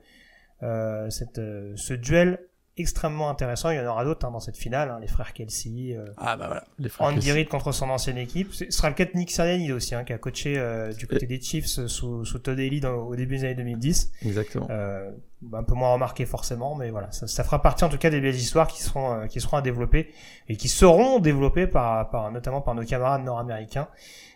Euh, 0.63 1.09
cette, 1.09 1.37
euh, 1.37 1.73
ce 1.75 1.93
duel 1.93 2.39
extrêmement 2.77 3.29
intéressant. 3.29 3.69
Il 3.69 3.77
y 3.77 3.79
en 3.79 3.85
aura 3.85 4.03
d'autres 4.03 4.25
hein, 4.25 4.31
dans 4.31 4.39
cette 4.39 4.57
finale, 4.57 4.89
hein, 4.89 4.99
les 4.99 5.07
frères 5.07 5.33
Kelsey, 5.33 5.95
euh, 5.95 6.05
ah 6.17 6.35
bah 6.35 6.47
voilà, 6.47 6.63
les 6.77 6.89
frères 6.89 7.07
Andy 7.07 7.31
Reid 7.31 7.47
contre 7.47 7.71
son 7.71 7.89
ancienne 7.89 8.17
équipe. 8.17 8.53
Ce 8.53 8.69
sera 8.69 8.89
le 8.89 8.95
cas 8.95 9.05
de 9.05 9.11
Nick 9.15 9.31
Sirianni 9.31 9.71
aussi, 9.71 9.95
hein, 9.95 10.03
qui 10.03 10.13
a 10.13 10.17
coaché 10.17 10.55
euh, 10.57 10.93
du 10.93 11.07
côté 11.07 11.25
des 11.25 11.39
Chiefs 11.39 11.67
sous, 11.87 12.25
sous 12.25 12.39
Todd 12.39 12.59
Haley 12.59 12.85
au 12.85 13.15
début 13.15 13.37
des 13.37 13.45
années 13.45 13.55
2010. 13.55 14.11
Exactement. 14.23 14.67
Euh, 14.69 15.11
un 15.53 15.63
peu 15.63 15.75
moins 15.75 15.93
remarqué 15.93 16.25
forcément, 16.25 16.75
mais 16.75 16.89
voilà, 16.89 17.11
ça, 17.11 17.27
ça, 17.27 17.43
fera 17.43 17.61
partie 17.61 17.83
en 17.83 17.89
tout 17.89 17.97
cas 17.97 18.09
des 18.09 18.21
belles 18.21 18.35
histoires 18.35 18.67
qui 18.67 18.81
seront 18.81 19.13
euh, 19.13 19.27
qui 19.27 19.39
seront 19.41 19.57
à 19.57 19.61
développer 19.61 20.11
et 20.47 20.55
qui 20.55 20.67
seront 20.67 21.19
développées 21.19 21.67
par, 21.67 22.09
par 22.09 22.31
notamment 22.31 22.61
par 22.61 22.75
nos 22.75 22.83
camarades 22.83 23.23
nord-américains 23.23 23.87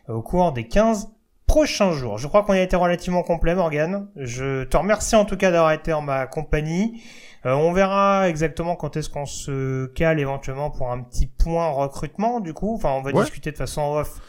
euh, 0.10 0.14
au 0.14 0.22
cours 0.22 0.52
des 0.52 0.68
15 0.68 1.10
prochains 1.48 1.94
jours. 1.94 2.18
Je 2.18 2.28
crois 2.28 2.44
qu'on 2.44 2.54
a 2.54 2.60
été 2.60 2.76
relativement 2.76 3.24
complet, 3.24 3.56
Morgan. 3.56 4.08
Je 4.16 4.66
te 4.66 4.78
remercie 4.78 5.16
en 5.16 5.26
tout 5.26 5.38
cas 5.38 5.52
d'avoir 5.52 5.72
été 5.72 5.94
en 5.94 6.02
ma 6.02 6.28
compagnie. 6.28 7.02
Euh, 7.46 7.54
on 7.54 7.72
verra 7.72 8.28
exactement 8.28 8.76
quand 8.76 8.98
est-ce 8.98 9.10
qu'on 9.10 9.26
se 9.26 9.86
cale 9.88 10.20
éventuellement 10.20 10.72
pour 10.72 10.92
un 10.92 11.02
petit 11.02 11.28
point 11.28 11.70
recrutement 11.70 12.40
du 12.40 12.54
coup. 12.54 12.76
Enfin, 12.76 12.92
on 12.92 13.02
va 13.02 13.12
discuter 13.12 13.52
de 13.52 13.58
façon 13.58 13.82
off 13.82 14.22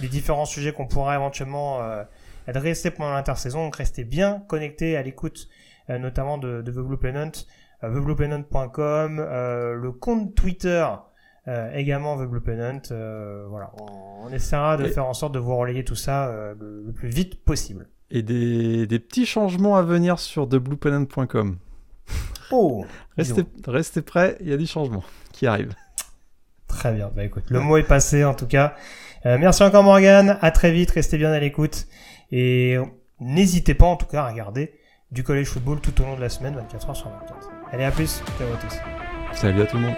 des 0.00 0.08
différents 0.08 0.44
sujets 0.44 0.72
qu'on 0.72 0.86
pourra 0.86 1.14
éventuellement 1.14 1.80
euh, 1.80 2.04
adresser 2.46 2.90
pendant 2.90 3.12
l'intersaison. 3.12 3.64
Donc 3.64 3.76
restez 3.76 4.04
bien 4.04 4.42
connectés 4.48 4.96
à 4.96 5.02
l'écoute 5.02 5.48
euh, 5.88 5.98
notamment 5.98 6.36
de, 6.36 6.60
de 6.60 6.70
The 6.70 6.84
Blue 6.84 6.98
Pennant, 6.98 7.32
le 7.82 9.90
compte 9.90 10.34
Twitter 10.34 10.86
également 11.72 12.18
The 12.18 12.28
Blue 12.28 12.42
Pennant. 12.42 12.82
voilà, 13.48 13.72
on, 13.80 14.30
essaiera 14.30 14.76
de 14.76 14.86
faire 14.88 15.06
en 15.06 15.14
sorte 15.14 15.32
de 15.32 15.38
vous 15.38 15.56
relayer 15.56 15.82
tout 15.82 15.94
ça 15.94 16.30
le, 16.60 16.92
plus 16.92 17.08
vite 17.08 17.42
possible. 17.42 17.88
Et 18.10 18.22
des, 18.22 18.86
des 18.86 18.98
petits 18.98 19.24
changements 19.24 19.76
à 19.76 19.82
venir 19.82 20.18
sur 20.18 20.46
thebluepennant.com. 20.46 21.56
Oh 22.50 22.84
Restez, 23.16 23.44
restez 23.66 24.02
prêts, 24.02 24.36
il 24.40 24.48
y 24.48 24.52
a 24.52 24.56
du 24.56 24.66
changement 24.66 25.02
qui 25.32 25.46
arrive. 25.46 25.74
Très 26.66 26.92
bien, 26.92 27.10
bah 27.14 27.24
écoute, 27.24 27.44
le 27.48 27.60
mot 27.60 27.76
est 27.76 27.82
passé 27.82 28.24
en 28.24 28.34
tout 28.34 28.46
cas. 28.46 28.74
Euh, 29.26 29.36
merci 29.38 29.62
encore 29.62 29.82
Morgan, 29.82 30.38
à 30.40 30.50
très 30.50 30.70
vite, 30.70 30.90
restez 30.90 31.18
bien 31.18 31.32
à 31.32 31.40
l'écoute. 31.40 31.86
Et 32.30 32.76
n'hésitez 33.20 33.74
pas 33.74 33.86
en 33.86 33.96
tout 33.96 34.06
cas 34.06 34.22
à 34.22 34.30
regarder 34.30 34.74
du 35.10 35.24
college 35.24 35.46
football 35.46 35.80
tout 35.80 36.00
au 36.02 36.04
long 36.04 36.16
de 36.16 36.20
la 36.20 36.28
semaine, 36.28 36.54
24h 36.54 36.94
sur 36.94 37.08
24. 37.08 37.50
Allez, 37.72 37.84
à 37.84 37.90
plus, 37.90 38.22
ciao 38.38 38.48
à 38.52 38.56
tous. 38.56 38.76
Salut 39.32 39.62
à 39.62 39.66
tout 39.66 39.76
le 39.76 39.82
monde. 39.82 39.96